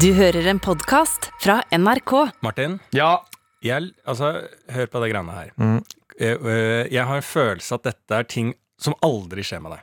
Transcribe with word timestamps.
Du 0.00 0.10
hører 0.16 0.46
en 0.50 0.58
podkast 0.60 1.30
fra 1.40 1.60
NRK. 1.72 2.12
Martin, 2.44 2.78
Ja. 2.92 3.22
jeg, 3.62 3.90
altså, 4.06 4.42
hør 4.70 4.86
på 4.92 5.00
det 5.02 5.10
greiene 5.12 5.32
her. 5.32 5.50
Mm. 5.56 5.78
Jeg, 6.20 6.38
øh, 6.40 6.92
jeg 6.92 7.04
har 7.06 7.16
en 7.16 7.22
følelse 7.22 7.74
at 7.74 7.82
dette 7.84 8.14
er 8.18 8.22
ting 8.24 8.54
som 8.78 8.94
aldri 9.02 9.42
skjer 9.42 9.60
med 9.62 9.72
deg. 9.72 9.80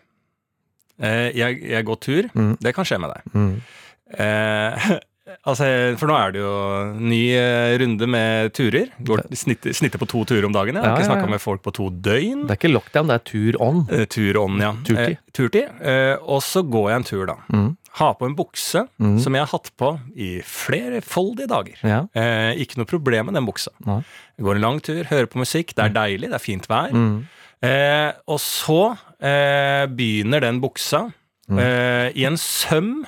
Eh, 1.02 1.32
Jeg, 1.38 1.62
jeg 1.70 1.86
går 1.86 1.96
tur. 2.00 2.30
Mm. 2.34 2.58
Det 2.62 2.76
kan 2.76 2.86
skje 2.86 3.00
med 3.00 3.10
deg. 3.14 3.34
Mm. 3.34 3.62
Eh, 4.18 4.90
altså, 5.50 5.66
for 5.98 6.08
nå 6.08 6.18
er 6.18 6.32
det 6.32 6.42
jo 6.42 6.54
ny 7.00 7.22
eh, 7.34 7.78
runde 7.82 8.08
med 8.08 8.54
turer. 8.54 8.90
Går, 9.04 9.26
snitter, 9.34 9.74
snitter 9.74 9.98
på 10.00 10.08
to 10.08 10.24
turer 10.26 10.46
om 10.46 10.54
dagen. 10.54 10.76
Jeg 10.76 10.84
har 10.84 10.90
Ja, 10.90 10.96
ikke 10.96 11.08
ja, 11.08 11.12
snakka 11.14 11.28
ja. 11.28 11.32
med 11.36 11.42
folk 11.42 11.64
på 11.66 11.74
to 11.74 11.90
døgn. 11.90 12.46
Det 12.48 12.52
er 12.58 12.62
ikke 12.62 12.74
lockdown, 12.74 13.08
det 13.10 13.16
er 13.16 13.26
tur 13.26 13.60
on. 13.62 13.88
Eh, 13.92 14.06
Tur 14.06 14.38
on, 14.46 14.60
ja. 14.62 14.74
Turtid. 14.86 15.18
Eh, 15.18 15.32
turtid. 15.34 15.82
Eh, 15.82 16.18
og 16.22 16.42
så 16.46 16.62
går 16.64 16.90
jeg 16.92 17.02
en 17.02 17.10
tur, 17.10 17.26
da. 17.34 17.40
Mm. 17.54 17.72
Har 18.00 18.14
på 18.18 18.26
en 18.26 18.36
bukse 18.36 18.88
Mm. 19.00 19.20
som 19.22 19.34
jeg 19.36 19.42
har 19.46 19.52
hatt 19.54 19.70
på 19.78 20.00
i 20.18 20.42
flerfoldige 20.42 21.48
dager. 21.48 21.78
Ja. 21.84 22.00
Eh, 22.16 22.56
ikke 22.64 22.78
noe 22.82 22.90
problem 22.90 23.28
med 23.30 23.36
den 23.38 23.46
buksa. 23.46 23.70
Nei. 23.86 24.00
Jeg 24.38 24.46
går 24.48 24.56
en 24.56 24.62
lang 24.66 24.80
tur, 24.82 25.04
hører 25.12 25.28
på 25.30 25.38
musikk, 25.42 25.76
det 25.78 25.86
er 25.86 25.94
deilig, 25.94 26.30
det 26.32 26.40
er 26.40 26.44
fint 26.44 26.66
vær. 26.68 26.90
Mm. 26.92 27.28
Eh, 27.64 28.12
og 28.28 28.40
så 28.44 28.98
eh, 29.22 29.86
begynner 29.88 30.42
den 30.42 30.60
buksa 30.62 31.12
Mm. 31.50 31.60
eh, 31.60 32.12
i 32.16 32.24
en 32.26 32.38
søm 32.40 33.06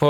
på 0.00 0.08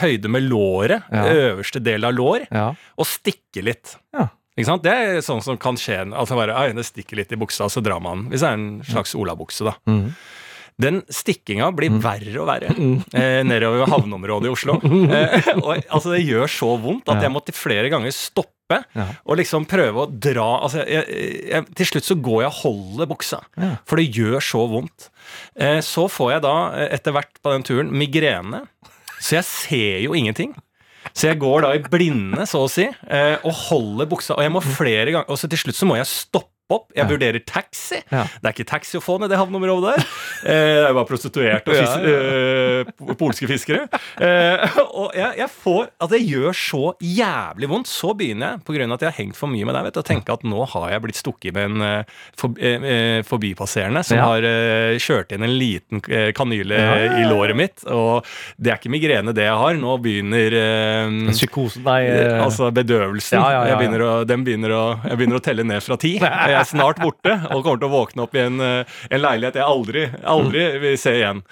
høyde 0.00 0.28
med 0.28 0.42
låret, 0.50 1.02
Ja. 1.10 1.24
øverste 1.24 1.82
del 1.82 2.04
av 2.04 2.12
lår, 2.12 2.46
Ja. 2.52 2.74
og 2.98 3.06
stikker 3.06 3.64
litt. 3.64 3.96
Ja. 4.14 4.28
Det 4.56 4.86
er 4.86 5.18
sånn 5.20 5.42
som 5.42 5.56
kan 5.58 5.76
skje. 5.76 6.12
Altså 6.14 6.34
bare, 6.36 6.72
det 6.74 6.84
stikker 6.84 7.16
litt 7.16 7.32
i 7.32 7.36
buksa, 7.36 7.68
så 7.68 7.82
drar 7.82 8.00
man. 8.00 8.28
Hvis 8.30 8.40
det 8.40 8.48
er 8.48 8.54
en 8.54 8.82
slags 8.82 9.14
olabukse, 9.14 9.64
da. 9.64 9.74
Mm. 9.86 10.14
Den 10.78 10.98
stikkinga 11.08 11.70
blir 11.72 11.94
verre 12.04 12.34
og 12.42 12.48
verre 12.50 12.68
eh, 13.16 13.40
nedover 13.48 13.88
havneområdet 13.88 14.50
i 14.50 14.52
Oslo. 14.52 14.74
Eh, 15.16 15.46
og 15.62 15.70
altså 15.88 16.12
Det 16.12 16.20
gjør 16.26 16.50
så 16.52 16.68
vondt 16.82 17.08
at 17.12 17.22
jeg 17.24 17.32
måtte 17.32 17.54
flere 17.56 17.88
ganger 17.92 18.12
stoppe 18.12 18.52
Ja. 18.98 19.04
og 19.22 19.36
liksom 19.38 19.62
prøve 19.70 20.02
å 20.02 20.08
dra 20.10 20.44
altså 20.66 20.80
jeg, 20.90 21.04
jeg, 21.52 21.66
Til 21.78 21.86
slutt 21.86 22.08
så 22.08 22.16
går 22.18 22.40
jeg 22.42 22.48
og 22.50 22.56
holder 22.64 23.06
buksa, 23.12 23.38
Ja. 23.62 23.68
for 23.86 23.96
det 24.02 24.08
gjør 24.16 24.42
så 24.42 24.64
vondt. 24.72 25.06
Eh, 25.54 25.78
så 25.86 26.08
får 26.10 26.32
jeg 26.34 26.42
da 26.48 26.54
eh, 26.74 26.88
etter 26.98 27.14
hvert 27.14 27.38
på 27.40 27.52
den 27.54 27.62
turen 27.68 27.92
migrene, 27.94 28.64
så 29.22 29.38
jeg 29.38 29.46
ser 29.48 30.00
jo 30.02 30.16
ingenting. 30.18 30.50
Så 31.14 31.30
jeg 31.30 31.38
går 31.40 31.62
da 31.62 31.70
i 31.78 31.84
blinde, 31.86 32.42
så 32.50 32.64
å 32.66 32.68
si, 32.68 32.84
eh, 32.90 33.36
og 33.46 33.54
holder 33.70 34.10
buksa. 34.10 34.34
Og 34.34 34.42
jeg 34.42 34.52
må 34.52 34.60
flere 34.66 35.14
ganger 35.14 35.30
Og 35.30 35.38
så 35.38 35.46
til 35.48 35.62
slutt 35.62 35.78
så 35.78 35.86
må 35.88 35.96
jeg 36.00 36.10
stoppe 36.10 36.50
opp. 36.70 36.88
Jeg 36.96 37.04
Ja. 37.06 37.10
vurderer 37.10 37.40
taxi. 37.46 38.00
Ja. 38.10 38.24
Det 38.42 38.44
er 38.48 38.52
ikke 38.54 38.66
taxi 38.68 38.98
å 38.98 39.02
få 39.04 39.18
ned 39.20 39.30
det 39.30 39.38
havneområdet 39.38 39.96
der. 39.96 40.06
Eh, 40.46 40.80
det 40.80 40.84
er 40.84 40.88
jo 40.90 40.96
bare 40.98 41.06
prostituerte 41.08 41.70
og 41.70 41.76
fis 41.76 41.94
eh, 41.96 43.14
polske 43.16 43.46
fiskere. 43.46 43.86
Eh, 44.20 44.78
og 44.90 45.12
jeg, 45.14 45.36
jeg 45.38 45.48
får 45.62 45.88
At 46.02 46.10
det 46.10 46.20
gjør 46.26 46.52
så 46.56 46.82
jævlig 47.02 47.68
vondt. 47.70 47.86
Så 47.90 48.12
begynner 48.18 48.56
jeg, 48.66 48.86
av 48.86 48.92
at 48.96 49.00
jeg 49.06 49.10
har 49.12 49.18
hengt 49.24 49.36
for 49.38 49.48
mye 49.48 49.64
med 49.64 49.74
deg, 49.76 49.84
vet 49.86 49.94
du, 49.94 50.00
å 50.00 50.06
tenke 50.06 50.32
at 50.34 50.42
nå 50.44 50.64
har 50.72 50.90
jeg 50.90 51.02
blitt 51.06 51.20
stukket 51.20 51.54
med 51.54 51.70
en 51.70 51.82
eh, 51.86 52.04
for, 52.36 52.54
eh, 52.58 52.82
eh, 52.82 53.22
forbipasserende 53.22 54.02
som 54.04 54.16
Ja. 54.18 54.24
har 54.26 54.42
kjørt 54.98 55.32
inn 55.32 55.42
en 55.46 55.56
liten 55.58 56.00
kanyle 56.34 56.76
i 57.20 57.24
låret 57.30 57.56
mitt. 57.56 57.84
Og 57.86 58.24
det 58.58 58.72
er 58.72 58.78
ikke 58.80 58.90
migrene 58.92 59.34
det 59.36 59.44
jeg 59.46 59.56
har. 59.56 59.74
Nå 59.78 59.96
begynner 60.02 61.30
Psykosen, 61.32 61.84
nei 61.84 62.06
Altså 62.42 62.70
bedøvelsen. 62.74 63.38
Jeg, 63.38 63.78
begynner 63.78 64.02
å, 64.02 64.12
den 64.26 64.44
begynner 64.46 64.70
å, 64.74 64.84
jeg 65.06 65.18
begynner 65.18 65.38
å 65.40 65.44
telle 65.44 65.64
ned 65.66 65.82
fra 65.84 65.96
ti. 66.00 66.16
Jeg 66.56 66.64
er 66.64 66.70
snart 66.72 67.00
borte 67.04 67.36
og 67.52 67.62
kommer 67.62 67.78
til 67.82 67.88
å 67.88 67.92
våkne 67.94 68.24
opp 68.26 68.34
i 68.38 68.42
en, 68.46 68.60
eh, 68.64 68.98
en 69.10 69.22
leilighet 69.22 69.58
jeg 69.60 69.66
aldri, 69.68 70.04
aldri 70.24 70.66
vil 70.82 70.98
se 71.00 71.14
igjen. 71.20 71.44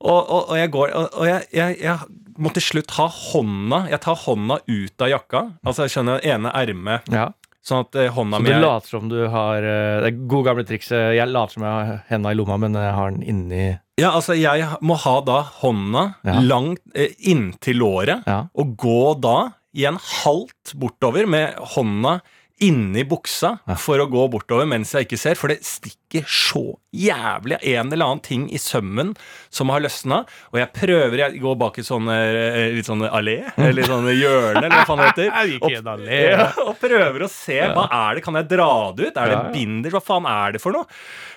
Og, 0.00 0.18
og, 0.22 0.40
og 0.50 0.56
jeg 0.58 0.70
går 0.74 0.94
Og, 0.98 1.22
jeg, 1.28 1.44
jeg, 1.54 1.76
jeg 1.82 1.98
må 2.42 2.50
til 2.56 2.64
slutt 2.64 2.90
ha 2.96 3.04
hånda 3.12 3.78
Jeg 3.92 4.00
tar 4.02 4.16
hånda 4.24 4.56
ut 4.66 5.04
av 5.06 5.10
jakka. 5.12 5.42
Altså 5.62 5.84
jeg 5.86 5.92
skjønner 5.94 6.24
ene 6.26 6.50
ermet, 6.58 7.06
ja. 7.12 7.28
sånn 7.62 7.84
at 7.84 7.98
hånda 8.16 8.40
mi 8.42 8.48
Så 8.50 8.50
du 8.50 8.56
er 8.56 8.64
later 8.64 8.88
som 8.96 9.08
du 9.12 9.18
har 9.30 9.62
eh, 9.62 10.00
Det 10.02 10.10
er 10.10 10.20
gode 10.32 10.48
gamle 10.50 10.64
trikset. 10.66 11.12
Jeg 11.18 11.30
later 11.30 11.54
som 11.58 11.66
jeg 11.68 11.72
har 11.92 12.02
henda 12.10 12.32
i 12.34 12.38
lomma, 12.40 12.58
men 12.64 12.74
jeg 12.80 12.94
har 12.98 13.14
den 13.14 13.22
inni 13.22 13.64
Ja, 14.00 14.10
altså 14.16 14.34
jeg 14.34 14.66
må 14.82 14.96
ha 15.04 15.16
da 15.22 15.42
hånda 15.60 16.06
Ja. 16.26 16.38
langt 16.40 16.80
eh, 16.96 17.12
inntil 17.30 17.78
låret, 17.84 18.24
Ja. 18.26 18.46
og 18.58 18.74
gå 18.80 19.00
da 19.22 19.36
i 19.76 19.86
en 19.88 19.96
halt 19.96 20.72
bortover 20.76 21.24
med 21.30 21.54
hånda 21.76 22.18
inni 22.62 23.04
buksa 23.08 23.56
for 23.80 24.02
å 24.02 24.08
gå 24.10 24.26
bortover 24.32 24.68
mens 24.70 24.94
jeg 24.94 25.08
ikke 25.08 25.20
ser, 25.20 25.38
for 25.38 25.52
det 25.52 25.60
stikker 25.66 26.01
så 26.28 26.62
jævlig 26.92 27.56
en 27.72 27.88
eller 27.88 28.04
annen 28.04 28.20
ting 28.20 28.42
i 28.52 28.58
sømmen 28.60 29.14
som 29.48 29.70
har 29.72 29.80
løsna, 29.80 30.18
og 30.52 30.58
jeg 30.60 30.68
prøver, 30.76 31.16
jeg 31.22 31.40
går 31.40 31.56
bak 31.56 31.78
i 31.80 31.84
sånn 31.86 32.04
litt 32.76 32.84
sånn 32.84 33.06
allé, 33.08 33.38
eller 33.56 33.86
sånn 33.88 34.04
hjørne, 34.12 34.60
eller 34.66 34.74
hva 34.76 34.84
faen 34.90 35.00
det 35.00 35.06
heter, 35.08 35.30
Og, 35.62 35.70
ja, 36.36 36.48
og 36.66 36.76
prøver 36.82 37.24
å 37.24 37.30
se, 37.32 37.56
hva 37.72 37.86
er 37.88 38.18
det, 38.18 38.24
kan 38.26 38.36
jeg 38.36 38.48
dra 38.50 38.68
det 38.92 39.08
ut? 39.08 39.16
Er 39.16 39.32
det 39.32 39.38
ja. 39.38 39.92
Hva 39.96 40.02
faen 40.04 40.28
er 40.28 40.52
det 40.52 40.60
for 40.60 40.76
noe? 40.76 40.84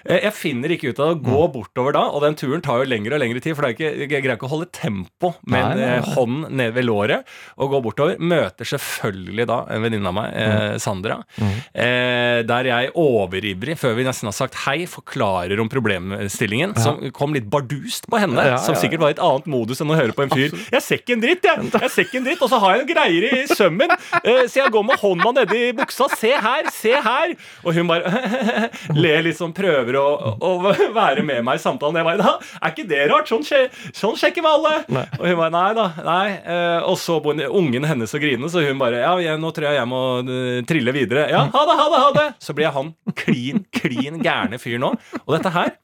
Eh, 0.06 0.19
Jeg 0.25 0.34
finner 0.36 0.74
ikke 0.75 0.92
ut 0.92 1.00
av 1.00 1.13
det, 1.13 1.24
gå 1.24 1.46
bortover 1.56 1.96
da, 1.96 2.03
og 2.12 2.22
den 2.25 2.36
turen 2.40 2.63
tar 2.66 2.84
jo 2.84 2.90
lengre 2.92 3.16
og 3.16 3.24
lengre 3.24 3.40
tid, 3.44 3.56
for 3.56 3.63
det 3.63 3.72
er 3.72 3.78
ikke, 3.78 3.92
jeg 4.03 4.12
greier 4.12 4.36
ikke 4.36 4.50
å 4.50 4.53
holde 4.57 4.68
tempo 4.75 5.31
med 5.47 5.66
en 5.72 5.84
eh, 5.88 6.12
hånd 6.18 6.50
ned 6.52 6.75
ved 6.75 6.88
låret, 6.90 7.31
og 7.56 7.72
gå 7.72 7.81
bortover. 7.88 8.19
Møter 8.19 8.68
selvfølgelig 8.75 9.47
da 9.50 9.62
en 9.72 9.84
venninne 9.88 10.12
av 10.12 10.18
meg, 10.19 10.36
eh, 10.44 10.75
Sandra, 10.84 11.22
eh, 11.40 12.44
der 12.47 12.69
jeg 12.74 12.92
overivrig, 13.00 13.78
før 13.80 13.96
vi 13.97 14.06
nesten 14.07 14.28
har 14.30 14.36
sagt 14.36 14.59
hei, 14.66 14.86
forklarer 14.90 15.59
om 15.62 15.70
problemstillingen, 15.70 16.74
som 16.81 17.00
kom 17.16 17.36
litt 17.36 17.46
bardust 17.52 18.08
på 18.09 18.20
henne, 18.22 18.42
Ja, 18.46 18.58
som 18.62 18.74
ja, 18.76 18.81
sikkert 18.81 19.03
var 19.03 19.14
i 19.14 19.16
et 19.18 19.22
annet 19.24 19.48
modus 19.52 19.81
enn 19.84 19.92
å 19.94 19.98
høre 19.98 20.16
på 20.16 20.26
en 20.26 20.31
fyr. 20.34 20.56
Jeg 20.74 20.81
ser 20.84 21.02
ikke 21.02 21.16
en 21.16 21.24
dritt, 21.24 21.46
jeg! 21.46 21.70
Jeg 21.76 21.92
ser 21.94 22.08
ikke 22.08 22.20
en 22.22 22.28
dritt, 22.28 22.42
Og 22.46 22.52
så 22.52 22.59
har 22.62 22.75
jeg 22.75 22.86
en 22.86 22.90
greier 22.90 23.28
i 23.30 23.42
sømmen, 23.52 23.94
eh, 24.22 24.44
så 24.50 24.62
jeg 24.64 24.74
går 24.74 24.86
med 24.88 25.02
hånda 25.02 25.34
nedi 25.40 25.62
buksa. 25.78 26.08
Se 26.16 26.31
her, 26.34 26.70
se 26.74 26.94
her! 27.06 27.36
Og 27.64 27.78
hun 27.78 27.90
bare 27.90 28.09
ler 29.04 29.25
litt 29.25 29.38
sånn, 29.40 29.54
prøver 29.56 30.00
å, 30.02 30.06
å 30.40 30.52
være 30.96 31.24
med 31.25 31.44
meg 31.46 31.59
i 31.59 31.64
samtalen. 31.64 32.00
Jeg 32.02 32.08
bare 32.09 32.22
da, 32.24 32.36
Er 32.62 32.74
ikke 32.74 32.88
det 32.90 33.02
rart? 33.12 33.30
Sånn, 33.30 33.46
skje, 33.46 33.62
sånn 33.96 34.18
sjekker 34.20 34.46
vi 34.46 34.52
alle. 34.52 34.74
Nei. 34.94 35.06
Og 35.20 35.28
hun 35.30 35.40
bare 35.42 35.54
nei 35.56 35.70
da. 35.78 35.88
nei 36.06 36.25
eh, 36.42 36.90
Og 36.90 36.98
så 37.02 37.20
bor 37.24 37.36
ungen 37.36 37.88
hennes 37.88 38.14
og 38.16 38.24
grine, 38.24 38.50
så 38.52 38.64
hun 38.66 38.81
bare 38.81 39.04
ja, 39.22 39.36
nå 39.40 39.52
tror 39.56 39.70
jeg 39.70 39.80
jeg 39.80 39.90
må 39.92 40.02
eh, 40.24 40.59
trille 40.68 40.96
videre. 40.96 41.28
Ja, 41.34 41.46
ha 41.54 41.66
det, 41.70 41.78
ha 41.80 41.88
det, 41.92 42.02
ha 42.06 42.12
det! 42.16 42.28
Så 42.44 42.56
blir 42.58 42.74
han 42.75 42.94
klin, 43.18 43.64
klin 43.75 44.22
gærne 44.56 44.64
fyr 44.64 44.82
nå. 44.82 44.96
Og 45.26 45.36
dette 45.36 45.54
her 45.56 45.76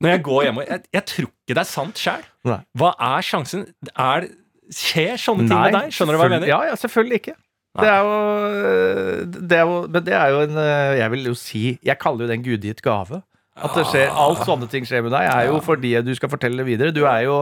når 0.00 0.14
jeg 0.14 0.22
går 0.24 0.42
hjem 0.46 0.60
og 0.60 0.66
jeg, 0.68 0.82
jeg 0.94 1.04
tror 1.10 1.28
ikke 1.28 1.56
det 1.56 1.62
er 1.62 1.68
sant 1.68 2.00
sjæl. 2.00 2.26
Hva 2.78 2.90
er 3.10 3.24
sjansen? 3.26 3.66
Er, 3.92 4.26
skjer 4.72 5.16
sånne 5.20 5.46
ting 5.48 5.56
med 5.56 5.76
deg? 5.76 5.94
Skjønner 5.94 6.16
du 6.16 6.20
hva 6.20 6.28
jeg 6.28 6.34
mener? 6.38 6.50
Ja, 6.50 6.60
ja, 6.70 6.76
selvfølgelig 6.80 7.20
ikke. 7.20 7.36
Nei. 7.78 7.84
Det 7.84 7.90
er 7.90 8.00
jo, 8.02 8.14
eh, 8.58 9.18
det 9.30 9.58
er 9.60 9.68
jo 9.68 9.74
Men 9.86 10.02
det 10.02 10.14
er 10.18 10.32
jo 10.34 10.38
en 10.42 10.56
eh, 10.58 10.96
Jeg 10.98 11.10
vil 11.12 11.28
jo 11.28 11.34
si 11.38 11.60
Jeg 11.86 11.94
kaller 12.02 12.24
jo 12.24 12.26
det 12.26 12.34
en 12.34 12.42
gudgitt 12.42 12.80
gave. 12.82 13.20
At 13.60 13.76
det 13.76 13.84
skjer, 13.92 14.08
alt 14.10 14.42
sånne 14.48 14.66
ting 14.72 14.88
skjer 14.88 15.04
med 15.04 15.14
deg, 15.14 15.28
er 15.28 15.50
jo 15.50 15.60
fordi 15.62 15.92
du 16.02 16.10
skal 16.16 16.32
fortelle 16.32 16.62
det 16.62 16.66
videre. 16.66 16.94
Du 16.96 17.04
er 17.04 17.26
jo 17.26 17.36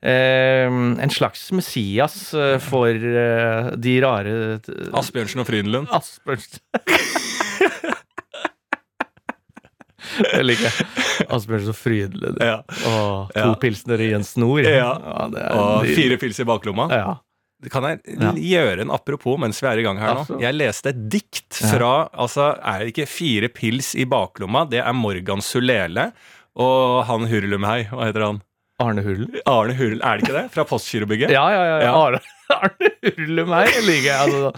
eh, 0.00 0.66
en 0.66 1.12
slags 1.14 1.44
Messias 1.54 2.16
eh, 2.34 2.56
for 2.62 2.88
eh, 2.88 3.70
de 3.76 3.94
rare 4.02 4.34
Asbjørnsen 4.98 5.44
og 5.44 5.50
Frydenlund. 5.50 5.92
Asbjørnsen. 5.94 6.62
Det 10.18 10.42
liker 10.48 10.68
jeg. 10.68 10.88
Asbjørnsen 11.28 11.76
frydelig 11.76 12.18
Frydenlund. 12.18 12.42
Ja. 12.44 12.58
Og 12.88 13.32
to 13.34 13.40
Ja. 13.46 13.54
pilsner 13.62 14.00
i 14.00 14.12
en 14.16 14.24
snor. 14.26 14.62
Ja. 14.64 14.92
det 15.32 15.46
Og 15.52 15.82
nydelig. 15.84 15.96
fire 15.96 16.16
pils 16.22 16.40
i 16.40 16.46
baklomma. 16.48 16.88
Ja. 16.92 17.16
Kan 17.72 17.82
jeg 17.88 18.02
gjøre 18.38 18.84
en 18.84 18.90
apropos 18.94 19.34
mens 19.42 19.58
vi 19.60 19.66
er 19.66 19.80
i 19.80 19.82
gang 19.82 19.98
her 19.98 20.14
nå? 20.14 20.20
Altså. 20.22 20.36
Jeg 20.40 20.54
leste 20.54 20.92
et 20.92 21.00
dikt 21.10 21.58
fra 21.58 22.08
Altså, 22.14 22.52
er 22.62 22.84
det 22.84 22.92
ikke 22.92 23.08
fire 23.10 23.48
pils 23.50 23.94
i 23.98 24.04
baklomma? 24.06 24.62
Det 24.70 24.78
er 24.78 24.92
Morgan 24.94 25.42
Sulele 25.42 26.12
og 26.58 27.04
han 27.06 27.26
Hurlumhei. 27.30 27.88
Hva 27.90 28.06
heter 28.06 28.24
han? 28.28 28.38
Arne 28.78 29.02
Hurl. 29.02 29.24
Arne 29.50 29.74
Hurl, 29.74 29.98
er 30.06 30.18
det 30.20 30.22
ikke 30.28 30.34
det? 30.36 30.44
Fra 30.54 30.62
Postgirobygget? 30.70 31.32
Ja, 31.34 31.46
ja, 31.50 31.62
ja. 31.66 31.78
Ja. 31.82 31.94
Arne, 31.98 32.20
Arne 32.54 32.90
Hurlumhei 33.02 33.64
liker 33.82 34.06
jeg. 34.06 34.18
Altså, 34.22 34.52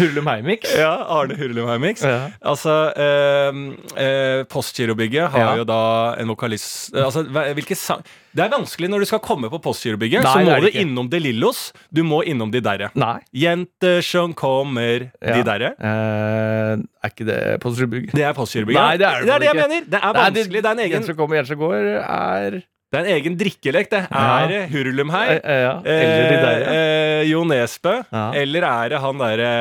Hurlumhei-miks. 0.00 0.72
Ja, 0.80 0.92
Arne 1.18 1.36
Hurlumhei-miks. 1.40 2.00
Ja. 2.08 2.30
Altså, 2.48 2.72
eh, 2.96 3.60
eh, 4.00 4.40
Postgirobygget 4.48 5.28
har 5.34 5.44
Ja. 5.44 5.50
jo 5.60 5.66
da 5.68 5.80
en 6.22 6.32
vokalist 6.32 6.96
Altså, 6.96 7.22
hvilke 7.28 7.76
sang 7.76 8.00
Det 8.32 8.40
er 8.46 8.48
vanskelig 8.56 8.88
når 8.88 9.04
du 9.04 9.08
skal 9.12 9.20
komme 9.20 9.50
på 9.52 9.60
Postgirobygget, 9.68 10.24
så 10.24 10.40
må 10.48 10.56
du 10.64 10.70
innom 10.72 11.10
De 11.12 11.20
Lillos. 11.20 11.72
Du 11.92 12.00
må 12.08 12.22
innom 12.24 12.50
de 12.50 12.60
derre. 12.64 12.88
Nei. 12.96 13.18
Jenter 13.36 14.00
som 14.02 14.32
kommer 14.32 15.10
Ja. 15.20 15.36
De 15.36 15.44
derre. 15.44 15.74
Eh, 15.76 16.80
er 17.04 17.12
ikke 17.12 17.28
det 17.28 17.40
Postgirobygget? 17.60 18.16
Det 18.16 18.24
er 18.24 18.32
Postgirobygget. 18.32 18.80
Nei, 18.80 18.96
det 18.96 19.06
er 19.12 19.20
det 19.20 19.26
det, 19.28 19.34
er 19.34 19.38
det 19.44 19.50
jeg 19.52 19.60
mener. 19.60 19.88
Det 19.92 20.00
er 20.00 20.20
vanskelig. 20.22 20.62
Det 20.62 20.64
er 20.64 20.72
en 20.78 20.84
egen, 20.88 20.92
Jenter 20.96 21.12
som 21.12 21.20
kommer, 21.20 21.36
jenter 21.42 21.52
som 21.52 21.60
går, 21.68 21.90
er 22.02 22.62
det 22.92 22.98
er 23.00 23.06
en 23.08 23.14
egen 23.16 23.36
drikkelek. 23.40 23.88
Det 23.90 24.00
er 24.06 24.48
det 24.50 24.60
Hurlumhei. 24.72 25.26
eh, 25.32 25.40
eh, 25.42 25.60
ja. 25.64 25.74
Eller 25.88 26.28
de 26.28 26.40
der. 26.42 26.60
ja. 26.60 26.72
eh, 26.76 27.22
Jo 27.30 27.44
Nesbø. 27.48 27.94
Eller 28.36 28.66
er 28.68 28.92
det 28.92 29.00
han 29.00 29.18
derre 29.22 29.52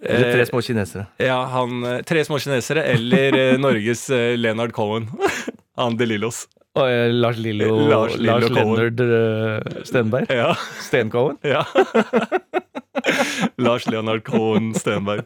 Eller 0.00 0.30
tre 0.32 0.40
eh, 0.44 0.48
små 0.48 0.62
kinesere. 0.64 1.06
Ja, 1.20 1.40
han 1.52 1.82
eh, 1.84 1.98
Tre 2.08 2.22
små 2.24 2.38
kinesere 2.40 2.84
eller 2.94 3.36
eh, 3.36 3.56
Norges 3.64 4.06
eh, 4.14 4.32
Leonard 4.38 4.72
Cohen. 4.72 5.08
han 5.78 5.96
De 6.00 6.06
Lillos. 6.08 6.46
Og 6.78 6.86
eh, 6.86 7.08
Lars 7.12 7.36
Lillo 7.42 7.72
Lars 7.90 8.16
Lars, 8.22 8.44
Cohen. 8.48 8.76
Leonard 8.78 9.00
eh, 9.02 9.82
Stenberg. 9.88 10.30
Ja. 10.32 10.52
Stencohen. 10.86 11.36
ja. 11.44 11.64
Lars 13.64 13.86
Leonard 13.86 14.24
Cohen 14.26 14.72
Stenberg. 14.76 15.24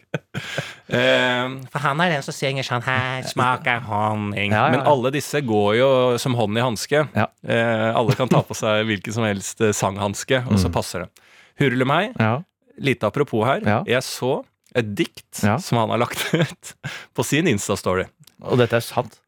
Eh, 0.89 1.49
for 1.73 1.83
han 1.85 2.01
er 2.05 2.15
den 2.17 2.25
som 2.27 2.35
synger 2.37 2.67
sånn 2.67 2.85
her, 2.87 3.23
smaker 3.31 3.83
honning. 3.89 4.53
Ja, 4.53 4.67
ja, 4.67 4.69
ja. 4.69 4.77
Men 4.77 4.87
alle 4.93 5.13
disse 5.15 5.41
går 5.47 5.75
jo 5.79 5.91
som 6.23 6.37
hånd 6.39 6.59
i 6.59 6.65
hanske. 6.65 7.05
Eh, 7.17 7.89
alle 7.97 8.17
kan 8.19 8.31
ta 8.33 8.43
på 8.47 8.57
seg 8.59 8.87
hvilken 8.91 9.17
som 9.17 9.27
helst 9.29 9.61
eh, 9.65 9.75
sanghanske, 9.77 10.45
og 10.51 10.61
så 10.61 10.73
passer 10.75 11.07
det. 11.07 11.29
Hurle 11.63 11.87
meg, 11.89 12.15
Ja. 12.21 12.39
lite 12.83 13.07
apropos 13.07 13.45
her. 13.47 13.61
Jeg 13.87 14.03
så 14.07 14.41
et 14.75 14.95
dikt 14.97 15.43
som 15.61 15.79
han 15.83 15.91
har 15.93 16.01
lagt 16.01 16.23
ut 16.39 16.75
på 17.15 17.25
sin 17.29 17.47
Insta-story. 17.51 18.07
Og 18.43 18.57
dette 18.59 18.79
er 18.81 18.85
sant. 18.85 19.19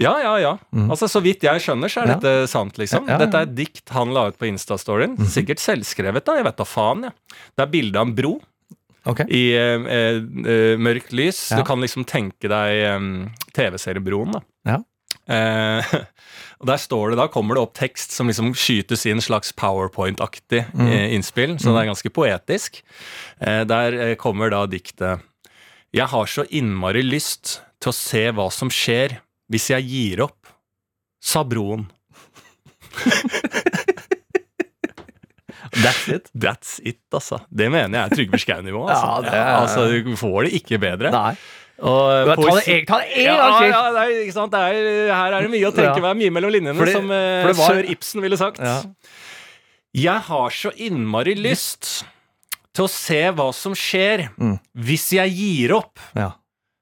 Ja, 0.00 0.14
ja, 0.22 0.34
ja. 0.40 0.52
Mm. 0.72 0.88
Altså, 0.90 1.08
Så 1.12 1.20
vidt 1.22 1.42
jeg 1.44 1.60
skjønner, 1.60 1.88
så 1.92 2.02
er 2.02 2.08
Ja. 2.08 2.14
dette 2.16 2.48
sant, 2.48 2.78
liksom. 2.80 3.04
Ja, 3.06 3.12
ja, 3.14 3.18
ja. 3.18 3.24
Dette 3.26 3.36
er 3.38 3.42
et 3.48 3.54
dikt 3.54 3.88
han 3.92 4.14
la 4.16 4.28
ut 4.28 4.38
på 4.40 4.48
Insta-storyen. 4.48 5.18
Sikkert 5.28 5.60
selvskrevet, 5.60 6.24
da. 6.24 6.36
Jeg 6.40 6.44
vet 6.44 6.56
da 6.56 6.64
faen, 6.64 7.02
jeg. 7.02 7.12
Det 7.56 7.62
er 7.66 7.70
bilde 7.74 7.96
av 8.00 8.06
en 8.08 8.14
bro 8.14 8.40
Okay. 9.06 9.24
i 9.32 9.42
eh, 9.56 9.80
eh, 9.88 10.16
eh, 10.20 10.76
mørkt 10.76 11.12
lys. 11.12 11.50
Ja. 11.50 11.58
Du 11.60 11.64
kan 11.64 11.80
liksom 11.80 12.04
tenke 12.04 12.48
deg 12.48 12.82
eh, 12.84 13.00
TV-seriebroen, 13.56 14.32
da. 14.32 14.40
Ja. 14.68 14.78
Eh, 15.30 15.84
og 16.60 16.66
der 16.68 16.76
står 16.80 17.10
det, 17.12 17.16
da 17.20 17.26
kommer 17.28 17.54
det 17.56 17.62
opp 17.62 17.74
tekst 17.78 18.12
som 18.12 18.28
liksom 18.28 18.52
skytes 18.54 19.06
inn 19.08 19.20
slags 19.24 19.52
powerpoint-aktig 19.56 20.66
Mm. 20.74 20.86
eh, 20.88 21.14
innspill, 21.16 21.56
så 21.58 21.72
det 21.74 21.84
er 21.84 21.90
ganske 21.92 22.10
poetisk. 22.12 22.82
Eh, 23.40 23.64
der 23.64 23.92
eh, 24.00 24.14
kommer 24.16 24.50
da 24.50 24.66
diktet 24.66 25.20
Jeg 25.92 26.06
har 26.06 26.26
så 26.26 26.44
innmari 26.50 27.02
lyst 27.02 27.60
til 27.80 27.90
å 27.90 27.94
se 27.96 28.30
hva 28.30 28.50
som 28.52 28.68
skjer 28.70 29.18
hvis 29.50 29.70
jeg 29.72 29.86
gir 29.90 30.22
opp, 30.26 30.46
sa 31.20 31.42
broen. 31.44 31.88
That's 35.70 36.08
it. 36.10 36.28
That's 36.34 36.80
it, 36.82 36.98
altså. 37.14 37.38
Det 37.50 37.68
mener 37.70 37.94
jeg 37.98 38.02
er 38.10 38.14
Trygve 38.16 38.40
Skau-nivå. 38.42 38.82
Altså. 38.90 39.30
Ja, 39.30 39.32
er- 39.32 39.56
altså, 39.62 39.84
du 40.04 40.16
får 40.18 40.44
det 40.48 40.52
ikke 40.60 40.80
bedre. 40.82 41.12
Nei. 41.14 41.34
Og 41.80 42.26
Ta 42.28 42.34
det 42.36 42.64
én 42.68 42.84
gang 42.84 43.04
til! 43.08 43.22
ja, 43.24 43.36
det 43.94 44.00
er, 44.02 44.10
ikke 44.26 44.34
sant? 44.36 44.52
Det 44.52 44.60
er, 44.60 45.14
her 45.14 45.32
er 45.38 45.46
det 45.46 45.50
mye 45.54 45.68
å 45.70 45.72
tenke 45.72 46.02
Ja. 46.02 46.12
Mye 46.14 46.30
mellom 46.34 46.52
linjene, 46.52 46.76
Fordi- 46.76 46.92
som 46.92 47.10
eh, 47.10 47.46
var- 47.52 47.70
sør 47.70 47.88
Ibsen 47.94 48.20
ville 48.20 48.36
sagt. 48.36 48.58
Ja. 48.60 48.82
Jeg 49.94 50.20
har 50.26 50.50
så 50.50 50.70
innmari 50.76 51.34
lyst 51.34 52.04
til 52.74 52.84
å 52.84 52.88
se 52.90 53.22
hva 53.32 53.48
som 53.54 53.72
skjer 53.74 54.28
Mm. 54.38 54.58
hvis 54.76 55.08
jeg 55.16 55.32
gir 55.32 55.72
opp, 55.78 55.98
Ja, 56.14 56.32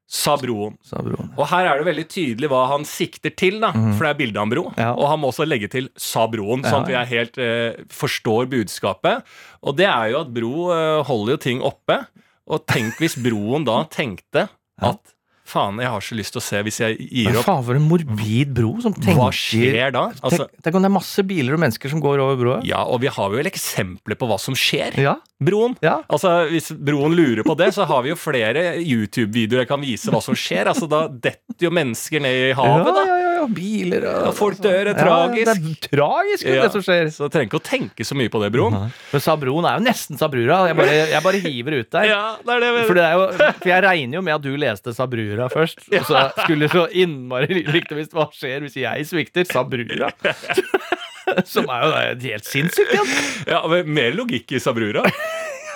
sa 0.08 0.38
broen. 0.40 0.78
sa 0.80 1.02
broen. 1.04 1.28
Og 1.36 1.44
her 1.50 1.66
er 1.68 1.80
det 1.80 1.86
veldig 1.90 2.06
tydelig 2.08 2.48
hva 2.48 2.62
han 2.70 2.86
sikter 2.88 3.34
til, 3.36 3.58
da, 3.60 3.74
for 3.76 4.06
det 4.06 4.12
er 4.14 4.20
bilde 4.22 4.40
av 4.40 4.46
en 4.46 4.54
bro. 4.54 4.64
Ja. 4.80 4.94
Og 4.96 5.04
han 5.10 5.20
må 5.20 5.28
også 5.28 5.44
legge 5.44 5.68
til 5.68 5.90
'sa 5.96 6.24
broen', 6.32 6.64
sånn 6.64 6.80
at 6.82 6.88
vi 6.88 6.96
er 6.96 7.10
helt 7.12 7.36
eh, 7.36 7.84
forstår 7.92 8.48
budskapet. 8.48 9.22
Og 9.62 9.76
det 9.76 9.84
er 9.86 10.14
jo 10.14 10.22
at 10.24 10.32
bro 10.32 10.54
eh, 10.72 11.02
holder 11.04 11.36
jo 11.36 11.36
ting 11.44 11.60
oppe. 11.60 12.06
Og 12.48 12.64
tenk 12.66 12.96
hvis 12.96 13.18
broen 13.20 13.66
da 13.68 13.84
tenkte 13.84 14.48
at 14.80 15.14
faen, 15.48 15.80
jeg 15.82 15.90
har 15.94 16.04
så 16.04 16.16
lyst 16.18 16.34
til 16.36 16.40
å 16.42 16.44
se 16.44 16.60
hvis 16.66 16.80
jeg 16.82 16.98
gir 17.08 17.30
opp. 17.32 17.38
Men 17.40 17.46
faen 17.48 17.64
for 17.68 17.78
en 17.80 17.86
morbid 17.88 18.52
bro 18.56 18.74
som 18.84 18.94
tenker 18.96 19.18
Hva 19.18 19.28
skjer 19.34 19.92
da? 19.96 20.04
Altså, 20.20 20.44
tenk, 20.46 20.62
tenk 20.68 20.78
om 20.78 20.84
det 20.84 20.90
er 20.90 20.94
masse 20.98 21.24
biler 21.28 21.56
og 21.56 21.62
mennesker 21.64 21.92
som 21.92 22.02
går 22.04 22.22
over 22.24 22.36
broa. 22.42 22.58
ja, 22.68 22.82
og 22.84 23.00
vi 23.04 23.10
har 23.12 23.34
jo 23.36 23.42
eksempler 23.48 24.18
på 24.20 24.28
hva 24.30 24.38
som 24.42 24.56
skjer. 24.58 24.98
Ja. 25.00 25.16
Broen. 25.40 25.76
Ja. 25.84 26.00
Altså, 26.10 26.32
Hvis 26.50 26.72
broen 26.74 27.14
lurer 27.14 27.44
på 27.46 27.54
det, 27.58 27.70
så 27.76 27.84
har 27.86 28.02
vi 28.02 28.10
jo 28.10 28.16
flere 28.18 28.72
YouTube-videoer 28.82 29.62
jeg 29.64 29.70
kan 29.70 29.80
vise 29.84 30.10
hva 30.10 30.20
som 30.24 30.34
skjer. 30.38 30.66
Altså, 30.72 30.88
Da 30.90 31.04
detter 31.08 31.68
jo 31.68 31.70
mennesker 31.74 32.22
ned 32.24 32.48
i 32.50 32.54
havet, 32.58 32.90
da. 32.96 33.04
ja, 33.06 33.18
ja, 33.18 33.18
ja, 33.22 33.27
biler 33.46 34.04
og 34.08 34.24
Ja, 34.26 34.32
folk 34.34 34.56
dør, 34.58 34.84
det 34.88 34.94
er 34.94 34.98
Ja, 34.98 35.04
tragisk. 35.04 35.44
det 35.46 35.54
er 35.70 35.88
tragisk, 35.98 36.44
Ja. 36.48 36.62
det 36.64 36.72
som 36.72 36.82
skjer. 36.82 37.10
Så 37.14 37.28
du 37.28 37.28
trenger 37.36 37.48
ikke 37.52 37.60
å 37.60 37.66
tenke 37.68 38.04
så 38.04 38.14
mye 38.18 38.28
på 38.28 38.40
det, 38.42 38.50
broen. 38.52 38.72
Men 39.12 39.20
Sabroen 39.22 39.64
er 39.70 39.78
jo 39.78 39.84
nesten 39.86 40.18
Sabrura. 40.18 40.66
Jeg 40.68 40.76
bare, 40.76 40.96
jeg 41.12 41.22
bare 41.22 41.40
hiver 41.44 41.78
ut 41.78 41.90
der. 41.90 42.04
Ja, 42.10 42.36
det 42.44 42.60
det 42.60 42.86
For, 42.88 42.94
det 42.94 43.06
jo, 43.12 43.28
for 43.38 43.68
jeg 43.68 43.82
regner 43.84 44.14
jo 44.18 44.22
med 44.22 44.34
at 44.34 44.42
du 44.42 44.56
leste 44.56 44.94
Sabrura 44.96 45.48
først. 45.48 45.78
Og 45.92 46.04
så 46.10 46.24
skulle 46.42 46.68
så 46.68 46.88
innmari 46.90 47.62
likt 47.68 47.90
hvis 47.94 48.08
hva 48.12 48.26
skjer 48.32 48.60
hvis 48.66 48.74
jeg 48.82 49.06
svikter. 49.06 49.44
Sabrura. 49.46 50.10
Som 51.44 51.68
er 51.68 51.82
jo 51.84 51.90
helt 52.30 52.46
sinnssykt 52.48 52.94
igjen. 52.94 53.10
Ja, 53.50 53.60
men 53.68 53.84
Mer 53.92 54.12
logikk 54.16 54.52
i 54.56 54.60
Sabrura. 54.64 55.02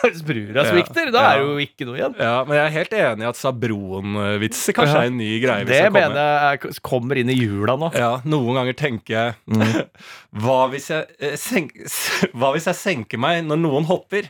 Hvis 0.02 0.22
Brura 0.26 0.64
svikter, 0.66 1.10
da 1.14 1.20
er 1.32 1.38
det 1.38 1.46
jo 1.46 1.56
ikke 1.62 1.86
noe 1.86 1.96
igjen. 2.00 2.14
Ja, 2.18 2.32
Men 2.44 2.56
jeg 2.58 2.64
er 2.66 2.74
helt 2.76 2.94
enig 2.98 3.22
i 3.24 3.28
at 3.28 3.38
Sabroen-vitser 3.38 4.74
kanskje 4.76 4.98
er 5.04 5.10
en 5.12 5.16
ny 5.20 5.28
greie. 5.44 5.64
Det 5.68 5.78
komme. 5.84 6.00
mener 6.00 6.20
jeg 6.22 6.60
er- 6.66 6.80
kommer 6.82 7.20
inn 7.22 7.30
i 7.30 7.36
jula 7.38 7.76
nå. 7.78 7.92
Ja, 7.94 8.10
Noen 8.24 8.54
ganger 8.58 8.74
tenker 8.78 9.12
jeg 9.14 9.34
Mm. 9.46 9.86
hva, 10.42 10.58
hvis 10.72 10.88
jeg 10.90 11.06
eh, 11.20 11.36
senk, 11.38 11.72
hva 12.38 12.52
hvis 12.56 12.66
jeg 12.70 12.78
senker 12.80 13.18
meg 13.22 13.44
når 13.46 13.58
noen 13.62 13.84
hopper? 13.90 14.28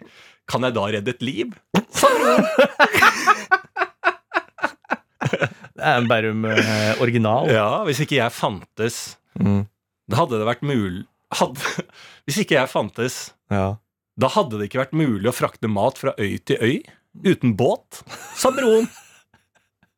Kan 0.51 0.63
jeg 0.67 0.75
da 0.75 0.85
redde 0.91 1.09
et 1.15 1.23
liv? 1.23 1.53
Det 5.73 5.89
er 5.89 5.99
en 5.99 6.09
Bærum 6.11 6.45
eh, 6.51 7.01
original. 7.03 7.49
Ja, 7.51 7.69
Hvis 7.89 8.01
ikke 8.05 8.19
jeg 8.21 8.33
fantes, 8.35 9.17
Mm. 9.41 9.63
da 10.13 10.17
hadde 10.19 10.37
det 10.37 10.45
vært 10.47 10.61
mulig 10.61 11.07
hadde, 11.33 11.63
Hvis 12.29 12.37
ikke 12.43 12.59
jeg 12.59 12.69
fantes, 12.69 13.33
Ja. 13.51 13.77
Da 14.19 14.29
hadde 14.35 14.59
det 14.61 14.69
ikke 14.71 14.83
vært 14.85 14.97
mulig 14.99 15.29
å 15.31 15.35
frakte 15.37 15.71
mat 15.73 15.99
fra 16.01 16.13
øy 16.21 16.37
til 16.45 16.59
øy 16.61 16.75
uten 17.29 17.55
båt, 17.59 18.03
sa 18.37 18.51
broen. 18.55 18.87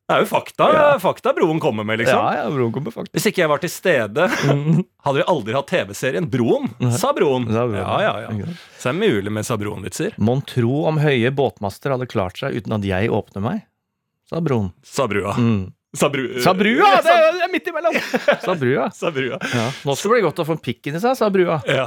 Det 0.05 0.13
er 0.13 0.21
jo 0.21 0.27
fakta, 0.29 0.65
Ja. 0.73 0.97
fakta 1.01 1.31
broen 1.33 1.57
kommer 1.59 1.83
med, 1.83 1.97
liksom. 2.03 2.19
ja, 2.19 2.43
ja, 2.43 2.49
broen 2.53 2.71
kommer 2.75 2.93
faktisk. 2.93 3.15
Hvis 3.15 3.25
ikke 3.31 3.41
jeg 3.41 3.49
var 3.49 3.61
til 3.63 3.71
stede, 3.73 4.27
hadde 4.29 5.15
vi 5.17 5.23
aldri 5.31 5.55
hatt 5.57 5.71
TV-serien 5.71 6.27
Broen, 6.29 6.67
sa 6.93 7.09
broen. 7.17 7.47
Ja, 7.49 7.63
ja, 8.03 8.11
ja. 8.21 8.49
Så 8.77 8.91
det 8.91 8.93
er 8.93 8.99
mulig 8.99 9.31
med 9.33 9.47
sa 9.47 9.57
broen-vitser. 9.57 10.13
Mon 10.21 10.43
tro 10.45 10.83
om 10.91 10.99
høye 11.01 11.31
båtmaster 11.33 11.95
hadde 11.95 12.05
klart 12.11 12.37
seg 12.37 12.53
uten 12.59 12.77
at 12.77 12.85
jeg 12.85 13.09
åpner 13.09 13.41
meg, 13.47 13.63
sa 14.29 14.43
broen. 14.45 14.69
Sa 14.85 15.07
brua. 15.09 15.33
Mm. 15.41 15.73
Sa, 15.95 16.09
bru, 16.11 16.25
Sa 16.43 16.51
brua! 16.53 16.89
Det 17.01 17.07
er, 17.09 17.29
det 17.39 17.43
er 17.47 17.51
midt 17.53 17.67
imellom! 17.71 17.95
Sa 18.45 18.53
brua. 18.59 18.89
Sa 18.91 19.09
brua. 19.15 19.37
Ja. 19.55 19.69
Nå 19.87 19.93
skal 19.95 20.11
det 20.11 20.17
bli 20.17 20.25
godt 20.25 20.41
å 20.43 20.45
få 20.49 20.57
en 20.57 20.63
pikk 20.65 20.89
inni 20.91 20.99
seg, 20.99 21.15
sa 21.15 21.29
brua. 21.31 21.61
Ja. 21.71 21.85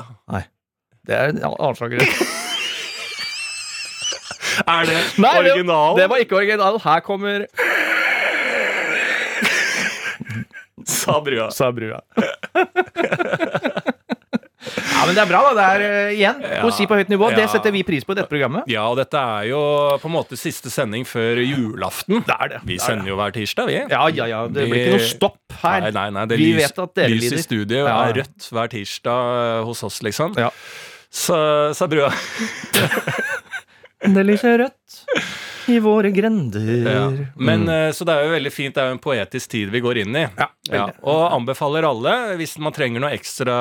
Det 1.09 1.17
er 1.17 1.33
en 1.33 1.41
annen 1.49 1.79
sak. 1.79 1.93
Er 4.69 4.89
det 4.89 4.95
Nei, 5.23 5.31
det- 5.45 5.53
original? 5.55 5.95
Det 5.97 6.07
var 6.11 6.19
ikke 6.25 6.35
original. 6.41 6.79
Her 6.83 7.01
kommer 7.07 7.45
Sa 10.89 11.21
brua. 11.23 11.51
Sa 11.53 11.69
brua. 11.73 12.01
ja, 14.89 15.05
men 15.07 15.15
det 15.15 15.23
er 15.23 15.29
bra, 15.31 15.41
da. 15.47 15.53
Det 15.59 15.65
er 15.69 15.83
uh, 15.85 16.15
igjen 16.17 16.41
poesi 16.63 16.87
på 16.89 16.97
høyt 16.99 17.11
nivå. 17.13 17.29
Det 17.37 17.45
setter 17.53 17.75
vi 17.75 17.83
pris 17.87 18.07
på 18.09 18.15
i 18.15 18.19
dette 18.19 18.31
programmet. 18.31 18.67
Ja, 18.73 18.87
og 18.91 18.97
dette 18.99 19.21
er 19.21 19.49
jo 19.51 19.61
på 20.03 20.09
en 20.11 20.15
måte 20.17 20.39
siste 20.41 20.73
sending 20.73 21.05
før 21.09 21.41
julaften. 21.45 22.23
Det 22.27 22.37
er 22.39 22.55
det. 22.55 22.61
Vi 22.65 22.77
Det 22.79 22.83
er 22.83 22.87
sender 22.87 23.13
jo 23.13 23.19
hver 23.21 23.33
tirsdag, 23.37 23.69
vi. 23.71 23.79
Ja, 23.85 24.03
ja, 24.09 24.27
ja. 24.33 24.41
Det 24.49 24.67
blir 24.71 24.81
ikke 24.87 24.97
noe 24.97 25.07
stopp 25.13 25.59
her. 25.63 25.81
Nei, 25.87 25.93
nei, 25.99 26.09
nei, 26.19 26.25
det 26.31 26.41
Vi 26.41 26.49
lys, 26.55 26.63
vet 26.65 26.79
at 26.87 26.93
dere 26.99 27.15
lys 27.15 27.33
i 27.37 27.43
studio 27.45 27.79
Ja, 27.83 27.87
ja. 27.89 27.97
er 28.09 28.13
rødt 28.23 28.41
hver 28.57 28.69
tirsdag 28.75 29.63
hos 29.69 29.85
oss, 29.87 30.01
liksom. 30.07 30.31
Ja. 30.41 30.51
Så 31.11 31.75
sa 31.75 31.89
brua. 31.89 32.13
Det 34.05 34.25
lyser 34.25 34.59
rødt 34.59 35.05
i 35.69 35.79
våre 35.83 36.13
grender. 36.15 36.69
Ja. 36.87 37.03
Men, 37.35 37.67
mm. 37.67 37.75
eh, 37.75 37.91
Så 37.97 38.07
det 38.07 38.15
er 38.15 38.29
jo 38.29 38.37
veldig 38.37 38.53
fint. 38.55 38.77
Det 38.77 38.85
er 38.85 38.93
jo 38.93 38.99
en 38.99 39.03
poetisk 39.03 39.51
tid 39.51 39.73
vi 39.75 39.83
går 39.85 40.05
inn 40.05 40.17
i. 40.17 40.27
Ja, 40.39 40.49
Ja, 40.69 40.85
og 41.01 41.33
anbefaler 41.33 41.87
alle, 41.89 42.15
hvis 42.37 42.59
man 42.61 42.75
trenger 42.77 43.01
noe 43.01 43.15
ekstra 43.17 43.57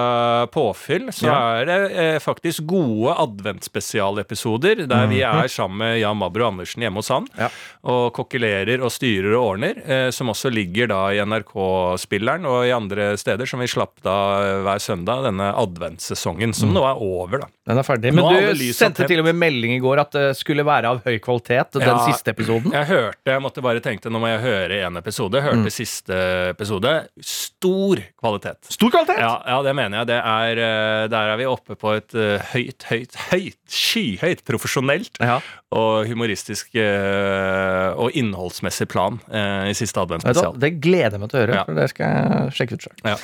påfyll, 0.51 1.07
så 1.15 1.31
er 1.31 1.69
det 1.69 1.77
eh, 1.95 2.17
faktisk 2.19 2.67
gode 2.67 3.15
adventspesialepisoder 3.23 4.83
der 4.91 5.07
vi 5.07 5.21
er 5.23 5.47
sammen 5.51 5.79
med 5.79 5.97
Jan 6.01 6.19
Mabro 6.19 6.49
Andersen 6.49 6.83
hjemme 6.83 6.99
hos 6.99 7.11
han. 7.13 7.29
Ja. 7.37 7.49
og 7.87 8.11
kokkelerer 8.15 8.81
og 8.83 8.91
styrer 8.91 9.33
og 9.37 9.53
ordner, 9.53 9.79
eh, 9.85 10.09
som 10.11 10.29
også 10.31 10.51
ligger 10.51 10.89
da 10.91 10.99
i 11.15 11.21
NRK-spilleren 11.23 12.45
og 12.49 12.65
i 12.67 12.73
andre 12.75 13.13
steder, 13.19 13.47
som 13.47 13.63
vi 13.63 13.69
slapp 13.71 14.01
da 14.05 14.17
eh, 14.43 14.61
hver 14.67 14.83
søndag, 14.83 15.23
denne 15.27 15.53
adventssesongen, 15.55 16.53
som 16.57 16.67
som 16.67 16.75
nå 16.75 16.83
er 16.87 17.03
over, 17.03 17.45
da. 17.45 17.51
Den 17.67 17.77
er 17.81 17.83
ferdig. 17.83 18.13
Men 18.15 18.24
du 18.55 18.62
sendte 18.71 19.05
til 19.09 19.19
og 19.19 19.25
med 19.27 19.36
melding 19.36 19.74
i 19.75 19.79
går 19.83 20.00
at 20.05 20.12
det 20.15 20.25
skulle 20.39 20.63
være 20.63 20.88
av 20.88 21.01
høy 21.03 21.17
kvalitet, 21.19 21.74
den 21.75 21.83
Ja. 21.83 21.97
siste 22.07 22.31
episoden. 22.31 22.71
Jeg 22.71 22.88
hørte, 22.88 23.17
jeg 23.27 23.41
måtte 23.43 23.62
bare 23.62 23.81
tenkte, 23.83 24.07
nå 24.09 24.21
må 24.24 24.29
jeg 24.31 24.39
høre 24.45 24.79
en 24.88 24.95
episode. 24.97 25.36
Jeg 25.36 25.43
hørte 25.43 25.65
Mm. 25.67 25.69
siste 25.75 26.15
episode. 26.55 26.93
Stor 27.21 27.97
kvalitet. 28.21 28.71
Stor 28.71 28.89
kvalitet! 28.93 29.19
Ja, 29.19 29.41
ja, 29.45 29.62
det 29.63 29.75
mener 29.75 29.97
jeg. 30.00 30.07
Det 30.07 30.21
er, 30.24 30.51
eh, 30.63 31.07
der 31.12 31.33
er 31.33 31.38
vi 31.38 31.45
oppe 31.45 31.75
på 31.75 31.95
et 31.97 32.15
eh, 32.15 32.39
høyt, 32.53 32.83
høyt, 32.89 33.15
høyt, 33.31 33.57
skyhøyt 33.67 34.43
profesjonelt 34.47 35.19
Ja. 35.19 35.39
Og 35.75 36.07
humoristisk 36.07 36.77
eh, 36.79 37.89
og 38.00 38.15
innholdsmessig 38.15 38.86
plan 38.88 39.17
eh, 39.27 39.65
i 39.71 39.75
siste 39.75 40.00
adventsspesial. 40.00 40.55
Det 40.63 40.69
gleder 40.79 41.17
jeg 41.17 41.24
meg 41.25 41.31
til 41.33 41.39
å 41.39 41.43
høre, 41.43 41.57
Ja. 41.57 41.65
for 41.67 41.75
det 41.75 41.89
skal 41.91 42.13
jeg 42.13 42.53
sjekke 42.55 42.77
ut 42.77 42.86
sjøl. 42.88 42.95
Ja. 43.03 43.17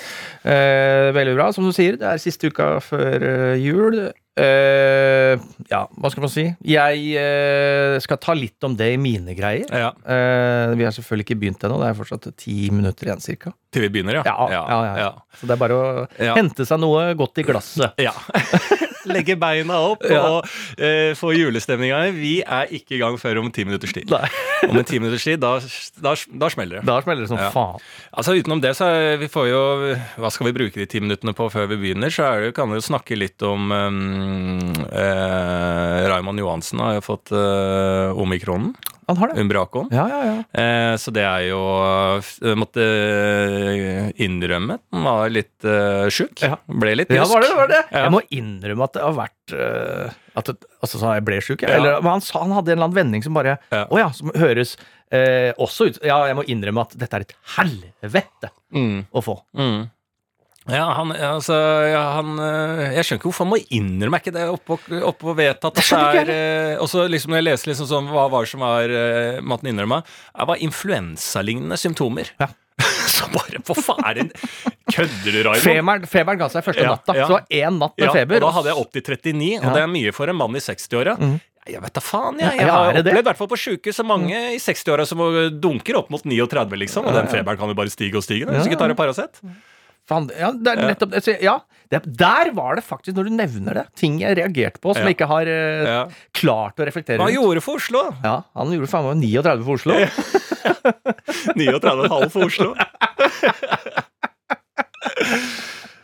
Eh, 0.52 1.12
veldig 1.16 1.38
bra. 1.38 1.46
Som 1.56 1.70
du 1.70 1.72
sier, 1.76 1.96
det 2.02 2.10
er 2.10 2.20
siste 2.20 2.52
uka 2.52 2.68
før 2.84 3.24
eh, 3.30 3.56
jul. 3.64 3.96
eh, 4.36 5.40
Ja, 5.72 5.86
hva 5.96 6.12
skal 6.12 6.26
man 6.26 6.34
si? 6.36 6.44
Jeg 6.68 7.16
eh, 7.24 7.96
skal 8.04 8.20
ta 8.20 8.36
litt 8.36 8.68
om 8.68 8.76
det 8.76 8.92
i 8.92 9.00
mine 9.00 9.38
greier. 9.40 9.64
Ja, 9.72 9.94
vi 10.76 10.84
har 10.84 10.92
selvfølgelig 10.92 11.30
ikke 11.30 11.40
begynt 11.46 11.64
ennå. 11.64 11.80
Det 11.80 11.90
er 11.94 12.00
fortsatt 12.04 12.28
ti 12.44 12.58
minutter 12.76 13.08
igjen, 13.08 13.24
cirka. 13.24 13.56
Til 13.72 13.88
vi 13.88 13.94
begynner, 13.96 14.20
ja. 14.20 14.24
Ja, 14.28 14.50
ja, 14.52 14.64
ja, 14.68 14.96
ja. 15.08 15.12
Så 15.40 15.48
det 15.48 15.56
er 15.56 15.64
bare 15.64 15.80
å 15.80 16.08
hente 16.36 16.68
seg 16.68 16.84
noe 16.84 17.08
godt 17.16 17.40
i 17.40 17.48
glasset. 17.48 17.96
Ja. 18.04 18.12
Legge 19.10 19.36
beina 19.40 19.78
opp 19.92 20.04
Ja. 20.08 20.22
og 20.40 20.48
eh, 20.78 21.12
få 21.20 21.34
julestemninga. 21.36 22.00
Vi 22.16 22.42
er 22.44 22.72
ikke 22.72 22.96
i 22.98 23.02
gang 23.02 23.18
før 23.20 23.42
om 23.44 23.52
ti 23.52 23.66
minutters 23.68 23.94
tid. 23.96 24.10
Nei. 24.14 24.28
Om 24.70 24.78
en 24.80 24.86
ti 24.88 24.96
minutters 25.00 25.26
tid, 25.28 25.42
da, 25.44 25.58
da, 26.00 26.14
da 26.40 26.48
smeller 26.54 26.80
det. 26.80 26.86
Da 26.88 27.02
smeller 27.04 27.26
det 27.26 27.32
som 27.34 27.38
Ja. 27.42 27.50
faen. 27.52 27.82
Altså 28.16 28.36
Utenom 28.40 28.62
det, 28.64 28.72
så 28.80 28.88
er, 28.88 29.18
vi 29.20 29.28
får 29.28 29.50
jo 29.50 29.62
Hva 30.24 30.30
skal 30.32 30.48
vi 30.48 30.54
bruke 30.56 30.80
de 30.80 30.86
ti 30.88 31.02
minuttene 31.04 31.34
på 31.36 31.50
før 31.52 31.68
vi 31.68 31.76
begynner? 31.82 32.14
Så 32.14 32.24
er 32.30 32.46
det, 32.48 32.54
kan 32.56 32.72
vi 32.72 32.80
jo 32.80 32.86
snakke 32.88 33.18
litt 33.20 33.44
om 33.44 33.72
um, 33.76 34.72
eh, 34.88 36.08
Raymond 36.10 36.40
Johansen 36.40 36.80
har 36.84 36.96
jo 36.98 37.04
fått 37.06 37.34
uh, 37.36 38.16
omikronen. 38.20 38.72
Han 39.08 39.18
har 39.20 39.32
det. 39.34 39.42
Umbracoen. 39.44 39.88
Ja, 39.94 40.06
ja, 40.12 40.20
ja. 40.30 40.36
Eh, 40.64 40.94
så 41.02 41.12
det 41.16 41.24
er 41.28 41.48
jo 41.50 41.60
Jeg 42.44 42.58
måtte 42.62 42.84
innrømme 44.24 44.78
at 44.80 44.84
han 44.94 45.06
var 45.08 45.32
litt 45.34 45.68
uh, 45.68 46.08
sjuk. 46.14 46.42
Ja. 46.44 46.58
Ble 46.68 46.96
litt 47.00 47.14
Ja, 47.14 47.26
var 47.30 47.44
det, 47.44 47.52
var 47.58 47.72
det? 47.72 47.82
Ja. 47.92 48.06
Jeg 48.08 48.14
må 48.16 48.22
innrømme 48.34 48.88
at 48.88 48.96
det 48.98 49.04
har 49.06 49.16
vært 49.18 49.56
uh, 49.58 50.20
at 50.40 50.50
det, 50.50 50.56
Altså, 50.84 51.00
så 51.00 51.14
jeg 51.18 51.26
ble 51.28 51.40
sjuk, 51.44 51.62
jeg. 51.64 51.70
Ja. 51.72 51.78
Eller, 51.80 52.00
men 52.04 52.16
han, 52.18 52.24
sa, 52.26 52.42
han 52.44 52.54
hadde 52.56 52.74
en 52.74 52.78
eller 52.80 52.90
annen 52.90 52.98
vending 53.02 53.26
som 53.26 53.36
bare 53.38 53.58
Ja. 53.72 53.84
oh, 53.90 54.00
ja, 54.02 54.10
som 54.16 54.32
høres 54.36 54.76
eh, 55.14 55.52
også 55.62 55.90
ut 55.92 56.00
Ja, 56.06 56.22
jeg 56.30 56.38
må 56.40 56.46
innrømme 56.50 56.84
at 56.88 56.96
dette 57.00 57.20
er 57.20 57.28
et 57.28 57.36
helvete 57.58 58.52
Mm, 58.74 59.04
å 59.14 59.22
få. 59.22 59.36
mm. 59.54 59.84
Ja, 60.72 60.86
han, 60.96 61.12
altså, 61.12 61.56
ja, 61.92 62.02
han 62.16 62.38
eh, 62.40 62.94
Jeg 62.96 63.04
skjønner 63.04 63.20
ikke 63.20 63.28
hvorfor 63.28 63.44
han 63.44 63.52
må 63.52 63.60
innrømme 63.76 64.20
ikke 64.22 64.32
det 64.32 64.46
oppå 64.48 64.78
opp 65.10 65.26
og 65.28 65.36
vedtatt. 65.36 65.82
er, 65.92 66.32
eh, 66.32 66.76
Og 66.80 66.88
så 66.92 67.04
liksom 67.12 67.34
når 67.34 67.42
jeg 67.42 67.48
leser 67.50 67.72
liksom 67.74 67.90
sånn, 67.90 68.12
hva 68.14 68.30
var 68.32 68.46
det 68.46 68.54
som 68.54 68.64
var 68.64 68.94
uh, 68.94 69.42
måten 69.44 69.74
innrømma, 69.74 70.00
det 70.06 70.48
var 70.54 70.62
influensalignende 70.64 71.80
symptomer. 71.80 72.32
Ja. 72.40 72.48
så 73.16 73.28
bare 73.34 73.60
Hva 73.68 73.76
faen 73.78 74.08
er 74.08 74.32
Kødder 74.94 75.36
du, 75.36 75.40
Raymond? 75.44 75.64
Feberen, 75.64 76.08
feberen 76.10 76.40
ga 76.40 76.48
seg 76.54 76.66
første 76.66 76.84
Ja, 76.86 76.96
natta. 76.96 77.16
ja. 77.18 77.28
Så 77.28 77.42
én 77.52 77.80
natt 77.82 77.98
med 78.00 78.16
feber. 78.16 78.40
og 78.40 78.48
da 78.48 78.54
hadde 78.60 78.72
jeg 78.72 78.80
opp 78.86 78.94
til 78.94 79.04
39, 79.04 79.52
og 79.64 79.76
det 79.76 79.84
er 79.84 79.92
mye 79.92 80.16
for 80.16 80.32
en 80.32 80.40
mann 80.40 80.56
i 80.56 80.64
60-åra. 80.64 81.18
Mm. 81.20 81.36
Jeg 81.64 81.80
vet 81.80 81.96
da 81.96 82.02
faen, 82.04 82.40
jeg. 82.44 82.58
Jeg 82.60 82.68
har 82.68 82.90
opplevd 82.92 83.22
i 83.22 83.28
hvert 83.30 83.40
fall 83.40 83.50
på 83.52 83.60
sjukehus 83.60 84.00
så 84.02 84.04
mange 84.08 84.40
i 84.52 84.58
60-åra 84.60 85.06
som 85.08 85.22
dunker 85.64 86.02
opp 86.02 86.12
mot 86.12 86.26
39, 86.28 86.76
liksom. 86.84 87.08
Og 87.08 87.16
den 87.16 87.30
feberen 87.32 87.60
kan 87.60 87.72
jo 87.72 87.78
bare 87.78 87.94
stige 87.94 88.20
og 88.20 88.26
stige 88.26 88.48
hvis 88.50 88.68
du 88.68 88.72
ikke 88.72 88.82
tar 88.82 88.92
en 88.92 89.00
Paracet. 89.00 89.40
Faen, 90.10 90.26
ja, 90.36 90.50
det 90.52 90.68
er 90.74 90.82
nettopp 90.90 91.14
det. 91.16 91.38
Ja, 91.42 91.54
det, 91.94 92.02
der 92.20 92.50
var 92.58 92.76
det 92.76 92.84
faktisk, 92.84 93.16
når 93.16 93.30
du 93.30 93.36
nevner 93.38 93.74
det, 93.78 93.84
ting 93.96 94.18
jeg 94.20 94.36
reagerte 94.40 94.82
på 94.84 94.92
som 94.98 95.06
jeg 95.08 95.16
ikke 95.16 95.30
har 95.32 95.48
eh, 95.48 96.10
klart 96.36 96.76
å 96.82 96.88
reflektere 96.90 97.22
Hva 97.22 97.30
rundt. 97.30 97.38
gjorde 97.38 97.62
for 97.64 97.80
Oslo? 97.80 98.02
Ja, 98.26 98.36
han 98.58 98.74
gjorde 98.76 98.90
faen 98.92 99.08
meg 99.08 99.24
39 99.24 99.64
for 99.64 99.74
Oslo. 99.80 99.94
39,5 101.56 102.34
for 102.34 102.50
Oslo. 102.50 102.74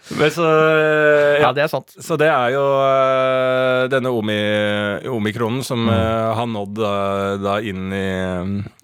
Så 0.09 0.41
Ja, 0.43 1.37
ja, 1.43 1.49
det 1.53 1.61
er 1.63 1.69
sant. 1.71 1.93
Så 2.01 2.15
det 2.19 2.27
er 2.27 2.49
jo 2.55 2.63
øh, 2.81 3.83
denne 3.93 4.09
omikronen 4.11 5.61
som 5.63 5.83
Mm. 5.85 5.89
øh, 5.93 6.33
har 6.35 6.47
nådd 6.49 6.73
da, 6.79 6.93
da 7.39 7.53
inn 7.61 7.93
i 7.93 8.07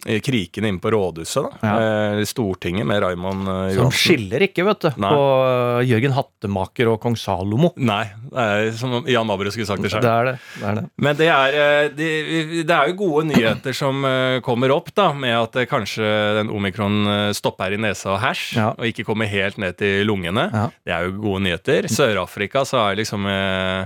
krikene 0.06 0.70
inne 0.70 0.80
på 0.82 0.92
rådhuset. 0.94 1.48
da 1.62 1.68
Ja. 1.68 2.20
Eh, 2.20 2.24
Stortinget 2.30 2.86
med 2.86 3.02
Raymond 3.02 3.48
Johansen. 3.48 3.80
Som 3.80 3.92
skiller 3.92 4.44
ikke, 4.46 4.64
vet 4.68 4.80
du, 4.86 4.90
Nei. 5.02 5.10
på 5.10 5.24
eh, 5.82 5.88
Jørgen 5.90 6.14
Hattemaker 6.14 6.92
og 6.94 7.00
kong 7.02 7.16
Salomo. 7.18 7.72
Nei, 7.78 8.04
det 8.32 8.46
er 8.46 8.72
som 8.78 8.94
Jan 9.10 9.26
Mabro 9.28 9.50
skulle 9.54 9.66
sagt 9.70 9.82
det 9.82 9.90
Det 9.92 10.04
er 10.12 10.26
det. 10.32 10.36
det, 10.60 10.64
er 10.70 10.76
det. 10.80 10.84
Men 11.02 11.16
det 11.20 11.30
er, 11.34 11.58
eh, 11.64 11.90
det, 11.98 12.10
det 12.70 12.76
er 12.78 12.92
jo 12.94 12.98
gode 13.02 13.26
nyheter 13.32 13.74
som 13.74 14.06
eh, 14.06 14.40
kommer 14.46 14.72
opp, 14.76 14.94
da, 14.96 15.10
med 15.14 15.36
at 15.40 15.56
eh, 15.62 15.66
kanskje 15.70 16.06
den 16.40 16.50
omikron 16.54 17.02
eh, 17.08 17.32
stopper 17.34 17.74
i 17.74 17.78
nesa 17.82 18.14
og 18.16 18.22
hæsj, 18.22 18.46
Ja. 18.60 18.70
og 18.78 18.86
ikke 18.86 19.04
kommer 19.08 19.26
helt 19.32 19.58
ned 19.58 19.78
til 19.82 20.06
lungene. 20.06 20.50
Ja. 20.54 20.68
Det 20.86 20.94
er 20.94 21.06
jo 21.10 21.18
gode 21.22 21.44
nyheter. 21.48 21.88
Sør-Afrika 21.90 22.66
så 22.66 22.84
er 22.92 22.96
liksom 23.02 23.26
eh, 23.26 23.86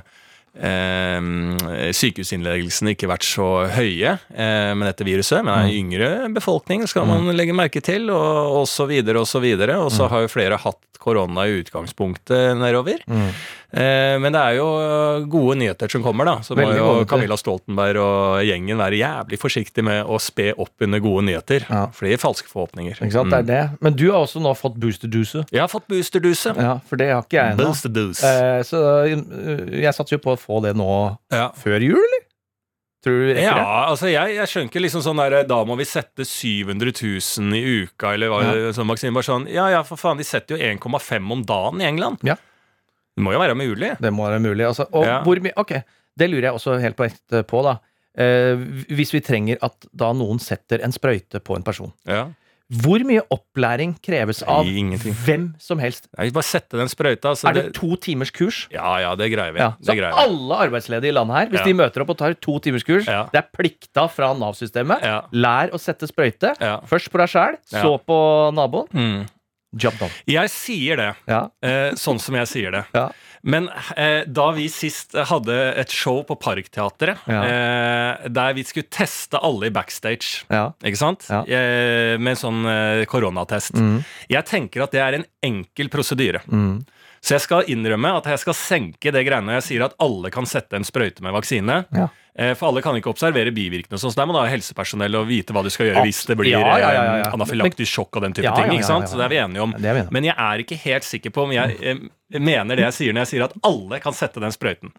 eh, 0.60 1.92
sykehusinnleggelsene 1.96 2.96
ikke 2.96 3.10
vært 3.12 3.28
så 3.28 3.50
høye 3.74 4.16
eh, 4.16 4.72
med 4.76 4.90
dette 4.90 5.08
viruset, 5.08 5.42
men 5.44 5.54
det 5.54 5.62
er 5.70 5.80
yngre 5.80 6.12
befolkning 6.36 6.86
skal 6.90 7.08
man 7.10 7.32
legge 7.38 7.56
merke 7.56 7.84
til, 7.86 8.10
og, 8.14 8.62
og 8.62 8.70
så 8.70 8.88
videre 8.90 9.24
og 9.24 9.30
så 9.30 9.42
videre. 9.44 9.80
Og 9.82 9.92
så 9.94 10.10
har 10.12 10.26
jo 10.26 10.32
flere 10.32 10.60
hatt 10.60 11.00
korona 11.00 11.48
i 11.48 11.62
utgangspunktet 11.62 12.58
nedover. 12.60 13.02
Mm. 13.08 13.32
Eh, 13.70 14.16
men 14.18 14.34
det 14.34 14.42
er 14.42 14.56
jo 14.58 14.68
øh, 14.82 15.26
gode 15.30 15.58
nyheter 15.62 15.92
som 15.94 16.02
kommer, 16.06 16.26
da. 16.26 16.36
Så 16.46 16.58
må 16.58 16.66
jo. 16.74 16.88
Camilla 17.10 17.38
Stoltenberg 17.38 18.02
og 18.02 18.40
gjengen 18.48 18.82
være 18.82 18.98
jævlig 18.98 19.40
forsiktig 19.42 19.86
med 19.86 20.10
å 20.10 20.18
spe 20.22 20.52
opp 20.58 20.86
under 20.86 21.04
gode 21.04 21.28
nyheter. 21.28 21.68
Ja. 21.70 21.84
For 21.94 22.08
det 22.08 22.16
gir 22.16 22.24
falske 22.24 22.50
forhåpninger. 22.50 22.98
Ikke 22.98 23.14
sant? 23.14 23.34
Det 23.34 23.44
er 23.44 23.50
det. 23.50 23.62
Men 23.86 23.98
du 24.00 24.08
har 24.10 24.24
også 24.24 24.42
nå 24.42 24.56
fått 24.58 24.80
boosterduse. 24.82 25.46
Jeg 25.54 25.62
har 25.62 25.70
fått 25.72 25.86
boosterduse. 25.92 26.56
Ja, 26.58 26.80
for 26.90 27.02
det 27.02 27.12
har 27.14 27.22
ikke 27.28 27.38
jeg 27.38 27.58
ennå. 27.60 27.70
Eh, 27.70 28.64
så 28.66 28.82
eh, 29.06 29.78
jeg 29.86 29.94
satser 29.96 30.18
jo 30.18 30.24
på 30.26 30.34
å 30.34 30.40
få 30.40 30.64
det 30.66 30.74
nå 30.80 30.90
ja. 31.34 31.52
før 31.60 31.86
jul, 31.86 32.00
eller? 32.02 32.26
Tror 33.00 33.16
du 33.16 33.30
ikke 33.30 33.36
rekker 33.38 33.46
Ja, 33.48 33.56
det? 33.56 33.92
altså 33.94 34.10
jeg, 34.12 34.32
jeg 34.36 34.52
skjønner 34.52 34.68
ikke 34.74 34.82
liksom 34.84 35.04
sånn 35.06 35.20
der 35.22 35.36
Da 35.48 35.62
må 35.64 35.78
vi 35.80 35.86
sette 35.88 36.26
700 36.28 36.92
000 36.92 37.56
i 37.56 37.62
uka, 37.86 38.12
eller 38.18 38.32
hva 38.34 38.40
Ja. 38.44 38.74
sånn, 38.76 38.90
Maxim. 38.90 39.16
Bare 39.16 39.24
sånn 39.30 39.46
Ja 39.48 39.70
ja, 39.72 39.86
for 39.88 40.00
faen, 40.02 40.20
de 40.20 40.28
setter 40.28 40.58
jo 40.58 40.74
1,5 40.74 41.32
om 41.32 41.46
dagen 41.48 41.80
i 41.80 41.88
England. 41.88 42.20
Ja. 42.28 42.36
Det 43.20 43.26
må 43.28 43.36
jo 43.36 43.44
være 43.44 43.56
mulig. 43.60 43.94
Det 44.00 44.14
må 44.16 44.26
være 44.32 44.40
mulig. 44.40 44.66
Altså. 44.72 44.88
Og 44.96 45.06
Ja. 45.06 45.20
hvor 45.28 45.40
mye 45.44 45.54
Ok, 45.60 45.76
det 46.18 46.30
lurer 46.32 46.50
jeg 46.50 46.54
også 46.56 46.80
helt 46.80 46.96
på 47.00 47.06
ett 47.10 47.48
på, 47.48 47.64
da. 47.68 47.78
Eh, 48.20 48.56
hvis 48.90 49.12
vi 49.14 49.20
trenger 49.22 49.58
at 49.62 49.86
da 49.96 50.12
noen 50.18 50.40
setter 50.42 50.82
en 50.84 50.92
sprøyte 50.96 51.40
på 51.44 51.56
en 51.56 51.64
person. 51.64 51.92
Ja. 52.08 52.30
Hvor 52.70 53.02
mye 53.02 53.22
opplæring 53.34 53.96
kreves 54.06 54.44
av 54.46 54.68
ingenting. 54.70 55.14
hvem 55.26 55.46
som 55.58 55.80
helst? 55.82 56.06
Nei, 56.18 56.28
bare 56.30 56.44
sette 56.46 56.78
den 56.78 56.88
sprøyta. 56.88 57.32
Så 57.34 57.50
Er 57.50 57.54
det 57.58 57.74
to 57.74 57.96
timers 57.98 58.30
kurs? 58.30 58.68
Ja 58.72 59.00
ja, 59.02 59.16
det 59.18 59.32
greier 59.34 59.54
vi. 59.56 59.58
Ja. 59.60 59.72
Så 59.82 59.96
greier 59.98 60.14
vi. 60.14 60.22
alle 60.22 60.60
arbeidsledige 60.68 61.10
i 61.10 61.16
landet 61.18 61.36
her, 61.38 61.48
hvis 61.50 61.60
Ja. 61.60 61.66
de 61.66 61.74
møter 61.74 62.02
opp 62.02 62.10
og 62.14 62.18
tar 62.20 62.34
to 62.36 62.60
timers 62.60 62.84
kurs, 62.84 63.08
Ja. 63.08 63.24
det 63.34 63.40
er 63.44 63.48
plikta 63.58 64.08
fra 64.08 64.34
Nav-systemet. 64.36 65.02
Lær 65.34 65.72
å 65.74 65.80
sette 65.80 66.06
sprøyte. 66.08 66.54
Først 66.86 67.10
på 67.10 67.18
deg 67.18 67.30
sjæl, 67.30 67.58
så 67.66 67.98
på 68.06 68.54
naboen. 68.54 68.88
Mm. 68.94 69.28
Jeg 69.74 70.50
sier 70.50 70.98
det, 70.98 71.16
Ja. 71.28 71.50
eh, 71.62 71.92
sånn 71.94 72.20
som 72.20 72.36
jeg 72.36 72.48
sier 72.48 72.72
det. 72.72 72.86
Ja. 72.94 73.10
Men 73.44 73.70
eh, 73.96 74.24
da 74.26 74.52
vi 74.52 74.68
sist 74.68 75.14
hadde 75.14 75.78
et 75.78 75.90
show 75.90 76.24
på 76.24 76.36
Parkteatret, 76.40 77.18
Ja. 77.28 77.44
eh, 77.44 78.28
der 78.30 78.54
vi 78.54 78.64
skulle 78.64 78.90
teste 78.90 79.38
alle 79.42 79.68
i 79.68 79.70
backstage, 79.70 80.44
Ja. 80.50 80.72
ikke 80.84 80.98
sant? 80.98 81.30
Eh, 81.30 82.18
med 82.18 82.36
sånn 82.38 82.66
eh, 82.66 83.06
koronatest. 83.06 83.74
Mm. 83.76 84.04
Jeg 84.30 84.46
tenker 84.46 84.84
at 84.84 84.92
det 84.92 85.00
er 85.02 85.14
en 85.20 85.26
enkel 85.44 85.88
prosedyre. 85.90 86.42
Mm. 86.52 86.86
Så 87.22 87.36
jeg 87.36 87.42
skal 87.42 87.64
innrømme 87.68 88.16
at 88.18 88.24
jeg 88.26 88.40
skal 88.40 88.54
senke 88.54 89.12
det 89.12 89.26
greiene 89.28 89.52
jeg 89.60 89.64
sier 89.64 89.84
at 89.86 89.94
alle 90.00 90.30
kan 90.32 90.46
sette 90.46 90.74
en 90.74 90.84
sprøyte 90.88 91.22
med 91.22 91.34
vaksine. 91.34 91.86
Eh, 92.38 92.54
For 92.56 92.70
alle 92.70 92.82
kan 92.86 92.96
ikke 92.96 93.10
observere 93.12 93.52
bivirkninger, 93.52 93.98
sånn, 94.00 94.12
så 94.14 94.22
der 94.22 94.28
må 94.30 94.34
du 94.36 94.40
ha 94.40 94.46
helsepersonell 94.52 95.16
og 95.20 95.28
vite 95.28 95.52
hva 95.56 95.64
du 95.66 95.70
skal 95.74 95.90
gjøre 95.90 96.04
hvis 96.06 96.22
det 96.30 96.38
blir 96.38 96.52
Ja, 96.54 96.62
ja, 96.62 96.78
ja, 96.78 96.92
ja, 97.04 97.16
eh, 97.26 97.34
anafylaktisk 97.34 97.92
sjokk 97.98 98.16
og 98.18 98.22
den 98.28 98.34
type 98.38 98.54
ting. 98.56 98.72
ikke 98.78 98.86
sant? 98.86 99.10
Så 99.10 99.18
det 99.18 99.26
er 99.26 99.34
vi 99.34 99.42
enige 99.42 99.62
om. 99.66 99.74
Men 100.12 100.24
jeg 100.30 100.36
er 100.38 100.58
ikke 100.64 100.78
helt 100.86 101.04
sikker 101.04 101.30
på 101.36 101.44
om 101.48 101.52
jeg 101.52 101.76
eh, 101.82 101.96
mener 102.40 102.76
det 102.78 102.84
jeg 102.86 102.94
sier 102.94 103.14
når 103.18 103.26
jeg 103.26 103.32
sier 103.34 103.44
at 103.48 103.54
alle 103.66 104.00
kan 104.00 104.14
sette 104.14 104.40
den 104.40 104.52
sprøyten. 104.54 104.92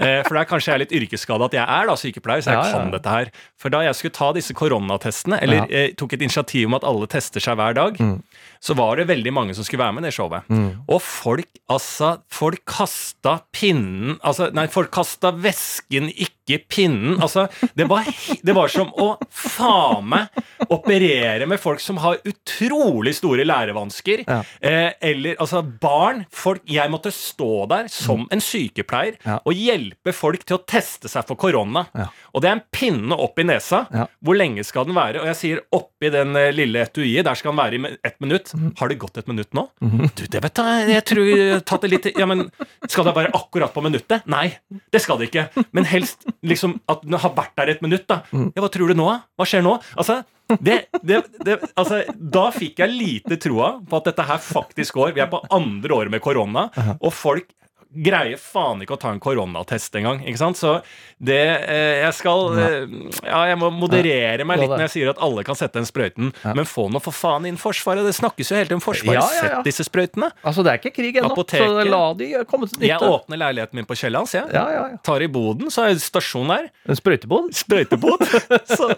For 0.00 0.32
det 0.32 0.40
er 0.40 0.48
kanskje 0.48 0.70
jeg 0.72 0.74
er 0.78 0.82
litt 0.86 0.94
yrkesskada 0.96 1.44
at 1.50 1.52
jeg 1.58 1.66
er 1.68 1.86
da 1.90 1.96
sykepleier, 2.00 2.40
så 2.42 2.54
jeg 2.56 2.72
kan 2.72 2.90
dette 2.94 3.12
her. 3.12 3.28
For 3.60 3.68
da 3.68 3.82
jeg 3.84 3.94
skulle 3.98 4.16
ta 4.16 4.30
disse 4.32 4.54
koronatestene, 4.56 5.36
eller 5.44 5.66
tok 6.00 6.14
et 6.16 6.24
initiativ 6.24 6.66
om 6.70 6.78
at 6.78 6.86
alle 6.88 7.06
tester 7.12 7.44
seg 7.44 7.58
hver 7.60 7.76
dag, 7.76 8.00
Mm. 8.00 8.22
så 8.62 8.74
var 8.74 8.96
det 8.96 9.06
veldig 9.06 9.32
mange 9.36 9.54
som 9.54 9.64
skulle 9.68 9.84
være 9.84 9.92
med 9.92 10.04
i 10.04 10.08
det 10.08 10.14
showet. 10.16 10.48
Og 10.88 11.02
folk, 11.02 11.46
altså 11.68 12.22
Folk 12.32 12.64
kasta 12.64 13.42
pinnen 13.52 14.16
Altså, 14.24 14.48
nei, 14.54 14.66
folk 14.72 14.90
kasta 14.90 15.30
vesken, 15.36 16.08
ikke 16.08 16.30
pinnen. 16.46 17.20
Altså, 17.22 17.46
det 17.78 17.86
var, 17.90 18.04
det 18.42 18.54
var 18.56 18.68
som 18.72 18.90
å 18.98 19.12
faen 19.30 20.08
meg 20.10 20.42
operere 20.72 21.46
med 21.50 21.60
folk 21.60 21.80
som 21.82 21.98
har 22.02 22.18
utrolig 22.28 23.14
store 23.18 23.44
lærevansker. 23.46 24.24
Ja. 24.26 24.40
Eh, 24.60 24.90
eller 25.12 25.38
altså 25.42 25.62
barn. 25.62 26.24
Folk 26.32 26.62
Jeg 26.68 26.90
måtte 26.92 27.10
stå 27.14 27.66
der 27.70 27.88
som 27.92 28.26
en 28.32 28.40
sykepleier 28.42 29.16
Ja. 29.26 29.38
og 29.44 29.54
hjelpe 29.54 30.12
folk 30.14 30.44
til 30.48 30.56
å 30.58 30.62
teste 30.66 31.08
seg 31.10 31.26
for 31.28 31.36
korona. 31.38 31.84
Ja. 31.94 32.08
Og 32.34 32.42
det 32.42 32.50
er 32.50 32.56
en 32.58 32.64
pinne 32.72 33.16
opp 33.18 33.38
i 33.38 33.46
nesa. 33.46 33.84
Hvor 34.22 34.36
lenge 34.38 34.64
skal 34.66 34.86
den 34.88 34.96
være? 34.96 35.20
Og 35.22 35.26
jeg 35.30 35.38
sier 35.38 35.62
oppi 35.74 36.10
den 36.12 36.34
eh, 36.38 36.50
lille 36.54 36.82
etuiet, 36.86 37.24
der 37.26 37.38
skal 37.38 37.52
den 37.54 37.60
være 37.62 37.78
i 37.78 37.96
ett 38.08 38.18
minutt. 38.22 38.52
Mm. 38.56 38.72
Har 38.78 38.88
det 38.92 38.98
gått 39.02 39.18
et 39.22 39.28
minutt 39.30 39.52
nå? 39.56 39.68
Du, 39.82 40.24
det 40.26 40.42
vet 40.42 40.58
jeg, 40.62 40.88
jeg 40.96 41.04
tror 41.12 41.28
jeg 41.32 41.62
tatt 41.68 41.84
det 41.86 41.90
litt 41.92 42.10
Ja, 42.18 42.26
men 42.28 42.46
skal 42.90 43.06
det 43.06 43.14
være 43.16 43.32
akkurat 43.36 43.72
på 43.74 43.82
minuttet? 43.84 44.26
Nei, 44.30 44.48
det 44.92 45.02
skal 45.04 45.20
det 45.20 45.30
ikke. 45.30 45.46
Men 45.76 45.86
helst 45.88 46.26
liksom 46.42 46.78
at 46.90 47.02
den 47.04 47.18
har 47.20 47.32
vært 47.36 47.56
der 47.60 47.72
et 47.74 47.82
minutt, 47.84 48.06
da. 48.10 48.22
Ja, 48.32 48.62
hva 48.64 48.70
tror 48.72 48.92
du 48.92 48.96
nå? 48.98 49.08
Hva 49.38 49.46
skjer 49.48 49.64
nå? 49.64 49.76
Altså, 49.98 50.20
det, 50.60 50.82
det, 51.02 51.22
det, 51.46 51.58
altså, 51.80 52.02
da 52.18 52.48
fikk 52.52 52.82
jeg 52.82 52.92
lite 52.92 53.38
troa 53.40 53.74
på 53.88 54.00
at 54.00 54.10
dette 54.10 54.26
her 54.28 54.40
faktisk 54.42 54.98
går. 54.98 55.14
Vi 55.16 55.22
er 55.24 55.30
på 55.32 55.40
andre 55.54 55.96
året 55.96 56.12
med 56.12 56.20
korona, 56.24 56.66
og 56.98 57.12
folk 57.16 57.48
greier 57.92 58.40
faen 58.40 58.82
ikke 58.82 58.96
å 58.96 59.00
ta 59.00 59.12
en 59.12 59.20
koronatest 59.22 59.96
engang. 60.00 60.22
Ikke 60.24 60.40
sant? 60.40 60.58
Så 60.58 60.78
det 61.22 61.38
eh, 61.68 62.02
Jeg 62.02 62.14
skal 62.18 62.56
eh, 62.58 62.94
Ja, 63.26 63.42
jeg 63.50 63.58
må 63.60 63.70
moderere 63.74 64.46
meg 64.48 64.62
litt 64.62 64.72
når 64.72 64.86
jeg 64.86 64.94
sier 64.96 65.12
at 65.12 65.20
alle 65.22 65.44
kan 65.46 65.58
sette 65.58 65.78
den 65.78 65.86
sprøyten, 65.88 66.32
men 66.42 66.68
få 66.68 66.88
nå 66.92 67.02
for 67.02 67.14
faen 67.14 67.46
inn 67.48 67.58
Forsvaret. 67.60 68.04
Det 68.06 68.14
snakkes 68.16 68.50
jo 68.50 68.58
hele 68.58 68.70
tiden 68.70 68.80
om 68.80 68.84
Forsvaret. 68.84 69.20
Ja, 69.20 69.26
ja, 69.26 69.42
ja. 69.44 69.58
Sett 69.58 69.68
disse 69.68 69.86
sprøytene. 69.86 70.32
Altså, 70.42 70.64
det 70.64 70.72
er 70.72 70.80
ikke 70.80 70.94
krig 70.96 71.20
ennå, 71.20 71.36
så 71.36 71.84
la 71.86 72.02
de 72.18 72.30
komme 72.48 72.68
til 72.68 72.80
nytte. 72.80 72.88
Jeg 72.90 73.12
åpner 73.12 73.40
leiligheten 73.44 73.78
min 73.78 73.88
på 73.88 73.96
Kiellands, 73.98 74.34
jeg. 74.34 74.48
Ja, 74.54 74.64
ja, 74.72 74.84
ja. 74.92 75.00
Tar 75.04 75.24
i 75.24 75.28
boden, 75.32 75.70
så 75.72 75.86
er 75.88 76.00
stasjon 76.02 76.50
der. 76.50 76.68
En 76.88 76.98
sprøytebod? 76.98 77.52
Sprøytebod. 77.56 78.24
så 78.76 78.90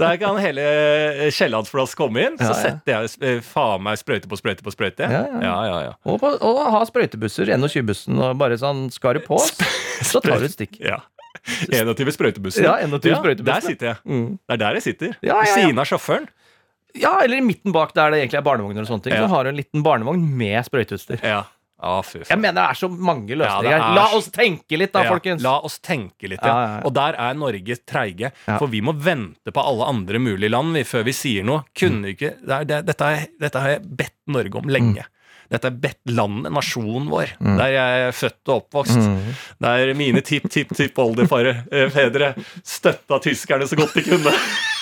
der 0.00 0.18
kan 0.20 0.40
hele 0.42 0.66
Kiellandsplass 1.34 1.96
komme 1.98 2.26
inn. 2.26 2.38
Så 2.40 2.52
setter 2.58 2.96
jeg 2.96 3.14
eh, 3.24 3.40
faen 3.44 3.84
meg 3.86 4.00
sprøyte 4.00 4.30
på 4.30 4.38
sprøyte 4.40 4.66
på 4.66 4.74
sprøyte. 4.74 5.08
Ja, 5.08 5.24
ja. 5.30 5.40
ja, 5.46 5.56
ja, 5.70 5.78
ja. 5.88 5.96
Og, 6.04 6.20
på, 6.22 6.32
og 6.34 6.60
ha 6.74 6.82
sprøytebusser, 6.88 7.50
21-bussen, 7.56 8.20
og 8.20 8.39
bare 8.40 8.58
sånn 8.60 8.86
Skal 8.94 9.18
du 9.20 9.24
på, 9.24 9.38
så 10.10 10.22
tar 10.24 10.40
du 10.42 10.48
et 10.50 10.56
stikk. 10.56 10.80
ja. 10.84 11.00
21 11.70 12.10
sprøytebussen. 12.16 12.66
Ja, 12.66 12.74
21 12.84 13.14
sprøytebussen, 13.20 13.46
Der 13.48 13.64
sitter 13.64 13.86
jeg. 13.92 14.00
Mm. 14.04 14.26
Det 14.44 14.56
er 14.56 14.60
der 14.60 14.76
jeg 14.76 14.84
sitter. 14.88 15.12
Ja, 15.22 15.28
ja, 15.30 15.36
ja. 15.36 15.40
Ved 15.46 15.54
siden 15.56 15.78
av 15.80 15.88
sjåføren. 15.88 16.26
Ja, 16.98 17.12
eller 17.22 17.38
i 17.38 17.44
midten 17.46 17.72
bak 17.72 17.94
der 17.94 18.10
det 18.12 18.24
egentlig 18.24 18.40
er 18.40 18.44
barnevogner 18.46 18.82
og 18.84 18.90
sånne 18.90 19.04
ting. 19.06 19.14
Ja. 19.14 19.22
Så 19.24 19.30
har 19.32 19.46
du 19.46 19.52
en 19.52 19.58
liten 19.60 19.84
barnevogn 19.86 20.24
med 20.40 20.58
sprøyteutstyr. 20.66 21.22
Ja. 21.22 21.44
Ah, 21.80 22.02
fy 22.04 22.18
Jeg 22.28 22.36
mener 22.36 22.58
det 22.58 22.64
er 22.74 22.76
så 22.76 22.90
mange 22.92 23.32
løsninger 23.40 23.70
Ja, 23.72 23.76
er 23.78 23.94
La 23.96 24.02
oss 24.12 24.26
tenke 24.34 24.76
litt, 24.76 24.90
da, 24.92 25.06
Ja, 25.06 25.14
folkens. 25.14 25.40
La 25.40 25.54
oss 25.64 25.78
tenke 25.80 26.28
litt, 26.28 26.42
Ja, 26.44 26.50
ja. 26.50 26.58
ja, 26.66 26.74
ja. 26.74 26.82
Og 26.84 26.92
der 26.98 27.16
er 27.16 27.38
Norge 27.40 27.76
treige. 27.88 28.32
Ja. 28.44 28.58
For 28.60 28.68
vi 28.68 28.82
må 28.84 28.92
vente 29.00 29.54
på 29.54 29.64
alle 29.64 29.86
andre 29.88 30.20
mulige 30.20 30.52
land 30.52 30.76
vi, 30.76 30.82
før 30.84 31.06
vi 31.08 31.14
sier 31.16 31.46
noe. 31.46 31.62
Kunne 31.72 32.12
ikke, 32.12 32.34
det 32.42 32.52
er, 32.58 32.68
det, 32.68 32.82
dette, 32.90 33.08
dette 33.40 33.62
har 33.64 33.72
jeg 33.78 33.86
bedt 34.02 34.16
Norge 34.28 34.60
om 34.60 34.68
lenge. 34.68 35.06
Dette 35.50 35.70
er 35.70 35.94
landet, 36.14 36.52
nasjonen 36.54 37.08
vår, 37.10 37.32
der 37.42 37.72
jeg 37.74 38.02
er 38.06 38.14
født 38.14 38.52
og 38.52 38.60
oppvokst. 38.60 39.08
Der 39.62 39.94
mine 39.98 40.22
tipp-tipp-tipp-oldefedre 40.22 42.34
støtta 42.62 43.18
tyskerne 43.24 43.66
så 43.66 43.78
godt 43.80 43.96
de 43.98 44.04
kunne. 44.06 44.34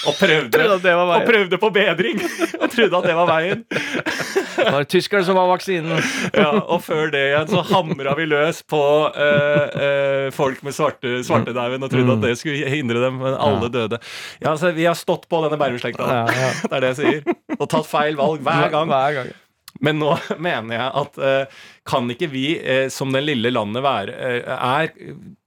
Og 0.06 0.14
prøvde, 0.14 0.52
det 0.52 0.92
var 0.94 1.08
veien. 1.08 1.16
og 1.16 1.24
prøvde 1.26 1.58
på 1.58 1.70
bedring. 1.74 2.20
Og 2.62 2.70
trodde 2.70 2.98
at 3.00 3.06
det 3.08 3.14
var 3.16 3.26
veien. 3.26 3.64
Det 3.68 4.66
var 4.74 4.86
tyskerne 4.90 5.26
som 5.26 5.38
var 5.38 5.48
vaksinen. 5.50 5.98
Ja, 6.34 6.52
og 6.60 6.82
før 6.86 7.10
det 7.12 7.22
igjen 7.30 7.50
så 7.50 7.64
hamra 7.72 8.14
vi 8.18 8.28
løs 8.30 8.62
på 8.68 8.82
uh, 9.10 9.66
uh, 9.74 10.28
folk 10.34 10.62
med 10.66 10.76
svarte, 10.76 11.18
svartedauden 11.26 11.86
og 11.86 11.92
trodde 11.92 12.18
at 12.18 12.26
det 12.28 12.36
skulle 12.40 12.70
hindre 12.70 13.02
dem, 13.08 13.18
men 13.22 13.34
alle 13.34 13.70
døde. 13.74 14.00
Ja, 14.42 14.54
altså, 14.54 14.72
Vi 14.76 14.86
har 14.86 14.98
stått 14.98 15.26
på 15.30 15.42
denne 15.46 15.58
Bærum-slekta. 15.60 16.06
Ja, 16.06 16.24
ja. 16.30 16.54
Det 16.68 16.78
er 16.78 16.86
det 16.86 16.94
jeg 16.94 17.02
sier. 17.02 17.36
Og 17.58 17.68
tatt 17.70 17.90
feil 17.90 18.18
valg 18.18 18.42
hver 18.46 18.70
gang. 18.74 18.94
Hver 18.94 19.20
gang. 19.20 19.36
Men 19.84 20.00
nå 20.02 20.14
mener 20.46 20.78
jeg 20.78 20.88
at 21.02 21.18
eh, 21.22 21.60
kan 21.88 22.08
ikke 22.12 22.28
vi, 22.30 22.46
eh, 22.60 22.86
som 22.92 23.12
den 23.14 23.26
lille 23.26 23.52
landet 23.54 23.84
være, 23.84 24.14
eh, 24.14 24.54
er, 24.54 24.92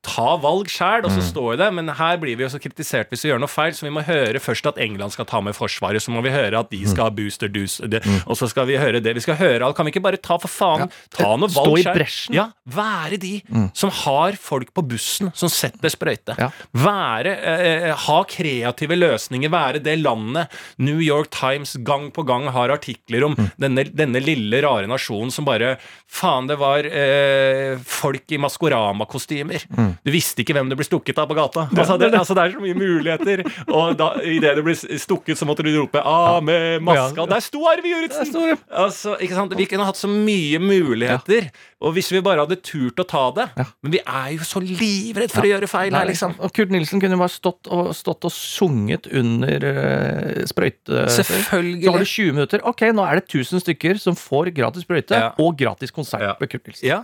ta 0.02 0.34
valg 0.42 0.70
sjæl, 0.72 1.06
og 1.06 1.14
så 1.14 1.22
står 1.22 1.60
det 1.60 1.68
Men 1.78 1.92
her 1.94 2.18
blir 2.18 2.34
vi 2.34 2.42
jo 2.42 2.50
så 2.50 2.58
kritisert 2.62 3.12
hvis 3.12 3.22
vi 3.22 3.30
gjør 3.30 3.42
noe 3.44 3.52
feil, 3.52 3.76
så 3.78 3.86
vi 3.86 3.94
må 3.94 4.02
høre 4.02 4.42
først 4.42 4.66
at 4.72 4.80
England 4.82 5.14
skal 5.14 5.28
ta 5.30 5.42
med 5.46 5.54
Forsvaret, 5.54 6.02
så 6.02 6.14
må 6.14 6.24
vi 6.26 6.34
høre 6.34 6.58
at 6.58 6.72
de 6.74 6.80
skal 6.90 7.06
ha 7.06 7.14
booster 7.14 7.52
deuce, 7.54 7.86
det, 7.86 8.02
og 8.26 8.40
så 8.40 8.50
skal 8.50 8.66
vi 8.70 8.80
høre 8.82 9.02
det. 9.04 9.14
Vi 9.14 9.22
skal 9.22 9.38
høre 9.38 9.68
alt. 9.68 9.78
Kan 9.78 9.86
vi 9.86 9.94
ikke 9.94 10.04
bare 10.04 10.18
ta 10.18 10.40
for 10.42 10.50
faen 10.52 10.90
ta 11.14 11.36
noe 11.38 11.52
Stå 11.52 11.78
i 11.78 11.86
bresjen. 11.86 12.36
Ja, 12.36 12.48
være 12.66 13.20
de 13.22 13.34
som 13.78 13.94
har 14.02 14.38
folk 14.42 14.74
på 14.74 14.84
bussen 14.90 15.30
som 15.38 15.52
setter 15.54 15.94
sprøyte. 15.94 16.34
Ja. 16.40 16.50
Være, 16.74 17.36
eh, 17.54 17.88
ha 18.08 18.18
kreative 18.26 18.98
løsninger. 18.98 19.54
Være 19.54 19.84
det 19.86 20.00
landet 20.02 20.50
New 20.82 20.98
York 20.98 21.30
Times 21.36 21.76
gang 21.86 22.10
på 22.16 22.26
gang 22.26 22.50
har 22.56 22.74
artikler 22.74 23.28
om. 23.30 23.38
Denne, 23.62 23.86
denne 23.86 24.24
lille, 24.24 24.64
rare 24.66 24.90
nasjonen 24.90 25.30
som 25.34 25.46
bare 25.46 25.76
Faen, 26.12 26.31
det 26.48 26.58
var 26.60 26.88
eh, 26.88 27.80
folk 27.88 28.32
i 28.32 28.40
Maskorama-kostymer. 28.42 29.66
Du 30.04 30.12
visste 30.14 30.44
ikke 30.44 30.56
hvem 30.58 30.72
du 30.72 30.78
ble 30.80 30.88
stukket 30.88 31.20
av 31.22 31.30
på 31.30 31.38
gata. 31.38 31.68
Altså, 31.72 31.98
det, 32.02 32.12
altså, 32.18 32.38
det 32.38 32.46
er 32.46 32.56
så 32.56 32.64
mye 32.64 32.78
muligheter. 32.78 33.44
Og 33.68 33.98
da, 34.00 34.14
idet 34.26 34.56
du 34.58 34.64
ble 34.66 34.76
stukket, 34.78 35.40
så 35.40 35.48
måtte 35.50 35.66
du 35.66 35.72
rope 35.76 36.02
'ah, 36.02 36.40
med 36.44 36.82
maska'. 36.86 37.28
Der 37.30 37.44
sto 37.44 37.66
Arve 37.70 37.92
Juritzen! 37.92 38.58
Altså? 38.70 39.18
Vi 39.58 39.66
kunne 39.66 39.86
hatt 39.86 40.00
så 40.00 40.10
mye 40.12 40.60
muligheter. 40.60 41.52
Og 41.82 41.96
hvis 41.96 42.12
vi 42.14 42.22
bare 42.22 42.44
hadde 42.44 42.60
turt 42.62 43.00
å 43.02 43.06
ta 43.10 43.24
det 43.34 43.48
Men 43.82 43.96
vi 43.96 44.02
er 44.02 44.28
jo 44.36 44.46
så 44.46 44.62
livredd 44.62 45.32
for 45.34 45.48
å 45.48 45.50
gjøre 45.50 45.70
feil 45.70 45.96
her, 45.98 46.06
liksom. 46.10 46.36
Og 46.38 46.54
Kurt 46.54 46.74
Nilsen 46.74 47.02
kunne 47.02 47.18
bare 47.20 47.34
stått 47.34 47.70
og, 47.74 47.92
stått 47.98 48.28
og 48.30 48.34
sunget 48.34 49.10
under 49.10 49.66
uh, 49.66 50.44
sprøyte... 50.50 51.08
Selvfølgelig. 51.18 51.82
Så 51.82 51.96
har 51.96 52.06
du 52.06 52.12
20 52.12 52.38
minutter. 52.38 52.66
Ok, 52.70 52.86
nå 52.94 53.06
er 53.08 53.20
det 53.20 53.26
1000 53.26 53.64
stykker 53.66 54.02
som 54.02 54.18
får 54.18 54.52
gratis 54.56 54.86
sprøyte 54.86 55.24
og 55.42 55.58
gratis 55.58 55.94
konsert 55.96 56.21
Ja. 56.22 56.36
med 56.40 56.52
Kurt 56.52 56.68
Nilsen. 56.70 56.88
Ja, 56.88 57.02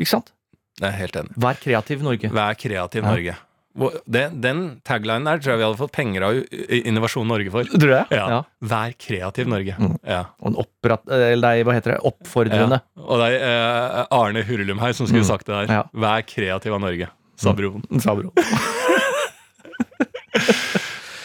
Ikke 0.00 0.10
sant? 0.16 0.32
jeg 0.80 0.88
er 0.90 0.96
helt 0.98 1.16
enig. 1.18 1.34
Vær 1.38 1.58
kreativ, 1.62 2.00
Norge. 2.02 2.30
Vær 2.34 2.54
kreativ. 2.58 3.04
Norge. 3.06 3.34
Den, 4.06 4.36
den 4.42 4.58
taglinen 4.86 5.26
der 5.26 5.40
tror 5.42 5.52
jeg 5.54 5.60
vi 5.60 5.64
hadde 5.66 5.78
fått 5.80 5.92
penger 5.94 6.22
av 6.28 6.36
Innovasjon 6.78 7.26
Norge 7.26 7.50
for. 7.50 7.66
Tror 7.66 7.82
du 7.82 7.86
det? 7.90 8.04
Ja. 8.14 8.42
Vær 8.62 8.92
kreativ, 9.02 9.48
Norge. 9.50 9.74
Ja. 10.06 10.20
Og 10.38 10.52
en 10.52 10.58
opprat... 10.62 11.02
Eller 11.10 11.40
nei, 11.42 11.56
hva 11.66 11.74
heter 11.74 11.96
det? 11.96 12.00
Oppfordrende. 12.06 12.78
Og 13.02 13.18
det 13.22 13.32
er 13.34 13.48
eh, 13.48 14.04
Arne 14.14 14.44
Hurlum 14.46 14.78
her 14.82 14.94
som 14.94 15.10
skulle 15.10 15.26
sagt 15.26 15.50
det 15.50 15.64
der. 15.66 15.90
Vær 15.90 16.22
kreativ 16.26 16.76
av 16.78 16.84
Norge, 16.86 17.10
sa 17.38 17.54
broren. 17.58 17.82
Sa. 18.02 18.14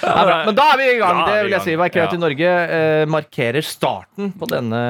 Ja. 0.10 0.40
Men 0.48 0.58
da 0.58 0.66
er 0.74 0.80
vi 0.82 0.88
i 0.92 0.98
gang. 1.00 1.20
Da 1.22 1.34
det 1.34 1.44
vil 1.46 1.56
jeg 1.56 1.66
si. 1.66 1.76
gang. 1.78 2.14
i. 2.14 2.20
Norge 2.20 2.50
eh, 2.78 3.06
markerer 3.10 3.66
starten 3.66 4.32
på 4.40 4.50
denne 4.52 4.82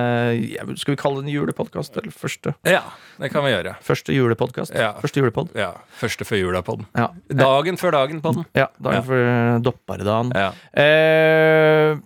Skal 0.79 0.95
vi 0.95 0.99
kalle 0.99 1.21
det 1.21 1.27
en 1.29 1.33
julepodkast? 1.33 1.97
Eller 2.01 2.15
første? 2.15 2.55
Ja, 2.67 2.81
det 3.19 3.31
kan 3.33 3.45
vi 3.45 3.53
gjøre. 3.53 3.75
Første 3.85 4.15
julepodkast? 4.15 4.73
Ja. 4.75 4.93
Første 5.01 5.21
julepod? 5.23 5.51
Ja, 5.57 5.73
Første 5.99 6.27
før 6.27 6.41
jula 6.43 6.63
på 6.65 6.77
den. 6.79 6.87
Ja. 6.97 7.09
Dagen 7.43 7.77
før 7.81 7.97
dagen 7.99 8.21
på 8.23 8.33
den. 8.37 8.45
ja 8.57 8.69
dagen 8.79 9.05
for 9.07 9.63
dopparedagen. 9.65 10.31
Eh, 10.73 11.97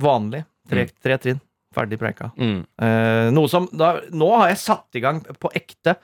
vanlig. 0.00 0.44
Tre, 0.70 0.86
tre 1.02 1.18
trinn. 1.18 1.40
Ferdig 1.74 1.98
preika. 2.00 2.30
Mm. 2.38 2.62
Eh, 2.82 3.28
noe 3.34 3.48
som 3.50 3.68
da, 3.70 4.00
Nå 4.10 4.30
har 4.40 4.48
jeg 4.50 4.58
satt 4.62 4.98
i 4.98 5.02
gang 5.04 5.20
på 5.38 5.50
ekte 5.54 5.94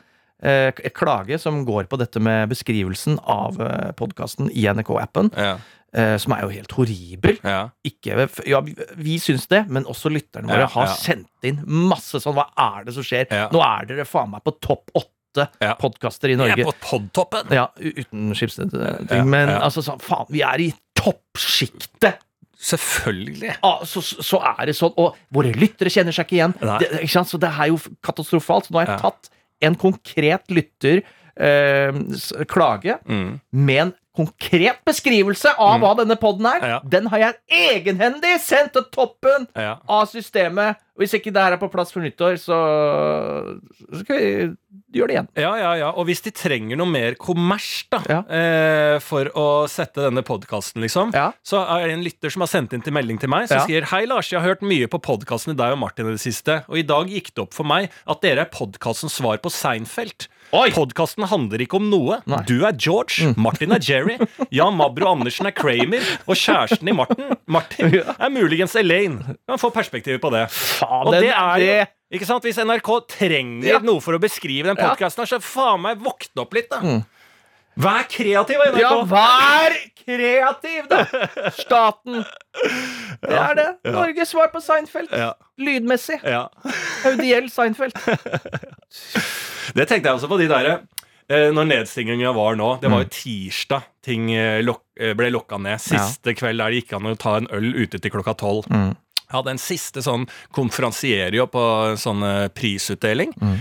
eh, 0.42 0.70
klage 0.94 1.38
som 1.42 1.64
går 1.66 1.88
på 1.90 1.98
dette 1.98 2.22
med 2.22 2.52
beskrivelsen 2.52 3.18
av 3.22 3.58
eh, 3.62 3.90
podkasten 3.98 4.50
i 4.54 4.66
NRK-appen, 4.70 5.32
Ja. 5.36 5.56
Eh, 5.96 6.14
som 6.22 6.34
er 6.36 6.44
jo 6.44 6.50
helt 6.52 6.72
horribel. 6.76 7.38
Ja. 7.42 7.62
Ikke, 7.88 8.28
ja, 8.46 8.60
vi, 8.66 8.74
vi 9.00 9.16
syns 9.22 9.48
det, 9.50 9.64
men 9.72 9.88
også 9.88 10.12
lytterne 10.12 10.50
våre 10.50 10.66
Ja, 10.66 10.70
har 10.76 10.92
sendt 10.94 11.46
inn 11.48 11.62
masse 11.66 12.20
sånn 12.22 12.36
Hva 12.36 12.48
er 12.68 12.84
det 12.88 12.94
som 12.98 13.06
skjer? 13.06 13.26
Nå 13.54 13.62
er 13.64 13.88
dere 13.90 14.04
faen 14.08 14.30
meg 14.34 14.44
på 14.46 14.54
topp 14.60 14.92
åtte 14.94 15.48
Ja. 15.60 15.74
podkaster 15.80 16.30
i 16.32 16.36
Jeg 16.38 16.56
Vi 16.56 16.62
er 16.64 16.70
på 16.70 16.76
podtoppen! 16.80 17.50
Ja, 17.52 17.66
uten 17.76 18.30
Schibsted-ting. 18.36 19.10
Ja, 19.10 19.24
men 19.24 19.50
altså 19.56 19.82
sånn, 19.84 20.00
faen, 20.00 20.28
vi 20.32 20.40
er 20.46 20.62
i 20.64 20.70
toppsjiktet! 20.96 22.22
Selvfølgelig. 22.66 23.50
Ah, 23.62 23.82
så, 23.84 24.00
så 24.00 24.38
er 24.40 24.70
det 24.70 24.74
sånn, 24.78 24.94
og 24.98 25.18
våre 25.36 25.50
lyttere 25.54 25.90
kjenner 25.92 26.14
seg 26.16 26.24
ikke 26.24 26.38
igjen. 26.38 26.54
Det, 26.80 26.88
ikke? 27.04 27.22
Så 27.28 27.38
det 27.42 27.50
er 27.52 27.68
jo 27.68 27.76
katastrofalt. 28.02 28.66
Så 28.66 28.72
nå 28.74 28.80
har 28.80 28.88
jeg 28.94 29.02
tatt 29.04 29.28
en 29.68 29.76
konkret 29.78 30.48
lytter 30.56 31.02
eh, 31.36 32.00
klage 32.48 32.96
Mm. 33.04 33.36
med 33.52 33.82
en 33.84 33.92
konkret 34.16 34.80
beskrivelse 34.88 35.52
av 35.60 35.78
hva 35.82 35.92
denne 36.00 36.16
poden 36.20 36.48
er. 36.50 36.66
Ja. 36.74 36.80
Den 36.84 37.06
har 37.12 37.18
jeg 37.18 37.36
egenhendig 37.76 38.38
sendt 38.42 38.72
til 38.76 38.86
toppen 38.94 39.46
Ja. 39.56 39.76
av 39.88 40.06
systemet. 40.10 40.80
Hvis 40.96 41.12
ikke 41.12 41.28
det 41.32 41.42
her 41.42 41.52
er 41.52 41.60
på 41.60 41.68
plass 41.68 41.90
for 41.92 42.00
nyttår, 42.00 42.38
så, 42.40 42.56
så 43.90 43.98
skal 44.00 44.16
vi 44.16 44.28
gjøre 44.96 45.10
det 45.10 45.16
igjen. 45.16 45.28
Ja, 45.36 45.50
ja, 45.60 45.72
ja. 45.82 45.90
Og 45.92 46.06
hvis 46.08 46.22
de 46.24 46.32
trenger 46.32 46.78
noe 46.80 46.88
mer 46.88 47.16
kommers 47.20 47.66
da, 47.92 48.00
Ja. 48.08 48.20
eh, 48.32 48.96
for 49.04 49.28
å 49.36 49.46
sette 49.68 50.00
denne 50.06 50.24
podkasten, 50.24 50.80
liksom, 50.84 51.12
så 51.44 51.60
er 51.76 51.86
det 51.90 51.98
en 51.98 52.04
lytter 52.06 52.32
som 52.32 52.46
har 52.46 52.48
sendt 52.52 52.72
inn 52.72 52.80
til 52.86 52.96
melding 52.96 53.20
til 53.20 53.28
meg, 53.32 53.48
som 53.50 53.60
skriver 53.66 53.90
Hei, 53.92 54.06
Lars, 54.08 54.30
jeg 54.32 54.40
har 54.40 54.54
hørt 54.54 54.64
mye 54.64 54.88
på 54.88 55.00
podkasten 55.04 55.52
til 55.52 55.60
deg 55.60 55.76
og 55.76 55.82
Martin 55.84 56.08
i 56.08 56.16
det 56.16 56.24
siste, 56.24 56.62
og 56.68 56.78
i 56.80 56.86
dag 56.88 57.12
gikk 57.12 57.34
det 57.34 57.44
opp 57.44 57.52
for 57.56 57.68
meg 57.68 57.90
at 58.08 58.24
dere 58.24 58.46
er 58.46 58.52
podkastens 58.52 59.18
svar 59.20 59.36
på 59.44 59.52
Seinfeld. 59.52 60.28
Podkasten 60.50 61.26
handler 61.28 61.62
ikke 61.64 61.78
om 61.80 61.88
noe. 61.90 62.20
Nei. 62.26 62.38
Mm. 62.40 62.46
Du 62.48 62.54
er 62.66 62.76
George, 62.78 63.32
Martin 63.36 63.72
er 63.76 63.82
Jerry, 63.82 64.16
Jan 64.54 64.76
Mabro 64.78 65.10
Andersen 65.12 65.46
er 65.48 65.54
Kramer, 65.56 66.04
og 66.26 66.38
kjæresten 66.38 66.88
i 66.88 66.94
Martin, 66.96 67.34
Martin 67.46 67.92
er 67.98 68.30
muligens 68.32 68.76
Elaine. 68.78 69.36
Man 69.48 69.60
få 69.62 69.70
perspektiv 69.74 70.20
på 70.22 70.30
det. 70.34 70.46
Faen, 70.54 71.06
Og 71.06 71.12
det 71.18 71.32
er 71.32 71.64
jo 71.64 71.76
ikke 72.16 72.28
sant? 72.28 72.44
Hvis 72.46 72.60
NRK 72.62 72.90
trenger 73.10 73.66
Ja. 73.66 73.78
noe 73.82 74.00
for 74.00 74.14
å 74.14 74.20
beskrive 74.22 74.70
den 74.70 74.76
podkasten, 74.78 75.26
så 75.26 75.40
faen 75.42 75.82
meg 75.82 75.98
våkne 75.98 76.44
opp 76.44 76.54
litt, 76.54 76.70
da. 76.70 76.80
Vær 77.76 78.06
kreativ, 78.08 78.62
NRK! 78.72 78.80
Ja, 78.80 78.90
vær 79.10 79.74
kreativ, 80.00 80.86
da! 80.88 81.02
Staten. 81.52 82.22
Det 83.20 83.36
er 83.36 83.56
det. 83.58 83.66
Norges 83.92 84.32
svar 84.32 84.48
på 84.52 84.62
Seinfeld. 84.64 85.12
Ja. 85.12 85.34
Lydmessig. 85.60 86.16
Ja. 86.24 86.46
Audiell 87.08 87.50
Seinfeld. 87.52 87.96
Det 89.76 89.84
tenkte 89.90 90.08
jeg 90.08 90.14
også 90.14 90.28
på 90.30 90.36
de 90.38 90.46
derre 90.48 90.76
eh, 91.28 91.48
Når 91.52 91.66
nedstinginga 91.66 92.30
var 92.36 92.54
nå, 92.56 92.68
det 92.80 92.88
var 92.88 93.02
jo 93.02 93.08
tirsdag 93.12 93.82
ting 94.06 94.28
eh, 94.32 94.60
lok, 94.64 94.84
eh, 94.96 95.10
ble 95.18 95.28
lokka 95.34 95.58
ned. 95.60 95.82
Siste 95.82 96.32
kveld 96.38 96.62
der 96.62 96.72
det 96.72 96.84
gikk 96.84 96.94
an 96.96 97.10
å 97.10 97.16
ta 97.18 97.34
en 97.40 97.50
øl 97.52 97.72
ute 97.82 97.98
til 97.98 98.14
klokka 98.14 98.36
tolv. 98.38 98.70
Jeg 99.26 99.34
hadde 99.34 99.54
en 99.56 99.60
siste 99.60 100.02
sånn 100.06 100.26
konferansierio 100.54 101.48
på 101.50 101.62
en 101.90 101.98
sånn 102.00 102.22
eh, 102.26 102.46
prisutdeling. 102.54 103.32
Mm. 103.40 103.56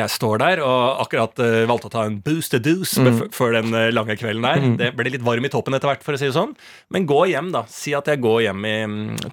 Jeg 0.00 0.12
står 0.14 0.40
der 0.40 0.62
og 0.64 1.02
akkurat 1.04 1.42
eh, 1.44 1.64
valgte 1.68 1.90
å 1.90 1.92
ta 1.92 2.06
en 2.08 2.16
boost 2.24 2.54
to 2.54 2.60
doose 2.64 3.02
mm. 3.04 3.20
før 3.36 3.58
den 3.58 3.76
eh, 3.76 3.90
lange 3.92 4.16
kvelden 4.16 4.46
der. 4.46 4.70
Det 4.80 4.92
ble 4.96 5.12
litt 5.12 5.26
varm 5.26 5.44
i 5.44 5.52
toppen 5.52 5.76
etter 5.76 5.92
hvert, 5.92 6.06
for 6.06 6.16
å 6.16 6.20
si 6.20 6.30
det 6.30 6.36
sånn. 6.36 6.56
Men 6.94 7.08
gå 7.08 7.26
hjem, 7.32 7.52
da. 7.52 7.66
Si 7.68 7.92
at 7.96 8.08
jeg 8.08 8.22
går 8.24 8.46
hjem 8.48 8.64
i 8.68 8.76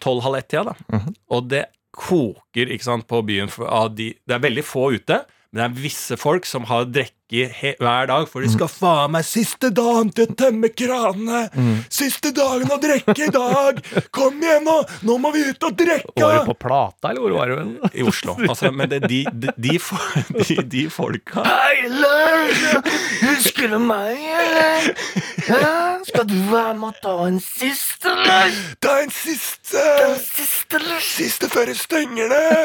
tolv-halv 0.03 0.41
ett-tida, 0.41 0.73
da. 0.73 1.01
Og 1.31 1.47
det 1.51 1.67
koker 1.93 2.73
ikke 2.73 2.89
sant, 2.89 3.07
på 3.07 3.21
byen. 3.25 3.51
For, 3.53 3.69
de, 3.95 4.11
det 4.27 4.35
er 4.35 4.43
veldig 4.43 4.65
få 4.65 4.89
ute, 4.97 5.23
men 5.53 5.59
det 5.61 5.65
er 5.69 5.81
visse 5.83 6.15
folk 6.17 6.47
som 6.49 6.63
har 6.65 6.87
drikke 6.89 7.19
hver 7.81 8.07
dag, 8.09 8.25
for 8.29 8.41
de 8.45 8.49
skal 8.51 8.67
faen 8.69 9.13
meg 9.13 9.23
siste 9.25 9.69
dagen 9.73 10.09
til 10.13 10.27
å 10.27 10.35
tømme 10.37 10.69
kranene! 10.73 11.43
Siste 11.93 12.29
dagen 12.35 12.69
å 12.73 12.77
drikke 12.81 13.15
i 13.27 13.29
dag! 13.33 13.79
Kom 14.13 14.41
igjen, 14.41 14.65
nå! 14.65 14.75
Nå 15.05 15.17
må 15.21 15.31
vi 15.33 15.43
ut 15.47 15.65
og 15.65 15.77
drikke! 15.77 16.13
Var 16.17 16.41
du 16.41 16.49
på 16.51 16.57
Plata, 16.65 17.09
eller 17.11 17.23
hvor 17.23 17.35
var 17.37 17.53
du? 17.53 17.87
I 17.93 18.05
Oslo. 18.05 18.35
Altså, 18.47 18.69
men 18.73 18.89
det, 18.91 19.03
de, 19.05 19.23
de, 19.29 19.53
de, 19.57 19.77
de, 19.79 20.57
de 20.75 20.83
folka 20.93 21.45
Hei, 21.47 21.87
Lars! 21.89 22.63
Husker 23.23 23.73
du 23.73 23.79
meg, 23.81 24.17
eller? 24.43 24.89
Ja, 25.49 25.73
skal 26.09 26.29
du 26.29 26.37
være 26.49 26.77
med 26.81 26.89
å 26.91 26.95
ta 27.01 27.17
en 27.29 27.41
siste, 27.45 28.13
Lars? 28.25 28.57
Ta 28.81 28.97
en 29.05 29.13
siste! 29.13 29.77
Ta 29.81 30.09
en 30.13 30.19
Siste, 30.23 30.81
Lars? 30.81 31.13
Siste 31.17 31.49
før 31.53 31.69
det 31.69 31.77
stenger 31.81 32.29
det! 32.33 32.57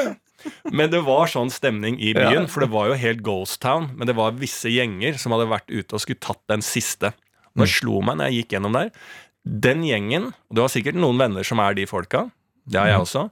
Men 0.70 0.90
det 0.92 1.00
var 1.06 1.30
sånn 1.30 1.50
stemning 1.50 1.96
i 2.00 2.12
byen, 2.16 2.46
for 2.50 2.64
det 2.64 2.70
var 2.72 2.90
jo 2.90 2.98
helt 3.00 3.22
ghost 3.26 3.60
town. 3.64 3.90
Men 3.98 4.10
det 4.10 4.16
var 4.18 4.36
visse 4.38 4.70
gjenger 4.70 5.18
som 5.20 5.34
hadde 5.34 5.48
vært 5.50 5.70
ute 5.70 5.96
og 5.96 6.02
skulle 6.04 6.22
tatt 6.22 6.42
den 6.50 6.64
siste. 6.64 7.12
Og 7.56 7.64
det 7.64 7.72
slo 7.72 8.02
meg 8.06 8.20
når 8.20 8.30
jeg 8.30 8.42
gikk 8.42 8.54
gjennom 8.56 8.76
der. 8.78 8.92
Den 9.48 9.82
gjengen, 9.86 10.30
og 10.50 10.58
du 10.58 10.62
har 10.62 10.72
sikkert 10.72 10.98
noen 11.00 11.18
venner 11.20 11.46
som 11.46 11.60
er 11.64 11.74
de 11.78 11.88
folka, 11.88 12.28
det 12.68 12.78
har 12.78 12.90
jeg 12.90 13.00
også, 13.00 13.22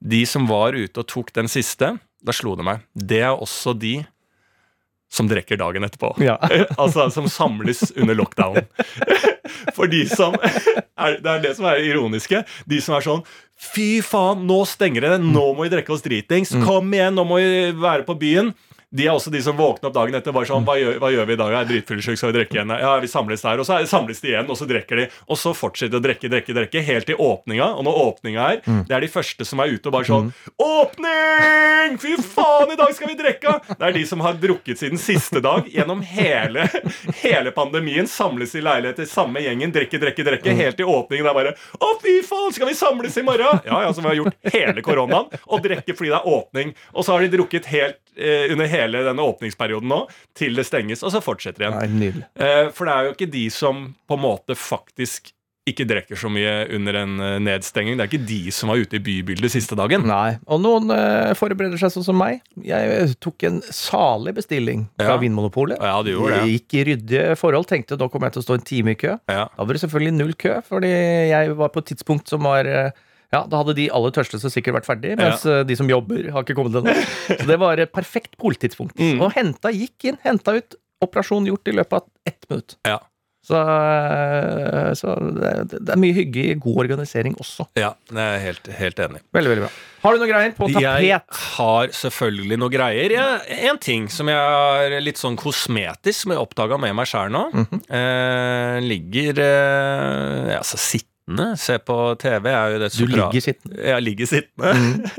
de 0.00 0.20
som 0.24 0.46
var 0.48 0.72
ute 0.72 1.02
og 1.02 1.08
tok 1.10 1.32
den 1.36 1.50
siste, 1.52 1.92
da 2.24 2.34
slo 2.34 2.54
det 2.56 2.64
meg. 2.66 2.84
Det 2.96 3.20
er 3.20 3.34
også 3.36 3.74
de 3.76 3.98
som 5.12 5.28
drikker 5.30 5.60
dagen 5.60 5.86
etterpå. 5.86 6.14
Ja. 6.24 6.36
altså 6.82 7.06
som 7.14 7.28
samles 7.30 7.92
under 7.96 8.16
lockdown. 8.18 8.64
For 9.76 9.90
de 9.90 10.04
som 10.10 10.36
er, 10.42 11.18
Det 11.22 11.32
er 11.32 11.42
det 11.44 11.56
som 11.58 11.66
er 11.68 11.80
det 11.80 11.90
ironiske. 11.90 12.44
De 12.68 12.80
som 12.84 12.96
er 12.98 13.04
sånn 13.06 13.24
Fy 13.56 14.02
faen, 14.04 14.42
nå 14.44 14.58
stenger 14.68 15.06
det! 15.06 15.12
Nå 15.24 15.46
må 15.56 15.64
vi 15.64 15.70
drikke 15.72 15.94
oss 15.94 16.02
dritings! 16.04 16.50
Kom 16.66 16.90
igjen, 16.92 17.14
nå 17.16 17.24
må 17.24 17.38
vi 17.40 17.70
være 17.80 18.04
på 18.04 18.16
byen! 18.20 18.50
De 18.96 19.04
er 19.04 19.12
også 19.12 19.30
de 19.32 19.40
som 19.44 19.56
våkner 19.58 19.90
opp 19.90 19.94
dagen 19.96 20.16
etter 20.16 20.32
bare 20.32 20.48
sånn 20.48 20.64
Hva 20.66 20.76
gjør, 20.80 20.98
hva 21.02 21.10
gjør 21.12 21.26
vi 21.28 21.34
i 21.34 21.38
dag? 21.40 21.52
Jeg 21.52 21.60
er 21.60 21.68
dritfyllesyk, 21.70 22.18
skal 22.20 22.30
vi 22.32 22.36
drikke 22.38 22.56
igjen? 22.56 22.72
Ja, 22.80 22.94
vi 23.02 23.10
samles 23.10 23.44
der. 23.44 23.60
Og 23.60 23.68
så 23.68 23.78
samles 23.90 24.22
de 24.22 24.30
igjen, 24.32 24.48
og 24.52 24.56
så 24.58 24.68
drikker 24.68 25.02
de. 25.02 25.06
Og 25.28 25.40
så 25.40 25.52
fortsetter 25.56 25.92
de 25.96 26.00
å 26.00 26.04
drikke, 26.06 26.30
drikke, 26.32 26.54
drikke 26.56 26.82
helt 26.86 27.08
til 27.10 27.20
åpninga. 27.20 27.68
Og 27.76 27.84
når 27.86 28.00
åpninga 28.06 28.46
er, 28.54 28.62
det 28.88 28.96
er 28.96 29.04
de 29.04 29.10
første 29.12 29.46
som 29.48 29.60
er 29.62 29.74
ute 29.74 29.90
og 29.90 29.96
bare 29.98 30.08
sånn 30.08 30.30
Åpning! 30.62 31.98
Fy 32.02 32.14
faen, 32.22 32.72
i 32.72 32.78
dag 32.78 32.94
skal 32.96 33.10
vi 33.12 33.18
drikke! 33.18 33.56
Det 33.74 33.88
er 33.90 33.96
de 33.98 34.04
som 34.08 34.24
har 34.24 34.38
drukket 34.40 34.80
siden 34.80 35.00
siste 35.00 35.42
dag 35.44 35.68
gjennom 35.70 36.00
hele, 36.06 36.66
hele 37.20 37.52
pandemien. 37.56 38.08
Samles 38.10 38.56
i 38.56 38.64
leiligheter, 38.64 39.08
samme 39.10 39.44
gjengen, 39.44 39.74
drikke, 39.76 40.00
drikke, 40.02 40.24
drikke. 40.26 40.56
Helt 40.56 40.80
til 40.80 40.88
åpningen. 40.90 41.28
Er 41.28 41.36
bare 41.36 41.54
Å, 41.76 41.92
fy 42.02 42.18
faen, 42.26 42.54
skal 42.56 42.70
vi 42.70 42.78
samles 42.78 43.20
i 43.20 43.26
morgen? 43.26 43.60
Ja, 43.68 43.82
ja, 43.84 43.92
som 43.92 44.06
vi 44.06 44.14
har 44.14 44.20
gjort 44.22 44.56
hele 44.56 44.84
koronaen. 44.86 45.28
Og 45.50 45.62
drikke 45.64 45.96
fordi 45.96 46.14
det 46.14 46.20
er 46.22 46.32
åpning. 46.38 46.74
Og 46.94 47.04
så 47.06 47.16
har 47.16 47.24
de 47.26 47.32
drukket 47.36 47.68
helt 47.74 48.00
eh, 48.16 48.50
under 48.52 48.66
hele 48.70 49.04
denne 49.06 49.22
åpningsperioden 49.22 49.88
nå, 49.92 50.02
til 50.36 50.56
det 50.58 50.66
stenges, 50.68 51.04
og 51.06 51.14
så 51.14 51.22
fortsetter 51.24 51.66
igjen. 51.68 51.96
Nei. 52.00 52.12
Eh, 52.34 52.66
for 52.74 52.88
det 52.88 52.94
er 52.98 53.08
jo 53.08 53.16
ikke 53.16 53.32
de 53.32 53.46
som 53.54 53.88
på 54.08 54.18
en 54.18 54.24
måte 54.26 54.58
faktisk 54.58 55.32
ikke 55.66 55.82
drikker 55.90 56.14
så 56.14 56.28
mye 56.30 56.50
under 56.76 56.94
en 57.00 57.14
eh, 57.18 57.36
nedstenging. 57.42 57.96
Det 57.98 58.04
er 58.04 58.10
ikke 58.12 58.28
de 58.28 58.52
som 58.54 58.70
var 58.70 58.78
ute 58.78 59.00
i 59.00 59.02
bybildet 59.02 59.50
siste 59.50 59.74
dagen. 59.78 60.04
Nei. 60.06 60.36
Og 60.46 60.60
noen 60.62 60.92
eh, 60.94 61.32
forbereder 61.34 61.80
seg 61.80 61.90
sånn 61.90 62.06
som 62.06 62.20
meg. 62.20 62.38
Jeg 62.62 62.92
eh, 63.00 63.14
tok 63.18 63.48
en 63.48 63.58
salig 63.74 64.36
bestilling 64.36 64.84
fra 64.94 65.16
Ja. 65.16 65.18
Vinmonopolet. 65.24 65.82
Ja, 65.82 65.96
det 66.06 66.14
gjorde 66.14 66.38
det. 66.38 66.52
Gikk 66.52 66.76
i 66.78 66.84
ryddige 66.92 67.34
forhold. 67.40 67.66
Tenkte 67.66 67.98
da 67.98 68.06
kommer 68.12 68.30
jeg 68.30 68.36
til 68.36 68.44
å 68.44 68.46
stå 68.46 68.60
en 68.60 68.68
time 68.70 68.94
i 68.94 69.00
kø. 69.00 69.16
Ja. 69.26 69.48
Da 69.50 69.66
var 69.66 69.74
det 69.74 69.82
selvfølgelig 69.82 70.14
null 70.20 70.36
kø, 70.38 70.54
fordi 70.70 70.92
jeg 71.32 71.58
var 71.58 71.74
på 71.74 71.82
et 71.82 71.90
tidspunkt 71.90 72.30
som 72.30 72.46
var 72.46 72.70
eh, 72.70 72.94
ja, 73.36 73.42
Da 73.50 73.62
hadde 73.62 73.76
de 73.78 73.88
aller 73.94 74.14
tørsteste 74.16 74.50
sikkert 74.52 74.80
vært 74.80 74.88
ferdig, 74.88 75.14
mens 75.20 75.44
ja. 75.46 75.60
de 75.66 75.78
som 75.78 75.90
jobber, 75.90 76.30
har 76.34 76.46
ikke 76.46 76.56
kommet 76.58 76.80
ennå. 76.80 76.94
Så 77.28 77.44
det 77.48 77.60
var 77.62 77.82
et 77.82 77.92
perfekt 77.94 78.36
poltidspunkt. 78.40 78.98
Mm. 78.98 79.20
Og 79.22 79.34
henta 79.36 79.72
gikk 79.74 80.10
inn, 80.10 80.20
henta 80.26 80.56
ut. 80.58 80.78
Operasjon 81.04 81.44
gjort 81.50 81.68
i 81.68 81.76
løpet 81.76 82.00
av 82.00 82.32
ett 82.32 82.48
minutt. 82.48 82.78
Ja. 82.88 83.02
Så, 83.46 83.58
eh, 83.62 84.92
så 84.98 85.12
det, 85.36 85.50
det 85.70 85.92
er 85.94 86.00
mye 86.02 86.14
hygge 86.16 86.46
i 86.50 86.54
god 86.58 86.80
organisering 86.82 87.36
også. 87.38 87.68
ja, 87.78 87.92
det 88.10 88.18
er 88.18 88.32
jeg 88.34 88.42
helt, 88.42 88.70
helt 88.80 89.02
enig. 89.04 89.20
Veldig, 89.36 89.52
veldig 89.52 89.64
bra. 89.66 89.70
Har 90.02 90.16
du 90.16 90.22
noe 90.22 90.30
greier 90.30 90.54
på 90.56 90.68
tapet? 90.72 91.04
Jeg 91.06 91.20
har 91.52 91.92
selvfølgelig 92.00 92.58
noe 92.58 92.74
greier. 92.74 93.14
Jeg, 93.14 93.60
en 93.70 93.78
ting 93.82 94.08
som 94.10 94.30
jeg 94.32 94.90
er 94.96 94.98
litt 95.02 95.20
sånn 95.22 95.38
kosmetisk, 95.38 96.24
som 96.24 96.34
jeg 96.34 96.42
oppdaga 96.42 96.78
med 96.82 96.96
meg 96.98 97.10
sjæl 97.10 97.30
nå. 97.34 97.44
eh, 97.86 98.80
ligger 98.82 99.42
eh, 99.46 100.56
altså 100.58 100.80
sittende. 101.26 101.56
Se 101.58 101.78
på 101.78 101.96
TV 102.18 102.46
er 102.50 102.68
jo 102.74 102.78
det 102.78 102.90
Du 102.92 102.98
så 102.98 103.06
bra. 103.06 103.26
ligger 103.26 103.40
sittende. 103.40 103.82
Jeg 103.82 104.02
ligger 104.02 104.26
sittende. 104.26 105.10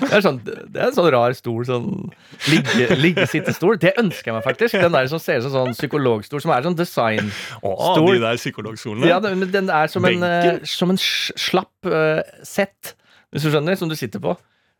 Det 0.00 0.12
er, 0.12 0.20
sånn, 0.24 0.40
det 0.44 0.80
er 0.80 0.88
en 0.88 0.94
sånn 0.96 1.10
rar 1.12 1.32
stol, 1.36 1.64
sånn 1.66 2.10
ligge, 2.50 2.88
ligge-sitte-stol. 2.98 3.78
Det 3.82 3.94
ønsker 3.98 4.30
jeg 4.32 4.34
meg 4.36 4.44
faktisk. 4.44 4.74
Den 4.82 4.92
der 4.92 5.06
som 5.10 5.18
ser 5.22 5.38
ut 5.38 5.46
som 5.46 5.52
sånn 5.54 5.76
psykologstol, 5.76 6.42
som 6.42 6.52
er 6.54 6.66
sånn 6.66 6.76
designstol. 6.78 7.62
Å, 7.62 7.94
de 8.02 8.18
der 8.22 8.36
psykologstolene. 8.40 9.06
Ja, 9.10 9.20
den, 9.20 9.46
den 9.52 9.70
er 9.70 9.86
som 9.92 10.04
en, 10.04 10.20
Benken? 10.20 10.60
eh, 10.60 10.66
som 10.68 10.90
en 10.92 10.98
slapp 11.00 11.86
uh, 11.90 12.20
sett, 12.46 12.94
hvis 13.32 13.46
du 13.46 13.50
skjønner, 13.52 13.76
som 13.78 13.90
du 13.90 13.96
sitter 13.98 14.22
på. 14.22 14.36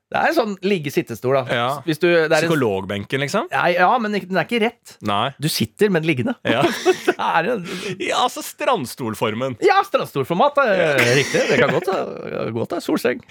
Det 0.07 0.21
er 0.21 0.29
en 0.31 0.35
sånn 0.37 0.53
ligge-sitte-stol, 0.63 1.35
da. 1.35 1.41
Ja. 1.51 1.69
Hvis 1.83 1.99
du, 1.99 2.07
det 2.07 2.29
er 2.31 2.37
en, 2.37 2.45
Psykologbenken, 2.45 3.19
liksom? 3.25 3.49
Nei, 3.51 3.73
ja, 3.75 3.89
men 3.99 4.15
ikke- 4.15 4.29
den 4.31 4.39
er 4.39 4.45
ikke 4.47 4.61
rett. 4.63 4.93
Nei. 5.03 5.33
Du 5.43 5.49
sitter, 5.51 5.91
men 5.91 6.07
liggende. 6.07 6.37
Ja, 6.47 6.61
Det 7.07 7.17
er 7.19 7.49
en, 7.57 7.65
ja 7.99 8.21
altså 8.23 8.43
strandstolformen. 8.45 9.57
ja, 9.67 9.81
strandstolformat. 9.89 10.61
Er 10.63 11.01
riktig. 11.17 11.43
Det 11.51 11.59
kan 11.59 11.73
godt 11.75 11.91
være 11.91 12.53
godt 12.55 12.77
er 12.79 12.85
solseng. 12.85 13.25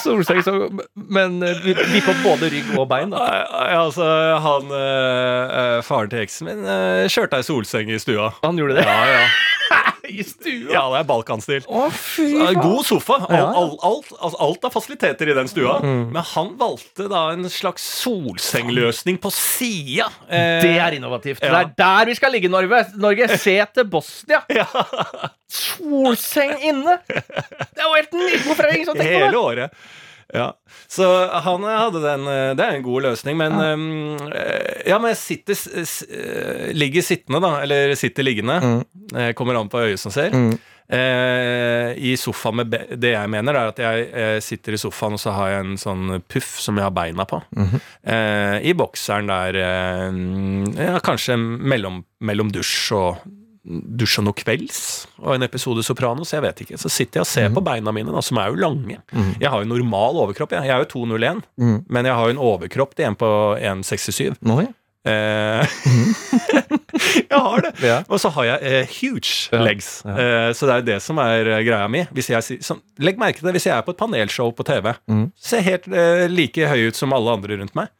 solseng 0.00 0.40
så, 0.46 0.54
men 0.96 1.36
eh, 1.44 1.60
vi, 1.66 1.74
vi 1.92 2.00
får 2.06 2.22
både 2.24 2.48
rygg 2.54 2.72
og 2.80 2.88
bein, 2.88 3.12
da. 3.12 3.20
Ja, 3.28 3.82
altså, 3.84 4.08
han 4.46 4.72
eh, 4.72 5.56
eh, 5.60 5.78
Faren 5.84 6.08
til 6.12 6.24
eksen 6.24 6.48
min 6.48 6.64
eh, 6.64 7.04
kjørte 7.12 7.42
ei 7.42 7.46
solseng 7.46 7.92
i 7.92 8.00
stua. 8.00 8.32
Han 8.46 8.56
gjorde 8.56 8.80
det. 8.80 8.86
Ja, 8.88 9.00
ja. 9.18 9.24
I 10.08 10.24
stua. 10.26 10.72
ja 10.74 10.82
det 10.92 10.98
er 11.02 11.06
balkanstil. 11.08 11.66
Å, 11.70 11.84
fy 11.94 12.26
faen. 12.34 12.58
God 12.62 12.86
sofa. 12.88 13.18
Al, 13.28 13.36
Ja. 13.38 13.44
al, 13.60 13.70
alt, 13.86 14.10
altså, 14.18 14.38
alt 14.48 14.64
av 14.66 14.74
fasiliteter 14.74 15.30
i 15.30 15.36
den 15.38 15.48
stua. 15.50 15.76
Men 15.84 16.22
han 16.32 16.52
valgte 16.58 17.06
da 17.12 17.28
en 17.36 17.46
slags 17.52 17.84
solsengløsning 18.02 19.20
på 19.22 19.30
sida. 19.34 20.08
Eh, 20.28 20.58
Det 20.64 20.74
er 20.82 20.98
innovativt. 20.98 21.42
Ja. 21.42 21.62
Det 21.62 21.62
er 21.62 21.74
der 21.84 22.10
vi 22.10 22.14
skal 22.18 22.32
ligge, 22.34 22.50
Norge. 22.50 22.82
Norge. 22.98 23.28
Se 23.38 23.56
til 23.74 23.84
Bosnia. 23.92 24.42
Solseng 25.52 26.54
inne! 26.64 26.98
Det 27.06 27.80
er 27.82 27.84
jo 27.84 27.94
helt 27.98 28.14
nydelig. 28.16 28.40
Hvorfor 28.46 28.64
har 28.68 28.72
ingen 28.76 28.88
som 28.88 28.96
tenker 28.96 29.18
på 29.20 29.26
Hele 29.26 29.42
året. 29.42 29.82
Ja. 30.32 30.46
Så 30.88 31.04
han 31.44 31.64
eh, 31.68 31.76
hadde 31.76 32.00
den 32.00 32.22
eh, 32.26 32.54
Det 32.56 32.64
er 32.64 32.76
en 32.78 32.84
god 32.86 33.02
løsning, 33.04 33.36
men 33.36 33.52
eh, 33.60 34.88
Ja, 34.88 34.96
men 34.98 35.12
jeg 35.12 35.20
sitter 35.20 35.58
eh, 35.82 36.70
Ligger 36.72 37.04
sittende, 37.04 37.40
da. 37.44 37.50
Eller 37.64 37.92
sitter 38.00 38.24
liggende. 38.24 38.56
Mm. 38.62 39.34
Kommer 39.36 39.58
an 39.60 39.68
på 39.72 39.82
øyet 39.84 40.00
som 40.00 40.12
ser. 40.14 40.32
Eh, 40.92 41.92
I 41.96 42.14
sofaen 42.20 42.56
med 42.62 42.72
Det 43.00 43.12
jeg 43.14 43.30
mener, 43.32 43.56
er 43.56 43.70
at 43.72 43.78
jeg 43.80 44.08
eh, 44.12 44.38
sitter 44.44 44.76
i 44.76 44.80
sofaen, 44.80 45.14
og 45.16 45.22
så 45.22 45.32
har 45.36 45.52
jeg 45.54 45.66
en 45.66 45.76
sånn 45.80 46.16
puff 46.28 46.56
som 46.60 46.76
jeg 46.80 46.84
har 46.88 46.96
beina 46.96 47.24
på. 47.28 47.38
eh, 48.04 48.56
I 48.68 48.74
bokseren 48.76 49.30
der 49.30 49.60
eh, 49.62 50.18
Ja, 50.88 50.98
kanskje 51.04 51.36
mellom, 51.38 52.02
mellom 52.24 52.50
dusj 52.52 52.92
og 52.98 53.22
dusj 53.64 54.18
og 54.20 54.24
noe 54.26 54.36
kvelds 54.36 54.80
og 55.22 55.36
en 55.36 55.46
episode 55.46 55.84
Sopranos, 55.86 56.32
jeg 56.34 56.42
vet 56.42 56.62
ikke. 56.64 56.78
Så 56.80 56.90
sitter 56.90 57.20
jeg 57.20 57.26
og 57.26 57.30
ser 57.30 57.52
på 57.54 57.62
beina 57.64 57.94
mine, 57.94 58.10
da, 58.14 58.22
som 58.24 58.40
er 58.42 58.50
jo 58.50 58.58
lange. 58.58 58.98
Jeg 59.38 59.48
har 59.52 59.62
jo 59.62 59.70
normal 59.70 60.18
overkropp, 60.24 60.54
jeg. 60.56 60.66
Jeg 60.66 60.74
er 60.74 60.82
jo 60.84 60.90
201, 61.06 61.42
men 61.88 62.08
jeg 62.08 62.14
har 62.18 62.28
jo 62.30 62.36
en 62.36 62.42
overkropp 62.42 62.96
til 62.98 63.06
en 63.10 63.18
på 63.18 63.32
1,67. 63.62 64.40
Nå, 64.42 64.60
ja. 64.66 64.72
Eh, 65.02 65.66
jeg 67.30 67.38
har 67.38 67.62
det. 67.64 67.72
Ja. 67.82 67.96
Og 68.06 68.20
så 68.22 68.30
har 68.36 68.44
jeg 68.46 68.58
eh, 68.62 68.92
huge 69.00 69.48
Ja, 69.50 69.62
legs. 69.64 70.04
Eh, 70.06 70.52
så 70.54 70.68
det 70.68 70.74
er 70.74 70.82
jo 70.82 70.86
det 70.92 70.98
som 71.02 71.18
er 71.22 71.48
eh, 71.56 71.62
greia 71.66 71.88
mi. 71.90 72.04
Hvis 72.14 72.30
jeg, 72.30 72.60
sånn, 72.62 72.82
legg 73.02 73.18
merke 73.18 73.40
til 73.40 73.48
det 73.50 73.56
hvis 73.56 73.66
jeg 73.66 73.74
er 73.74 73.82
på 73.86 73.94
et 73.94 73.98
panelshow 73.98 74.52
på 74.54 74.66
TV. 74.68 74.92
Mm. 75.10 75.24
Ser 75.42 75.64
helt 75.66 75.88
eh, 75.90 76.28
like 76.30 76.70
høy 76.70 76.86
ut 76.92 76.98
som 76.98 77.14
alle 77.16 77.34
andre 77.34 77.58
rundt 77.58 77.74
meg. 77.78 77.90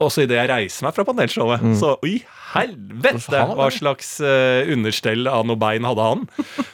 Også 0.00 0.24
idet 0.24 0.38
jeg 0.38 0.48
reiser 0.48 0.86
meg 0.86 0.96
fra 0.96 1.04
panelshowet. 1.04 1.64
Så 1.80 1.94
i 2.08 2.16
helvete! 2.54 3.36
Mm. 3.36 3.54
Hva 3.58 3.68
slags 3.74 4.14
uh, 4.24 4.64
understell 4.72 5.28
av 5.28 5.44
noe 5.48 5.60
bein 5.60 5.84
hadde 5.88 6.06
han? 6.08 6.26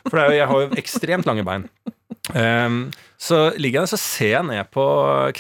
For 0.06 0.14
det 0.14 0.24
er 0.28 0.36
jeg 0.40 0.50
har 0.52 0.64
jo 0.64 0.80
ekstremt 0.82 1.26
lange 1.28 1.44
bein. 1.46 1.66
Um, 2.34 2.80
så 3.18 3.48
ligger 3.58 3.80
jeg 3.80 3.86
der, 3.86 3.92
så 3.94 4.00
ser 4.00 4.32
jeg 4.36 4.46
ned 4.48 4.70
på 4.74 4.84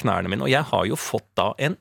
knærne 0.00 0.30
mine, 0.32 0.46
og 0.46 0.50
jeg 0.50 0.66
har 0.70 0.86
jo 0.88 0.98
fått 0.98 1.26
da 1.38 1.50
en 1.62 1.76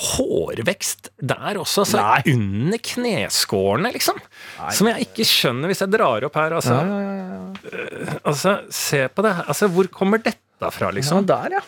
hårvekst 0.00 1.10
der 1.18 1.58
også, 1.58 1.82
altså 1.82 1.98
Nei. 1.98 2.34
under 2.34 2.78
kneskårene, 2.90 3.90
liksom. 3.96 4.20
Som 4.76 4.88
jeg 4.92 5.08
ikke 5.08 5.26
skjønner 5.26 5.70
hvis 5.72 5.82
jeg 5.82 5.92
drar 5.92 6.26
opp 6.28 6.38
her, 6.38 6.54
altså. 6.60 6.76
Ja, 6.78 7.00
ja, 7.02 7.16
ja, 7.18 7.26
ja. 7.34 8.16
Altså, 8.22 8.54
se 8.74 9.02
på 9.10 9.24
det 9.26 9.34
her. 9.38 9.48
Altså, 9.50 9.68
hvor 9.74 9.90
kommer 9.92 10.22
dette 10.22 10.38
Ja, 10.60 10.90
liksom. 10.94 11.26
der, 11.26 11.58
ja. 11.58 11.62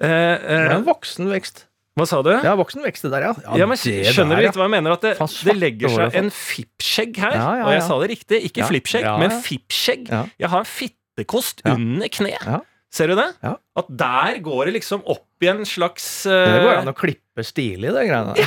Eh, 0.00 0.08
Det 0.08 0.56
eh, 0.56 0.66
er 0.66 0.76
en 0.78 0.86
voksen 0.86 1.28
vekst. 1.30 1.66
Hva 1.98 2.06
sa 2.06 2.20
du? 2.22 2.30
Ja, 2.30 2.52
voksen 2.56 2.84
vekst, 2.86 3.02
det 3.02 3.10
der, 3.12 3.24
ja. 3.26 3.32
Ja, 3.58 3.66
men 3.66 3.76
det 3.76 4.14
Skjønner 4.14 4.38
du 4.38 4.44
litt 4.46 4.56
hva 4.56 4.64
jeg 4.68 4.72
mener? 4.76 4.94
At 4.94 5.02
det, 5.04 5.16
det 5.18 5.56
legger 5.58 5.90
seg 5.92 6.14
en 6.20 6.30
fippskjegg 6.32 7.18
her. 7.20 7.34
Ja, 7.34 7.48
ja, 7.58 7.64
Og 7.66 7.72
jeg 7.74 7.82
sa 7.88 7.98
det 8.00 8.08
riktig. 8.14 8.38
Ikke 8.48 8.62
Ja. 8.62 8.68
flippskjegg, 8.70 9.02
Ja, 9.04 9.16
men 9.20 9.30
ja. 9.34 9.40
fippskjegg. 9.44 10.08
Ja. 10.08 10.22
Jeg 10.38 10.48
har 10.54 10.58
en 10.64 10.70
fittekost 10.70 11.62
Ja. 11.66 11.74
under 11.74 12.08
kne. 12.08 12.36
Ja. 12.38 12.60
Ser 12.90 13.06
du 13.10 13.14
det? 13.18 13.28
Ja. 13.42 13.56
At 13.76 13.86
der 13.90 14.38
går 14.42 14.64
det 14.70 14.74
liksom 14.80 15.02
opp 15.06 15.26
i 15.42 15.46
en 15.50 15.64
slags 15.68 16.22
Det 16.24 16.32
eh, 16.32 16.62
går 16.64 16.78
an 16.80 16.88
å 16.90 16.96
klippe 16.96 17.44
stilig, 17.44 17.92
det 17.94 18.06
greiene 18.08 18.34
der. 18.34 18.42
det 18.42 18.46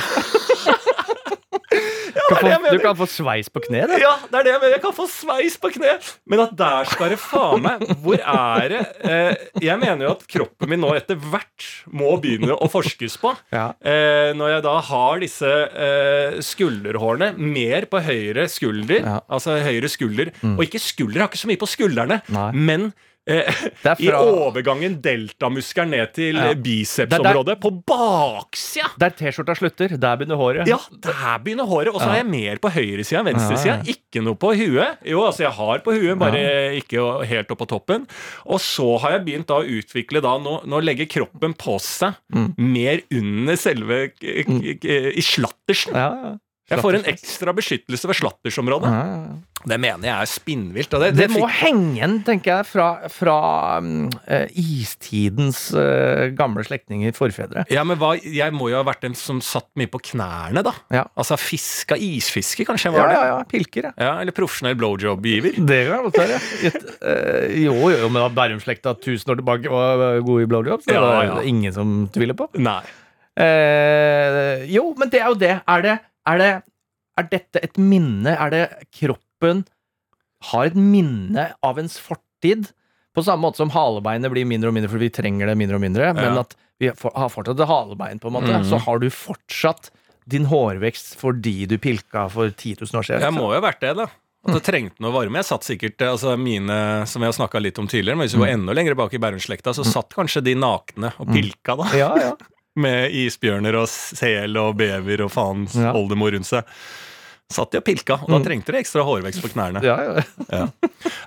Du, 1.74 1.76
er 1.80 2.13
det 2.13 2.13
kan 2.30 2.40
få, 2.40 2.72
du 2.72 2.78
kan 2.82 2.96
få 2.98 3.06
sveis 3.10 3.48
på 3.52 3.62
kne, 3.66 3.84
det. 3.90 3.98
Ja, 4.02 4.14
det 4.30 4.38
er 4.40 4.46
det 4.46 4.52
jeg 4.54 4.60
mener. 4.62 4.74
Jeg 4.76 4.82
kan 4.84 4.94
få 4.96 5.06
sveis 5.10 5.56
på 5.60 5.70
kne. 5.74 5.94
Men 6.30 6.42
at 6.46 6.54
der 6.58 6.88
skal 6.90 7.12
det 7.14 7.18
faen 7.22 7.62
meg 7.64 7.82
Hvor 8.04 8.18
er 8.20 8.68
det 8.72 8.80
eh, 9.04 9.44
Jeg 9.64 9.78
mener 9.82 10.06
jo 10.06 10.12
at 10.14 10.24
kroppen 10.30 10.70
min 10.72 10.80
nå 10.82 10.92
etter 10.96 11.18
hvert 11.20 11.68
må 11.92 12.14
begynne 12.22 12.56
å 12.56 12.68
forskes 12.72 13.16
på. 13.22 13.34
Ja. 13.54 13.66
Eh, 13.84 14.32
når 14.36 14.54
jeg 14.56 14.64
da 14.66 14.74
har 14.90 15.22
disse 15.22 15.50
eh, 15.86 16.38
skulderhårene 16.44 17.32
mer 17.38 17.88
på 17.90 18.00
høyre 18.04 18.48
skulder, 18.52 19.00
Ja. 19.04 19.16
Mm. 19.20 19.26
altså 19.36 19.58
høyre 19.64 19.88
skulder, 19.90 20.30
og 20.54 20.62
ikke 20.64 20.80
skulder, 20.82 21.18
jeg 21.18 21.24
har 21.26 21.30
ikke 21.32 21.42
så 21.44 21.50
mye 21.50 21.60
på 21.60 21.68
skuldrene, 21.70 22.20
Nei. 22.34 22.48
men 22.54 22.86
eh, 23.26 23.48
er 23.84 23.96
i 23.98 24.08
fra 24.08 24.20
overgangen 24.20 25.00
deltamuskelen 25.04 25.90
ned 25.94 26.12
til 26.16 26.34
Ja. 26.36 26.52
bicepsområdet, 26.54 27.56
på 27.62 27.70
baksida. 27.88 28.90
Der 29.00 29.10
T-skjorta 29.16 29.54
slutter, 29.58 29.96
der 29.96 30.16
begynner 30.20 30.36
håret. 30.40 30.66
Ja, 30.68 30.78
der 31.00 31.38
begynner 31.44 31.66
håret. 31.70 31.94
Og 31.94 32.00
så 32.00 32.08
har 32.10 32.16
jeg 32.22 32.26
mer 32.30 32.56
på 32.62 32.70
høyresida 32.74 33.20
enn 33.22 33.30
venstresida. 33.32 33.78
Ja. 33.80 33.94
Ikke 33.94 34.22
noe 34.22 34.36
på 34.36 34.52
huet. 34.56 34.98
Jo, 35.08 35.24
altså 35.28 35.46
jeg 35.46 35.52
har 35.56 35.78
på 35.86 35.94
huet, 35.96 36.18
bare 36.20 36.44
ikke 36.80 37.02
helt 37.26 37.50
opp 37.50 37.58
på 37.64 37.68
toppen. 37.74 38.06
Og 38.46 38.60
så 38.60 38.98
har 39.00 39.16
jeg 39.18 39.24
begynt 39.26 39.46
da 39.50 39.60
å 39.62 39.66
utvikle 39.66 40.20
da 40.24 40.34
Nå, 40.44 40.58
nå 40.66 40.80
legger 40.84 41.06
kroppen 41.08 41.54
på 41.56 41.78
seg 41.80 42.14
Mm. 42.34 42.54
mer 42.58 43.00
under 43.12 43.56
selve 43.56 44.08
k- 44.18 44.44
I 45.14 45.22
slattersen. 45.22 45.94
Ja, 45.94 46.08
ja. 46.24 46.32
Jeg 46.74 46.84
får 46.84 47.00
en 47.00 47.10
ekstra 47.14 47.54
beskyttelse 47.56 48.10
ved 48.10 48.18
slattersområdet. 48.22 48.90
Ja, 48.92 49.02
ja, 49.08 49.18
ja. 49.32 49.40
Det 49.64 49.78
mener 49.80 50.04
jeg 50.04 50.12
er 50.20 50.28
spinnvilt. 50.28 50.90
Det, 50.92 51.06
Det 51.16 51.22
det 51.24 51.28
må 51.32 51.46
henge 51.48 51.94
igjen, 51.96 52.18
tenker 52.26 52.58
jeg, 52.58 52.66
fra, 52.68 52.88
fra 53.08 53.36
eh, 54.28 54.50
istidens 54.60 55.70
uh, 55.72 56.26
gamle 56.36 56.60
slektninger, 56.66 57.14
forfedre. 57.16 57.62
ja, 57.72 57.80
men 57.88 57.96
hva, 57.96 58.10
Jeg 58.20 58.52
må 58.52 58.68
jo 58.68 58.76
ha 58.76 58.82
vært 58.84 59.06
den 59.06 59.14
som 59.16 59.40
satt 59.40 59.70
mye 59.80 59.88
på 59.88 60.02
knærne, 60.10 60.60
da. 60.66 60.74
Ja. 60.92 61.06
Altså 61.16 61.38
fiska 61.40 61.96
isfiske, 61.96 62.66
kanskje 62.68 62.90
jeg 62.90 62.96
var 62.98 63.08
ja, 63.08 63.14
det? 63.22 63.30
ja. 63.30 63.38
Pilker, 63.54 63.88
ja. 63.88 63.94
Ja, 63.96 64.12
Eller 64.20 64.36
profesjonell 64.36 64.76
blowjob-giver. 64.76 65.56
Det 65.64 65.80
kan 65.88 66.04
godt 66.10 66.20
være. 66.20 66.42
Eh, 67.00 67.56
jo, 67.64 67.78
jo, 67.94 68.10
men 68.12 68.36
Bærum-slekta 68.36 68.92
1000 68.98 69.32
år 69.32 69.40
tilbake 69.40 69.72
var 69.72 70.04
gode 70.28 70.44
i 70.44 70.50
blowjobs. 70.52 70.84
Det 70.90 70.98
Ja, 70.98 71.00
var 71.08 71.24
ja. 71.24 71.40
ingen 71.48 71.72
som 71.72 71.96
tviler 72.12 72.36
på. 72.36 72.50
Nei. 72.60 72.82
Eh, 73.40 74.64
jo, 74.70 74.90
men 75.00 75.08
det 75.12 75.20
er 75.24 75.32
jo 75.32 75.38
det. 75.40 75.54
Er 75.66 75.82
det 75.88 75.96
Er, 76.26 76.38
det, 76.40 76.50
er 77.20 77.28
dette 77.30 77.60
et 77.66 77.76
minne? 77.80 78.32
Er 78.36 78.50
det 78.54 78.62
kroppen 78.96 79.64
har 80.50 80.70
et 80.70 80.76
minne 80.78 81.50
av 81.64 81.78
ens 81.80 81.98
fortid? 82.00 82.70
På 83.14 83.22
samme 83.22 83.44
måte 83.46 83.60
som 83.62 83.70
halebeinet 83.70 84.32
blir 84.32 84.46
mindre 84.48 84.72
og 84.72 84.74
mindre 84.76 84.90
fordi 84.90 85.06
vi 85.10 85.14
trenger 85.20 85.46
det 85.52 85.58
mindre 85.60 85.78
og 85.78 85.84
mindre, 85.84 86.08
men 86.16 86.40
at 86.40 86.56
vi 86.82 86.88
har 86.90 87.30
fortsatt 87.30 87.54
et 87.60 87.68
halebein, 87.70 88.18
på 88.18 88.26
en 88.32 88.34
måte, 88.40 88.50
Mm. 88.50 88.64
så 88.66 88.80
har 88.82 88.98
du 88.98 89.06
fortsatt 89.14 89.90
din 90.26 90.46
hårvekst 90.50 91.14
fordi 91.20 91.66
du 91.70 91.76
pilka 91.78 92.24
for 92.32 92.50
10 92.50 92.80
000 92.82 92.98
år 92.98 93.06
siden. 93.06 93.20
Jeg 93.22 93.32
må 93.36 93.46
jo 93.52 93.60
ha 93.60 93.62
vært 93.62 93.80
det, 93.84 93.92
da. 94.00 94.08
At 94.44 94.58
det 94.58 94.62
trengte 94.66 95.00
noe 95.00 95.12
varme. 95.14 95.38
Jeg 95.40 95.46
satt 95.48 95.64
sikkert, 95.64 96.02
altså 96.04 96.34
mine, 96.36 97.06
som 97.08 97.22
jeg 97.22 97.30
har 97.30 97.36
snakka 97.38 97.62
litt 97.62 97.78
om 97.80 97.86
tidligere, 97.88 98.18
men 98.18 98.26
hvis 98.26 98.34
vi 98.36 98.42
går 98.42 98.52
enda 98.58 98.74
lenger 98.76 98.96
bak 98.98 99.14
i 99.14 99.20
Bærumslekta, 99.22 99.72
så 99.72 99.84
satt 99.86 100.10
kanskje 100.12 100.42
de 100.44 100.52
nakne 100.58 101.12
og 101.22 101.30
pilka, 101.32 101.76
da. 101.80 101.86
Ja, 101.96 102.10
ja. 102.20 102.32
Med 102.76 103.12
isbjørner 103.14 103.76
og 103.78 103.88
sel 103.88 104.56
og 104.58 104.76
bever 104.80 105.20
og 105.26 105.30
faen 105.34 105.66
Ja. 105.74 105.92
oldemor 105.94 106.32
rundt 106.34 106.46
seg. 106.48 106.64
Satt 107.54 107.70
de 107.74 107.78
og 107.78 107.84
pilka, 107.84 108.14
og 108.24 108.30
da 108.32 108.38
trengte 108.40 108.72
de 108.72 108.78
ekstra 108.80 109.02
hårvekst 109.04 109.42
på 109.44 109.50
knærne. 109.52 109.82
ja, 109.84 109.94
ja. 110.00 110.22
Ja. 110.50 110.62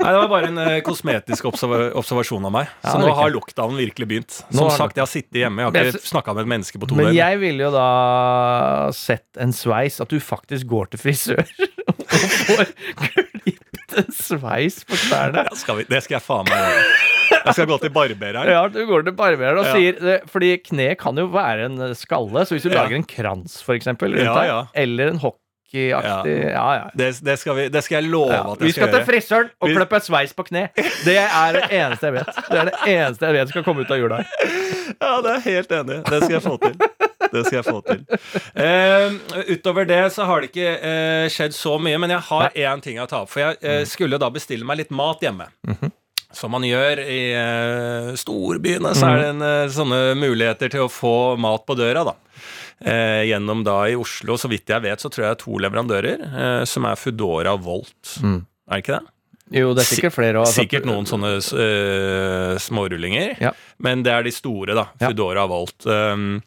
Nei, 0.01 0.09
Det 0.11 0.17
var 0.17 0.27
bare 0.31 0.47
en 0.49 0.57
eh, 0.57 0.79
kosmetisk 0.83 1.45
observa 1.45 1.91
observasjon 1.95 2.43
av 2.49 2.51
meg. 2.55 2.67
Ja, 2.83 2.89
Så 2.95 2.99
nå 2.99 3.11
har 3.13 3.29
riktig. 3.29 3.35
lockdown 3.37 3.77
virkelig 3.77 4.07
begynt. 4.09 4.31
Som 4.51 4.65
har 4.65 4.75
sagt, 4.75 4.97
jeg 4.97 5.03
har 5.05 5.11
sittet 5.11 5.39
hjemme, 5.43 5.61
jeg 5.61 5.71
har 5.71 5.91
ikke 5.93 6.09
snakka 6.09 6.33
med 6.33 6.41
et 6.41 6.51
menneske 6.55 6.81
på 6.81 6.89
to 6.89 6.95
Men 6.97 7.13
jeg 7.15 7.39
ville 7.39 7.63
jo 7.63 7.71
da 7.71 8.89
sett 8.97 9.37
en 9.39 9.53
sveis, 9.53 10.01
at 10.01 10.09
du 10.09 10.17
faktisk 10.19 10.65
går 10.67 10.89
til 10.91 10.99
frisør 11.05 11.45
og 11.87 12.03
får 12.09 12.73
klippet 12.97 13.97
en 14.01 14.11
sveis 14.17 14.81
på 14.89 14.97
knærne. 15.07 15.45
Ja, 15.47 15.55
skal 15.55 15.77
vi, 15.77 15.87
det 15.87 16.01
skal 16.03 16.17
jeg 16.17 16.25
faen 16.27 16.49
meg 16.49 16.65
gjøre. 16.65 16.83
Jeg 17.31 17.53
skal 17.53 17.65
gå 17.69 17.77
til 17.81 17.89
barbereren. 17.95 18.47
Ja, 18.51 18.61
du 18.67 18.79
går 18.89 19.03
til 19.07 19.15
barbereren 19.17 19.59
og 19.61 19.65
Ja. 19.65 19.73
sier 19.73 19.99
det- 19.99 20.21
Fordi 20.29 20.57
kne 20.63 20.95
kan 20.99 21.15
jo 21.17 21.27
være 21.31 21.65
en 21.65 21.95
skalle, 21.95 22.45
så 22.45 22.55
hvis 22.55 22.63
du 22.63 22.69
Ja. 22.69 22.83
lager 22.83 22.95
en 22.95 23.03
krans, 23.03 23.61
for 23.61 23.73
eksempel, 23.75 24.13
rundt 24.15 24.23
Ja, 24.23 24.43
ja. 24.45 24.63
eller 24.75 25.07
en 25.15 25.19
hokk 25.19 25.35
Ja, 25.73 25.99
ja. 26.23 26.83
Det, 26.95 27.19
det, 27.27 27.33
skal 27.39 27.53
vi, 27.57 27.63
det 27.67 27.81
skal 27.83 28.01
jeg 28.01 28.09
love 28.09 28.31
Ja, 28.31 28.39
at 28.53 28.59
vi 28.61 28.69
jeg 28.69 28.73
skal 28.77 28.87
skal 28.87 28.93
til 28.93 28.99
gjøre. 29.01 29.07
frisøren 29.09 29.49
og 29.61 29.67
Vi- 29.67 29.75
klippe 29.75 29.99
sveis 29.99 30.31
på 30.33 30.45
kne. 30.47 30.69
Det 31.03 31.17
er 31.17 31.51
det 31.57 31.63
eneste 31.75 32.07
jeg 32.07 32.13
vet. 32.13 32.29
Det 32.49 32.57
er 32.61 32.65
det 32.69 32.73
eneste 32.87 33.25
jeg 33.27 33.33
vet 33.35 33.49
skal 33.51 33.63
komme 33.63 33.81
ut 33.83 33.91
av 33.91 33.97
jula. 33.99 34.21
Ja, 35.01 35.21
det 35.21 35.27
er 35.33 35.41
jeg 35.41 35.43
helt 35.43 35.69
enig. 35.75 35.97
Det 36.07 36.23
skal 36.23 36.35
jeg 36.37 36.43
få 36.47 36.55
til. 36.61 36.77
Det 37.33 37.45
skal 37.45 37.57
jeg 37.59 37.65
få 37.67 37.81
til. 37.83 37.99
Uh, 38.55 39.43
utover 39.51 39.85
det 39.85 39.99
så 40.15 40.23
har 40.25 40.39
det 40.41 40.53
ikke 40.53 40.71
uh, 40.79 41.27
skjedd 41.35 41.51
så 41.53 41.75
mye, 41.83 41.99
men 41.99 42.09
jeg 42.15 42.19
har 42.29 42.49
én 42.55 42.81
ting 42.81 42.97
å 43.03 43.07
ta 43.11 43.21
opp. 43.25 43.29
For 43.29 43.41
jeg 43.43 43.57
uh, 43.61 43.83
skulle 43.85 44.17
da 44.17 44.29
bestille 44.31 44.63
meg 44.63 44.77
litt 44.77 44.91
mat 44.95 45.19
hjemme. 45.19 45.49
Som 46.37 46.53
man 46.53 46.65
gjør 46.67 47.01
i 47.01 47.21
uh, 47.33 48.11
storbyene, 48.19 48.91
så 48.93 49.09
er 49.09 49.21
det 49.23 49.27
en, 49.31 49.41
uh, 49.41 49.73
sånne 49.73 50.01
muligheter 50.21 50.69
til 50.75 50.85
å 50.85 50.91
få 50.91 51.15
mat 51.41 51.65
på 51.65 51.73
døra, 51.79 52.05
da. 52.11 52.15
Eh, 52.77 53.23
gjennom 53.25 53.63
da 53.65 53.79
i 53.89 53.95
Oslo, 53.97 54.35
så 54.37 54.45
vidt 54.51 54.69
jeg 54.69 54.83
vet, 54.83 55.01
så 55.01 55.09
tror 55.09 55.23
jeg 55.23 55.31
det 55.31 55.37
er 55.39 55.41
to 55.41 55.57
leverandører, 55.65 56.19
som 56.69 56.85
er 56.85 56.99
Foodora 57.01 57.55
og 57.57 57.63
Volt. 57.65 58.11
Er 58.21 58.75
det 58.75 58.83
ikke 58.83 58.99
det? 58.99 59.07
Jo, 59.57 59.71
det 59.73 59.81
er 59.81 59.87
sikkert 59.87 60.13
flere. 60.13 60.41
Også. 60.43 60.59
Sikkert 60.61 60.87
noen 60.87 61.07
sånne 61.07 61.37
uh, 61.39 62.57
smårullinger, 62.59 63.37
Ja. 63.41 63.53
men 63.79 64.03
det 64.05 64.11
er 64.13 64.25
de 64.27 64.33
store, 64.35 64.75
da. 64.77 64.87
Foodora 65.01 65.45
og 65.47 65.53
Volt. 65.53 65.87
Um, 65.87 66.41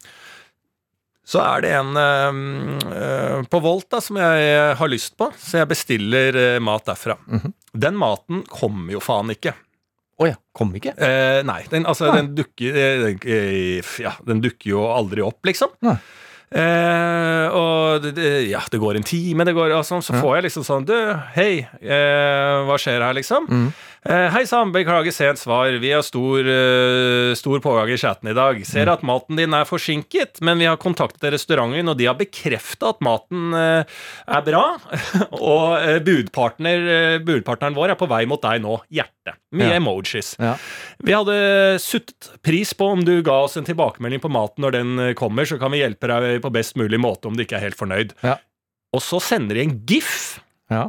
så 1.25 1.41
er 1.45 1.63
det 1.65 1.71
en 1.79 1.91
uh, 1.97 3.41
på 3.49 3.61
Volt 3.63 3.89
da, 3.93 4.01
som 4.03 4.19
jeg 4.21 4.77
har 4.77 4.91
lyst 4.91 5.17
på, 5.19 5.31
så 5.39 5.61
jeg 5.63 5.71
bestiller 5.71 6.37
uh, 6.37 6.61
mat 6.63 6.85
derfra. 6.87 7.17
Mhm. 7.27 7.57
Den 7.71 7.95
maten 7.95 8.41
kommer 8.51 8.91
jo 8.97 8.99
faen 9.03 9.31
ikke. 9.33 9.53
Å 10.21 10.27
ja, 10.29 10.37
kom 10.53 10.73
ikke? 10.77 10.93
Eh, 11.01 11.41
nei, 11.47 11.61
den, 11.71 11.87
altså, 11.89 12.11
Nei. 12.11 12.19
den 12.21 12.33
dukker 12.37 12.75
eh, 12.77 13.05
den, 13.07 13.21
eh, 13.25 13.93
Ja, 14.03 14.13
den 14.27 14.43
dukker 14.43 14.75
jo 14.75 14.83
aldri 14.93 15.23
opp, 15.25 15.39
liksom. 15.47 15.73
Nei. 15.85 15.97
Eh, 16.51 17.47
og 17.55 18.03
det, 18.03 18.25
ja, 18.49 18.59
det 18.67 18.79
går 18.81 18.99
en 18.99 19.05
time, 19.07 19.45
det 19.47 19.53
går, 19.55 19.71
sånn, 19.87 20.03
så 20.03 20.17
får 20.19 20.33
jeg 20.35 20.45
liksom 20.49 20.65
sånn 20.67 20.83
Du, 20.89 20.95
hei, 21.37 21.63
eh, 21.79 22.55
hva 22.67 22.75
skjer 22.81 22.99
her, 22.99 23.15
liksom? 23.15 23.47
Mm. 23.47 23.69
Eh, 24.01 24.31
hei 24.33 24.47
sann, 24.49 24.71
beklager 24.73 25.13
sent 25.13 25.37
svar. 25.37 25.75
Vi 25.77 25.91
har 25.93 26.01
stor, 26.01 26.39
eh, 26.41 27.35
stor 27.37 27.59
pågang 27.61 27.91
i 27.93 27.97
chatten 28.01 28.31
i 28.31 28.33
dag. 28.33 28.65
Ser 28.65 28.89
at 28.89 29.03
maten 29.05 29.37
din 29.37 29.53
er 29.53 29.63
forsinket, 29.69 30.41
men 30.41 30.57
vi 30.57 30.65
har 30.65 30.77
kontaktet 30.81 31.29
restauranten, 31.31 31.87
og 31.87 31.99
de 31.99 32.07
har 32.09 32.15
bekrefta 32.17 32.89
at 32.95 32.99
maten 33.05 33.53
eh, 33.53 33.83
er 34.27 34.41
bra. 34.41 34.63
og 35.37 36.01
budpartner, 36.07 37.19
budpartneren 37.27 37.77
vår 37.77 37.93
er 37.93 37.99
på 38.01 38.09
vei 38.09 38.23
mot 38.25 38.41
deg 38.41 38.63
nå. 38.65 38.79
Hjerte. 38.89 39.35
Mye 39.53 39.69
Ja. 39.69 39.77
emojis. 39.77 40.33
Ja. 40.41 40.55
Vi 41.05 41.13
hadde 41.13 41.77
suttet 41.79 42.31
pris 42.41 42.73
på 42.73 42.89
om 42.97 43.05
du 43.05 43.21
ga 43.21 43.43
oss 43.45 43.57
en 43.61 43.69
tilbakemelding 43.69 44.19
på 44.23 44.33
maten 44.33 44.65
når 44.65 44.71
den 44.79 45.13
kommer, 45.13 45.45
så 45.45 45.59
kan 45.61 45.69
vi 45.69 45.83
hjelpe 45.85 46.09
deg 46.09 46.41
på 46.41 46.49
best 46.51 46.73
mulig 46.75 46.97
måte 46.97 47.29
om 47.29 47.37
du 47.37 47.45
ikke 47.45 47.59
er 47.61 47.67
helt 47.69 47.77
fornøyd. 47.77 48.17
Ja. 48.25 48.39
Og 48.97 49.05
så 49.05 49.21
sender 49.21 49.53
de 49.61 49.61
en 49.69 49.77
gif. 49.85 50.39
Ja. 50.73 50.87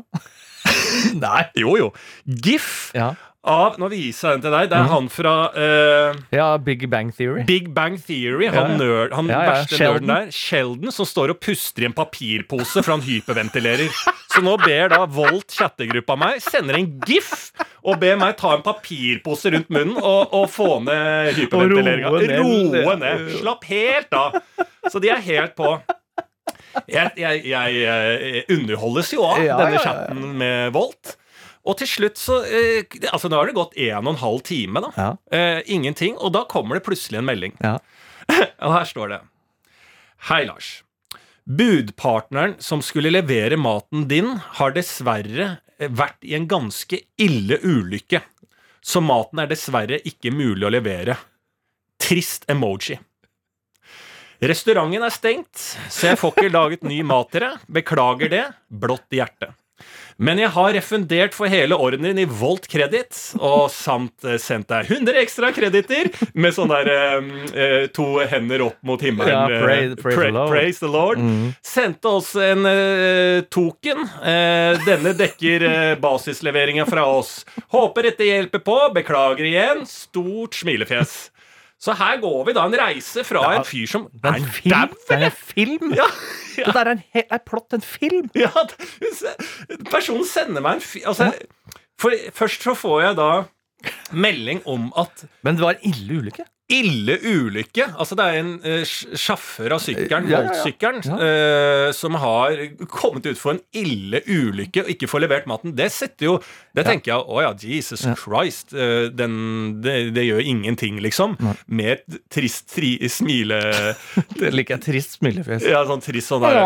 Nei. 1.26 1.44
Jo, 1.58 1.76
jo. 1.78 1.92
Gif 2.26 2.90
Ja. 2.94 3.12
av 3.44 3.74
Nå 3.82 3.88
viser 3.90 4.28
jeg 4.28 4.36
den 4.38 4.42
til 4.44 4.52
deg. 4.54 4.68
Det 4.70 4.76
er 4.78 4.84
Mhm. 4.84 4.92
han 4.92 5.08
fra 5.10 5.32
eh, 5.58 6.20
ja, 6.36 6.56
Big 6.62 6.84
Bang 6.90 7.10
Theory. 7.16 7.42
Big 7.44 7.72
Bang 7.74 7.96
Theory. 7.98 8.46
Han, 8.54 8.76
nerd, 8.78 9.12
han 9.18 9.26
verste 9.26 9.76
Sheldon. 9.76 10.06
nerden 10.06 10.26
der. 10.28 10.30
Sheldon, 10.30 10.92
som 10.94 11.06
står 11.06 11.30
og 11.34 11.40
puster 11.42 11.82
i 11.82 11.88
en 11.90 11.92
papirpose, 11.96 12.82
for 12.84 12.92
han 12.94 13.02
hyperventilerer. 13.02 13.88
Så 14.32 14.40
nå 14.46 14.54
ber 14.62 14.88
da 14.94 15.04
Volt 15.06 15.50
chattegruppa 15.52 16.16
meg, 16.16 16.38
sender 16.40 16.78
en 16.78 16.86
gif 17.04 17.50
og 17.84 17.98
ber 17.98 18.14
meg 18.16 18.36
ta 18.38 18.54
en 18.54 18.62
papirpose 18.62 19.50
rundt 19.52 19.68
munnen 19.74 19.96
og, 19.98 20.30
og 20.32 20.46
få 20.48 20.78
ned 20.84 21.34
hyperventileringa. 21.34 22.12
Roe 22.14 22.70
ned. 22.70 22.86
Roe 22.86 22.94
ned. 22.96 23.26
Slapp 23.40 23.64
helt 23.64 24.14
av. 24.14 24.38
Så 24.88 25.00
de 25.02 25.10
er 25.10 25.18
helt 25.20 25.56
på. 25.58 25.80
Jeg, 26.88 27.12
jeg, 27.20 27.42
jeg, 27.50 27.82
eh, 27.84 28.54
underholdes 28.54 29.12
jo 29.12 29.24
av 29.26 29.42
Ja, 29.44 29.58
denne 29.60 29.82
chatten 29.82 30.22
med 30.40 30.72
Volt. 30.76 31.16
Og 31.62 31.76
til 31.78 31.90
slutt 31.90 32.18
så 32.18 32.40
eh, 32.42 32.86
Altså, 33.12 33.30
nå 33.30 33.38
har 33.38 33.50
det 33.50 33.56
gått 33.58 33.76
en 33.78 34.06
og 34.06 34.14
en 34.14 34.22
halv 34.22 34.40
time, 34.46 34.82
da. 34.82 35.10
Eh, 35.34 35.60
ingenting. 35.70 36.16
Og 36.18 36.34
da 36.34 36.44
kommer 36.50 36.78
det 36.78 36.86
plutselig 36.86 37.20
en 37.20 37.28
melding. 37.28 37.54
Ja. 37.62 37.76
Og 38.64 38.74
her 38.74 38.88
står 38.88 39.14
det 39.14 39.20
Hei, 40.30 40.44
Lars. 40.46 40.80
Budpartneren 41.42 42.54
som 42.62 42.82
skulle 42.86 43.10
levere 43.10 43.58
maten 43.58 44.06
din, 44.10 44.36
har 44.60 44.74
dessverre 44.76 45.56
vært 45.82 46.22
i 46.22 46.36
en 46.38 46.46
ganske 46.46 47.00
ille 47.18 47.58
ulykke. 47.62 48.20
så 48.82 49.00
maten 49.02 49.38
er 49.38 49.50
dessverre 49.50 49.98
ikke 50.06 50.30
mulig 50.34 50.66
å 50.66 50.70
levere. 50.70 51.16
Trist 52.02 52.46
emoji. 52.50 52.98
Restauranten 54.42 55.04
er 55.06 55.14
stengt, 55.14 55.64
så 55.92 56.08
jeg 56.12 56.18
får 56.18 56.34
ikke 56.36 56.52
laget 56.52 56.82
ny 56.86 57.00
mat 57.06 57.30
til 57.30 57.44
dere. 57.46 57.58
Beklager 57.70 58.30
det. 58.32 58.46
Blått 58.68 59.06
hjerte. 59.14 59.52
Men 60.22 60.38
jeg 60.38 60.50
har 60.54 60.74
refundert 60.76 61.32
for 61.34 61.48
hele 61.50 61.74
ordenen 61.80 62.18
i 62.20 62.26
Volt 62.28 62.66
kreditt, 62.70 63.16
og 63.42 63.70
samt 63.72 64.22
eh, 64.28 64.36
sendt 64.38 64.68
deg 64.70 64.90
100 64.92 65.16
ekstra 65.22 65.48
kreditter 65.56 66.10
med 66.38 66.52
sånn 66.54 66.70
der 66.70 66.90
eh, 66.92 67.30
eh, 67.56 67.86
to 67.96 68.04
hender 68.30 68.66
opp 68.68 68.76
mot 68.86 69.02
himmelen. 69.02 69.32
Ja, 69.32 69.46
eh, 69.48 69.64
praise- 69.64 69.96
praise 70.04 70.20
the 70.20 70.30
Lord. 70.36 70.52
praise 70.52 70.78
the 70.84 70.92
Lord. 70.92 71.24
Sendte 71.66 72.12
oss 72.12 72.34
en 72.36 72.68
eh, 72.68 73.40
token. 73.50 74.04
Eh, 74.22 74.78
denne 74.86 75.14
dekker 75.18 75.66
basisleveringa 76.04 76.86
fra 76.86 77.06
oss. 77.08 77.40
Håper 77.72 78.10
dette 78.12 78.28
hjelper 78.28 78.62
på. 78.68 78.78
Beklager 78.94 79.48
igjen. 79.48 79.82
Stort 79.88 80.60
smilefjes. 80.60 81.31
Så 81.82 81.96
her 81.98 82.20
går 82.22 82.44
vi 82.46 82.52
da 82.54 82.62
en 82.68 82.76
reise 82.78 83.24
fra 83.26 83.40
Ja, 83.42 83.58
en 83.58 83.66
fyr 83.66 83.88
som 83.90 84.04
Det 84.12 84.28
er 84.30 84.36
er 84.36 84.44
en 84.44 84.52
film! 84.54 84.92
Det 85.08 85.16
er 85.16 85.24
en 85.26 85.34
film! 85.34 85.94
Ja, 85.98 86.06
Det 86.68 86.74
der 86.76 86.90
er, 86.92 87.00
en 87.00 87.24
er 87.30 87.42
plott 87.46 87.74
en 87.74 87.82
film! 87.82 88.30
ja, 88.38 88.50
personen 89.90 90.26
sender 90.28 90.62
meg 90.62 90.78
en 90.78 90.84
fi... 90.84 91.02
Altså, 91.08 91.32
for 92.00 92.14
først 92.36 92.62
så 92.62 92.74
får 92.78 93.00
jeg 93.02 93.16
da 93.18 93.30
melding 94.12 94.62
om 94.68 94.90
at 94.98 95.24
Men 95.42 95.56
det 95.58 95.64
var 95.64 95.78
en 95.78 95.90
ille 95.90 96.20
ulykke. 96.22 96.44
Ille 96.70 97.16
ulykke 97.20 97.88
Altså 98.00 98.16
det 98.18 98.24
er 98.24 98.38
en 98.40 98.52
uh, 98.62 98.82
sjåfør 99.18 99.74
av 99.76 99.82
sykkelen, 99.82 100.28
Ja, 100.30 100.42
ja, 100.46 100.52
ja. 100.62 100.92
Ja. 101.02 101.16
uh, 101.18 101.88
som 101.96 102.16
har 102.22 102.54
kommet 102.90 103.26
ut 103.26 103.38
for 103.40 103.56
en 103.56 103.60
ille 103.76 104.22
ulykke 104.28 104.84
og 104.84 104.90
ikke 104.92 105.08
får 105.10 105.24
levert 105.24 105.48
maten. 105.50 105.74
Det 105.76 105.88
setter 105.92 106.28
jo 106.30 106.36
Det 106.74 106.84
tenker 106.86 107.12
jeg 107.12 107.26
å 107.26 107.42
ja, 107.44 107.50
Jesus. 107.58 108.04
Christ. 108.18 108.72
Uh, 108.72 109.10
den, 109.12 109.82
det, 109.84 110.14
det 110.16 110.24
gjør 110.24 110.40
ingenting, 110.54 111.00
liksom. 111.04 111.36
Med 111.66 111.98
et 111.98 112.20
trist 112.32 112.70
tri, 112.72 112.94
smile 113.12 113.58
Det 114.40 114.52
liker 114.54 114.76
jeg. 114.78 114.84
Trist 114.86 115.18
smilefjes. 115.18 115.66
Ja, 115.68 115.82
sånn 115.88 116.02
trist 116.04 116.32
sånn 116.32 116.44
der. 116.44 116.60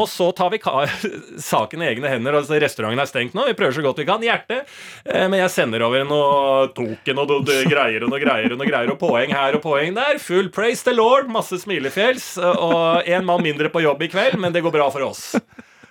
Og 0.00 0.08
så 0.10 0.30
tar 0.36 0.52
vi 0.54 0.62
ka 0.62 0.86
saken 1.50 1.84
i 1.84 1.90
egne 1.90 2.12
hender. 2.14 2.38
Altså, 2.40 2.56
restauranten 2.62 3.02
er 3.04 3.10
stengt 3.10 3.36
nå. 3.36 3.46
Vi 3.50 3.58
prøver 3.58 3.76
så 3.76 3.84
godt 3.84 4.00
vi 4.02 4.08
kan. 4.08 4.24
Hjerte. 4.24 4.62
Men 5.04 5.36
jeg 5.42 5.52
sender 5.52 5.84
over 5.84 6.06
noe 6.08 6.70
token 6.76 7.20
og 7.20 7.23
noe 7.30 7.58
greier 7.70 8.04
og 8.06 8.12
noe 8.12 8.22
greier 8.22 8.54
og 8.54 8.60
noe 8.60 8.68
greier. 8.68 8.92
Og 8.92 8.98
poeng 9.00 9.32
her 9.34 9.58
og 9.58 9.64
poeng 9.64 9.96
der. 9.96 10.20
Full 10.22 10.50
praise 10.54 10.84
the 10.86 10.94
Lord. 10.96 11.30
Masse 11.32 11.60
smilefjells. 11.64 12.34
Og 12.42 13.08
én 13.08 13.26
mann 13.26 13.44
mindre 13.44 13.72
på 13.72 13.84
jobb 13.84 14.04
i 14.06 14.10
kveld, 14.12 14.38
men 14.42 14.54
det 14.54 14.64
går 14.64 14.74
bra 14.74 14.90
for 14.94 15.06
oss. 15.08 15.32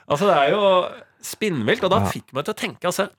Altså, 0.04 0.28
det 0.28 0.36
er 0.36 0.56
jo 0.56 0.64
spinnvilt. 1.24 1.84
Og 1.86 1.94
da 1.94 2.04
fikk 2.12 2.34
meg 2.36 2.48
til 2.48 2.56
å 2.56 2.62
tenke, 2.66 2.90
altså 2.90 3.10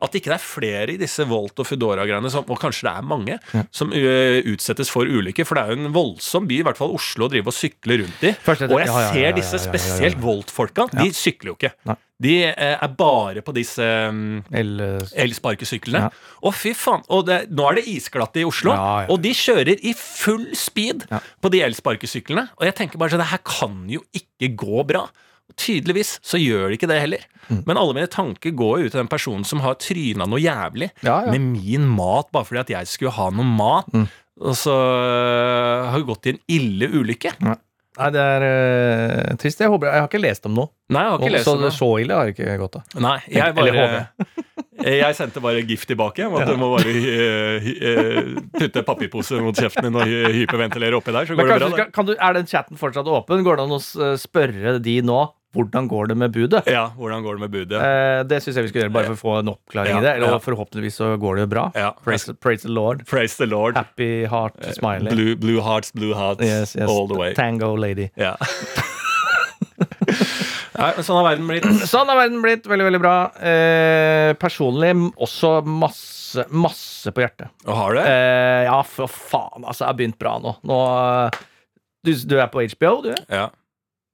at 0.00 0.14
ikke 0.16 0.30
det 0.30 0.36
er 0.38 0.40
flere 0.40 0.94
i 0.94 1.00
disse 1.00 1.24
Volt 1.28 1.60
og 1.60 1.66
Foodora-greiene, 1.68 2.30
og 2.40 2.60
kanskje 2.60 2.86
det 2.86 2.92
er 2.92 3.04
mange, 3.04 3.34
som 3.74 3.90
ø, 3.92 4.12
utsettes 4.54 4.88
for 4.92 5.04
ulykker. 5.04 5.44
For 5.44 5.58
det 5.58 5.64
er 5.64 5.74
jo 5.74 5.84
en 5.84 5.92
voldsom 5.92 6.46
by, 6.48 6.60
i 6.62 6.64
hvert 6.64 6.80
fall 6.80 6.94
Oslo, 6.96 7.28
å 7.28 7.32
drive 7.32 7.52
og 7.52 7.56
sykle 7.56 7.98
rundt 8.00 8.24
i. 8.24 8.32
Og 8.32 8.62
jeg 8.62 8.70
ja, 8.70 8.78
ja, 8.78 8.86
ja, 8.86 9.10
ser 9.10 9.20
ja, 9.20 9.26
ja, 9.28 9.34
disse 9.36 9.58
ja, 9.58 9.60
ja, 9.60 9.66
ja. 9.66 9.68
spesielt 9.68 10.22
Volt-folka. 10.24 10.88
De 10.94 11.10
sykler 11.16 11.52
jo 11.52 11.58
ikke. 11.58 11.74
Nei. 11.90 11.98
De 12.20 12.34
eh, 12.50 12.74
er 12.76 12.90
bare 12.98 13.40
på 13.40 13.54
disse 13.56 13.80
mm, 14.12 14.42
Eller 14.52 15.00
elsparkesyklene. 15.24 16.02
Ja. 16.10 16.36
Og 16.44 16.52
fy 16.54 16.74
faen, 16.76 17.00
og 17.08 17.24
det, 17.30 17.38
nå 17.54 17.64
er 17.70 17.78
det 17.80 17.86
isglatt 17.88 18.36
i 18.36 18.44
Oslo, 18.44 18.74
Ja, 18.76 18.90
ja. 19.04 19.08
og 19.14 19.22
de 19.24 19.32
kjører 19.36 19.80
i 19.80 19.94
full 19.96 20.50
speed 20.58 21.06
Ja. 21.10 21.22
på 21.40 21.50
de 21.54 21.62
elsparkesyklene. 21.64 22.48
Og 22.60 22.66
jeg 22.68 22.76
tenker 22.76 23.00
bare 23.00 23.14
sånn, 23.14 23.22
det 23.24 23.30
her 23.32 23.42
kan 23.48 23.80
jo 23.88 24.02
ikke 24.12 24.52
gå 24.60 24.84
bra. 24.92 25.06
Tydeligvis 25.56 26.18
så 26.22 26.38
gjør 26.38 26.68
det 26.70 26.76
ikke 26.78 26.88
det 26.92 27.00
heller. 27.02 27.24
Mm. 27.48 27.62
Men 27.66 27.80
alle 27.80 27.96
mine 27.96 28.06
tanker 28.12 28.52
går 28.54 28.84
jo 28.84 28.90
til 28.92 29.00
den 29.00 29.08
personen 29.10 29.42
som 29.48 29.64
har 29.64 29.74
tryna 29.82 30.28
noe 30.30 30.38
jævlig 30.38 30.90
Ja, 31.02 31.24
ja. 31.26 31.32
med 31.32 31.40
min 31.56 31.88
mat 31.96 32.28
bare 32.30 32.46
fordi 32.46 32.60
at 32.62 32.70
jeg 32.76 32.86
skulle 32.92 33.16
ha 33.16 33.30
noe 33.34 33.48
mat. 33.48 33.88
Mm. 33.96 34.06
Og 34.40 34.54
så 34.56 34.72
øh, 34.72 35.88
har 35.90 35.98
det 35.98 36.06
gått 36.08 36.28
i 36.30 36.32
en 36.36 36.38
ille 36.48 36.86
ulykke. 37.00 37.32
Nei, 38.00 38.10
det 38.14 38.20
er 38.24 38.44
uh, 38.46 39.32
trist. 39.40 39.60
Jeg 39.60 39.72
håper 39.72 39.90
Jeg 39.90 40.02
har 40.02 40.08
ikke 40.08 40.22
lest 40.22 40.46
om 40.48 40.54
noe. 40.56 40.72
Nei, 40.90 41.02
jeg 41.04 41.10
har 41.10 41.18
ikke 41.18 41.28
Og 41.28 41.34
lest 41.36 41.48
så, 41.48 41.56
om 41.56 41.64
det. 41.64 41.72
så 41.76 41.88
ille 42.00 42.16
har 42.16 42.30
det 42.30 42.36
ikke 42.36 42.54
gått, 42.62 42.78
av. 42.80 42.94
Nei, 43.04 43.16
jeg 43.34 43.56
bare 43.58 43.74
Jeg 44.80 45.16
sendte 45.18 45.42
bare 45.44 45.64
gift 45.68 45.90
tilbake. 45.90 46.24
Om 46.24 46.38
at 46.40 46.48
du 46.48 46.54
må 46.60 46.70
bare 46.72 46.94
uh, 46.96 47.68
øh, 47.90 48.30
putte 48.56 48.84
papirpose 48.86 49.42
mot 49.44 49.56
kjeften 49.56 49.90
din 49.90 50.00
og 50.00 50.14
hyperventilere 50.38 50.96
oppi 50.96 51.12
der, 51.12 51.28
så 51.28 51.36
Men 51.36 51.50
går 51.50 51.60
det 51.60 51.68
bra. 51.68 51.76
skal, 51.76 51.92
kan 51.98 52.08
du, 52.08 52.14
er 52.16 52.38
den 52.38 52.48
chatten 52.48 52.80
fortsatt 52.80 53.10
åpen? 53.10 53.44
Går 53.44 53.60
det 53.60 53.66
an 53.68 53.76
å 53.76 53.82
eh, 53.82 54.16
spørre 54.20 54.78
de 54.80 54.96
nå 55.04 55.20
hvordan 55.56 55.88
går 55.90 56.06
det 56.12 56.14
med 56.14 56.30
budet? 56.30 56.62
Ja, 56.70 56.84
hvordan 56.94 57.24
går 57.24 57.34
det 57.38 57.40
med 57.40 57.50
budet? 57.50 57.80
Eh, 57.82 58.20
det 58.30 58.38
syns 58.44 58.56
jeg 58.60 58.68
vi 58.68 58.70
skal 58.70 58.84
gjøre, 58.84 58.92
bare 58.94 59.10
for 59.10 59.16
å 59.16 59.20
få 59.20 59.32
en 59.40 59.50
oppklaring 59.50 59.96
Ja, 59.96 59.98
i 59.98 60.04
det. 60.04 60.12
Eller 60.20 60.36
ja. 60.36 60.38
forhåpentligvis 60.44 60.98
så 61.00 61.08
går 61.18 61.40
det 61.40 61.46
jo 61.46 61.50
bra. 61.56 61.64
Ja, 61.74 61.88
Praise, 62.04 62.34
praise 62.38 62.62
the 62.62 62.70
Lord. 62.70 63.02
Praise 63.10 63.34
the 63.40 63.48
Lord. 63.50 63.74
Happy 63.80 64.24
heart 64.30 64.54
smiley. 64.76 65.10
Blue, 65.10 65.34
blue 65.40 65.60
hearts, 65.66 65.90
blue 65.92 66.14
hearts, 66.14 66.44
Yes, 66.46 66.76
yes. 66.76 66.86
all 66.88 67.08
the 67.10 67.18
way. 67.18 67.34
Tango 67.34 67.74
lady. 67.74 68.10
Ja. 68.14 68.36
Nei, 70.80 70.94
sånn 71.04 71.18
har 71.18 71.26
verden 71.32 71.48
blitt. 71.50 71.66
Sånn 71.90 72.08
har 72.08 72.16
verden 72.16 72.40
blitt. 72.44 72.64
Veldig, 72.70 72.86
veldig 72.86 73.00
bra. 73.02 73.14
Eh, 73.44 74.30
personlig 74.40 74.94
også 75.20 75.58
masse, 75.66 76.46
masse 76.54 77.12
på 77.12 77.24
hjertet. 77.24 77.50
Og 77.66 77.74
har 77.76 77.98
det? 77.98 78.04
Eh, 78.08 78.62
ja, 78.70 78.78
for 78.86 79.10
faen, 79.10 79.66
altså. 79.66 79.82
Jeg 79.84 79.90
har 79.90 79.98
begynt 79.98 80.20
bra 80.22 80.38
nå. 80.40 80.54
nå 80.70 80.78
eh, 80.94 81.40
du, 82.06 82.14
du 82.32 82.38
er 82.40 82.48
på 82.52 82.62
HBO, 82.64 82.94
du? 83.04 83.10
Er? 83.12 83.24
Ja, 83.28 83.48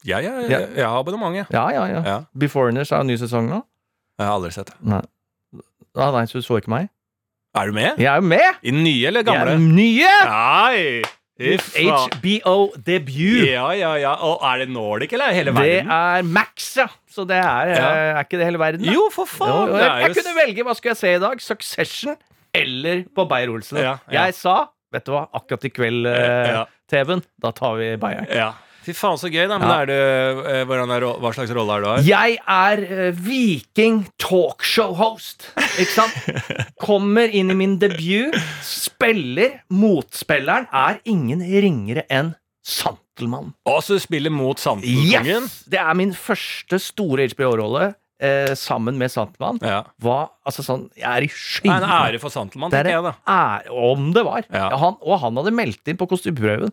ja, 0.07 0.19
Ja. 0.23 0.33
ja, 0.49 0.61
jeg 0.77 0.87
har 0.87 0.99
abonnement, 1.03 1.37
Ja, 1.53 1.69
ja, 1.75 1.87
ja. 1.91 2.03
Ja. 2.07 2.17
Beforeigners 2.39 2.93
er 2.93 3.01
en 3.03 3.07
ny 3.11 3.17
sesong 3.21 3.49
nå. 3.51 3.63
Jeg 4.19 4.27
har 4.27 4.35
aldri 4.39 4.53
sett 4.55 4.67
det. 4.73 4.77
Nei. 4.83 5.03
Ah, 5.97 6.11
nei, 6.13 6.25
så 6.29 6.39
du 6.41 6.45
så 6.45 6.59
ikke 6.61 6.69
meg? 6.73 6.89
Er 7.57 7.67
du 7.67 7.73
med? 7.73 7.97
Jeg 7.99 8.07
er 8.13 8.17
jo 8.21 8.27
med! 8.29 8.59
I 8.63 8.71
den 8.71 8.83
nye 8.85 9.07
eller 9.09 9.21
Jeg 9.25 9.29
gamle? 9.31 9.53
er 9.53 9.59
nye! 9.59 10.15
Nei! 10.29 11.03
HBO-debut. 12.17 13.47
Ja, 13.51 13.67
ja, 13.77 13.93
ja. 14.01 14.13
Og 14.25 14.41
er 14.45 14.63
det 14.65 14.69
Nordic, 14.73 15.13
eller 15.17 15.33
hele 15.37 15.53
verden? 15.55 15.89
Det 15.89 15.97
er 15.97 16.23
Max, 16.37 16.69
ja. 16.81 16.87
Så 17.13 17.25
det 17.29 17.37
er, 17.37 17.73
Ja. 17.75 17.91
eh, 17.91 18.19
er 18.19 18.25
ikke 18.25 18.39
det 18.39 18.45
hele 18.47 18.59
verden? 18.59 18.85
da? 18.87 18.93
Jo, 18.93 19.09
for 19.13 19.25
faen! 19.27 19.69
jo, 19.69 19.77
jeg, 19.77 20.01
jeg 20.03 20.15
kunne 20.17 20.35
velge 20.47 20.65
hva 20.65 20.75
skulle 20.77 20.91
jeg 20.95 20.97
se 21.03 21.15
i 21.15 21.19
dag. 21.23 21.41
Succession 21.41 22.17
eller 22.55 23.05
på 23.15 23.25
Beyer-Olsen. 23.29 23.79
Ja, 23.81 23.97
ja. 24.11 24.25
Jeg 24.27 24.35
sa 24.35 24.67
vet 24.93 25.05
du 25.05 25.13
hva, 25.13 25.27
akkurat 25.35 25.65
i 25.65 25.69
kveld, 25.69 26.07
eh. 26.09 26.65
TV-en, 26.89 27.23
da 27.43 27.51
tar 27.53 27.75
vi 27.77 27.97
Beyer. 28.01 28.27
Ja. 28.33 28.53
Fy 28.87 28.95
faen, 28.95 29.19
så 29.19 29.27
gøy, 29.27 29.49
da. 29.51 29.57
Men 29.59 29.69
Ja. 29.69 29.81
er 29.83 29.87
du, 29.87 29.93
eh, 30.47 30.61
er, 30.63 31.07
hva 31.19 31.33
slags 31.35 31.51
rolle 31.51 31.75
er 31.75 31.83
du 31.83 31.87
har? 31.91 32.03
Jeg 32.07 32.39
er 32.47 32.83
uh, 33.11 33.17
viking 33.19 34.05
talkshow-host, 34.23 35.49
ikke 35.81 35.91
sant? 35.91 36.15
Kommer 36.87 37.27
inn 37.35 37.51
i 37.51 37.57
min 37.59 37.79
debut, 37.83 38.37
spiller. 38.63 39.59
Motspilleren 39.75 40.69
er 40.71 41.01
ingen 41.05 41.43
ringere 41.43 42.07
enn 42.07 42.37
Santelmann. 42.63 43.55
Og 43.67 43.83
så 43.83 43.99
du 43.99 44.03
spiller 44.07 44.31
mot 44.31 44.59
Santelkongen? 44.63 45.47
Yes! 45.47 45.65
Det 45.67 45.83
er 45.83 45.95
min 45.99 46.15
første 46.15 46.79
store 46.83 47.27
HBO-rolle 47.35 47.93
eh, 48.21 48.53
sammen 48.59 48.99
med 48.99 49.13
Santelmann. 49.13 49.59
Ja. 49.63 49.83
var 50.03 50.31
altså 50.47 50.65
sånn, 50.67 50.89
Jeg 50.97 51.07
er 51.11 51.27
i 51.27 51.31
er 51.31 51.83
en 51.83 51.91
ære 52.15 52.21
for 52.23 52.33
Santelmann, 52.33 52.71
Det 52.71 52.81
er 52.81 52.91
tenker 52.91 53.03
jeg, 53.03 53.05
da. 53.05 53.15
ære, 53.37 53.71
om 53.93 54.13
det 54.17 54.25
var. 54.25 54.47
Ja. 54.53 54.69
Han, 54.77 54.97
og 55.03 55.21
han 55.21 55.37
hadde 55.37 55.55
meldt 55.57 55.89
inn 55.89 55.99
på 56.01 56.09
kostymeprøven 56.09 56.73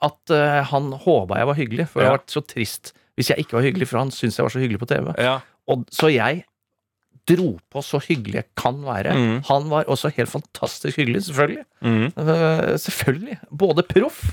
at 0.00 0.32
uh, 0.32 0.62
han 0.70 0.92
håpa 0.92 1.36
jeg 1.40 1.46
var 1.50 1.58
hyggelig, 1.58 1.88
for 1.90 2.00
Ja. 2.00 2.08
hadde 2.08 2.20
vært 2.22 2.32
så 2.32 2.40
trist 2.46 2.92
hvis 3.18 3.28
jeg 3.30 3.44
ikke 3.44 3.58
var 3.58 3.62
hyggelig, 3.62 3.86
for 3.86 3.98
han 4.00 4.10
syntes 4.10 4.38
jeg 4.38 4.44
var 4.46 4.50
så 4.50 4.58
hyggelig 4.62 4.80
på 4.80 4.88
TV. 4.90 5.12
Ja. 5.22 5.36
Og, 5.70 5.84
så 5.94 6.08
jeg 6.10 6.44
dro 7.30 7.54
på 7.70 7.82
så 7.84 8.00
hyggelig 8.02 8.40
jeg 8.40 8.48
kan 8.58 8.80
være. 8.84 9.14
Mm. 9.14 9.36
Han 9.48 9.68
var 9.70 9.86
også 9.88 10.10
helt 10.16 10.28
fantastisk 10.32 10.98
hyggelig, 10.98 11.22
selvfølgelig. 11.28 11.64
Mm. 11.80 12.10
Uh, 12.18 12.74
selvfølgelig. 12.80 13.38
Både 13.50 13.82
proff 13.86 14.24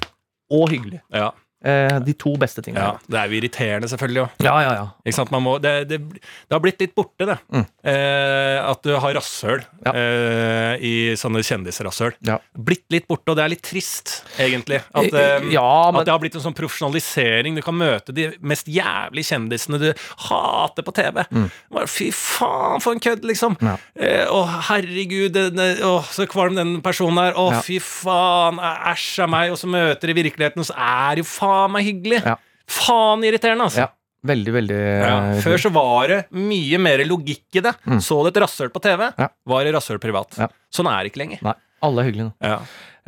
og 0.52 0.70
hyggelig. 0.74 1.02
ja. 1.14 1.30
Eh, 1.62 2.00
de 2.02 2.14
to 2.18 2.32
beste 2.42 2.62
tingene. 2.66 2.82
ja. 2.82 2.96
Det 3.12 3.18
er 3.20 3.28
jo 3.30 3.38
irriterende, 3.38 3.88
selvfølgelig 3.92 4.24
ja, 4.42 4.54
ja. 4.64 4.72
ja. 4.74 4.86
Ikke 5.06 5.14
sant? 5.20 5.30
Man 5.34 5.44
må, 5.46 5.52
det, 5.62 5.74
det, 5.92 6.00
det 6.18 6.56
har 6.56 6.62
blitt 6.64 6.80
litt 6.82 6.96
borte, 6.98 7.28
det. 7.30 7.36
Mm. 7.54 7.66
Eh, 7.92 8.58
at 8.66 8.82
du 8.88 8.96
har 8.98 9.14
rasshøl 9.14 9.62
Ja. 9.86 9.92
eh, 9.94 10.82
i 10.82 10.94
sånne 11.20 11.44
kjendisrasshøl. 11.46 12.16
Ja. 12.26 12.40
Blitt 12.58 12.86
litt 12.94 13.06
borte, 13.10 13.30
og 13.30 13.38
det 13.38 13.44
er 13.46 13.52
litt 13.54 13.62
trist, 13.68 14.24
egentlig. 14.42 14.80
At, 14.90 15.14
eh, 15.14 15.46
ja, 15.54 15.68
men 15.92 16.02
at 16.02 16.10
det 16.10 16.16
har 16.16 16.22
blitt 16.24 16.40
en 16.40 16.46
sånn 16.48 16.58
profesjonalisering. 16.58 17.56
Du 17.60 17.62
kan 17.66 17.78
møte 17.78 18.16
de 18.16 18.32
mest 18.42 18.66
jævlige 18.72 19.30
kjendisene 19.36 19.80
du 19.82 19.88
hater 20.30 20.82
på 20.88 20.96
TV. 20.98 21.22
Bare, 21.70 21.86
Fy 21.92 22.10
faen, 22.16 22.82
for 22.82 22.96
en 22.98 23.04
kødd, 23.04 23.22
liksom! 23.30 23.58
Mm. 23.62 23.70
Ja. 23.70 23.78
Eh, 24.02 24.26
å, 24.34 24.42
herregud, 24.72 25.38
det, 25.38 25.70
å, 25.86 26.00
så 26.10 26.26
kvalm 26.32 26.58
den 26.58 26.80
personen 26.82 27.22
er. 27.28 27.38
Å, 27.38 27.62
fy 27.66 27.78
faen, 27.84 28.58
æsj 28.96 29.26
av 29.28 29.34
meg. 29.38 29.54
Og 29.54 29.62
så 29.62 29.70
møter 29.70 30.10
de 30.10 30.18
virkeligheten, 30.24 30.66
så 30.66 30.74
er 30.82 31.22
jo 31.22 31.28
faen 31.30 31.50
meg 31.72 31.88
hyggelig. 31.88 32.22
Ja. 32.26 32.36
Faen 32.72 33.26
irriterende, 33.28 33.68
altså. 33.70 33.86
ja. 33.88 33.90
Veldig, 34.22 34.52
veldig 34.54 34.76
Ja, 34.78 35.14
eh, 35.32 35.40
før 35.42 35.58
så 35.64 35.72
var 35.74 36.12
det 36.12 36.18
mye 36.38 36.78
mer 36.78 37.02
logikk 37.10 37.58
i 37.58 37.64
det. 37.66 37.72
Så 38.06 38.20
du 38.22 38.30
et 38.30 38.38
rasshøl 38.44 38.70
på 38.70 38.82
TV, 38.84 39.08
Ja. 39.18 39.28
var 39.50 39.64
det 39.66 39.74
rasshøl 39.74 39.98
privat. 40.04 40.38
Ja. 40.38 40.48
Sånn 40.72 40.86
er 40.92 41.02
det 41.02 41.10
ikke 41.12 41.24
lenger. 41.24 41.42
Nei, 41.48 41.56
alle 41.88 42.04
er 42.04 42.10
hyggelige 42.12 42.28
nå. 42.30 42.34
Ja. 42.46 42.60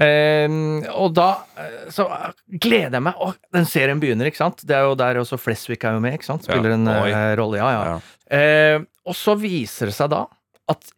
Eh, 0.04 0.56
og 0.98 1.14
da 1.14 1.28
eh, 1.62 1.76
så 1.94 2.08
gleder 2.50 2.98
jeg 2.98 3.06
meg. 3.06 3.14
Å, 3.22 3.30
den 3.54 3.68
serien 3.70 4.02
begynner, 4.02 4.26
ikke 4.32 4.42
sant? 4.42 4.64
Det 4.66 4.74
er 4.74 4.88
jo 4.90 4.96
der 4.98 5.22
også 5.22 5.38
Flesvig 5.38 5.78
er 5.86 5.94
jo 6.00 6.02
med, 6.02 6.18
ikke 6.18 6.32
sant? 6.32 6.48
Spiller 6.50 6.74
en 6.80 6.90
oi. 6.90 7.12
eh, 7.14 7.36
rolle. 7.38 7.62
Ja, 7.62 7.70
ja. 7.94 8.00
Eh, 8.34 8.80
og 9.06 9.14
så 9.20 9.38
viser 9.38 9.92
det 9.92 9.94
seg 10.00 10.10
da 10.16 10.24
at 10.74 10.90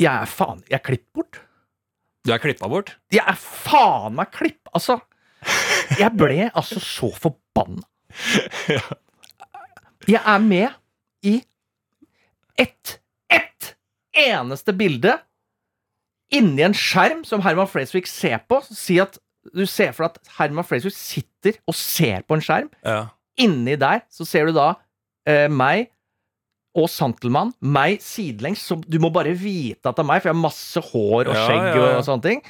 Jeg 0.00 0.12
er 0.12 0.28
faen 0.30 0.60
Jeg 0.70 0.78
er 0.78 0.84
klippet 0.86 1.12
bort. 1.16 1.40
Du 2.24 2.32
er 2.34 2.38
klippa 2.42 2.68
bort? 2.68 2.94
Jeg 3.10 3.24
er 3.26 3.36
faen 3.40 4.14
meg 4.18 4.30
klipp... 4.36 4.58
Altså, 4.76 4.98
jeg 6.00 6.10
ble 6.18 6.50
altså 6.50 6.80
så 6.82 7.10
forbanna. 7.16 7.84
Jeg 10.08 10.20
er 10.20 10.38
med 10.42 10.68
i 11.26 11.34
ett, 12.58 12.96
ett 13.30 13.74
eneste 14.16 14.74
bilde 14.76 15.16
inni 16.34 16.64
en 16.64 16.76
skjerm 16.76 17.24
som 17.26 17.42
Herman 17.44 17.68
Flesvig 17.70 18.06
ser 18.08 18.40
på. 18.48 18.60
Si 18.64 18.98
at 19.02 19.18
du 19.56 19.64
ser 19.68 19.94
for 19.96 20.06
deg 20.06 20.18
at 20.20 20.34
Herman 20.38 20.66
Flesvig 20.66 20.94
sitter 20.96 21.58
og 21.68 21.76
ser 21.76 22.24
på 22.26 22.38
en 22.38 22.44
skjerm. 22.44 22.70
Ja. 22.86 23.08
Inni 23.40 23.76
der 23.80 24.04
så 24.12 24.26
ser 24.28 24.48
du 24.48 24.56
da 24.56 24.72
eh, 25.28 25.48
meg 25.50 25.90
og 26.78 26.86
Santelmann. 26.92 27.52
Meg 27.60 27.98
sidelengs, 28.04 28.62
så 28.62 28.78
du 28.80 29.00
må 29.02 29.10
bare 29.14 29.34
vite 29.34 29.90
at 29.90 29.96
det 29.98 30.04
er 30.04 30.10
meg, 30.12 30.22
for 30.22 30.30
jeg 30.30 30.36
har 30.36 30.44
masse 30.44 30.84
hår 30.92 31.32
og 31.32 31.34
skjegg 31.34 31.66
ja, 31.66 31.74
ja. 31.80 31.92
og 31.98 32.06
sånne 32.06 32.26
ting. 32.28 32.42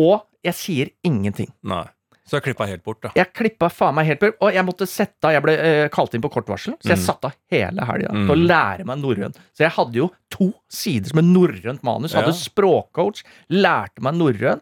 Og 0.00 0.16
jeg 0.46 0.58
sier 0.58 0.92
ingenting. 1.06 1.52
Nei. 1.66 1.86
Så 2.30 2.38
jeg 2.38 2.44
klippa 2.44 2.66
helt 2.70 2.84
bort, 2.86 3.00
da. 3.02 3.10
Jeg 3.18 3.32
klippa 3.34 3.66
faen 3.74 3.96
meg 3.98 4.06
helt 4.06 4.20
bort. 4.22 4.36
og 4.40 4.52
jeg 4.54 4.64
måtte 4.64 4.86
sette 4.86 5.24
av 5.26 5.32
Jeg 5.34 5.42
ble 5.42 5.54
uh, 5.58 5.88
kalt 5.90 6.14
inn 6.14 6.22
på 6.22 6.30
kort 6.30 6.46
varsel, 6.46 6.76
så 6.78 6.92
jeg 6.94 6.98
Mm. 7.00 7.04
satte 7.08 7.24
av 7.26 7.34
hele 7.50 7.84
helga 7.88 8.12
Mm. 8.14 8.26
til 8.28 8.36
å 8.36 8.46
lære 8.46 8.84
meg 8.86 8.98
norrøn. 9.02 9.34
Så 9.52 9.64
jeg 9.66 9.72
hadde 9.74 9.94
jo 9.98 10.10
to 10.30 10.52
sider 10.70 11.10
med 11.18 11.24
norrønt 11.24 11.82
manus. 11.82 12.12
Hadde 12.14 12.30
Ja. 12.30 12.38
språkcoach, 12.38 13.24
lærte 13.50 14.00
meg 14.00 14.14
norrøn. 14.14 14.60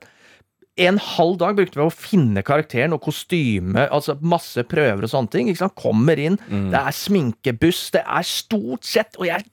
En 0.78 0.96
halv 0.96 1.38
dag 1.38 1.56
brukte 1.56 1.74
vi 1.74 1.82
å 1.82 1.90
finne 1.92 2.40
karakteren 2.46 2.92
og 2.94 3.02
kostyme, 3.02 3.88
altså 3.90 4.14
masse 4.22 4.62
prøver 4.62 5.02
og 5.02 5.10
sånne 5.10 5.28
ting. 5.30 5.48
Ikke 5.48 5.58
sant? 5.58 5.74
Kommer 5.74 6.16
inn, 6.16 6.38
Mm. 6.48 6.70
det 6.70 6.78
er 6.78 6.92
sminkebuss, 6.92 7.90
det 7.90 8.04
er 8.06 8.22
stort 8.22 8.84
sett 8.84 9.16
Og 9.18 9.26
jeg, 9.26 9.44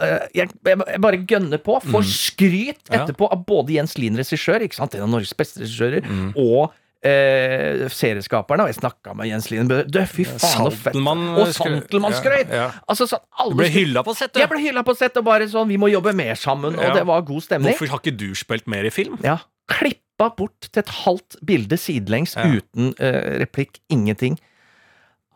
uh, 0.00 0.20
jeg, 0.32 0.48
jeg 0.64 1.00
bare 1.00 1.18
gønner 1.26 1.58
på. 1.58 1.82
Får 1.82 2.04
skryt 2.06 2.88
Mm. 2.88 2.94
Ja. 2.94 3.04
etterpå 3.06 3.28
av 3.32 3.44
både 3.44 3.70
Jens 3.74 3.98
Lien, 3.98 4.16
regissør, 4.16 4.62
ikke 4.62 4.74
sant? 4.74 4.94
en 4.94 5.02
av 5.02 5.08
Norges 5.10 5.34
beste 5.34 5.58
regissører, 5.60 6.04
Mm. 6.06 6.32
og 6.36 6.70
eh, 7.04 7.84
serieskaperne. 7.92 8.64
Og 8.66 8.72
jeg 8.72 8.78
snakka 8.80 9.14
med 9.18 9.28
Jens 9.30 9.50
Lien. 9.52 9.68
Du, 9.68 9.98
fy 10.10 10.24
faen. 10.28 10.40
Santelmann 10.72 11.22
Og 11.38 11.52
Santelmann 11.54 12.16
skrøt! 12.16 12.50
Ja. 12.52 12.70
Altså, 12.88 13.06
sånn, 13.10 13.22
alle 13.38 13.54
Du 13.56 13.62
ble 13.62 13.70
hylla 13.74 14.02
på 14.06 14.14
sett, 14.18 14.32
du. 14.34 14.40
Jeg 14.42 14.50
ble 14.50 14.60
hylla 14.64 14.82
på 14.86 14.96
sett, 14.98 15.16
og 15.20 15.24
bare 15.28 15.48
sånn 15.50 15.68
Vi 15.70 15.78
må 15.80 15.90
jobbe 15.92 16.12
mer 16.16 16.34
sammen, 16.38 16.76
og 16.78 16.84
Ja. 16.88 16.94
det 16.94 17.06
var 17.06 17.22
god 17.22 17.42
stemning. 17.46 17.72
Hvorfor 17.74 17.94
har 17.94 18.02
ikke 18.04 18.16
du 18.18 18.28
spilt 18.34 18.66
mer 18.66 18.84
i 18.84 18.90
film? 18.94 19.18
Ja. 19.24 19.38
Klippa 19.68 20.30
bort 20.36 20.70
til 20.72 20.80
et 20.80 20.88
halvt 21.04 21.36
bilde 21.46 21.76
sidelengs 21.78 22.34
Ja. 22.36 22.46
uten 22.58 22.94
eh, 22.98 23.38
replikk. 23.44 23.78
Ingenting. 23.90 24.38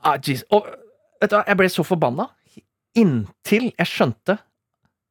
Ah. 0.05 0.17
Og 0.51 0.67
vet 1.21 1.31
du 1.31 1.37
hva, 1.37 1.45
jeg 1.47 1.57
ble 1.57 1.69
så 1.71 1.85
forbanna 1.87 2.29
inntil 2.99 3.71
jeg 3.79 3.89
skjønte 3.89 4.39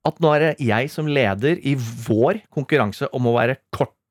at 0.06 0.20
nå 0.22 0.32
er 0.36 0.40
det 0.44 0.52
jeg 0.66 0.90
som 0.90 1.08
leder 1.10 1.60
i 1.66 1.76
vår 1.78 2.42
konkurranse 2.54 3.08
om 3.14 3.28
å 3.30 3.36
være 3.38 3.56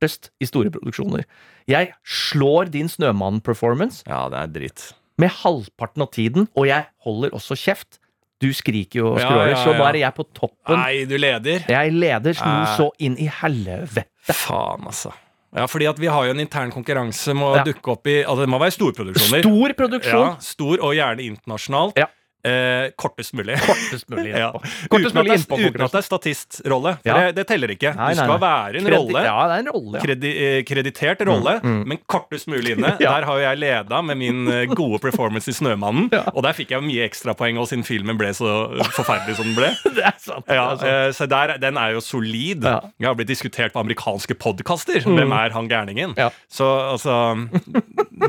kortest 0.01 0.31
i 0.41 0.47
store 0.49 0.71
produksjoner. 0.73 1.25
Jeg 1.69 1.93
slår 2.05 2.71
din 2.73 2.89
Snømannen-performance 2.89 4.03
Ja, 4.09 4.29
det 4.29 4.39
er 4.39 4.47
dritt. 4.61 4.93
med 5.19 5.31
halvparten 5.31 6.03
av 6.03 6.11
tiden, 6.11 6.49
og 6.57 6.67
jeg 6.67 6.87
holder 7.05 7.31
også 7.37 7.55
kjeft. 7.57 7.99
Du 8.41 8.49
skriker 8.55 8.95
jo 9.03 9.13
og 9.13 9.19
Ja, 9.21 9.27
skråler, 9.29 9.51
ja, 9.51 9.57
så 9.65 9.75
ja. 9.77 9.89
er 9.91 9.99
jeg 10.01 10.15
på 10.17 10.25
toppen. 10.33 10.77
Nei, 10.81 11.05
du 11.05 11.19
leder. 11.19 11.65
Jeg 11.69 11.93
leder 11.93 12.33
noe 12.41 12.65
Nei. 12.65 12.77
så 12.77 12.91
inn 12.99 13.17
i 13.19 13.27
helvete. 13.29 14.05
Faen, 14.33 14.87
altså. 14.87 15.13
Ja, 15.55 15.67
fordi 15.67 15.87
at 15.91 15.99
vi 15.99 16.07
har 16.07 16.25
jo 16.25 16.31
en 16.31 16.41
intern 16.41 16.71
konkurranse 16.73 17.35
med 17.35 17.43
å 17.45 17.57
Ja. 17.57 17.65
dukke 17.65 17.91
opp 17.93 18.07
i 18.07 18.23
Altså, 18.23 18.41
det 18.47 18.49
må 18.49 18.59
være 18.61 18.71
storproduksjoner. 18.73 19.43
Stor 19.43 19.73
produksjon. 19.75 20.27
Ja, 20.31 20.37
stor 20.41 20.79
og 20.81 20.95
gjerne 20.95 21.21
internasjonalt. 21.21 21.99
Ja. 21.99 22.07
Eh, 22.45 22.91
kortest 22.97 23.35
mulig. 23.37 23.59
Kortest 23.69 24.09
mulig 24.09 24.31
Ja. 24.33 24.51
Kortest 24.89 25.13
uten, 25.13 25.19
at 25.21 25.27
det, 25.29 25.67
uten 25.67 25.83
at 25.85 25.93
det 25.93 25.99
er 26.01 26.07
statistrolle. 26.07 26.93
For 27.03 27.11
Ja. 27.11 27.17
det, 27.27 27.35
det 27.37 27.45
teller 27.51 27.69
ikke. 27.75 27.91
Nei, 27.97 28.15
du 28.15 28.21
nei, 28.21 28.25
skal 28.25 28.33
nei. 28.33 28.41
være 28.47 28.77
en 28.81 28.87
Kredi- 28.87 28.97
rolle. 28.97 29.25
Ja, 29.27 29.37
det 29.51 29.59
en 29.61 29.69
rolle. 29.75 30.01
Kredi 30.05 30.31
eh, 30.47 30.63
kreditert 30.65 31.21
rolle, 31.29 31.57
Mm, 31.61 31.75
mm. 31.75 31.85
men 31.91 31.99
kortest 32.09 32.49
mulig 32.49 32.77
inne. 32.79 32.95
Der 33.01 33.27
har 33.29 33.37
jo 33.37 33.45
jeg 33.45 33.59
leda 33.61 34.01
med 34.03 34.17
min 34.23 34.49
eh, 34.49 34.65
gode 34.73 34.99
performance 35.03 35.51
i 35.51 35.53
'Snømannen'. 35.53 36.09
Og 36.35 36.43
der 36.43 36.53
fikk 36.57 36.71
jeg 36.73 36.83
mye 36.87 37.05
ekstrapoeng, 37.09 37.59
og 37.61 37.69
siden 37.69 37.85
filmen 37.85 38.17
ble 38.17 38.33
så 38.33 38.49
forferdelig 38.97 39.37
som 39.37 39.45
den 39.51 39.57
ble. 39.59 39.71
Det 40.01 40.05
er 40.09 40.17
sant. 40.19 40.49
er 40.49 40.85
eh, 40.87 41.13
så 41.13 41.27
der, 41.29 41.59
Den 41.61 41.77
er 41.77 41.93
jo 41.93 42.01
solid. 42.01 42.65
Jeg 42.65 43.07
har 43.07 43.15
blitt 43.19 43.29
diskutert 43.29 43.73
på 43.75 43.81
amerikanske 43.85 44.35
podkaster. 44.41 45.01
Hvem 45.05 45.33
er 45.33 45.51
han 45.53 45.69
gærningen? 45.69 46.17
Så 46.49 46.65
altså 46.97 47.37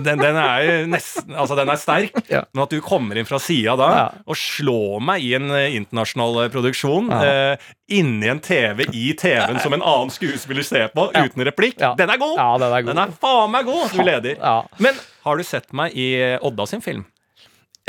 den, 0.03 0.17
den 0.19 0.35
er 0.35 0.85
nesten 0.89 1.31
Altså, 1.35 1.55
den 1.55 1.69
er 1.71 1.79
sterk. 1.79 2.11
Men 2.29 2.63
at 2.65 2.69
du 2.73 2.81
kommer 2.83 3.15
inn 3.17 3.25
fra 3.29 3.39
sida 3.39 3.75
da. 3.79 3.89
Og 4.25 4.35
slå 4.39 4.75
meg 5.03 5.23
i 5.25 5.33
en 5.37 5.49
eh, 5.55 5.75
internasjonal 5.77 6.43
eh, 6.45 6.49
produksjon 6.53 7.09
Ja. 7.11 7.21
eh, 7.53 7.69
inni 7.97 8.29
en 8.31 8.39
TV 8.43 8.85
i 8.93 9.13
TV-en 9.19 9.59
som 9.63 9.73
en 9.75 9.81
annen 9.83 10.11
skuespiller 10.13 10.63
ser 10.67 10.87
på, 10.95 11.09
Ja. 11.13 11.25
uten 11.27 11.43
replikk, 11.47 11.79
Ja. 11.79 11.93
den 11.99 12.09
er 12.09 12.17
god! 12.21 12.37
Ja, 12.37 12.49
den 12.57 12.71
er 12.73 12.81
god. 12.81 12.91
Den 12.95 13.03
er 13.05 13.15
faen 13.21 13.51
meg 13.51 13.65
god! 13.65 13.89
Du 13.91 14.03
leder. 14.03 14.37
Ja. 14.37 14.55
Men 14.79 14.95
har 15.25 15.37
du 15.37 15.43
sett 15.43 15.71
meg 15.73 15.95
i 15.95 16.13
eh, 16.21 16.37
Odda 16.41 16.65
sin 16.67 16.81
film? 16.81 17.05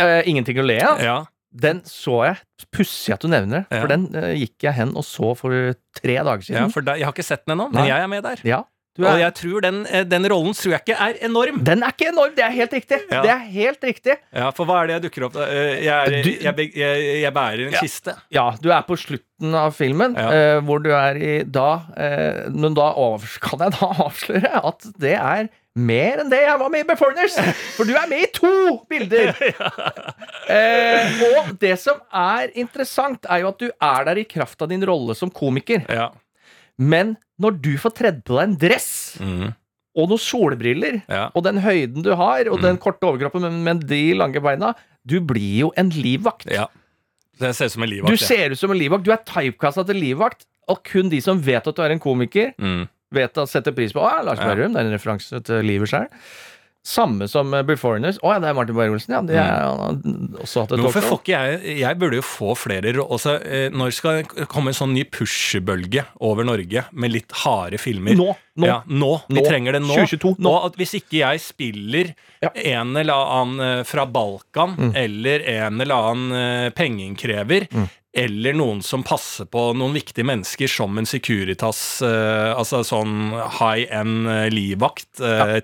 Eh, 0.00 0.22
ingenting 0.26 0.58
å 0.58 0.64
le 0.66 0.80
av. 0.82 1.00
Ja. 1.04 1.18
Den 1.52 1.82
så 1.84 2.22
jeg. 2.24 2.38
Pussig 2.72 3.12
at 3.12 3.20
du 3.20 3.28
nevner 3.28 3.66
det, 3.68 3.80
for 3.82 3.90
den 3.90 4.06
eh, 4.16 4.30
gikk 4.40 4.64
jeg 4.64 4.72
hen 4.78 4.94
og 4.96 5.04
så 5.04 5.34
for 5.36 5.52
tre 5.98 6.14
dager 6.16 6.40
ja 6.40 6.62
siden. 6.62 6.72
for 6.72 6.80
da, 6.86 6.94
Jeg 6.96 7.04
har 7.04 7.12
ikke 7.12 7.26
sett 7.26 7.42
den 7.44 7.58
ennå, 7.58 7.66
men 7.72 7.82
Nei. 7.82 7.88
jeg 7.90 8.00
er 8.00 8.08
med 8.08 8.22
der. 8.24 8.40
Ja, 8.48 8.62
Og 9.01 9.18
jeg 9.22 9.32
tror 9.38 9.62
den, 9.64 9.76
eh, 9.88 10.03
den 10.05 10.26
rollen 10.28 10.53
tror 10.53 10.74
jeg 10.74 10.82
ikke 10.84 10.97
er 11.01 11.14
enorm. 11.24 11.62
Den 11.64 11.80
er 11.82 11.95
ikke 11.95 12.11
enorm! 12.11 12.34
Det 12.36 12.45
er 12.45 12.51
helt 12.53 12.72
riktig. 12.76 12.99
Ja. 13.11 13.22
Det 13.24 13.30
er 13.32 13.38
helt 13.55 13.86
riktig. 13.88 14.16
Ja, 14.36 14.51
For 14.53 14.68
hva 14.68 14.82
er 14.82 14.86
det 14.90 14.97
jeg 14.99 15.05
dukker 15.07 15.24
opp 15.30 15.32
da? 15.38 15.47
Eh, 15.49 15.78
Jeg, 15.86 15.88
er, 15.88 16.22
Du- 16.22 16.43
jeg, 16.45 16.74
jeg, 16.76 17.22
jeg 17.22 17.32
bærer 17.32 17.66
en 17.68 17.72
Ja. 17.72 17.80
kiste. 17.80 18.14
Ja, 18.30 18.51
du 18.61 18.68
er 18.70 18.82
på 18.82 18.99
slutten 19.01 19.55
av 19.57 19.72
filmen, 19.74 20.14
Ja. 20.14 20.28
eh, 20.30 20.61
hvor 20.61 20.82
du 20.84 20.90
er 20.93 21.16
i 21.16 21.43
da 21.45 21.70
eh, 21.97 22.51
Men 22.53 22.74
da 22.74 22.93
kan 23.40 23.59
jeg 23.64 23.72
da 23.80 23.86
avsløre 24.05 24.61
at 24.64 24.80
det 25.01 25.14
er 25.16 25.49
mer 25.74 26.20
enn 26.20 26.28
det 26.28 26.43
jeg 26.43 26.59
var 26.61 26.68
med 26.68 26.80
i 26.84 26.88
Beforeigners! 26.93 27.38
For 27.78 27.84
du 27.88 27.95
er 27.97 28.07
med 28.07 28.26
i 28.26 28.26
to 28.36 28.84
bilder! 28.90 29.32
eh, 30.53 31.22
og 31.38 31.55
det 31.62 31.78
som 31.80 31.97
er 32.12 32.51
interessant, 32.61 33.24
er 33.24 33.40
jo 33.40 33.49
at 33.53 33.59
du 33.62 33.70
er 33.72 34.05
der 34.05 34.20
i 34.20 34.24
kraft 34.28 34.61
av 34.61 34.68
din 34.68 34.84
rolle 34.84 35.16
som 35.16 35.30
komiker. 35.32 35.84
Ja. 35.88 36.11
Men 36.79 37.16
når 37.41 37.61
du 37.62 37.73
får 37.79 37.95
tredd 37.99 38.23
på 38.25 38.39
deg 38.39 38.49
en 38.49 38.57
dress 38.59 39.18
Mm. 39.20 39.55
og 39.97 40.09
noen 40.09 40.18
solbriller, 40.18 41.03
Ja. 41.09 41.31
og 41.35 41.43
den 41.45 41.59
høyden 41.61 42.03
du 42.03 42.14
har, 42.14 42.49
og 42.49 42.59
Mm. 42.59 42.62
den 42.62 42.79
korte 42.79 43.01
overkroppen 43.07 43.43
med, 43.43 43.53
med 43.64 43.87
de 43.89 44.14
lange 44.14 44.41
beina 44.41 44.75
Du 45.07 45.20
blir 45.20 45.59
jo 45.59 45.73
en 45.77 45.91
livvakt. 45.91 46.47
ja. 46.51 46.66
Det 47.39 47.57
ser 47.57 47.64
ut 47.66 47.73
som 47.73 47.83
en 47.83 47.89
livvakt. 47.91 48.07
Du 48.09 48.14
ja. 48.14 48.27
ser 48.27 48.51
ut 48.53 48.59
som 48.59 48.70
en 48.70 48.79
livvakt. 48.79 49.03
Du 49.03 49.11
er 49.11 49.16
typecasta 49.27 49.85
til 49.85 49.97
livvakt, 49.97 50.45
og 50.68 50.85
kun 50.85 51.09
de 51.09 51.20
som 51.20 51.41
vet 51.41 51.66
at 51.66 51.75
du 51.75 51.83
er 51.83 51.91
en 51.91 51.99
komiker, 51.99 52.55
Mm. 52.57 52.89
vet 53.11 53.35
å 53.35 53.49
sette 53.49 53.75
pris 53.75 53.93
på 53.93 53.99
Å 54.01 54.25
Lars 54.25 54.39
Lars 54.39 54.39
Ja. 54.39 54.55
Det 54.55 54.77
er 54.77 54.79
en 54.87 54.93
referanse 54.93 55.43
til 55.45 55.62
livet 55.64 55.89
sjøl. 55.89 56.07
Samme 56.83 57.28
som 57.30 57.53
eh, 57.55 57.62
Beforeigners. 57.62 58.16
Å 58.26 58.33
ja, 58.35 58.39
det 58.43 58.49
er 58.51 58.57
Martin 58.59 58.74
Beyer-Olsen, 58.74 59.12
ja. 59.14 59.20
De 59.22 59.37
er, 59.39 60.01
mm. 60.03 60.41
også 60.43 60.64
hatt 60.64 60.72
et 60.74 60.83
hvorfor 60.83 61.05
får 61.07 61.20
ikke 61.20 61.43
jeg 61.45 61.76
Jeg 61.78 61.99
burde 62.01 62.18
jo 62.18 62.24
få 62.26 62.57
flere 62.59 62.91
også, 62.97 63.07
altså, 63.14 63.35
eh, 63.47 63.66
Når 63.70 63.95
skal 63.95 64.18
det 64.18 64.49
komme 64.51 64.72
en 64.72 64.78
sånn 64.80 64.95
ny 64.97 65.05
pushebølge 65.07 66.03
over 66.26 66.49
Norge 66.49 66.83
med 66.91 67.14
litt 67.14 67.30
harde 67.45 67.78
filmer? 67.78 68.18
Nå! 68.18 68.33
Nå! 68.59 68.66
Ja, 68.66 68.80
nå. 68.91 69.12
Vi 69.30 69.47
trenger 69.47 69.78
det 69.78 69.85
nå. 69.85 69.95
2022, 69.95 70.35
nå. 70.43 70.51
Og 70.51 70.66
at 70.72 70.80
hvis 70.80 70.97
ikke 70.99 71.22
jeg 71.22 71.45
spiller 71.45 72.12
Ja. 72.43 72.51
en 72.51 72.97
eller 72.99 73.14
annen 73.39 73.66
eh, 73.78 73.87
fra 73.87 74.07
Balkan, 74.07 74.74
Mm. 74.83 74.93
eller 74.97 75.43
en 75.53 75.80
eller 75.80 75.95
annen 76.11 76.72
pengeinnkrever 76.74 77.66
mm. 77.70 77.87
eller 78.18 78.57
noen 78.57 78.80
som 78.83 79.05
passer 79.07 79.47
på 79.47 79.68
noen 79.76 79.95
viktige 79.95 80.26
mennesker 80.26 80.70
som 80.70 80.97
en 80.99 81.07
Securitas, 81.09 82.01
altså 82.03 82.80
sånn 82.87 83.33
high 83.61 83.87
end 83.93 84.26
livvakt, 84.55 85.20
livvakt, 85.20 85.20
eh, 85.20 85.61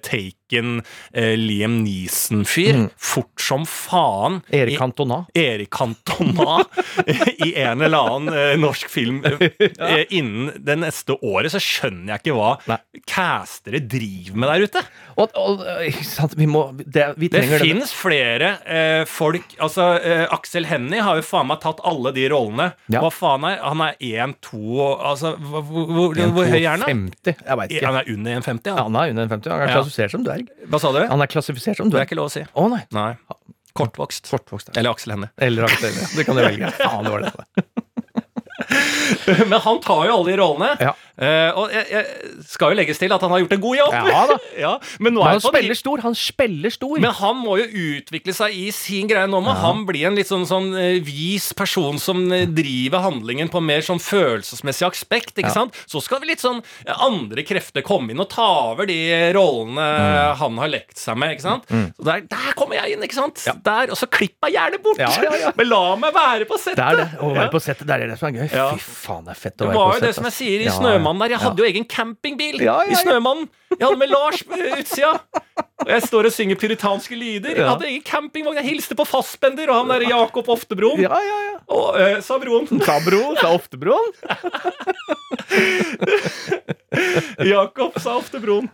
Taken, 0.49 0.83
eh, 1.13 1.37
Liam 1.37 1.85
Neeson-fyr, 1.85 2.75
Mm. 2.79 2.91
fort 2.97 3.41
som 3.41 3.65
faen. 3.67 4.41
Erik 4.53 4.79
Cantona. 4.79 5.27
Erik 5.35 5.71
Cantona 5.71 6.65
i 7.47 7.55
en 7.57 7.83
eller 7.83 7.99
annen 7.99 8.35
eh, 8.35 8.57
norsk 8.57 8.89
film 8.91 9.23
ja. 9.59 10.05
innen 10.11 10.53
det 10.65 10.77
neste 10.79 11.17
året, 11.23 11.53
så 11.53 11.61
skjønner 11.61 12.15
jeg 12.15 12.23
ikke 12.23 12.37
hva 12.39 12.51
Nei. 12.69 12.79
castere 13.09 13.81
driver 13.85 14.37
med 14.41 14.49
der 14.53 14.65
ute. 14.69 14.83
Og, 15.19 15.35
og 15.37 15.65
eh, 15.67 16.01
vi 16.39 16.47
må 16.47 16.63
det, 16.79 17.09
Vi 17.19 17.29
Det 17.33 17.43
fins 17.61 17.93
flere 17.97 18.53
eh, 18.65 19.05
folk 19.09 19.57
Altså, 19.59 19.97
eh, 19.99 20.27
Aksel 20.33 20.67
Hennie 20.69 21.03
har 21.03 21.19
jo 21.19 21.25
faen 21.27 21.49
meg 21.51 21.61
tatt 21.65 21.81
alle 21.87 22.13
de 22.15 22.29
rollene. 22.31 22.71
Ja. 22.93 23.01
Hva 23.03 23.11
faen 23.13 23.45
er 23.49 23.59
Han 23.65 23.83
er 23.83 23.97
1,2 23.99 24.79
Altså, 25.09 25.35
hvor, 25.43 25.63
hvor, 25.67 25.89
hvor, 26.15 26.15
hvor 26.37 26.47
høy 26.47 26.61
er 26.63 26.71
han? 26.77 26.85
da? 26.85 26.93
50. 26.93 27.43
Jeg 27.49 27.59
veit 27.63 27.75
ikke. 27.75 27.87
Han 27.89 27.99
er 28.01 28.13
under 28.15 28.39
1,50, 28.41 28.69
Ja, 28.69 28.77
ja. 28.79 28.83
han 28.87 28.97
er 29.03 29.11
under 29.15 29.27
1,50. 29.27 29.51
Han 29.53 29.65
er 29.67 29.73
klassifisert 29.75 30.15
som 30.15 30.25
dverg. 30.47 30.69
Hva 30.73 30.81
sa 30.83 30.93
du? 30.95 31.01
Han 31.11 31.25
er 31.25 31.31
klassifisert 31.33 31.77
som 31.81 31.91
Det 31.93 32.01
er 32.01 32.07
ikke 32.09 32.19
lov 32.21 32.31
å 32.31 32.35
si. 32.35 32.45
Å 32.47 32.69
nei. 32.73 32.83
Nei. 32.97 33.11
Kortvokst. 33.79 34.31
Kortvokst. 34.31 34.71
ja. 34.73 34.79
Eller 34.81 34.91
Aksel 34.95 35.13
Hennie. 35.15 35.31
Eller 35.39 35.69
Aksel 35.69 35.91
Hennie. 35.93 36.09
Det 36.17 36.25
kan 36.27 36.39
du 36.39 36.43
velge. 36.43 36.71
Faen, 36.81 37.05
det 37.05 37.13
var 37.15 37.21
det. 37.27 37.33
Men 39.49 39.61
han 39.65 39.81
tar 39.85 40.07
jo 40.09 40.17
alle 40.19 40.31
de 40.31 40.37
rollene. 40.41 40.71
Ja. 40.83 40.95
Eh, 41.19 41.51
og 41.59 41.73
jeg, 41.75 41.87
jeg, 41.91 42.33
skal 42.47 42.71
jo 42.73 42.79
legges 42.79 42.99
til 43.01 43.11
at 43.13 43.21
han 43.25 43.33
har 43.35 43.41
gjort 43.43 43.55
en 43.57 43.63
god 43.65 43.77
jobb. 43.81 43.95
Ja 43.99 44.21
da. 44.31 44.37
Ja, 44.59 44.73
men 45.03 45.15
nå 45.15 45.23
Men 45.23 45.29
er 45.29 45.37
han 45.37 45.41
på 45.43 45.51
den- 45.51 45.59
spiller 45.63 45.79
stor. 45.79 46.01
Han 46.05 46.15
spiller 46.19 46.71
stor. 46.75 46.99
Men 47.03 47.13
han 47.19 47.37
må 47.43 47.57
jo 47.59 47.67
utvikle 47.99 48.35
seg 48.35 48.55
i 48.55 48.69
sin 48.75 49.07
greie. 49.11 49.27
Nå 49.31 49.41
må 49.43 49.55
han 49.55 49.85
bli 49.89 50.05
en 50.09 50.15
litt 50.19 50.31
sånn, 50.31 50.47
sånn 50.49 50.71
eh, 50.79 50.99
vis 51.05 51.51
person 51.59 51.99
som 52.03 52.23
eh, 52.35 52.47
driver 52.47 53.03
handlingen 53.07 53.51
på 53.53 53.63
mer 53.63 53.83
sånn 53.87 54.01
følelsesmessig 54.03 54.87
aspekt. 54.89 55.35
ikke 55.39 55.49
Ja. 55.51 55.55
sant? 55.61 55.75
Så 55.91 56.03
skal 56.03 56.21
vi 56.23 56.31
litt 56.33 56.43
sånn 56.43 56.63
andre 56.87 57.43
krefter 57.47 57.83
komme 57.87 58.11
inn 58.15 58.21
og 58.23 58.29
ta 58.31 58.47
over 58.73 58.87
de 58.87 58.99
rollene 59.37 59.87
han 60.39 60.59
har 60.63 60.69
lekt 60.71 60.99
seg 60.99 61.17
med. 61.19 61.35
ikke 61.37 61.47
sant? 61.47 61.67
Så 61.69 62.05
der, 62.07 62.23
der 62.31 62.53
kommer 62.59 62.79
jeg 62.81 62.95
inn, 62.97 63.03
ikke 63.07 63.19
sant? 63.19 63.43
Der, 63.65 63.91
Og 63.91 63.97
så 63.99 64.07
klipp 64.11 64.37
meg 64.45 64.55
gjerne 64.55 64.79
bort! 64.83 64.99
Ja, 65.01 65.11
ja, 65.23 65.35
ja. 65.47 65.53
Men 65.59 65.69
la 65.71 65.83
meg 66.01 66.15
være 66.15 66.47
på 66.49 66.59
settet! 66.61 66.79
det 66.79 66.87
er 66.87 67.01
det. 67.03 67.09
Å 67.23 67.31
være 67.35 67.47
Ja. 67.49 67.53
på 67.53 67.61
settet, 67.63 67.87
det 67.89 67.95
er 67.99 68.07
det 68.13 68.19
som 68.21 68.29
er 68.31 68.39
gøy. 68.43 68.49
Ja. 68.55 68.69
Fy 68.75 68.83
faen, 69.07 69.25
det 69.27 69.35
er 69.37 69.41
fett 69.41 69.57
å 69.63 69.69
Det 69.69 69.75
var 69.79 69.95
jo 69.99 70.05
det 70.07 70.15
som 70.19 70.29
jeg 70.29 70.37
sier 70.39 70.61
i 70.61 70.69
Ja, 70.69 70.73
ja. 70.73 70.77
Snømannen 71.09 71.21
der. 71.25 71.35
Jeg 71.35 71.39
hadde 71.41 71.63
jo 71.63 71.69
egen 71.69 71.85
campingbil 71.89 72.61
i. 72.61 72.69
Snømannen. 73.03 73.49
Jeg 73.79 73.87
hadde 73.87 73.99
med 74.01 74.09
Lars 74.13 74.43
på 74.45 74.59
utsida. 74.79 75.15
Og 75.79 75.89
jeg 75.95 76.03
står 76.09 76.27
og 76.29 76.33
synger 76.35 76.57
puritanske 76.59 77.15
lyder. 77.17 77.55
Jeg 77.57 77.65
hadde 77.69 77.87
egen 77.87 78.03
campingvogn. 78.05 78.57
Jeg 78.61 78.67
hilste 78.75 78.95
på 78.99 79.05
Fassbender 79.07 79.71
og 79.71 79.77
han 79.79 79.89
der 79.95 80.03
Jakob 80.11 80.49
Oftebroen. 80.51 80.99
Ja, 81.01 81.15
ja, 81.23 81.37
ja. 81.47 81.55
Og 81.69 82.01
eh, 82.01 82.19
sa 82.25 82.39
broen. 82.41 82.67
Sa 82.89 82.97
bro, 83.05 83.35
sa 83.39 83.49
Oftebroen. 83.55 84.13
Jakob 87.45 87.93
sa 88.01 88.15
Oftebroen. 88.19 88.69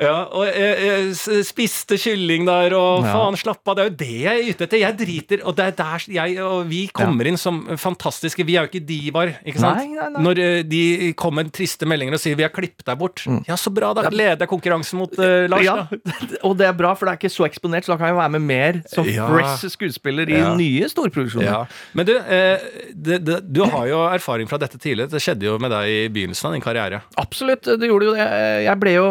Ja, 0.00 0.24
og 0.32 0.46
jeg, 0.48 0.76
jeg 0.82 1.14
spiste 1.46 1.96
kylling 2.00 2.46
der, 2.48 2.72
og 2.76 3.04
Ja. 3.06 3.12
faen, 3.12 3.36
slapp 3.38 3.68
av. 3.68 3.76
Det 3.76 3.82
er 3.84 3.88
jo 3.90 3.96
det 4.00 4.08
jeg 4.22 4.32
er 4.32 4.48
ute 4.50 4.64
etter. 4.66 4.78
Jeg 4.82 4.96
driter, 4.98 5.38
og 5.46 5.52
det 5.58 5.64
er 5.66 5.70
der 5.78 5.98
jeg 6.16 6.30
og 6.42 6.66
vi 6.70 6.80
kommer 6.94 7.24
inn 7.28 7.38
som 7.40 7.62
fantastiske. 7.78 8.44
Vi 8.48 8.56
er 8.56 8.62
jo 8.66 8.70
ikke 8.72 8.86
divaer, 8.88 9.30
ikke 9.46 9.60
sant? 9.62 9.78
Nei, 9.82 9.88
nei, 9.94 10.08
nei. 10.16 10.22
Når 10.26 10.36
eh, 10.42 10.62
de 10.66 10.82
kommer 11.18 11.42
med 11.44 11.52
triste 11.54 11.86
meldinger 11.88 12.14
og 12.16 12.20
sier 12.22 12.36
'vi 12.36 12.42
har 12.46 12.50
klippet 12.54 12.84
deg 12.88 12.98
bort'. 12.98 13.22
Ja, 13.48 13.54
så 13.56 13.70
bra, 13.72 13.92
da 13.94 14.08
leder 14.10 14.38
jeg 14.44 14.48
konkurransen 14.48 14.98
mot 14.98 15.12
eh, 15.18 15.46
Lars, 15.48 15.60
Mm. 15.62 15.64
Ja, 15.64 15.86
da. 15.86 15.96
og 16.46 16.56
det 16.58 16.66
er 16.68 16.72
bra, 16.76 16.92
for 16.98 17.06
det 17.08 17.12
er 17.14 17.20
ikke 17.20 17.32
så 17.34 17.46
eksponert, 17.48 17.86
så 17.86 17.92
da 17.94 17.98
kan 18.00 18.10
jeg 18.12 18.16
være 18.18 18.32
med 18.36 18.44
mer 18.46 18.78
som 18.90 19.06
Ja. 19.08 19.26
fresh 19.30 19.66
skuespiller 19.74 20.28
i 20.30 20.38
Ja. 20.38 20.54
nye 20.58 20.88
storproduksjoner. 20.90 21.46
Ja. 21.48 21.64
Men 21.98 22.06
du, 22.08 22.14
eh, 22.18 22.58
det, 22.94 23.20
det, 23.24 23.40
du 23.52 23.62
har 23.64 23.86
jo 23.90 24.00
erfaring 24.12 24.48
fra 24.50 24.58
dette 24.62 24.78
tidligere. 24.78 25.10
Det 25.12 25.22
skjedde 25.22 25.48
jo 25.48 25.58
med 25.62 25.70
deg 25.74 25.88
i 25.88 26.08
begynnelsen 26.12 26.46
av 26.50 26.52
din 26.56 26.64
karriere. 26.64 27.02
Absolutt, 27.16 27.62
det 27.78 27.88
gjorde 27.90 28.10
jo 28.10 28.14
det. 28.16 28.28
Jeg 28.68 28.80
ble 28.80 28.94
jo 28.96 29.06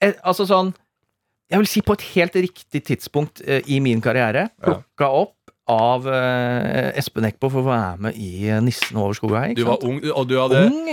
eh, 0.00 0.12
Altså 0.24 0.46
sånn 0.48 0.72
Jeg 1.52 1.58
vil 1.60 1.68
si 1.68 1.80
på 1.84 1.92
et 1.98 2.04
helt 2.14 2.34
riktig 2.40 2.80
tidspunkt 2.88 3.42
eh, 3.46 3.60
i 3.68 3.78
min 3.84 4.00
karriere 4.00 4.48
plukka 4.64 5.08
opp 5.22 5.34
av 5.70 6.06
eh, 6.10 6.90
Espen 6.98 7.24
Eckbo 7.28 7.48
for 7.52 7.62
å 7.62 7.68
være 7.70 8.00
med 8.02 8.16
i 8.18 8.48
eh, 8.50 8.58
'Nissen 8.60 8.96
over 8.98 9.14
skogveien. 9.14 9.54
Du 9.54 9.62
var 9.64 9.78
sant? 9.78 9.84
ung, 9.86 10.00
og 10.10 10.26
du 10.28 10.34
hadde 10.40 10.64
Ung, 10.66 10.88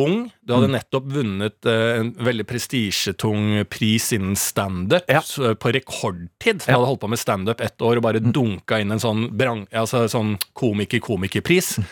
ung. 0.00 0.30
Du 0.44 0.54
hadde 0.54 0.70
nettopp 0.72 1.04
vunnet 1.12 1.66
eh, 1.68 1.98
en 2.00 2.12
veldig 2.16 2.46
prestisjetung 2.48 3.64
pris 3.68 4.12
innen 4.16 4.34
standup 4.36 5.04
Ja. 5.08 5.20
på 5.20 5.72
rekordtid. 5.76 6.64
Du 6.64 6.70
Ja. 6.72 6.78
hadde 6.78 6.86
holdt 6.88 7.00
på 7.04 7.08
med 7.12 7.18
standup 7.18 7.60
ett 7.60 7.78
år 7.84 7.96
og 7.96 8.02
bare 8.02 8.20
dunka 8.20 8.80
inn 8.80 8.92
en 8.92 8.98
sånn, 8.98 9.28
brang, 9.36 9.66
altså, 9.72 10.08
sånn 10.08 10.38
komiker-komikerpris. 10.54 11.78
eh, 11.78 11.84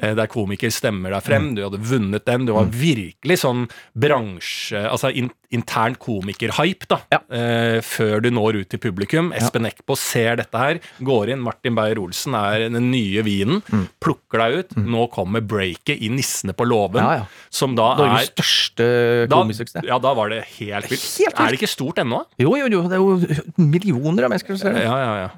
Der 0.00 0.30
komiker 0.32 0.72
stemmer 0.72 1.12
deg 1.14 1.26
frem. 1.26 1.50
Du 1.56 1.64
hadde 1.66 1.80
vunnet 1.90 2.24
den. 2.28 2.46
Du 2.48 2.54
var 2.56 2.70
virkelig 2.72 3.40
sånn 3.42 3.66
bransje... 3.92 4.80
Altså 4.90 5.10
in, 5.12 5.28
intern 5.54 5.96
komikerhype, 6.00 6.86
da. 6.90 7.00
Ja. 7.12 7.18
Eh, 7.34 7.78
før 7.84 8.22
du 8.24 8.30
når 8.32 8.60
ut 8.62 8.70
til 8.72 8.80
publikum. 8.82 9.32
Espen 9.36 9.66
Eckbo 9.68 9.96
ser 9.98 10.38
dette 10.40 10.60
her, 10.62 10.80
går 11.04 11.34
inn. 11.34 11.42
Martin 11.44 11.76
Beyer-Olsen 11.78 12.36
er 12.38 12.68
den 12.68 12.90
nye 12.92 13.24
vinen. 13.26 13.60
Plukker 14.02 14.44
deg 14.44 14.58
ut. 14.60 14.76
Nå 14.80 15.08
kommer 15.12 15.44
breaket 15.44 16.00
i 16.00 16.10
Nissene 16.12 16.54
på 16.56 16.66
låven. 16.68 17.02
Ja, 17.02 17.22
ja. 17.22 17.46
Som 17.50 17.76
da 17.78 17.92
Norges 17.98 18.30
er 18.30 18.32
største 18.32 18.88
da, 19.26 19.40
komisuksess. 19.42 19.84
ja, 19.86 19.98
da 20.02 20.14
var 20.16 20.30
det 20.32 20.44
helt 20.56 20.90
vilt. 20.90 21.06
Er 21.34 21.50
det 21.50 21.58
ikke 21.60 21.70
stort 21.70 22.00
ennå? 22.02 22.22
Jo, 22.40 22.54
jo, 22.60 22.70
jo. 22.70 22.82
Det 22.88 22.98
er 22.98 23.02
jo 23.02 23.62
millioner 23.62 24.28
av 24.28 24.32
mennesker 24.32 24.54
som 24.54 24.62
ser 24.62 24.78
det. 24.78 24.86
Ja, 24.86 24.96
ja, 25.02 25.14
ja. 25.26 25.30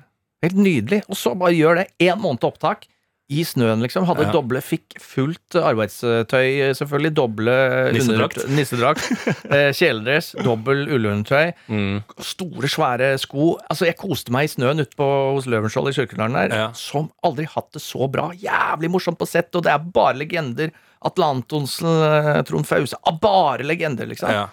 Helt 0.43 0.59
nydelig. 0.59 1.03
Og 1.09 1.17
så 1.19 1.33
bare 1.39 1.55
gjør 1.57 1.81
det 1.81 1.89
én 2.03 2.19
måned 2.21 2.43
til 2.43 2.53
opptak. 2.53 2.89
I 3.33 3.43
snøen, 3.49 3.80
liksom. 3.85 4.05
Hadde 4.09 4.26
Ja. 4.26 4.33
doble, 4.35 4.61
fikk 4.64 4.99
fullt 5.01 5.57
arbeidstøy, 5.57 6.72
selvfølgelig. 6.76 7.12
Doble 7.16 7.55
Nissedrakt. 7.97 8.43
Nissedrakt. 8.53 9.07
eh, 9.55 9.70
Kjeledress, 9.76 10.33
dobbel 10.45 10.85
ullundertøy. 10.93 11.53
Mm. 11.72 12.03
Store, 12.20 12.70
svære 12.72 13.12
sko. 13.22 13.55
Altså, 13.70 13.89
jeg 13.89 13.97
koste 14.01 14.35
meg 14.35 14.49
i 14.49 14.53
snøen 14.53 14.83
ute 14.85 14.97
på 14.99 15.09
hos 15.37 15.49
Løvenskiold 15.51 15.93
i 15.93 15.97
Kjørkedalen 15.97 16.39
der. 16.43 16.57
Ja. 16.64 16.70
Som 16.76 17.11
aldri 17.24 17.47
hatt 17.53 17.70
det 17.76 17.83
så 17.85 18.09
bra. 18.12 18.30
Jævlig 18.37 18.91
morsomt 18.93 19.20
på 19.20 19.28
sett, 19.30 19.51
og 19.59 19.64
det 19.66 19.72
er 19.74 19.78
bare 19.93 20.18
legender. 20.20 20.72
Atle 21.03 21.24
Antonsen, 21.35 21.89
eh, 21.89 22.43
Trond 22.47 22.68
Fause. 22.68 22.99
Bare 23.22 23.64
legender, 23.66 24.07
liksom. 24.11 24.30
Ja, 24.30 24.49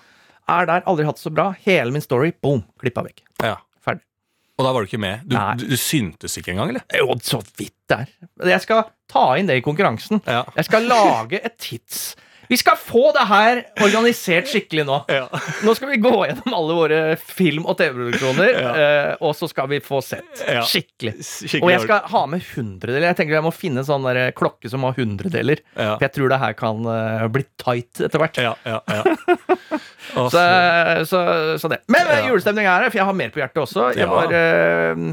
Er 0.50 0.66
der, 0.66 0.82
aldri 0.90 1.04
hatt 1.06 1.20
det 1.20 1.22
så 1.28 1.30
bra. 1.34 1.52
Hele 1.66 1.92
min 1.94 2.02
story, 2.02 2.32
boom, 2.42 2.64
klippa 2.82 3.04
vekk. 3.06 3.22
ja. 3.44 3.58
Og 4.60 4.66
da 4.68 4.72
var 4.76 4.84
du 4.84 4.90
ikke 4.90 5.00
med? 5.00 5.22
Du, 5.24 5.38
Nei. 5.38 5.54
du, 5.56 5.78
syntes 5.80 6.36
ikke 6.36 6.52
engang, 6.52 6.74
eller? 6.74 6.84
Jo, 7.00 7.14
så 7.24 7.40
vidt 7.56 7.78
det 7.88 8.02
er. 8.04 8.10
Jeg 8.52 8.64
skal 8.66 8.82
ta 9.10 9.22
inn 9.40 9.48
det 9.48 9.56
i 9.62 9.64
konkurransen. 9.64 10.20
Ja. 10.28 10.44
Jeg 10.60 10.68
skal 10.68 10.90
lage 10.92 11.40
et 11.40 11.56
tids... 11.64 12.10
Vi 12.50 12.58
skal 12.58 12.78
få 12.82 13.12
det 13.14 13.24
her 13.30 13.60
organisert 13.86 14.48
skikkelig 14.50 14.84
nå. 14.90 14.96
Ja. 15.14 15.28
Nå 15.66 15.74
skal 15.78 15.92
vi 15.92 16.00
gå 16.02 16.12
gjennom 16.26 16.56
alle 16.58 16.78
våre 16.80 17.00
film- 17.22 17.68
og 17.70 17.78
TV-produksjoner, 17.78 18.50
Ja. 18.58 18.72
eh, 18.74 19.12
og 19.22 19.36
så 19.38 19.46
skal 19.52 19.68
vi 19.70 19.78
få 19.86 20.00
sett 20.02 20.42
skikkelig. 20.66 21.14
Skikkelig 21.22 21.62
Og 21.64 21.70
jeg 21.76 21.84
skal 21.86 22.00
ha 22.10 22.24
med 22.32 22.42
hundredeler. 22.56 23.06
Jeg 23.12 23.20
tenker 23.20 23.38
jeg 23.38 23.46
må 23.46 23.54
finne 23.54 23.84
en 23.84 23.88
sånn 23.92 24.08
der 24.08 24.32
klokke 24.34 24.70
som 24.74 24.82
har 24.88 24.98
hundredeler. 24.98 25.62
For 25.76 26.02
jeg 26.08 26.14
tror 26.18 26.34
det 26.34 26.40
her 26.42 26.54
kan 26.58 26.82
eh, 26.96 27.28
bli 27.38 27.46
tight 27.62 28.02
etter 28.10 28.18
hvert. 28.24 28.42
Ja, 28.42 28.56
ja, 28.66 28.82
ja. 28.88 29.04
Så, 30.10 30.42
så- 31.06 31.58
så, 31.62 31.70
det. 31.70 31.84
Men 31.88 32.08
julestemning 32.26 32.66
er 32.66 32.82
her, 32.82 32.90
for 32.90 32.98
jeg 32.98 33.06
har 33.06 33.14
mer 33.14 33.30
på 33.30 33.40
hjertet 33.44 33.62
også. 33.62 33.92
Jeg 33.94 34.08
var 34.10 34.34
uh, 34.34 35.04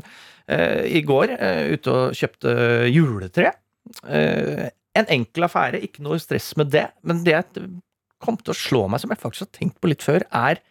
uh, 0.48 0.82
i 0.88 1.02
går 1.04 1.34
uh, 1.36 1.74
ute 1.76 1.92
og 1.92 2.16
kjøpte 2.16 2.54
juletre. 2.88 3.52
En 4.96 5.08
enkel 5.12 5.44
affære, 5.46 5.80
ikke 5.84 6.02
noe 6.06 6.18
stress 6.22 6.52
med 6.58 6.70
det. 6.74 6.86
Men 7.06 7.22
det 7.26 7.34
jeg 7.36 7.66
kom 8.24 8.38
til 8.40 8.54
å 8.54 8.56
slå 8.56 8.84
meg, 8.88 9.02
som 9.02 9.12
jeg 9.12 9.20
faktisk 9.20 9.44
har 9.46 9.52
tenkt 9.58 9.80
på 9.82 9.90
litt 9.92 10.04
før, 10.04 10.24
er 10.32 10.62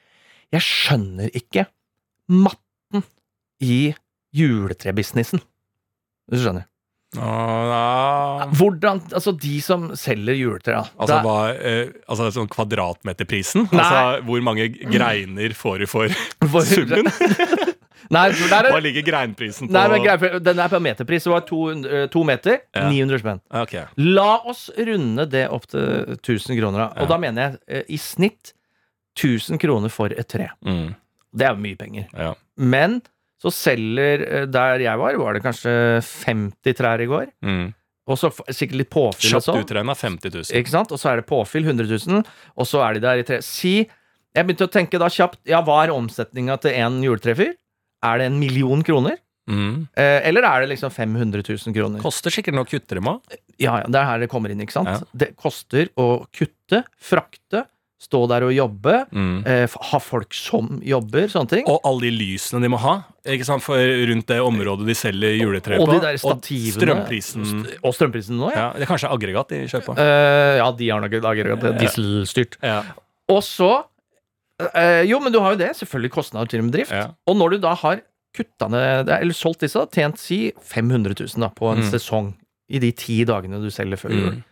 Jeg 0.54 0.62
skjønner 0.66 1.30
ikke 1.36 1.66
matten 2.32 3.04
i 3.62 3.94
juletrebusinessen. 4.36 5.42
Hvis 6.30 6.42
du 6.42 6.46
skjønner. 6.48 6.66
Ja. 7.16 8.48
Hvordan 8.58 9.00
Altså, 9.16 9.32
de 9.40 9.54
som 9.64 9.88
selger 9.96 10.36
juletre. 10.36 10.82
Altså, 11.00 11.20
hva, 11.24 11.38
eh, 11.56 11.94
altså 12.12 12.28
sånn 12.36 12.50
kvadratmeterprisen? 12.52 13.70
Nei. 13.72 13.80
Altså, 13.80 14.26
hvor 14.28 14.44
mange 14.44 14.68
greiner 14.92 15.56
får 15.56 15.80
du 15.84 15.88
for 15.88 16.10
For- 16.52 16.68
summen? 16.68 17.08
Nei, 18.12 18.30
der 18.32 18.68
Hva 18.70 18.78
er, 18.78 18.82
ligger 18.86 19.04
greinprisen 19.08 19.68
på? 19.68 19.72
nei, 19.74 19.86
men 19.92 20.04
greit, 20.04 20.44
den 20.44 20.60
er 20.60 20.70
på 20.70 20.80
meterpris. 20.84 21.24
Det 21.24 21.32
var 21.34 21.42
to, 21.48 21.62
eh, 21.72 22.08
to 22.14 22.24
meter, 22.24 22.60
Ja. 22.76 22.90
900 22.90 23.20
spenn. 23.24 23.42
Okay. 23.52 23.86
La 23.98 24.38
oss 24.46 24.70
runde 24.78 25.26
det 25.30 25.48
opp 25.50 25.66
til 25.68 26.18
1000 26.22 26.58
kroner. 26.60 26.90
Og 26.96 27.02
Ja. 27.02 27.06
da 27.06 27.18
mener 27.18 27.42
jeg 27.42 27.60
eh, 27.68 27.84
i 27.90 27.98
snitt 27.98 28.54
1000 29.18 29.60
kroner 29.60 29.90
for 29.90 30.08
et 30.12 30.28
tre. 30.28 30.50
Mm, 30.66 30.96
Det 31.36 31.46
er 31.48 31.56
mye 31.56 31.76
penger. 31.78 32.08
ja. 32.18 32.34
Men 32.58 33.02
så 33.42 33.52
selger 33.52 34.22
eh, 34.32 34.46
Der 34.46 34.80
jeg 34.80 34.98
var, 34.98 35.18
var 35.18 35.34
det 35.34 35.44
kanskje 35.44 36.02
50 36.26 36.74
trær 36.74 37.02
i 37.02 37.06
går. 37.06 37.28
Mm. 37.44 37.74
Og 38.08 38.18
så 38.22 38.30
sikkert 38.54 38.78
litt 38.78 38.90
påfyll 38.94 39.34
og 39.36 39.42
Kjapt 39.44 39.66
utregna 39.66 39.96
50 39.98 40.30
000. 40.32 40.44
Ikke 40.62 40.70
sant? 40.70 40.92
Og 40.92 41.00
så 41.02 41.10
er 41.12 41.16
det 41.18 41.26
påfyll 41.26 41.66
100 41.66 41.88
000, 42.08 42.24
og 42.56 42.66
så 42.70 42.84
er 42.88 42.94
de 42.94 43.00
der 43.02 43.18
i 43.18 43.24
tre. 43.24 43.42
Si 43.42 43.88
Jeg 44.36 44.46
begynte 44.46 44.68
å 44.68 44.72
tenke 44.72 45.00
da 45.00 45.08
kjapt 45.08 45.40
Ja, 45.48 45.62
hva 45.64 45.86
er 45.86 45.94
omsetninga 45.96 46.60
til 46.62 46.72
en 46.76 47.02
juletrefyr? 47.02 47.54
Er 48.06 48.22
det 48.22 48.30
en 48.32 48.40
million 48.42 48.84
kroner? 48.86 49.18
Mm. 49.50 49.88
Eh, 49.94 50.22
eller 50.26 50.42
er 50.50 50.64
det 50.66 50.72
liksom 50.74 50.90
500 50.94 51.44
000 51.46 51.74
kroner? 51.76 52.02
Koster 52.02 52.34
sikkert 52.34 52.56
noe 52.58 52.66
å 52.66 52.70
kutte 52.72 52.98
dem 52.98 53.08
av. 53.12 53.20
Ja, 53.62 53.76
ja, 53.82 53.86
det 53.88 54.00
er 54.02 54.08
her 54.10 54.24
det 54.24 54.30
kommer 54.32 54.50
inn, 54.54 54.62
ikke 54.66 54.74
sant? 54.74 54.90
Ja. 54.90 55.00
Det 55.14 55.36
koster 55.38 55.92
å 56.02 56.26
kutte, 56.34 56.82
frakte, 56.98 57.66
stå 58.06 58.20
der 58.30 58.44
og 58.46 58.52
jobbe, 58.54 58.96
Mm. 59.16 59.46
eh, 59.48 59.68
ha 59.92 60.00
folk 60.04 60.34
som 60.36 60.80
jobber, 60.84 61.30
sånne 61.32 61.50
ting. 61.50 61.64
Og 61.72 61.80
alle 61.88 62.02
de 62.10 62.12
lysene 62.12 62.62
de 62.62 62.68
må 62.70 62.78
ha 62.84 62.96
ikke 63.26 63.46
sant? 63.48 63.64
For 63.66 63.78
rundt 63.78 64.28
det 64.30 64.38
området 64.44 64.86
de 64.86 64.94
selger 64.98 65.38
juletre 65.40 65.78
på. 65.80 65.88
Og 65.88 65.94
de 65.94 66.00
der 66.04 66.18
stativene. 66.22 66.76
strømprisen. 66.76 67.46
St- 67.46 67.80
Og 67.84 67.94
strømprisen 67.96 68.38
nå, 68.38 68.52
ja. 68.52 68.58
Ja, 68.60 68.74
det 68.74 68.84
er 68.86 68.92
kanskje 68.92 69.10
aggregat 69.14 69.48
de 69.50 69.62
kjøper 69.72 69.94
på. 69.94 69.98
Eh, 69.98 70.58
ja, 70.60 70.68
de 70.72 70.90
har 70.90 71.02
nok 71.02 71.14
aggregat. 71.22 71.80
Dieselstyrt. 71.80 72.58
Ja, 72.62 72.82
Og 73.30 73.42
så 73.42 73.86
eh, 74.74 75.04
Jo, 75.10 75.20
men 75.20 75.32
du 75.34 75.40
har 75.40 75.54
jo 75.56 75.58
det. 75.64 75.72
Selvfølgelig 75.76 76.12
kostnader 76.12 76.48
til 76.52 76.60
en 76.64 76.72
bedrift. 76.72 76.92
ja. 76.92 77.10
Og 77.28 77.36
når 77.38 77.52
du 77.56 77.58
da 77.60 77.74
har 77.76 78.02
kutta 78.36 78.68
ned 78.70 79.10
Eller 79.10 79.34
solgt 79.34 79.62
disse, 79.64 79.80
da, 79.80 79.86
tjent 79.88 80.18
si 80.20 80.52
500 80.60 81.16
000 81.20 81.40
da, 81.42 81.50
på 81.50 81.72
en 81.72 81.80
Mm. 81.84 81.90
sesong 81.92 82.34
i 82.70 82.80
de 82.80 82.92
ti 82.92 83.24
dagene 83.24 83.62
du 83.62 83.70
selger 83.70 83.96
før 83.98 84.12
jul, 84.12 84.32
Mm. 84.36 84.44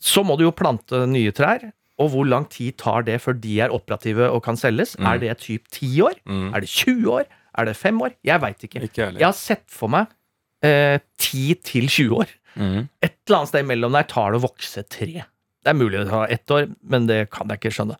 så 0.00 0.22
må 0.24 0.36
du 0.38 0.44
jo 0.44 0.52
plante 0.52 1.06
nye 1.08 1.32
trær. 1.32 1.72
Og 1.98 2.10
hvor 2.10 2.26
lang 2.26 2.48
tid 2.50 2.76
tar 2.78 3.02
det 3.02 3.20
før 3.20 3.38
de 3.40 3.60
er 3.60 3.70
operative 3.70 4.30
og 4.32 4.42
kan 4.42 4.56
selges? 4.56 4.96
Mm. 4.98 5.06
Er 5.06 5.18
det 5.18 5.38
typ 5.38 5.68
10 5.70 6.00
år? 6.02 6.14
Mm. 6.26 6.54
Er 6.54 6.60
det 6.60 6.68
20 6.68 7.06
år? 7.12 7.24
Er 7.58 7.64
det 7.66 7.76
5 7.76 8.00
år? 8.02 8.12
Jeg 8.24 8.40
veit 8.40 8.58
ikke. 8.64 8.82
Ikke. 8.82 9.12
Jeg 9.18 9.24
har 9.26 9.32
sett 9.36 9.64
for 9.68 9.88
meg 9.88 10.06
eh, 10.62 10.98
10 11.18 11.54
til 11.62 11.86
20 11.88 12.16
år. 12.22 12.28
Mm. 12.56 12.88
Et 13.02 13.14
eller 13.26 13.36
annet 13.38 13.48
sted 13.48 13.64
imellom 13.64 13.92
der 13.92 14.02
tar 14.08 14.32
det 14.32 14.40
å 14.40 14.46
vokse 14.48 14.82
tre. 14.88 15.24
Det 15.62 15.70
er 15.70 15.74
mulig 15.78 15.98
det 16.04 16.08
tar 16.10 16.26
ett 16.30 16.46
år, 16.50 16.74
men 16.82 17.06
det 17.06 17.30
kan 17.30 17.48
jeg 17.48 17.58
ikke 17.60 17.72
skjønne. 17.76 17.96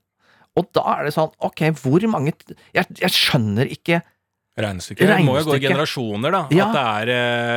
Og 0.57 0.67
da 0.75 0.83
er 0.99 1.05
det 1.09 1.15
sånn, 1.15 1.31
ok, 1.41 1.61
hvor 1.81 2.05
mange 2.13 2.33
Jeg, 2.75 2.87
jeg 3.01 3.11
skjønner 3.11 3.71
ikke 3.73 4.03
Regnestykket 4.59 5.09
Det 5.09 5.25
må 5.25 5.39
jo 5.41 5.47
gå 5.49 5.57
i 5.57 5.65
generasjoner, 5.65 6.31
da. 6.35 6.43
Ja. 6.53 6.67
At 6.69 6.75
det 6.77 6.83
er 6.85 7.13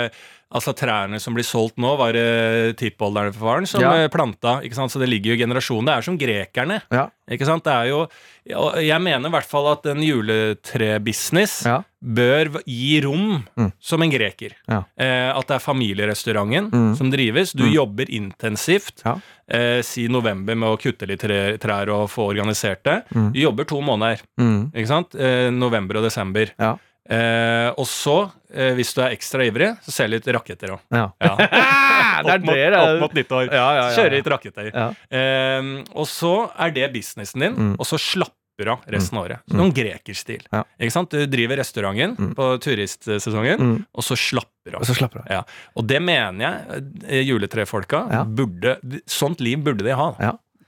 eh, 0.05 0.09
Altså 0.55 0.71
Trærne 0.77 1.17
som 1.19 1.33
blir 1.35 1.43
solgt 1.43 1.75
nå, 1.81 1.89
var 1.99 2.13
det 2.15 2.77
tippolderen 2.79 3.33
for 3.33 3.49
faren 3.49 3.65
som 3.67 3.81
Ja. 3.81 3.89
eh, 4.05 4.07
planta. 4.13 4.61
ikke 4.63 4.75
sant? 4.77 4.91
Så 4.93 4.99
det 5.01 5.09
ligger 5.09 5.33
jo 5.33 5.35
i 5.35 5.41
generasjonen. 5.41 5.85
Det 5.89 5.95
er 5.97 6.01
som 6.05 6.17
grekerne. 6.21 6.77
Ja. 6.93 7.09
Ikke 7.29 7.45
sant? 7.49 7.63
Det 7.65 7.73
er 7.73 7.89
jo 7.89 8.07
Jeg 8.47 9.01
mener 9.01 9.27
i 9.27 9.31
hvert 9.33 9.49
fall 9.49 9.67
at 9.73 9.85
en 9.87 9.99
juletrebusiness 10.05 11.65
Ja. 11.65 11.81
bør 12.03 12.61
gi 12.65 13.01
rom 13.03 13.43
Mm. 13.57 13.71
som 13.81 14.01
en 14.03 14.11
greker. 14.11 14.51
Ja. 14.69 14.83
Eh, 14.97 15.35
at 15.35 15.47
det 15.47 15.55
er 15.55 15.59
familierestauranten 15.59 16.69
Mm. 16.71 16.95
som 16.95 17.09
drives. 17.11 17.51
Du 17.53 17.63
Mm. 17.63 17.73
jobber 17.73 18.05
intensivt. 18.09 19.01
Eh, 19.47 19.81
si 19.85 20.07
november 20.09 20.55
med 20.57 20.69
å 20.73 20.77
kutte 20.81 21.05
litt 21.05 21.21
trær 21.61 21.89
og 21.93 22.07
få 22.09 22.25
organisert 22.31 22.81
det. 22.83 23.03
Mm. 23.13 23.27
Jobber 23.37 23.63
to 23.69 23.77
måneder. 23.81 24.21
mm, 24.41 24.71
Ikke 24.73 24.87
sant? 24.89 25.13
Eh, 25.15 25.51
november 25.53 25.97
og 26.01 26.03
desember. 26.07 26.49
Ja. 26.57 26.71
Eh, 27.07 27.69
og 27.77 27.85
så, 27.85 28.31
eh, 28.51 28.71
hvis 28.73 28.95
du 28.95 29.01
er 29.05 29.13
ekstra 29.13 29.45
ivrig, 29.45 29.67
så 29.85 29.91
ser 29.93 30.07
du 30.09 30.15
litt 30.15 30.25
raketter 30.33 30.73
òg. 30.73 30.79
Ja. 30.89 31.11
Ja. 31.21 31.35
opp, 32.25 32.47
opp 32.95 33.01
mot 33.03 33.13
nyttår. 33.13 33.51
Ja, 33.53 33.67
ja, 33.75 33.83
ja, 33.83 33.91
Kjøre 33.93 34.15
litt 34.17 34.29
raketter. 34.33 34.71
Eh, 35.13 35.69
og 35.93 36.07
så 36.09 36.33
er 36.57 36.71
det 36.73 36.89
businessen 36.95 37.39
din, 37.45 37.53
Mm. 37.55 37.75
og 37.77 37.85
så 37.85 37.99
slapper 38.01 38.33
du 38.57 38.91
resten 38.93 39.17
av 39.17 39.25
året. 39.25 39.39
Mm. 39.51 39.57
Noen 39.59 39.73
grekerstil. 39.75 40.45
Ja. 40.51 40.63
Ikke 40.79 40.91
sant? 40.91 41.09
Du 41.11 41.25
driver 41.27 41.57
restauranten 41.57 42.15
Mm. 42.17 42.35
på 42.35 42.45
turistsesongen, 42.63 43.59
Mm. 43.59 43.85
og 43.93 44.03
så 44.03 44.15
slapper 44.15 44.75
av. 44.75 44.81
Og 44.81 44.85
så 44.87 44.95
slapper 44.95 45.19
av. 45.19 45.27
Ja. 45.29 45.43
Og 45.75 45.85
det 45.87 46.01
mener 46.01 46.39
jeg 46.39 46.83
eh, 47.07 47.23
juletrefolka 47.27 48.07
Ja. 48.11 48.23
burde 48.23 48.77
Sånt 49.07 49.39
liv 49.41 49.57
burde 49.63 49.83
de 49.83 49.91
ha. 49.95 50.15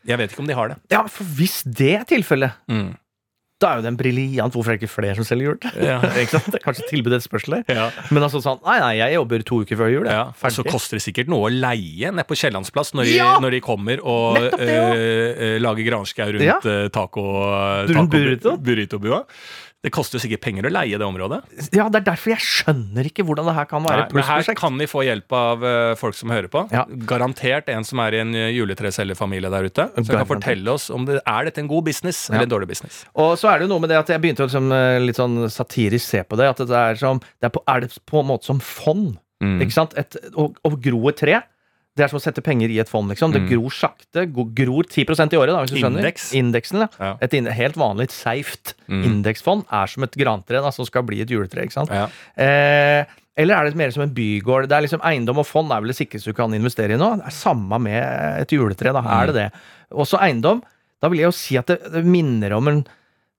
Jeg 0.05 0.17
vet 0.17 0.31
ikke 0.31 0.39
om 0.39 0.47
de 0.47 0.53
har 0.53 0.67
det. 0.69 0.77
Ja, 0.91 1.05
for 1.07 1.23
hvis 1.23 1.63
det 1.63 1.95
er 2.01 2.03
tilfellet, 2.05 2.53
Mm. 2.69 2.97
Da 3.61 3.71
er 3.71 3.79
jo 3.79 3.83
det 3.85 3.89
en 3.89 3.97
briljant. 3.97 4.53
Hvorfor 4.53 4.69
er 4.73 4.77
det 4.77 4.83
ikke 4.85 4.93
flere 4.93 5.15
som 5.17 5.25
selger 5.25 5.47
jul? 5.49 5.57
Ja. 5.81 5.95
Ikke 6.21 6.35
sant? 6.37 6.49
Det 6.53 6.59
Kanskje 6.61 6.85
tilbud 6.91 7.15
et 7.17 7.23
spørsmål 7.25 7.63
der. 7.65 7.77
Ja. 7.79 7.87
Men 8.13 8.25
altså 8.27 8.41
sånn 8.43 8.59
Nei, 8.65 8.75
nei, 8.83 8.91
jeg 8.99 9.15
jobber 9.17 9.45
to 9.47 9.61
uker 9.65 9.79
før 9.79 9.89
jul. 9.93 10.05
Ja, 10.11 10.27
og 10.35 10.53
så 10.53 10.65
koster 10.67 10.99
det 10.99 11.05
sikkert 11.07 11.31
noe 11.33 11.49
å 11.49 11.53
leie 11.53 12.11
nede 12.13 12.27
på 12.29 12.37
Kiellandsplass 12.37 12.93
når, 12.97 13.09
Ja! 13.15 13.31
når 13.41 13.57
de 13.57 13.61
kommer 13.65 14.01
og 14.05 14.37
det, 14.59 14.67
ja. 14.69 14.89
eh, 14.93 15.57
lager 15.63 15.87
granskau 15.89 16.29
rundt 16.37 16.45
Ja. 16.45 16.59
eh, 16.61 16.87
taco, 16.93 17.25
Rundt 17.87 17.95
taco 17.97 18.11
burrito? 18.13 18.57
burritobua. 18.61 19.23
Det 19.85 19.91
koster 19.93 20.17
jo 20.17 20.23
sikkert 20.23 20.41
penger 20.41 20.65
å 20.65 20.71
leie 20.73 20.97
det 20.97 21.05
området. 21.05 21.37
Ja, 21.75 21.85
det 21.93 21.99
er 21.99 22.05
derfor 22.07 22.33
jeg 22.33 22.41
skjønner 22.41 23.05
ikke 23.05 23.21
hvordan 23.27 23.45
det 23.45 23.53
her 23.59 23.67
kan 23.69 23.83
være 23.85 24.07
et 24.07 24.15
men 24.15 24.25
her 24.25 24.55
kan 24.57 24.79
vi 24.81 24.87
få 24.89 25.03
hjelp 25.05 25.35
av 25.37 25.61
uh, 25.61 25.91
folk 25.99 26.17
som 26.17 26.33
hører 26.33 26.49
på. 26.51 26.63
Ja. 26.73 26.81
Garantert 27.09 27.69
en 27.69 27.85
som 27.85 28.01
er 28.01 28.17
i 28.17 28.21
en 28.23 28.33
eh, 28.33 28.57
der 28.57 29.67
ute. 29.69 29.85
Som 29.99 30.09
kan 30.09 30.25
fortelle 30.29 30.73
oss 30.73 30.89
om 30.93 31.05
det 31.05 31.19
er 31.21 31.47
dette 31.47 31.61
en 31.61 31.69
god 31.69 31.85
business 31.85 32.25
Ja. 32.27 32.35
eller 32.35 32.47
en 32.49 32.55
dårlig 32.55 32.71
business. 32.73 33.03
Og 33.13 33.37
så 33.37 33.51
er 33.51 33.59
det 33.59 33.67
jo 33.67 33.75
noe 33.75 33.85
med 33.85 33.93
det 33.93 34.01
at 34.01 34.09
jeg 34.09 34.23
begynte 34.23 34.47
å 34.47 34.49
liksom, 34.49 34.71
eh, 34.73 34.97
litt 35.03 35.21
sånn 35.21 35.37
satirisk 35.53 36.09
se 36.09 36.23
på 36.25 36.41
det. 36.41 36.49
At 36.55 36.65
det 36.65 36.81
er, 36.81 36.97
som, 36.97 37.21
det 37.21 37.51
er, 37.51 37.53
på, 37.53 37.61
er 37.69 37.85
det 37.85 37.93
på 38.09 38.23
en 38.23 38.31
måte 38.33 38.49
som 38.49 38.59
fond? 38.63 39.19
Mm. 39.45 39.59
Ikke 39.61 39.77
sant? 39.77 39.93
Et, 39.99 40.17
å, 40.33 40.49
å 40.49 40.73
gro 40.81 41.03
et 41.11 41.21
tre, 41.21 41.43
det 41.97 42.05
er 42.05 42.11
som 42.13 42.19
å 42.19 42.23
sette 42.23 42.43
penger 42.45 42.69
i 42.69 42.77
et 42.79 42.89
fond. 42.89 43.09
liksom. 43.09 43.33
Det 43.33 43.41
Mm. 43.41 43.49
gror 43.49 43.73
sakte. 43.73 44.25
Gror 44.31 44.83
10 44.85 45.33
i 45.33 45.37
året, 45.37 45.53
da, 45.53 45.61
hvis 45.65 45.73
du 45.73 45.81
skjønner. 45.81 46.03
Indeks. 46.05 46.31
Indeksen. 46.37 46.79
Ja. 46.85 46.87
Ja. 46.99 47.13
Et 47.21 47.31
helt 47.33 47.75
vanlig 47.75 48.09
seigt 48.13 48.73
Mm. 48.87 49.03
indeksfond 49.23 49.65
er 49.71 49.87
som 49.87 50.03
et 50.03 50.11
grantre 50.15 50.61
da, 50.61 50.69
som 50.71 50.85
skal 50.85 51.03
bli 51.03 51.21
et 51.21 51.27
juletre. 51.29 51.63
ikke 51.65 51.73
sant? 51.73 51.89
Ja. 51.89 52.07
Eh, 52.37 53.05
eller 53.37 53.55
er 53.55 53.65
det 53.65 53.75
mer 53.75 53.91
som 53.91 54.03
en 54.03 54.13
bygård? 54.13 54.67
Det 54.69 54.77
er 54.77 54.81
liksom 54.87 55.01
Eiendom 55.03 55.37
og 55.39 55.45
fond 55.45 55.71
er 55.71 55.81
vel 55.81 55.87
det 55.91 55.97
sikreste 55.97 56.25
du 56.25 56.33
kan 56.33 56.51
investere 56.53 56.93
i 56.93 56.97
nå. 56.97 57.17
Det 57.17 57.25
er 57.27 57.31
samme 57.31 57.79
med 57.81 58.41
et 58.41 58.49
juletre. 58.49 58.93
da, 58.93 59.01
Mm. 59.01 59.21
er 59.21 59.25
det 59.27 59.35
det. 59.35 59.51
Også 59.91 60.19
eiendom. 60.19 60.61
Da 61.01 61.09
vil 61.09 61.19
jeg 61.19 61.27
jo 61.27 61.31
si 61.31 61.57
at 61.57 61.67
det, 61.67 61.91
det 61.91 62.05
minner 62.05 62.51
om 62.57 62.67
en 62.67 62.85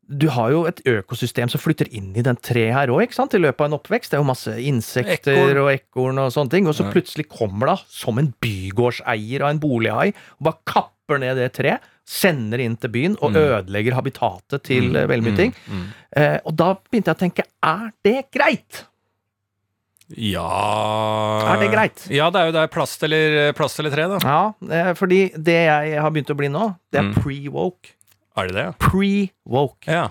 du 0.09 0.29
har 0.33 0.51
jo 0.51 0.63
et 0.65 0.81
økosystem 0.89 1.51
som 1.53 1.61
flytter 1.61 1.89
inn 1.93 2.15
i 2.17 2.23
den 2.25 2.37
treet 2.41 2.73
her 2.73 2.89
òg, 2.89 3.13
i 3.13 3.39
løpet 3.39 3.61
av 3.61 3.67
en 3.69 3.77
oppvekst. 3.79 4.11
Det 4.11 4.17
er 4.17 4.23
jo 4.23 4.29
masse 4.31 4.55
insekter 4.57 5.37
Ekorn. 5.37 5.59
og 5.61 5.69
ekorn 5.75 6.19
og 6.19 6.33
sånne 6.33 6.51
ting. 6.51 6.67
Og 6.67 6.75
så 6.75 6.85
Ja. 6.87 6.93
plutselig 6.93 7.29
kommer 7.29 7.67
da, 7.67 7.77
som 7.89 8.19
en 8.19 8.33
bygårdseier 8.41 9.43
av 9.43 9.51
en 9.51 9.59
bolighai, 9.61 10.09
og 10.41 10.43
bare 10.43 10.59
kapper 10.67 11.19
ned 11.21 11.37
det 11.37 11.53
treet, 11.53 11.81
sender 12.07 12.59
inn 12.59 12.77
til 12.77 12.89
byen 12.89 13.17
og 13.21 13.33
Mm. 13.33 13.37
ødelegger 13.37 13.93
habitatet 13.93 14.63
til 14.63 14.85
mm. 14.93 15.09
veldig 15.09 15.25
mye 15.25 15.37
ting. 15.37 15.55
Mm. 15.69 15.77
Mm. 15.77 15.89
Eh, 16.17 16.39
og 16.47 16.57
da 16.57 16.75
begynte 16.75 17.05
jeg 17.13 17.17
å 17.17 17.21
tenke, 17.21 17.45
er 17.63 17.93
det 18.03 18.31
greit? 18.33 18.85
Ja 20.17 21.53
Er 21.53 21.61
det 21.61 21.69
greit? 21.71 22.07
Ja, 22.11 22.31
det 22.33 22.41
er 22.41 22.47
jo 22.49 22.53
det 22.57 22.63
er 22.63 22.73
plast 22.73 23.03
eller, 23.05 23.53
plast 23.53 23.79
eller 23.79 23.91
tre, 23.93 24.07
da. 24.09 24.19
Ja, 24.25 24.55
eh, 24.73 24.95
fordi 24.97 25.31
det 25.37 25.59
jeg 25.69 26.01
har 26.01 26.11
begynt 26.11 26.33
å 26.33 26.37
bli 26.39 26.49
nå, 26.49 26.77
det 26.91 26.99
er 27.01 27.03
Mm. 27.11 27.15
pre-woke. 27.21 27.93
Er 28.39 28.49
det 28.51 28.55
det? 28.57 28.67
Pre-woke. 28.85 29.89
Ja. 29.91 30.07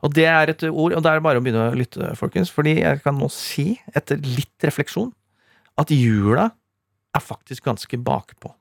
Og 0.00 0.14
det 0.16 0.24
er 0.30 0.52
et 0.54 0.62
ord, 0.70 0.94
og 0.96 1.02
det 1.04 1.10
er 1.12 1.20
bare 1.24 1.40
å 1.40 1.44
begynne 1.44 1.66
å 1.70 1.76
lytte, 1.76 2.12
folkens. 2.16 2.52
Fordi 2.54 2.76
jeg 2.80 3.02
kan 3.04 3.18
nå 3.20 3.28
si, 3.32 3.74
etter 3.96 4.20
litt 4.24 4.64
refleksjon, 4.68 5.10
at 5.80 5.92
jula 5.92 6.46
er 7.16 7.24
faktisk 7.24 7.66
ganske 7.66 7.98
bakpå. 8.06 8.52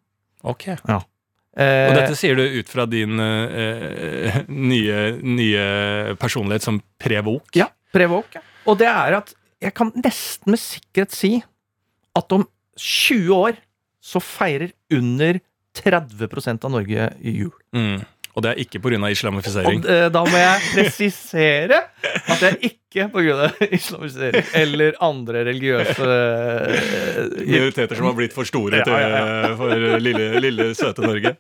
Ok. 0.50 0.68
Eh, 0.70 1.88
Og 1.90 1.96
dette 1.98 2.16
sier 2.18 2.38
du 2.40 2.44
ut 2.60 2.70
fra 2.72 2.86
din 2.90 3.20
eh, 3.20 4.42
nye, 4.48 5.00
nye 5.22 5.64
personlighet 6.22 6.66
som 6.66 6.80
prevok? 7.02 7.50
Ja, 7.58 7.70
pre-woke. 7.94 8.40
ja. 8.40 8.46
Og 8.70 8.78
det 8.82 8.88
er 8.92 9.18
at 9.20 9.34
jeg 9.64 9.74
kan 9.76 9.92
nesten 10.00 10.54
med 10.54 10.62
sikkerhet 10.62 11.12
si 11.16 11.34
at 12.16 12.36
om 12.36 12.46
20 12.80 13.32
år 13.36 13.58
så 14.00 14.22
feirer 14.24 14.72
under 14.96 15.40
30% 15.80 16.64
av 16.66 16.72
Norge 16.74 17.10
jul. 17.22 17.52
Mm. 17.76 18.00
Og 18.36 18.46
det 18.46 18.52
er 18.52 18.62
ikke 18.62 18.82
pga. 18.84 19.00
islamifisering? 19.12 19.82
Og 19.84 19.90
eh, 19.90 20.08
da 20.14 20.24
må 20.26 20.40
jeg 20.42 20.66
presisere 20.76 21.80
at 22.04 22.42
det 22.42 22.50
er 22.50 22.58
ikke 22.70 23.08
pga. 23.14 23.50
islamifisering 23.80 24.52
eller 24.62 24.98
andre 25.06 25.44
religiøse 25.50 26.10
eh, 26.10 27.38
Minoriteter 27.46 28.00
som 28.00 28.10
har 28.10 28.18
blitt 28.20 28.36
for 28.36 28.50
store 28.50 28.84
til, 28.86 28.94
ja, 28.94 29.24
ja. 29.50 29.54
for 29.60 29.74
lille, 30.02 30.30
lille, 30.44 30.72
søte 30.78 31.06
Norge? 31.06 31.36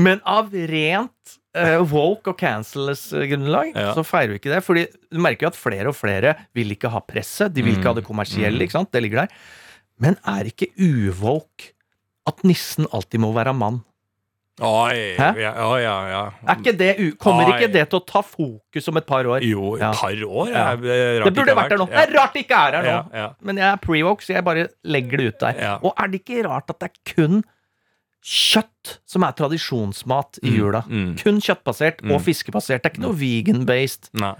Men 0.00 0.20
av 0.28 0.52
rent 0.52 1.36
uh, 1.56 1.80
woke 1.88 2.32
og 2.32 2.38
cancels-grunnlag 2.40 3.72
Ja. 3.74 3.90
så 3.96 4.04
feirer 4.06 4.34
vi 4.34 4.40
ikke 4.42 4.52
det. 4.52 4.62
Fordi 4.66 4.86
du 5.10 5.20
merker 5.22 5.46
jo 5.48 5.52
at 5.54 5.58
flere 5.58 5.90
og 5.90 5.96
flere 5.98 6.34
vil 6.56 6.74
ikke 6.74 6.92
ha 6.92 7.02
presset. 7.04 7.54
De 7.54 7.64
vil 7.64 7.78
ikke 7.78 7.90
ha 7.90 7.98
det 7.98 8.06
kommersielle. 8.06 8.58
Mm. 8.58 8.66
ikke 8.66 8.78
sant? 8.78 8.92
Det 8.92 9.02
ligger 9.04 9.24
der. 9.24 9.36
Men 10.00 10.16
er 10.28 10.48
ikke 10.48 10.70
uvoke 10.78 11.74
at 12.28 12.44
nissen 12.46 12.88
alltid 12.92 13.22
må 13.22 13.32
være 13.36 13.54
mann? 13.56 13.80
Oi, 14.60 15.16
Hæ? 15.16 15.28
ja, 15.40 15.52
ja, 15.80 15.94
ja. 16.10 16.22
Er 16.46 16.58
ikke 16.60 16.74
det, 16.76 16.90
kommer 17.18 17.46
Ai. 17.48 17.54
ikke 17.62 17.72
det 17.72 17.84
til 17.88 17.98
å 18.00 18.04
ta 18.04 18.20
fokus 18.20 18.88
om 18.92 18.96
et 19.00 19.06
par 19.08 19.24
år? 19.24 19.40
Jo, 19.46 19.74
et 19.76 19.80
par 19.96 20.12
år? 20.26 20.50
Ja. 20.52 20.66
Det 20.76 21.32
burde 21.32 21.54
vært 21.56 21.70
der 21.72 21.80
nå. 21.80 21.86
Det 21.88 22.02
er 22.02 22.12
rart 22.18 22.34
det 22.36 22.42
ikke 22.44 22.58
er 22.68 22.76
her 22.76 22.90
nå. 23.14 23.24
Men 23.40 23.56
jeg 23.62 23.68
er 23.72 23.80
pre-woke, 23.80 24.22
så 24.26 24.34
jeg 24.36 24.44
bare 24.44 24.66
legger 24.84 25.16
det 25.22 25.26
ut 25.32 25.38
der. 25.46 25.78
Og 25.80 25.94
er 25.96 26.12
det 26.12 26.20
ikke 26.20 26.44
rart 26.48 26.68
at 26.74 26.78
det 26.84 26.90
er 26.90 27.14
kun 27.14 27.40
kjøtt 28.20 28.98
som 29.08 29.24
er 29.24 29.32
tradisjonsmat 29.38 30.38
i 30.44 30.50
Mm, 30.50 30.56
jula? 30.58 30.82
mm. 30.86 31.16
Kun 31.22 31.40
kjøttbasert 31.40 32.02
Mm. 32.04 32.12
og 32.12 32.20
fiskebasert. 32.20 32.82
Det 32.82 32.90
er 32.92 32.94
ikke 32.98 33.06
noe 33.08 33.16
vegan-based. 33.16 34.10
Nei. 34.12 34.34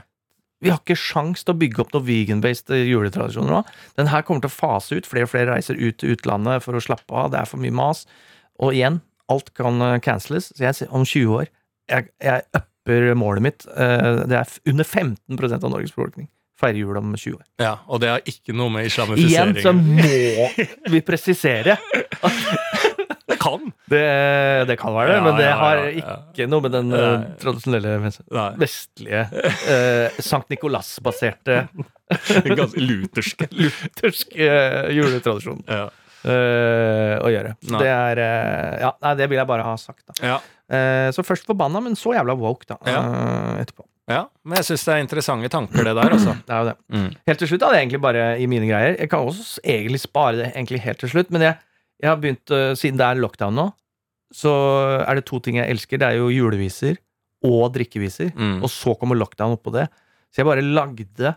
Vi 0.61 0.69
har 0.69 0.77
ikke 0.85 0.97
sjans 1.01 1.43
til 1.45 1.55
å 1.55 1.59
bygge 1.59 1.81
opp 1.81 1.95
noe 1.95 2.03
vegan-based 2.05 2.69
juletradisjoner 2.69 3.49
nå. 3.49 3.65
Den 3.97 4.09
her 4.09 4.21
kommer 4.21 4.43
til 4.43 4.51
å 4.51 4.59
fase 4.61 4.93
ut. 5.01 5.07
Flere 5.07 5.23
og 5.25 5.31
flere 5.33 5.55
reiser 5.57 5.81
ut 5.81 5.97
til 5.97 6.15
utlandet 6.15 6.63
for 6.63 6.73
å 6.77 6.83
slappe 6.85 7.09
av. 7.17 7.31
Det 7.31 7.41
er 7.41 7.47
for 7.47 7.57
mye 7.57 7.73
mas. 7.73 8.05
Og 8.61 8.75
igjen, 8.75 9.01
alt 9.31 9.53
kan 9.57 9.81
eh, 9.87 9.97
canceles. 10.05 10.51
Så 10.57 10.67
jeg 10.67 10.77
sier 10.81 10.93
om 10.95 11.07
20 11.07 11.39
år 11.43 11.49
Jeg, 11.91 12.11
jeg 12.23 12.45
upper 12.55 13.09
målet 13.19 13.43
mitt. 13.49 13.65
Eh, 13.71 14.25
Det 14.31 14.37
er 14.41 14.53
under 14.71 14.85
15% 14.87 15.65
av 15.67 15.71
Norges 15.73 15.95
befolkning. 15.97 16.29
Feirer 16.61 16.77
jul 16.83 16.97
om 17.01 17.15
20 17.17 17.39
år. 17.39 17.45
Ja, 17.63 17.77
og 17.89 18.03
det 18.03 18.11
har 18.13 18.27
ikke 18.29 18.53
noe 18.53 18.69
med 18.75 18.85
islamifisering 18.91 19.55
Igjen 19.57 19.63
så 19.65 19.73
må 19.73 20.93
vi 20.93 21.01
presisere. 21.09 21.79
Det 23.31 23.39
kan! 23.41 23.71
Det, 23.89 24.03
det 24.69 24.77
kan 24.79 24.93
være 24.95 25.09
det, 25.09 25.15
Ja, 25.17 25.23
men 25.25 25.39
det 25.39 25.47
ja, 25.47 25.55
har 25.57 25.79
ja, 25.89 26.17
ikke 26.35 26.47
noe 26.51 26.65
med 26.67 26.75
den 26.75 26.91
Nei. 26.93 27.31
tradisjonelle 27.41 27.95
vestlige 28.61 29.23
uh, 29.31 30.19
Sankt 30.23 30.51
Nikolas-baserte 30.53 31.63
Ganske 32.59 32.83
lutherske. 32.83 33.49
lutherske 33.63 34.51
uh, 34.51 34.91
juletradisjonen. 34.95 35.65
Ja. 35.71 35.87
Å 36.29 37.31
gjøre. 37.33 37.55
Nei. 37.73 37.79
det 37.83 37.91
er 37.93 38.21
eh, 38.25 38.81
Ja, 38.85 38.91
nei, 39.05 39.15
det 39.21 39.29
vil 39.31 39.41
jeg 39.41 39.49
bare 39.49 39.65
ha 39.67 39.77
sagt, 39.81 40.03
da. 40.11 40.17
Ja. 40.21 40.35
Eh, 40.71 41.09
så 41.17 41.25
først 41.27 41.49
forbanna, 41.49 41.81
men 41.85 41.97
så 41.99 42.13
jævla 42.17 42.37
woke, 42.39 42.69
da. 42.69 42.77
Ja. 42.87 43.01
eh, 43.01 43.63
etterpå. 43.65 43.87
ja, 44.11 44.25
men 44.45 44.61
jeg 44.61 44.69
syns 44.69 44.85
det 44.87 44.95
er 44.95 45.05
interessante 45.05 45.51
tanker, 45.53 45.85
det 45.87 45.95
der, 45.97 46.15
altså. 46.19 46.37
Det 46.47 46.55
er 46.55 46.63
jo 46.63 46.69
det. 46.71 46.77
Mm. 46.93 47.11
Helt 47.31 47.43
til 47.45 47.51
slutt 47.53 47.67
hadde 47.67 47.79
jeg 47.79 47.87
egentlig 47.87 48.03
bare 48.05 48.25
i 48.43 48.47
mine 48.51 48.69
greier 48.69 48.97
Jeg 48.99 49.11
kan 49.13 49.27
også 49.27 49.63
egentlig 49.65 50.01
spare 50.03 50.37
det 50.41 50.49
egentlig 50.53 50.81
helt 50.85 51.01
til 51.03 51.13
slutt, 51.15 51.31
men 51.35 51.47
jeg, 51.49 51.59
jeg 52.03 52.11
har 52.13 52.21
begynt, 52.23 52.55
eh, 52.57 52.73
siden 52.79 53.01
det 53.01 53.07
er 53.09 53.23
lockdown 53.23 53.57
nå, 53.57 53.69
så 54.35 54.53
er 55.03 55.19
det 55.19 55.25
to 55.27 55.41
ting 55.43 55.57
jeg 55.59 55.73
elsker. 55.73 55.99
Det 55.99 56.07
er 56.07 56.21
jo 56.21 56.29
juleviser 56.31 56.99
og 57.49 57.73
drikkeviser. 57.75 58.31
Mm. 58.37 58.61
Og 58.63 58.71
så 58.71 58.93
kommer 59.01 59.19
lockdown 59.19 59.57
oppå 59.57 59.73
det. 59.75 59.89
Så 60.31 60.43
jeg 60.43 60.47
bare 60.47 60.63
lagde 60.63 61.33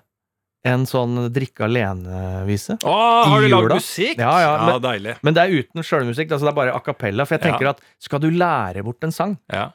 en 0.66 0.86
sånn 0.88 1.28
drikke 1.36 1.66
alene-vise. 1.68 2.78
Å, 2.88 2.94
har 3.28 3.42
du 3.44 3.48
lagd 3.52 3.74
musikk? 3.76 4.18
Ja, 4.18 4.34
ja, 4.40 4.52
men- 4.66 4.82
deilig. 4.82 5.18
Men 5.22 5.34
det 5.36 5.44
er 5.44 5.58
uten 5.60 5.84
sjølmusikk. 5.84 6.32
Altså 6.32 6.48
det 6.48 6.54
er 6.54 6.60
bare 6.62 6.76
a 6.76 6.80
cappella. 6.80 7.26
For 7.28 7.36
jeg 7.38 7.44
tenker 7.44 7.66
Ja. 7.68 7.70
at 7.72 7.82
skal 8.00 8.20
du 8.20 8.30
lære 8.32 8.84
bort 8.84 9.04
en 9.04 9.12
sang, 9.12 9.38
Ja. 9.52 9.72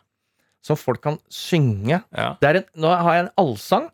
som 0.62 0.76
folk 0.76 1.02
kan 1.02 1.18
synge. 1.28 2.02
Ja. 2.16 2.36
Det 2.40 2.48
er 2.48 2.56
en, 2.56 2.64
nå 2.76 2.88
har 2.96 3.14
jeg 3.14 3.24
en 3.26 3.32
allsang 3.36 3.90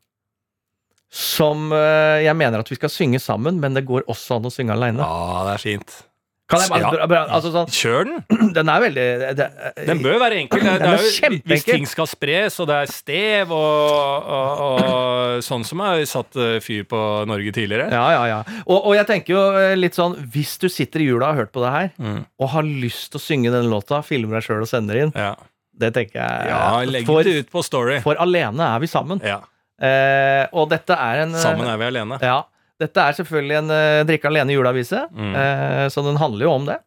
som 1.11 1.73
eh, 1.73 2.23
jeg 2.25 2.35
mener 2.37 2.59
at 2.61 2.69
vi 2.71 2.77
skal 2.77 2.89
synge 2.91 3.21
sammen, 3.21 3.61
men 3.61 3.75
det 3.75 3.85
går 3.87 4.03
også 4.11 4.37
an 4.37 4.45
å 4.49 4.51
synge 4.55 4.73
aleine. 4.75 4.99
ja, 4.99 5.45
det 5.47 5.55
er 5.55 5.59
fint. 5.79 6.03
Kan 6.47 6.61
jeg 6.61 6.69
bare, 6.69 7.07
Ja. 7.09 7.21
altså 7.39 7.51
sånn, 7.55 7.71
Kjør 7.73 8.05
den! 8.05 8.51
Den 8.59 8.69
er 8.69 8.81
veldig 8.85 9.05
det, 9.39 9.47
Den 9.89 10.03
bør 10.05 10.19
være 10.21 10.37
enkel. 10.43 10.61
Det, 10.61 10.75
det 10.83 10.89
er 10.91 10.99
jo, 11.01 11.39
hvis 11.49 11.65
ting 11.65 11.87
skal 11.89 12.07
spres, 12.11 12.59
og 12.61 12.69
det 12.69 12.77
er 12.83 12.91
stev 12.93 13.55
og, 13.57 14.27
og, 14.29 14.83
og 14.85 15.41
sånn 15.47 15.65
som 15.65 15.81
har 15.81 16.03
satt 16.07 16.37
eh, 16.37 16.59
fyr 16.65 16.85
på 16.91 17.01
Norge 17.31 17.55
tidligere. 17.57 17.89
Ja, 17.95 18.05
ja, 18.13 18.21
ja. 18.29 18.39
Og, 18.67 18.77
og 18.91 18.93
jeg 18.99 19.09
tenker 19.09 19.35
jo 19.39 19.43
eh, 19.57 19.73
litt 19.79 19.97
sånn 19.97 20.19
Hvis 20.35 20.53
du 20.61 20.69
sitter 20.69 21.01
i 21.01 21.09
jula 21.09 21.31
og 21.31 21.33
har 21.33 21.41
hørt 21.47 21.55
på 21.57 21.65
det 21.65 21.73
her, 21.79 21.91
Mm. 21.99 22.21
og 22.41 22.49
har 22.53 22.69
lyst 22.69 23.11
til 23.15 23.21
å 23.21 23.25
synge 23.25 23.51
denne 23.55 23.71
låta, 23.73 24.03
filmer 24.05 24.37
deg 24.39 24.45
sjøl 24.51 24.63
og 24.67 24.69
sender 24.71 25.01
inn, 25.07 25.13
Ja, 25.17 25.33
det 25.81 25.95
tenker 25.97 26.21
jeg 26.21 26.49
ja 26.53 26.63
legg 26.87 27.07
for, 27.09 27.25
det 27.25 27.39
ut 27.47 27.51
på 27.57 27.65
Story. 27.65 27.99
for 28.05 28.21
alene 28.21 28.69
er 28.75 28.85
vi 28.85 28.91
sammen. 28.93 29.25
Ja, 29.25 29.41
Eh, 29.75 30.45
og 30.55 30.69
dette 30.71 30.95
er 30.95 31.25
en 31.25 31.33
eh, 31.35 31.41
Sammen 31.43 31.67
er 31.67 31.75
vi 31.81 31.85
alene. 31.89 32.15
Ja. 32.23 32.45
Dette 32.83 33.01
er 33.07 33.15
selvfølgelig 33.17 33.57
en 33.61 33.71
uh, 33.71 34.05
drikke 34.09 34.27
alene 34.31 34.57
juleavise, 34.57 35.05
Mm. 35.15 35.35
uh, 35.37 35.87
så 35.95 36.03
den 36.07 36.17
handler 36.21 36.47
jo 36.49 36.53
om 36.57 36.65
det. 36.67 36.79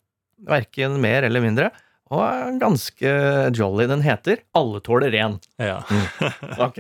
Verken 0.48 0.98
mer 1.02 1.24
eller 1.24 1.42
mindre. 1.42 1.70
Og 2.12 2.22
er 2.24 2.58
ganske 2.62 3.14
jolly. 3.58 3.88
Den 3.90 4.04
heter 4.06 4.38
Alle 4.56 4.80
tåler 4.84 5.12
ren. 5.12 5.40
Ja. 5.60 5.80
Ok. 6.68 6.80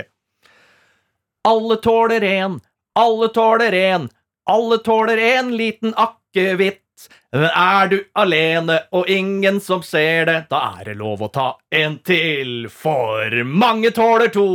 Alle 1.48 1.76
tåler 1.84 2.24
en, 2.24 2.60
alle 3.00 3.28
tåler 3.36 3.72
en, 3.74 4.10
alle 4.50 4.78
tåler 4.84 5.18
en 5.18 5.52
liten 5.58 5.94
akevitt. 5.96 6.84
Men 7.32 7.50
er 7.54 7.88
du 7.92 7.98
alene 8.18 8.80
og 8.96 9.08
ingen 9.12 9.60
som 9.62 9.84
ser 9.86 10.26
det, 10.26 10.38
da 10.50 10.60
er 10.80 10.90
det 10.90 10.96
lov 11.00 11.22
å 11.22 11.30
ta 11.32 11.48
en 11.76 12.00
til. 12.08 12.66
For 12.74 13.36
mange 13.46 13.92
tåler 13.96 14.32
to, 14.34 14.48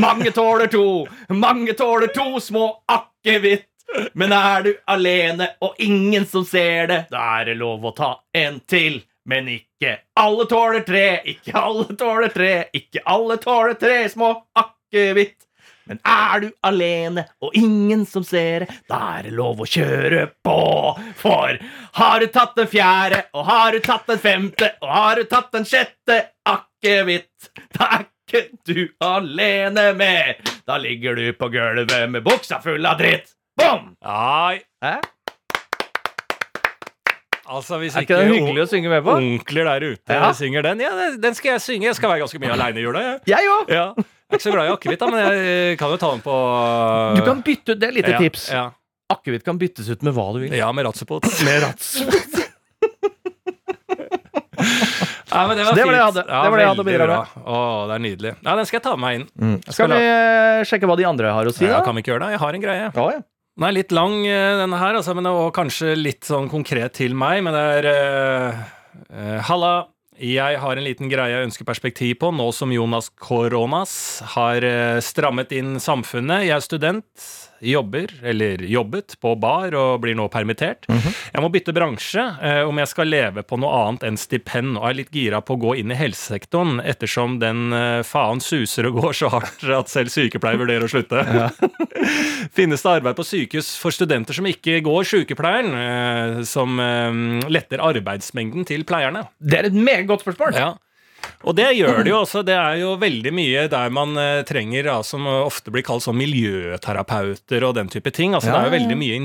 mange 0.00 0.30
tåler 0.36 0.70
to, 0.72 0.84
mange 1.34 1.74
tåler 1.76 2.12
to 2.14 2.28
små 2.40 2.68
akevitt. 2.88 3.66
Men 4.12 4.32
er 4.32 4.62
du 4.66 4.72
alene 4.90 5.50
og 5.64 5.78
ingen 5.82 6.26
som 6.26 6.44
ser 6.46 6.90
det, 6.90 7.00
da 7.10 7.22
er 7.40 7.50
det 7.50 7.58
lov 7.60 7.84
å 7.90 7.94
ta 7.96 8.12
en 8.36 8.60
til. 8.70 9.00
Men 9.28 9.50
ikke 9.52 9.96
alle 10.18 10.46
tåler 10.50 10.82
tre, 10.86 11.20
ikke 11.28 11.54
alle 11.58 11.86
tåler 11.98 12.32
tre, 12.34 12.54
ikke 12.74 13.04
alle 13.04 13.36
tåler 13.42 13.78
tre 13.80 14.02
små 14.10 14.32
akevitt. 14.58 15.38
Men 15.90 15.98
er 16.06 16.44
du 16.44 16.50
alene 16.66 17.24
og 17.42 17.54
ingen 17.58 18.04
som 18.06 18.22
ser 18.26 18.64
det, 18.64 18.74
da 18.86 19.00
er 19.16 19.26
det 19.26 19.32
lov 19.34 19.62
å 19.64 19.66
kjøre 19.66 20.26
på. 20.46 20.60
For 21.18 21.58
har 21.98 22.22
du 22.22 22.28
tatt 22.30 22.54
den 22.58 22.70
fjerde, 22.70 23.24
og 23.34 23.48
har 23.48 23.74
du 23.74 23.80
tatt 23.82 24.06
den 24.06 24.22
femte, 24.22 24.70
og 24.84 24.94
har 24.94 25.18
du 25.18 25.26
tatt 25.30 25.50
den 25.56 25.66
sjette 25.66 26.20
akevitt, 26.46 27.50
da 27.74 27.90
er 27.98 28.06
ikke 28.06 28.44
du 28.70 28.84
alene 29.02 29.90
mer. 29.98 30.38
Da 30.66 30.78
ligger 30.78 31.18
du 31.18 31.26
på 31.34 31.50
gulvet 31.50 32.06
med 32.10 32.22
buksa 32.22 32.62
full 32.62 32.86
av 32.86 33.00
dritt. 33.02 33.34
Bom! 33.60 33.90
Nei, 34.00 34.60
Hæ? 34.84 34.94
altså 37.50 37.78
hvis 37.82 37.96
Er 37.98 38.04
ikke 38.06 38.18
det 38.20 38.28
hyggelig 38.30 38.62
å 38.62 38.68
synge 38.70 38.90
med 38.92 39.02
på? 39.04 39.16
onkler 39.18 39.64
der 39.72 39.86
ute 39.90 40.14
Ja. 40.16 40.32
synger 40.38 40.62
den, 40.68 40.80
ja, 40.84 40.90
den 41.18 41.34
skal 41.34 41.52
jeg 41.56 41.60
synge. 41.64 41.88
Jeg 41.90 41.96
skal 41.98 42.12
være 42.12 42.22
ganske 42.24 42.38
mye 42.42 42.52
aleine 42.54 42.78
i 42.78 42.84
jula. 42.84 43.00
Jeg. 43.06 43.20
Jeg 43.34 43.48
òg. 43.50 43.72
Ja. 43.74 43.86
Jeg 43.98 44.04
er 44.30 44.38
ikke 44.38 44.46
så 44.46 44.52
glad 44.54 44.68
i 44.68 44.74
akevitt, 44.76 45.00
men 45.10 45.18
jeg 45.26 45.78
kan 45.80 45.90
jo 45.90 45.96
ta 45.98 46.10
den 46.14 46.20
på 46.22 46.34
Du 47.18 47.22
kan 47.26 47.40
bytte 47.42 47.74
ut, 47.74 47.80
Det 47.80 47.88
er 47.88 47.90
et 47.90 47.98
lite 47.98 48.12
ja, 48.14 48.18
tips. 48.22 48.44
Ja, 48.54 48.66
Akevitt 49.10 49.42
kan 49.44 49.58
byttes 49.58 49.88
ut 49.90 50.02
med 50.06 50.14
hva 50.14 50.28
du 50.36 50.38
vil. 50.44 50.54
ja 50.54 50.70
med 50.72 50.86
ratsepot. 50.86 51.26
Med 51.46 51.62
ratsepot. 51.66 52.36
Ja, 55.30 55.46
men 55.46 55.56
det 55.56 55.64
var 55.64 55.74
det 55.78 55.84
var 55.86 55.92
det 55.94 55.98
jeg 56.00 56.06
hadde. 56.08 56.22
Det 56.26 56.50
var 56.50 56.58
det 56.58 56.62
jeg 56.64 56.70
hadde 56.72 56.82
å 56.82 56.86
bidra 56.88 57.06
med. 57.06 57.34
Å, 57.46 57.58
det 57.86 57.94
er 57.94 58.02
nydelig. 58.02 58.32
Ja, 58.42 58.54
den 58.58 58.66
skal 58.66 58.76
jeg 58.80 58.82
ta 58.82 58.94
med 58.96 59.02
meg 59.04 59.18
inn. 59.20 59.26
Mm. 59.38 59.52
Skal 59.62 59.74
skal, 59.76 59.92
vi 59.94 59.98
la... 60.02 60.64
sjekke 60.66 60.88
hva 60.90 60.96
de 60.98 61.06
andre 61.06 61.34
har 61.36 61.50
å 61.50 61.52
si, 61.54 61.66
Ja, 61.70 61.78
kan 61.86 61.94
vi 61.96 62.02
ikke 62.02 62.12
gjøre 62.12 62.24
det? 62.26 62.30
Jeg 62.34 62.40
har 62.42 62.58
en 62.58 62.64
greie. 62.64 62.88
Ja, 62.90 63.04
ja. 63.14 63.20
Er 63.58 63.74
litt 63.74 63.92
lang, 63.92 64.22
eh, 64.26 64.58
denne 64.60 64.78
her, 64.78 64.96
altså, 65.00 65.14
men, 65.16 65.26
og 65.26 65.50
kanskje 65.56 65.96
litt 65.98 66.28
sånn 66.28 66.48
konkret 66.52 66.94
til 67.00 67.16
meg, 67.18 67.42
men 67.44 67.56
det 67.56 67.64
er 67.80 67.88
uh, 67.90 69.40
Halla. 69.48 69.90
Jeg 70.20 70.58
har 70.60 70.76
en 70.76 70.84
liten 70.84 71.08
greie 71.08 71.32
jeg 71.32 71.46
ønsker 71.48 71.64
perspektiv 71.64 72.18
på, 72.20 72.28
nå 72.36 72.50
som 72.52 72.72
Jonas 72.74 73.08
Koronas 73.16 73.94
har 74.34 74.66
strammet 75.00 75.54
inn 75.56 75.78
samfunnet. 75.80 76.44
Jeg 76.44 76.58
er 76.58 76.66
student, 76.66 77.28
jobber, 77.60 78.12
eller 78.22 78.62
jobbet, 78.64 79.16
på 79.20 79.34
bar 79.40 79.74
og 79.76 80.00
blir 80.04 80.16
nå 80.18 80.26
permittert. 80.32 80.88
Jeg 80.88 81.42
må 81.42 81.50
bytte 81.52 81.74
bransje 81.76 82.22
eh, 82.42 82.62
om 82.66 82.80
jeg 82.80 82.90
skal 82.90 83.10
leve 83.10 83.44
på 83.46 83.58
noe 83.60 83.72
annet 83.84 84.06
enn 84.08 84.18
stipend, 84.20 84.78
og 84.78 84.88
er 84.88 84.98
litt 85.02 85.14
gira 85.14 85.42
på 85.44 85.56
å 85.56 85.60
gå 85.60 85.76
inn 85.80 85.92
i 85.92 85.98
helsesektoren, 85.98 86.80
ettersom 86.80 87.38
den 87.42 87.74
eh, 87.76 88.00
faen 88.06 88.42
suser 88.44 88.88
og 88.90 89.00
går 89.00 89.16
så 89.20 89.32
hardt 89.32 89.64
at 89.80 89.92
selv 89.92 90.12
sykepleier 90.14 90.60
vurderer 90.60 90.86
å 90.86 90.90
slutte. 90.90 91.24
Finnes 92.56 92.84
det 92.84 92.94
arbeid 92.96 93.18
på 93.18 93.26
sykehus 93.26 93.72
for 93.80 93.94
studenter 93.94 94.36
som 94.36 94.48
ikke 94.48 94.80
går 94.86 95.08
sykepleieren, 95.14 95.74
eh, 95.80 96.36
som 96.48 96.78
letter 97.50 97.82
arbeidsmengden 97.84 98.66
til 98.68 98.86
pleierne? 98.88 99.26
Det 99.38 99.58
er 99.58 99.68
et 99.68 99.76
meget 99.76 100.08
godt 100.10 100.24
spørsmål. 100.24 100.56
Ja. 100.56 100.72
Og 101.48 101.56
det 101.56 101.70
gjør 101.72 102.02
det 102.04 102.10
jo 102.12 102.18
også. 102.20 102.42
Det 102.44 102.52
er 102.52 102.80
jo 102.82 102.90
veldig 103.00 103.30
mye 103.32 103.62
der 103.72 103.92
man 103.94 104.12
eh, 104.20 104.42
trenger, 104.48 104.90
ja, 104.90 104.98
som 105.06 105.24
ofte 105.24 105.72
blir 105.72 105.84
kalt 105.86 106.04
sånn 106.04 106.18
miljøterapeuter 106.20 107.64
og 107.64 107.76
den 107.78 107.88
type 107.92 108.12
ting. 108.12 108.34
Altså 108.36 108.50
Ja, 108.50 108.58
Det 108.58 108.60
er 108.60 108.68
jo 108.68 108.76
veldig 108.76 108.98
mye 109.00 109.20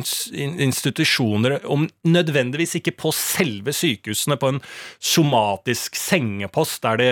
institusjoner, 0.63 1.57
om 1.67 1.87
nødvendigvis 2.07 2.77
ikke 2.79 2.95
på 3.03 3.11
selve 3.15 3.75
sykehusene, 3.75 4.39
på 4.39 4.53
en 4.53 4.61
somatisk 5.03 5.99
sengepost 5.99 6.81
der 6.85 7.01
det 7.01 7.11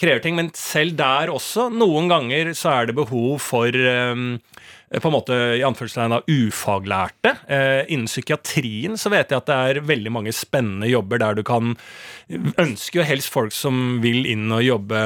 krever 0.00 0.24
ting, 0.24 0.38
men 0.38 0.50
selv 0.56 0.96
der 0.96 1.34
også, 1.34 1.68
noen 1.68 2.08
ganger 2.08 2.54
så 2.56 2.72
er 2.78 2.88
det 2.88 2.96
behov 2.96 3.36
for 3.44 3.68
eh, 3.68 4.16
på 4.88 5.10
en 5.10 5.14
måte 5.14 5.36
i 5.58 5.64
anførselstegn 5.66 6.14
av 6.16 6.28
ufaglærte. 6.30 7.34
Eh, 7.48 7.82
innen 7.92 8.08
psykiatrien 8.08 8.96
så 9.00 9.12
vet 9.12 9.32
jeg 9.32 9.42
at 9.42 9.50
det 9.50 9.58
er 9.58 9.82
veldig 9.88 10.12
mange 10.14 10.32
spennende 10.36 10.88
jobber 10.88 11.20
der 11.20 11.38
du 11.38 11.44
kan 11.46 11.76
Ønsker 12.28 13.00
jo 13.00 13.04
helst 13.08 13.30
folk 13.32 13.54
som 13.56 14.02
vil 14.02 14.26
inn 14.28 14.50
og 14.52 14.60
jobbe 14.60 14.98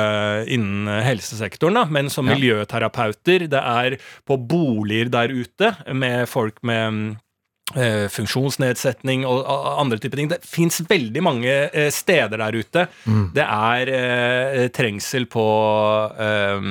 innen 0.51 0.89
helsesektoren, 1.07 1.76
da, 1.78 1.85
men 1.87 2.09
som 2.11 2.26
miljøterapeuter. 2.26 3.45
Det 3.53 3.61
er 3.61 3.95
på 4.26 4.39
boliger 4.51 5.12
der 5.12 5.30
ute 5.30 5.70
med 5.95 6.26
folk 6.30 6.59
med 6.66 6.83
eh, 6.83 7.20
funksjonsnedsetning 8.12 9.22
og 9.24 9.46
andre 9.80 9.96
typer 10.02 10.18
ting. 10.18 10.28
Det 10.28 10.40
fins 10.44 10.80
veldig 10.88 11.22
mange 11.24 11.52
eh, 11.70 11.88
steder 11.94 12.40
der 12.42 12.58
ute. 12.58 12.86
Det 13.32 13.44
er 13.44 13.92
eh, 13.96 14.66
trengsel 14.74 15.28
på 15.30 15.46
eh, 16.20 16.68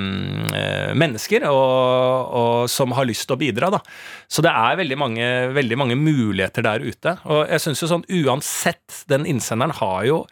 eh, 0.59 0.93
mennesker 0.93 1.47
og, 1.49 2.35
og 2.41 2.69
som 2.69 2.93
har 2.97 3.07
lyst 3.09 3.25
til 3.27 3.37
å 3.37 3.41
bidra. 3.41 3.71
Da. 3.73 3.81
Så 4.29 4.43
det 4.45 4.53
er 4.53 4.79
veldig 4.83 4.99
mange, 4.99 5.27
veldig 5.55 5.79
mange 5.79 5.97
muligheter 5.97 6.67
der 6.67 6.85
ute. 6.85 7.17
Og 7.25 7.45
jeg 7.49 7.65
synes 7.65 7.81
jo 7.81 7.91
sånn 7.95 8.07
uansett, 8.21 9.03
den 9.09 9.25
innsenderen 9.25 9.73
har 9.81 10.05
jo 10.05 10.25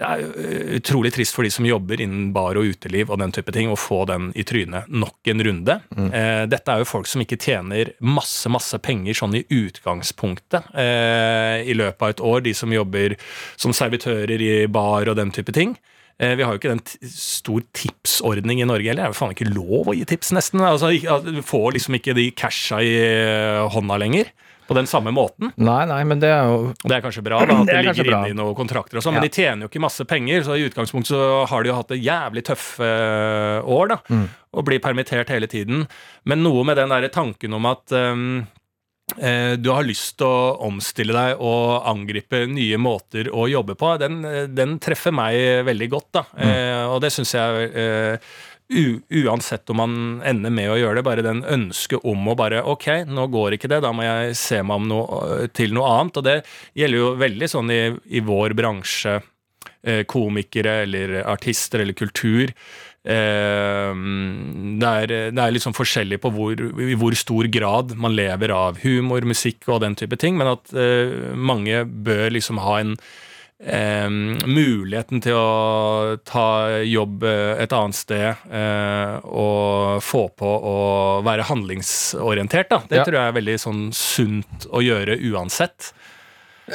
det 0.00 0.08
er 0.08 0.22
eh, 0.24 0.70
utrolig 0.78 1.12
trist 1.14 1.36
for 1.36 1.44
de 1.44 1.50
som 1.52 1.66
jobber 1.68 2.00
innen 2.00 2.30
bar 2.34 2.56
og 2.58 2.70
uteliv 2.72 3.12
og 3.12 3.20
den 3.20 3.34
type 3.34 3.52
ting, 3.54 3.70
å 3.70 3.78
få 3.78 4.02
den 4.08 4.30
i 4.38 4.44
trynet 4.48 4.88
nok 4.88 5.30
en 5.32 5.44
runde. 5.44 5.78
Eh, 5.92 6.44
dette 6.50 6.72
er 6.72 6.82
jo 6.82 6.88
folk 6.88 7.10
som 7.10 7.22
ikke 7.24 7.38
tjener 7.42 7.92
masse, 8.00 8.48
masse 8.52 8.80
penger 8.82 9.18
sånn 9.20 9.36
i 9.36 9.44
utgangspunktet 9.52 10.72
eh, 10.72 11.62
i 11.68 11.76
løpet 11.76 12.02
av 12.02 12.14
et 12.14 12.24
år, 12.32 12.44
de 12.48 12.54
som 12.56 12.72
jobber 12.72 13.18
som 13.60 13.76
servitører 13.76 14.40
i 14.40 14.52
bar 14.72 15.12
og 15.12 15.18
den 15.20 15.34
type 15.34 15.52
ting. 15.54 15.76
Eh, 16.22 16.34
vi 16.38 16.44
har 16.44 16.54
jo 16.54 16.60
ikke 16.60 16.72
den 16.72 17.10
stor 17.12 17.64
tipsordning 17.76 18.62
i 18.62 18.68
Norge 18.68 18.88
heller. 18.88 19.02
Det 19.02 19.10
er 19.10 19.14
jo 19.14 19.18
faen 19.18 19.34
ikke 19.36 19.52
lov 19.52 19.90
å 19.90 19.96
gi 19.96 20.06
tips, 20.08 20.32
nesten. 20.36 20.62
Altså, 20.66 20.92
Du 21.24 21.42
får 21.44 21.72
liksom 21.76 21.98
ikke 21.98 22.14
de 22.16 22.30
casha 22.36 22.80
i 22.84 22.94
eh, 23.02 23.68
hånda 23.72 23.98
lenger. 24.00 24.32
På 24.68 24.76
den 24.78 24.86
samme 24.86 25.10
måten. 25.14 25.50
Nei, 25.56 25.82
nei, 25.90 26.00
men 26.08 26.20
det 26.22 26.30
er 26.30 26.46
jo 26.48 26.72
det 26.84 26.96
er 26.96 27.02
kanskje 27.04 27.24
bra, 27.26 27.40
da, 27.44 27.58
at 27.60 27.66
Det 27.66 27.74
det, 27.74 27.78
er 27.80 27.88
ligger 27.90 28.12
inne 28.12 28.30
i 28.30 28.36
noen 28.38 28.54
kontrakter 28.58 29.00
og 29.00 29.04
sånn, 29.04 29.16
Ja. 29.16 29.20
men 29.20 29.28
de 29.28 29.34
tjener 29.34 29.66
jo 29.66 29.70
ikke 29.72 29.82
masse 29.82 30.06
penger, 30.08 30.42
så 30.46 30.56
i 30.56 30.64
utgangspunktet 30.68 31.12
så 31.12 31.44
har 31.50 31.62
de 31.62 31.72
jo 31.72 31.76
hatt 31.80 31.92
det 31.92 32.00
jævlig 32.04 32.44
tøffe 32.46 32.86
eh, 32.86 33.60
år, 33.66 33.92
da. 33.94 34.00
Mm. 34.08 34.26
Og 34.52 34.64
blir 34.68 34.82
permittert 34.84 35.28
hele 35.32 35.48
tiden. 35.50 35.86
Men 36.24 36.42
noe 36.44 36.64
med 36.64 36.76
den 36.76 36.92
der 36.92 37.08
tanken 37.12 37.54
om 37.56 37.66
at 37.66 37.92
um, 37.96 38.46
eh, 39.18 39.56
du 39.56 39.70
har 39.72 39.84
lyst 39.84 40.18
til 40.20 40.28
å 40.28 40.56
omstille 40.68 41.12
deg 41.16 41.40
og 41.42 41.82
angripe 41.90 42.44
nye 42.48 42.78
måter 42.80 43.28
å 43.32 43.48
jobbe 43.50 43.74
på, 43.80 43.96
den, 44.02 44.22
eh, 44.28 44.46
den 44.52 44.78
treffer 44.82 45.12
meg 45.12 45.64
veldig 45.68 45.90
godt, 45.92 46.10
da. 46.20 46.24
Mm. 46.36 46.48
Eh, 46.48 46.84
og 46.92 47.00
det 47.04 47.12
syns 47.16 47.34
jeg 47.34 47.70
eh, 47.74 48.32
uansett 48.72 49.70
om 49.70 49.80
man 49.80 49.96
ender 50.24 50.52
med 50.54 50.70
å 50.72 50.78
gjøre 50.78 51.00
det, 51.00 51.06
bare 51.06 51.24
den 51.24 51.42
ønsket 51.44 52.04
om 52.08 52.28
å 52.28 52.36
bare 52.38 52.62
Ok, 52.68 52.88
nå 53.08 53.26
går 53.32 53.56
ikke 53.56 53.70
det, 53.72 53.82
da 53.84 53.92
må 53.94 54.06
jeg 54.06 54.36
se 54.38 54.62
meg 54.62 54.80
om 54.80 54.88
noe, 54.88 55.48
til 55.54 55.74
noe 55.76 55.90
annet. 55.96 56.20
Og 56.20 56.26
det 56.26 56.38
gjelder 56.78 57.02
jo 57.02 57.10
veldig 57.20 57.50
sånn 57.50 57.74
i, 57.74 57.82
i 58.16 58.22
vår 58.24 58.56
bransje, 58.58 59.18
eh, 59.82 60.02
komikere 60.08 60.82
eller 60.86 61.18
artister 61.24 61.84
eller 61.84 61.98
kultur. 61.98 62.54
Eh, 63.02 63.92
det, 64.78 64.92
er, 64.92 65.16
det 65.34 65.42
er 65.42 65.56
liksom 65.56 65.74
forskjellig 65.76 66.20
på 66.22 66.32
hvor, 66.36 66.62
i 66.86 66.96
hvor 66.98 67.16
stor 67.18 67.50
grad 67.52 67.96
man 67.98 68.16
lever 68.16 68.54
av 68.54 68.80
humor, 68.84 69.26
musikk 69.26 69.68
og 69.68 69.82
den 69.84 69.98
type 69.98 70.16
ting, 70.22 70.38
men 70.38 70.54
at 70.54 70.72
eh, 70.72 71.34
mange 71.34 71.84
bør 71.84 72.30
liksom 72.38 72.62
ha 72.62 72.78
en 72.80 72.96
eh, 73.64 74.08
muligheten 74.46 75.20
til 75.22 75.34
å 75.38 76.16
ta 76.24 76.80
jobb 76.82 77.22
eh, 77.24 77.62
et 77.62 77.72
annet 77.72 77.94
sted 77.94 78.34
eh, 78.50 79.16
og 79.24 80.02
få 80.02 80.24
på 80.38 80.50
å 80.72 80.76
være 81.26 81.46
handlingsorientert, 81.50 82.68
da. 82.70 82.82
Det 82.88 82.96
Ja. 83.00 83.04
tror 83.04 83.18
jeg 83.20 83.28
er 83.28 83.38
veldig 83.40 83.58
sånn 83.60 83.82
sunt 83.92 84.66
å 84.70 84.82
gjøre 84.82 85.18
uansett. 85.32 85.92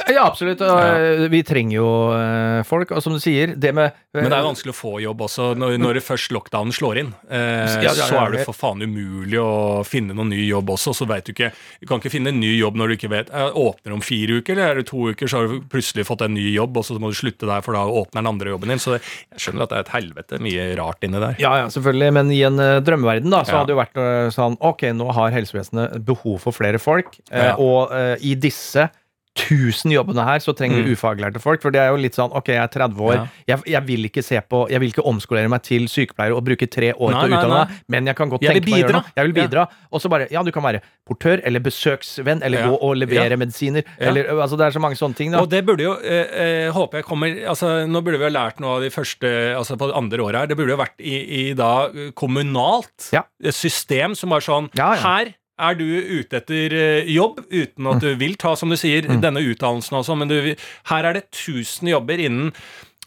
Ja, 0.06 0.26
absolutt. 0.26 0.60
og, 0.62 0.78
eh, 0.80 1.28
Vi 1.28 1.42
trenger 1.42 1.74
jo 1.78 1.88
eh, 2.14 2.62
folk. 2.68 2.90
Og 2.94 3.02
som 3.02 3.12
du 3.12 3.18
sier, 3.22 3.54
det 3.58 3.72
med 3.74 3.88
eh, 3.90 4.20
Men 4.22 4.30
det 4.30 4.38
er 4.38 4.46
vanskelig 4.46 4.72
å 4.74 4.78
få 4.78 4.92
jobb 5.02 5.20
også 5.26 5.48
når, 5.58 5.76
når 5.82 5.98
det 5.98 6.02
først 6.06 6.30
lockdownen 6.36 6.72
slår 6.74 7.00
inn. 7.02 7.10
Eh, 7.30 7.38
Ja, 7.82 7.90
ja, 7.90 7.92
så 7.96 8.14
ja, 8.14 8.24
er 8.26 8.36
det 8.36 8.44
for 8.46 8.56
faen 8.56 8.82
umulig 8.82 9.38
å 9.42 9.84
finne 9.86 10.14
noen 10.14 10.30
ny 10.30 10.40
jobb 10.48 10.70
også. 10.74 10.94
Så 10.96 11.06
vet 11.08 11.24
du 11.28 11.32
ikke 11.34 11.50
Du 11.80 11.86
kan 11.90 11.98
ikke 12.02 12.12
finne 12.14 12.28
en 12.32 12.40
ny 12.40 12.52
jobb 12.58 12.76
når 12.78 12.88
du 12.88 12.96
ikke 12.98 13.10
vet 13.12 13.30
Åpner 13.32 13.92
om 13.96 14.00
fire 14.04 14.38
uker, 14.40 14.54
eller 14.54 14.70
er 14.70 14.80
det 14.82 14.86
to 14.90 15.08
uker, 15.10 15.26
så 15.30 15.40
har 15.42 15.48
du 15.48 15.60
plutselig 15.70 16.06
fått 16.06 16.22
en 16.26 16.34
ny 16.34 16.46
jobb, 16.54 16.76
og 16.78 16.84
så 16.86 16.98
må 17.00 17.10
du 17.10 17.16
slutte 17.18 17.46
der, 17.48 17.60
for 17.64 17.74
da 17.76 17.84
åpner 17.86 18.20
den 18.22 18.30
andre 18.30 18.52
jobben 18.54 18.68
din. 18.72 18.78
Så 18.82 18.96
jeg 18.98 19.40
skjønner 19.40 19.66
at 19.66 19.72
det 19.72 19.78
er 19.78 19.86
et 19.86 19.94
helvete 19.96 20.40
mye 20.44 20.68
rart 20.78 21.02
inni 21.06 21.20
der. 21.22 21.36
Ja, 21.42 21.56
ja, 21.62 21.66
selvfølgelig, 21.72 22.12
men 22.18 22.30
i 22.34 22.40
en 22.46 22.56
drømmeverden 22.84 23.30
da, 23.34 23.42
så 23.44 23.52
Ja. 23.56 23.58
hadde 23.64 23.74
det 23.74 23.80
vært 23.80 24.32
sånn 24.34 24.56
Ok, 24.60 24.82
nå 24.94 25.10
har 25.14 25.30
helsevesenet 25.34 25.98
behov 26.04 26.40
for 26.44 26.52
flere 26.52 26.78
folk, 26.82 27.16
Ja. 27.32 27.54
og 27.56 27.92
eh, 27.92 28.16
i 28.22 28.34
disse 28.34 28.88
1000 29.38 29.92
jobbene 29.94 30.24
her, 30.26 30.38
så 30.42 30.52
trenger 30.56 30.82
vi 30.84 30.92
ufaglærte 30.96 31.40
folk. 31.40 31.62
For 31.62 31.70
det 31.74 31.80
er 31.80 31.88
jo 31.92 31.96
litt 32.02 32.14
sånn 32.18 32.32
Ok, 32.34 32.48
jeg 32.52 32.62
er 32.62 32.68
30 32.68 32.98
år, 33.00 33.14
Mm. 33.18 33.28
Ja. 33.48 33.56
jeg, 33.56 33.62
jeg 33.72 33.82
vil 33.86 34.04
ikke 34.08 34.22
se 34.24 34.40
på 34.50 34.68
Jeg 34.70 34.80
vil 34.80 34.90
ikke 34.92 35.04
omskolere 35.06 35.48
meg 35.48 35.62
til 35.62 35.86
sykepleier 35.88 36.34
og 36.36 36.44
bruke 36.44 36.66
tre 36.70 36.92
år 36.94 37.12
Nei, 37.14 37.22
til 37.24 37.32
å 37.32 37.38
utdanne 37.38 37.58
meg, 37.62 37.68
men 37.88 38.06
jeg 38.06 38.16
kan 38.16 38.28
godt 38.30 38.42
Jeg 38.42 38.54
tenke 38.58 38.70
meg 38.70 38.74
å 38.74 38.82
gjøre 38.84 38.92
noe. 38.98 39.04
Jeg 39.16 39.24
vil 39.28 39.34
Ja. 39.36 39.46
bidra. 39.46 39.66
Og 39.92 40.00
så 40.02 40.08
bare 40.10 40.28
Ja, 40.30 40.42
du 40.42 40.50
kan 40.52 40.62
være 40.62 40.80
portør 41.08 41.40
eller 41.44 41.60
besøksvenn 41.60 42.42
eller 42.42 42.58
Ja. 42.58 42.68
gå 42.68 42.78
og 42.82 42.96
levere 42.96 43.30
Ja. 43.30 43.36
medisiner. 43.36 43.84
Ja. 44.00 44.08
Eller 44.10 44.24
Altså, 44.38 44.56
det 44.58 44.66
er 44.66 44.70
så 44.78 44.80
mange 44.80 44.96
sånne 44.96 45.14
ting, 45.16 45.30
da. 45.32 45.40
Og 45.40 45.48
det 45.50 45.64
burde 45.66 45.80
jo, 45.82 45.92
eh, 45.94 46.26
eh, 46.66 46.70
håper 46.72 46.98
jeg 46.98 47.04
kommer 47.04 47.28
altså 47.48 47.86
Nå 47.88 48.02
burde 48.04 48.18
vi 48.18 48.24
ha 48.24 48.30
lært 48.30 48.60
noe 48.60 48.76
av 48.76 48.80
de 48.82 48.90
første 48.90 49.56
Altså 49.56 49.76
på 49.78 49.86
det 49.88 49.96
andre 49.96 50.18
året 50.18 50.34
her. 50.40 50.46
Det 50.46 50.56
burde 50.56 50.70
jo 50.70 50.76
vært 50.76 50.98
i, 51.00 51.48
i 51.50 51.52
da 51.54 51.86
eh, 51.88 52.10
kommunalt 52.12 53.10
Ja. 53.12 53.22
system 53.50 54.14
som 54.16 54.30
var 54.30 54.40
sånn 54.40 54.68
Ja, 54.76 54.94
ja. 54.94 55.00
Her 55.02 55.34
er 55.58 55.74
du 55.78 55.84
ute 55.84 56.36
etter 56.40 56.72
eh, 56.72 57.08
jobb 57.14 57.40
uten 57.50 57.86
at 57.92 58.00
du 58.04 58.14
vil 58.20 58.34
ta, 58.36 58.54
som 58.56 58.68
du 58.70 58.76
sier, 58.76 59.02
Mm. 59.08 59.20
denne 59.22 59.40
utdannelsen 59.42 59.96
og 59.98 60.04
sånn, 60.06 60.18
men 60.18 60.28
du, 60.28 60.54
her 60.92 61.04
er 61.04 61.12
det 61.18 61.24
1000 61.32 61.88
jobber 61.90 62.18
innen 62.18 62.52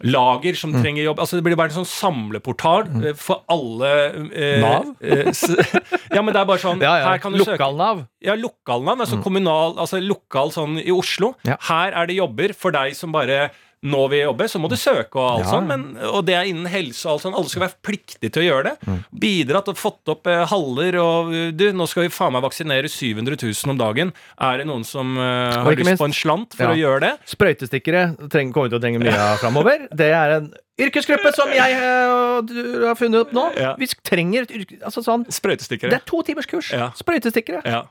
lager 0.02 0.56
som 0.58 0.72
Mm. 0.74 0.82
trenger 0.82 1.04
jobb. 1.06 1.20
Altså 1.22 1.38
Det 1.38 1.44
blir 1.46 1.56
bare 1.56 1.70
en 1.70 1.84
sånn 1.86 1.86
samleportal 1.86 2.88
mm. 2.90 3.16
for 3.16 3.44
alle 3.54 3.92
eh, 4.34 4.60
Nav? 4.62 4.96
eh, 5.00 5.30
ja, 6.16 6.22
men 6.24 6.34
det 6.34 6.42
er 6.42 6.46
bare 6.50 6.58
sånn 6.64 6.82
ja, 6.88 6.96
ja. 7.04 7.10
Her 7.12 7.20
kan 7.22 7.34
du 7.36 7.38
Lokalnav. 7.44 8.08
ja, 8.24 8.34
LokalNAV, 8.36 9.00
altså 9.06 9.22
kommunal, 9.22 9.76
altså 9.78 10.02
lokal 10.02 10.50
sånn 10.56 10.80
i 10.82 10.90
Oslo. 10.92 11.36
Ja. 11.46 11.58
Her 11.70 11.94
er 11.94 12.08
det 12.10 12.18
jobber 12.18 12.54
for 12.58 12.72
deg 12.74 12.96
som 12.98 13.12
bare 13.14 13.52
nå 13.84 14.02
vil 14.12 14.20
jobbe, 14.28 14.46
så 14.46 14.60
må 14.62 14.70
du 14.70 14.76
søke 14.78 15.18
og 15.18 15.26
alt 15.40 15.46
Ja. 15.48 15.52
sånn, 15.56 15.66
men, 15.66 15.84
og 16.06 16.26
det 16.28 16.36
er 16.38 16.46
innen 16.46 16.68
helse 16.70 17.06
og 17.08 17.16
alt 17.16 17.24
sånn. 17.24 17.34
Alle 17.34 17.50
skal 17.50 17.64
være 17.64 17.78
pliktige 17.82 18.30
til 18.32 18.44
å 18.44 18.46
gjøre 18.46 18.64
det. 18.70 18.74
Mm. 18.86 19.00
Bidratt 19.24 19.72
og 19.74 19.78
fått 19.82 20.12
opp 20.14 20.28
eh, 20.30 20.44
haller 20.52 20.98
og 21.02 21.32
Du, 21.58 21.64
nå 21.74 21.88
skal 21.90 22.04
vi 22.06 22.10
faen 22.14 22.34
meg 22.36 22.44
vaksinere 22.46 22.86
700 22.92 23.40
000 23.42 23.74
om 23.74 23.80
dagen. 23.82 24.14
Er 24.40 24.58
det 24.62 24.68
noen 24.70 24.86
som 24.86 25.18
eh, 25.18 25.24
har 25.66 25.72
lyst 25.74 25.90
minst- 25.90 26.02
på 26.04 26.06
en 26.06 26.14
slant 26.14 26.54
for 26.54 26.70
Ja. 26.70 26.76
å 26.76 26.78
gjøre 26.78 27.00
det? 27.08 27.14
Sprøytestikkere 27.34 28.04
trenger, 28.30 28.54
kommer 28.54 28.70
til 28.70 28.78
å 28.78 28.82
trenge 28.84 29.02
mye 29.02 29.18
av 29.18 29.40
framover. 29.42 29.88
Det 29.90 30.12
er 30.14 30.36
en 30.38 30.54
yrkesgruppe 30.82 31.34
som 31.34 31.50
jeg 31.50 31.74
eh, 31.74 32.12
og 32.38 32.48
du 32.54 32.86
har 32.86 32.96
funnet 32.96 33.22
opp 33.26 33.34
nå. 33.34 33.48
Ja. 33.58 33.74
Vi 33.82 33.88
trenger 34.06 34.44
et 34.46 34.52
yrke... 34.62 34.78
Altså 34.86 35.02
sånn 35.06 35.26
Det 35.26 35.94
er 35.94 36.06
to 36.06 36.22
timers 36.22 36.46
kurs. 36.46 36.70
Sprøytestikkere. 37.02 37.62
Ja. 37.66 37.84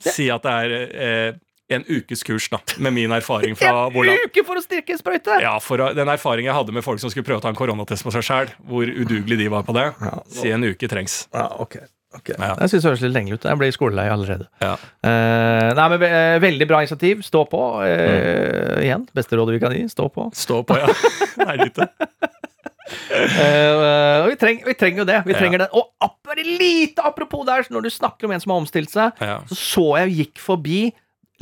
Si 0.00 0.26
at 0.32 0.42
det 0.44 0.52
er 0.52 0.72
eh, 0.92 1.32
en 1.68 1.82
ukes 1.90 2.22
kurs, 2.22 2.48
da, 2.52 2.60
med 2.78 2.92
min 2.94 3.10
erfaring 3.10 3.56
fra 3.58 3.72
En 3.88 3.92
hvordan 3.96 4.20
uke 4.28 4.44
for 4.46 4.60
å 4.60 4.62
styrke 4.62 4.94
en 4.94 5.00
sprøyte! 5.00 5.40
Ja, 5.42 5.56
for 5.58 5.82
uh, 5.82 5.90
den 5.96 6.08
erfaringen 6.12 6.52
jeg 6.52 6.54
hadde 6.58 6.72
med 6.76 6.84
folk 6.86 7.00
som 7.02 7.10
skulle 7.10 7.26
prøve 7.26 7.40
å 7.42 7.44
ta 7.46 7.50
en 7.50 7.58
koronatest 7.58 8.06
på 8.06 8.12
seg 8.14 8.22
sjøl, 8.26 8.52
hvor 8.70 8.86
udugelig 8.86 9.38
de 9.42 9.48
var 9.50 9.66
på 9.66 9.74
det, 9.74 9.88
Ja. 10.00 10.14
si 10.30 10.52
en 10.54 10.62
uke 10.62 10.86
trengs. 10.88 11.24
Ja, 11.34 11.48
ok. 11.58 11.74
ok. 12.20 12.30
Ja. 12.38 12.52
Jeg 12.62 12.70
syns 12.70 12.82
det 12.86 12.90
høres 12.92 13.02
litt 13.02 13.16
lenge 13.16 13.34
ut. 13.34 13.42
Jeg 13.50 13.58
blir 13.58 13.74
skolelei 13.74 14.06
allerede. 14.14 14.46
Ja. 14.62 14.76
Eh, 15.02 15.72
nei, 15.76 15.88
men 15.96 16.06
eh, 16.06 16.38
Veldig 16.46 16.68
bra 16.70 16.80
initiativ. 16.84 17.26
Stå 17.26 17.42
på. 17.50 17.60
Eh, 17.84 18.84
Igjen, 18.86 19.08
beste 19.16 19.36
rådet 19.40 19.56
vi 19.58 19.62
kan 19.66 19.74
gi. 19.74 19.82
Stå 19.90 20.06
på. 20.14 20.28
Stå 20.38 20.62
på, 20.70 20.78
ja. 20.78 20.94
Nei. 21.46 21.66
Eh, 22.86 24.22
og 24.22 24.28
vi, 24.30 24.36
treng, 24.38 24.60
vi 24.66 24.74
trenger 24.78 25.02
jo 25.02 25.06
det. 25.08 25.18
Vi 25.26 25.34
Ja. 25.34 25.38
trenger 25.40 25.58
det. 25.64 25.68
Og 25.74 25.88
ap- 26.00 26.20
bare 26.26 26.44
lite 26.46 27.02
apropos 27.02 27.44
der, 27.46 27.66
når 27.70 27.82
du 27.82 27.90
snakker 27.90 28.26
om 28.28 28.32
en 28.36 28.40
som 28.40 28.50
har 28.54 28.60
omstilt 28.62 28.90
seg, 28.90 29.12
Ja. 29.20 29.40
så 29.50 29.56
så 29.56 29.86
jeg 30.06 30.14
gikk 30.16 30.38
forbi 30.38 30.92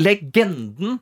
legenden 0.00 0.98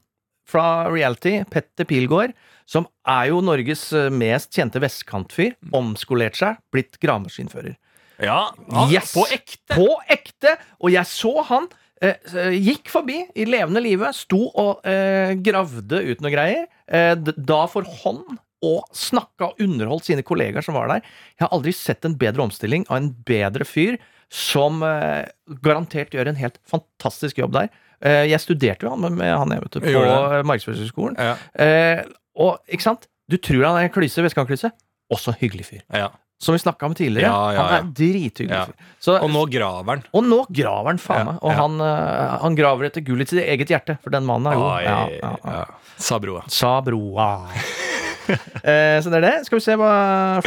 fra 0.49 0.89
reality, 0.91 1.39
Petter 1.51 1.87
Pilgaard, 1.89 2.35
som 2.69 2.87
er 3.09 3.31
jo 3.31 3.41
Norges 3.45 3.87
eh, 3.97 4.11
mest 4.13 4.53
kjente 4.57 4.81
vestkantfyr. 4.83 5.55
Omskolert 5.77 6.37
seg, 6.39 6.59
blitt 6.75 6.99
gravemaskinfører. 7.03 7.77
Ja, 8.23 8.53
ja 8.71 8.87
Yes. 8.93 9.13
på 9.17 9.25
ekte. 9.33 9.75
På 9.75 9.89
ekte! 10.13 10.57
Og 10.83 10.93
jeg 10.95 11.09
så 11.11 11.33
han. 11.49 11.69
Eh, 12.03 12.17
eh, 12.35 12.55
gikk 12.59 12.91
forbi 12.91 13.21
i 13.39 13.47
levende 13.47 13.83
live, 13.83 14.11
sto 14.17 14.45
og 14.59 14.87
eh, 14.89 15.35
gravde 15.39 16.03
ut 16.11 16.23
noe 16.25 16.33
greier. 16.35 16.67
Eh, 16.91 17.15
da 17.17 17.61
for 17.71 17.87
hånd 18.03 18.41
og 18.63 18.85
snakka 18.95 19.49
og 19.53 19.63
underholdt 19.63 20.07
sine 20.07 20.23
kollegaer 20.27 20.63
som 20.63 20.77
var 20.79 20.91
der. 20.91 21.07
Jeg 21.35 21.47
har 21.47 21.55
aldri 21.55 21.73
sett 21.75 22.05
en 22.07 22.15
bedre 22.19 22.45
omstilling 22.45 22.85
av 22.91 23.01
en 23.01 23.09
bedre 23.27 23.67
fyr 23.67 23.97
som 24.33 24.83
eh, 24.87 25.27
garantert 25.65 26.15
gjør 26.15 26.31
en 26.31 26.39
helt 26.39 26.61
fantastisk 26.71 27.39
jobb 27.43 27.57
der. 27.59 27.73
Eh, 28.03 28.25
jeg 28.31 28.41
studerte 28.43 28.87
jo 28.87 28.91
han 28.95 29.05
med, 29.15 29.29
han 29.31 29.53
jeg 29.55 29.63
vet 29.63 29.77
du, 29.77 29.81
på 29.85 30.43
Markedsføringshøgskolen. 30.51 31.17
Ja, 31.19 31.37
Eh, 31.63 32.03
og 32.43 32.59
ikke 32.73 32.83
sant? 32.87 33.07
Du 33.31 33.37
tror 33.39 33.65
han 33.69 33.77
er 33.79 33.87
en 33.89 33.93
klyse, 33.95 34.23
vestkantklise. 34.25 34.73
Også 35.13 35.35
hyggelig 35.41 35.69
fyr. 35.71 35.83
ja. 35.95 36.11
Som 36.43 36.57
vi 36.57 36.59
snakka 36.59 36.89
om 36.89 36.95
tidligere. 36.99 37.29
Ja, 37.31 37.53
ja. 37.55 37.63
Han 37.63 37.75
er 37.77 37.91
drithyggelig. 37.95 38.73
Så, 38.99 39.15
Og 39.23 39.29
nå 39.31 39.45
graver 39.47 39.87
han. 39.93 40.01
og 40.13 40.25
nå 40.27 40.41
graver 40.51 40.89
han 40.91 40.99
faen 40.99 41.29
meg. 41.29 41.37
Og 41.39 41.53
han, 41.55 41.77
eh, 41.87 42.33
han 42.43 42.57
graver 42.59 42.89
etter 42.89 43.05
gull 43.07 43.23
i 43.23 43.27
sitt 43.31 43.45
eget 43.45 43.71
hjerte, 43.71 43.95
for 44.03 44.11
den 44.11 44.27
mannen 44.27 44.51
er 44.51 44.59
god. 44.59 45.69
Sa 46.03 46.19
broa. 46.19 46.43
Sa 46.51 46.73
broa. 46.83 47.29
eh, 48.67 48.99
så 48.99 49.13
det 49.13 49.21
er 49.21 49.27
det. 49.29 49.33
Skal 49.47 49.61
vi 49.61 49.65
se 49.69 49.77
hva 49.79 49.93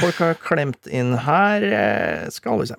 folk 0.01 0.19
har 0.19 0.35
klemt 0.43 0.91
inn 0.91 1.13
her. 1.29 1.63
Eh, 1.63 2.27
skal 2.35 2.59
vi 2.59 2.67
se. 2.73 2.75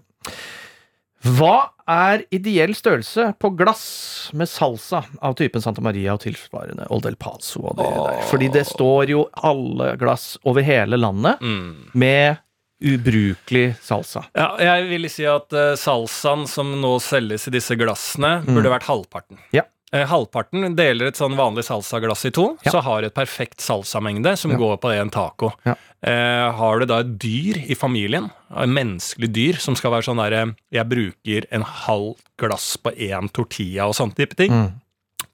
Hva 1.38 1.54
er 1.88 2.24
ideell 2.34 2.74
størrelse 2.74 3.28
på 3.38 3.50
glass 3.56 4.30
med 4.34 4.48
salsa 4.50 5.04
av 5.22 5.36
typen 5.38 5.62
Santa 5.62 5.80
Maria 5.84 6.14
og 6.16 6.22
tilsvarende 6.24 6.88
Old 6.90 7.06
El 7.06 7.16
Paso? 7.20 7.62
Og 7.70 7.76
det 7.78 7.86
der? 7.94 8.22
Fordi 8.30 8.48
det 8.54 8.64
står 8.66 9.12
jo 9.12 9.26
alle 9.46 9.92
glass 10.00 10.36
over 10.44 10.62
hele 10.66 10.98
landet 10.98 11.38
Mm. 11.40 11.90
med 11.94 12.36
ubrukelig 12.82 13.76
salsa. 13.80 14.24
Ja, 14.36 14.50
jeg 14.60 14.88
vil 14.90 15.08
si 15.08 15.24
at 15.28 15.52
uh, 15.56 15.72
salsaen 15.80 16.44
som 16.50 16.74
nå 16.82 16.96
selges 17.00 17.46
i 17.48 17.54
disse 17.54 17.76
glassene, 17.78 18.42
burde 18.44 18.68
vært 18.72 18.84
halvparten. 18.90 19.38
Ja. 19.56 19.62
Eh, 19.94 20.02
halvparten 20.10 20.74
deler 20.74 21.06
et 21.12 21.14
sånn 21.18 21.36
vanlig 21.38 21.62
salsaglass 21.64 22.24
i 22.26 22.30
to, 22.34 22.56
Ja. 22.64 22.72
så 22.72 22.80
har 22.82 23.00
du 23.02 23.06
et 23.06 23.14
perfekt 23.14 23.60
salsamengde 23.62 24.36
som 24.36 24.50
Ja. 24.50 24.56
går 24.58 24.80
på 24.80 24.90
en 24.92 25.10
taco. 25.10 25.52
Ja. 25.64 25.74
Eh, 26.02 26.52
har 26.52 26.80
du 26.80 26.86
da 26.86 26.98
et 27.00 27.18
dyr 27.18 27.70
i 27.70 27.74
familien, 27.74 28.30
et 28.50 28.68
menneskelig 28.68 29.32
dyr, 29.32 29.58
som 29.60 29.76
skal 29.76 29.92
være 29.92 30.02
sånn 30.04 30.16
derre 30.18 30.56
Jeg 30.72 30.88
bruker 30.88 31.46
en 31.52 31.62
halv 31.62 32.16
glass 32.36 32.76
på 32.76 32.90
én 32.98 33.30
tortilla 33.32 33.86
og 33.86 33.94
sånne 33.94 34.14
type 34.16 34.34
ting. 34.36 34.50
Mm. 34.50 34.72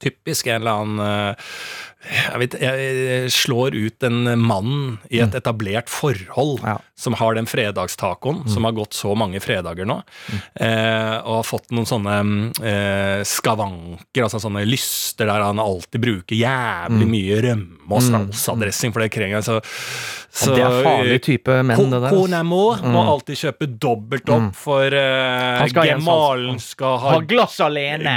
Typisk 0.01 0.47
en 0.49 0.61
eller 0.63 0.71
annen 0.85 1.01
eh, 1.01 1.35
jeg, 2.03 2.39
vet, 2.43 2.55
jeg 2.61 3.31
slår 3.31 3.77
ut 3.79 4.03
en 4.09 4.23
mann 4.43 4.99
i 5.11 5.21
et 5.23 5.35
etablert 5.39 5.89
forhold 5.93 6.61
Mm. 6.63 6.67
Ja. 6.69 6.79
Mm. 6.79 6.89
som 7.03 7.15
har 7.19 7.35
den 7.35 7.47
fredagstacoen, 7.51 8.45
som 8.49 8.63
har 8.65 8.73
gått 8.77 8.95
så 8.95 9.15
mange 9.19 9.41
fredager 9.43 9.87
nå, 9.89 9.97
eh, 10.55 11.17
og 11.25 11.41
har 11.41 11.47
fått 11.49 11.73
noen 11.75 11.87
sånne 11.89 12.17
eh, 12.63 13.23
skavanker, 13.27 14.23
altså 14.23 14.39
sånne 14.45 14.63
lyster 14.69 15.27
der 15.27 15.43
han 15.43 15.59
alltid 15.63 15.99
bruker 16.05 16.39
jævlig 16.39 17.09
mye 17.11 17.41
rømme 17.43 17.91
og 17.93 18.03
salsadressing, 18.07 18.93
for 18.95 19.03
det 19.03 19.11
jeg. 19.35 19.43
Så, 19.45 19.59
så 20.33 20.53
Mm. 20.53 20.55
det 20.57 20.63
er 20.65 20.77
farlig 20.87 21.19
type 21.27 21.57
menn, 21.67 21.91
det 21.93 21.99
der. 22.07 22.15
Kona 22.15 22.43
må, 22.47 22.63
må 22.89 23.03
alltid 23.11 23.37
kjøpe 23.37 23.67
dobbelt 23.83 24.31
opp, 24.33 24.55
for 24.57 24.87
eh, 24.87 25.67
skal 25.69 25.91
gemalen 25.91 26.59
skal 26.63 26.99
ha 27.03 27.11
Ha 27.17 27.21
glass 27.29 27.59
alene! 27.61 28.15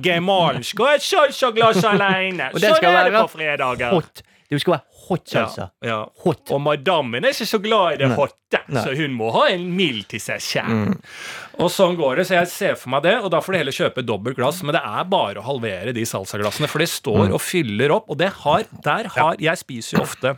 Gemalen 0.00 0.62
skal 0.64 0.86
ha 0.94 0.96
salsaglass 1.02 1.82
alene. 1.92 2.48
Og 2.54 2.62
Sånn 2.62 2.78
skal 2.78 2.94
det 2.94 2.96
være 3.02 3.12
på 3.26 3.32
fredager. 3.38 3.90
Hot. 3.94 4.22
Det 4.50 4.58
skal 4.60 4.72
være 4.74 5.04
hot 5.06 5.28
salsa. 5.30 5.64
Ja, 5.82 5.88
ja. 5.88 5.98
Hot. 6.24 6.50
Og 6.50 6.58
madammen 6.64 7.22
er 7.24 7.30
ikke 7.30 7.46
så 7.46 7.60
glad 7.62 7.92
i 7.94 7.98
det 8.00 8.08
Nei. 8.10 8.16
hotte, 8.18 8.58
Nei. 8.66 8.82
så 8.82 8.96
hun 8.98 9.12
må 9.14 9.28
ha 9.36 9.44
en 9.52 9.68
mild 9.76 10.08
til 10.10 10.18
seg 10.24 10.42
sjæl. 10.42 10.72
Mm. 10.74 10.96
Og 11.62 11.70
sånn 11.70 11.94
går 11.98 12.16
det, 12.18 12.24
så 12.26 12.34
jeg 12.40 12.48
ser 12.50 12.74
for 12.80 12.90
meg 12.90 13.04
det, 13.06 13.14
og 13.22 13.30
da 13.30 13.38
får 13.44 13.52
du 13.54 13.58
heller 13.60 13.76
kjøpe 13.76 14.02
dobbelt 14.06 14.36
glass. 14.40 14.58
Men 14.66 14.74
det 14.74 14.82
er 14.82 15.04
bare 15.12 15.38
å 15.38 15.46
halvere 15.46 15.94
de 15.94 16.02
salsaglassene, 16.02 16.66
for 16.72 16.82
det 16.82 16.88
Mm. 16.90 16.96
står 16.98 17.32
og 17.36 17.40
fyller 17.40 17.94
opp, 17.94 18.10
og 18.10 18.18
det 18.18 18.32
har 18.42 18.64
Der 18.82 19.06
har 19.14 19.36
Jeg 19.38 19.56
spiser 19.58 19.98
jo 19.98 20.02
ofte 20.02 20.36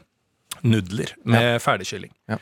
nudler 0.63 1.15
med 1.25 1.61
ferdigkylling. 1.63 2.13
Ja. 2.29 2.37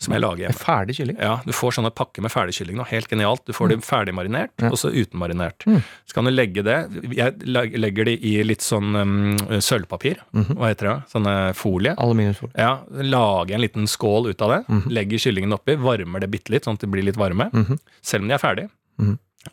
Som 0.00 0.14
jeg 0.14 0.22
lager 0.22 0.46
En 0.46 0.52
hjemme. 0.54 0.64
ferdig 0.64 0.94
kylling. 0.96 1.16
Ja, 1.20 1.40
Du 1.44 1.52
får 1.52 1.74
sånne 1.76 1.90
pakker 1.92 2.22
med 2.24 2.32
ferdigkylling 2.32 2.76
nå. 2.78 2.86
Helt 2.88 3.06
genialt. 3.10 3.42
Du 3.44 3.52
får 3.52 3.68
det 3.68 3.76
ferdigmarinert, 3.84 4.48
marinert, 4.56 4.64
Ja. 4.64 4.70
og 4.70 4.78
så 4.80 4.88
utenmarinert. 4.90 5.66
Mm. 5.66 5.82
Så 6.06 6.14
kan 6.14 6.24
du 6.24 6.30
legge 6.30 6.62
det 6.64 6.88
Jeg 7.14 7.34
legger 7.44 8.04
det 8.06 8.16
i 8.24 8.42
litt 8.42 8.60
sånn 8.64 8.96
um, 8.96 9.36
sølvpapir. 9.60 10.16
Mhm. 10.32 10.56
Hva 10.56 10.68
heter 10.72 10.88
det? 10.88 10.96
Sånne 11.12 11.54
folie. 11.54 11.94
Aluminiumsfolie. 11.98 12.56
Ja, 12.56 12.78
Lage 12.90 13.52
en 13.52 13.60
liten 13.60 13.86
skål 13.86 14.30
ut 14.30 14.40
av 14.40 14.50
det. 14.50 14.64
Mhm. 14.72 14.90
Legger 14.90 15.18
kyllingen 15.18 15.52
oppi, 15.52 15.76
varmer 15.76 16.20
det 16.20 16.30
bitte 16.30 16.50
litt, 16.50 16.64
sånn 16.64 16.74
at 16.74 16.80
det 16.80 16.90
blir 16.90 17.04
litt 17.04 17.16
varme. 17.16 17.50
-hmm. 17.52 17.78
Selv 18.02 18.22
om 18.22 18.28
de 18.28 18.34
er 18.34 18.38
ferdig. 18.38 18.68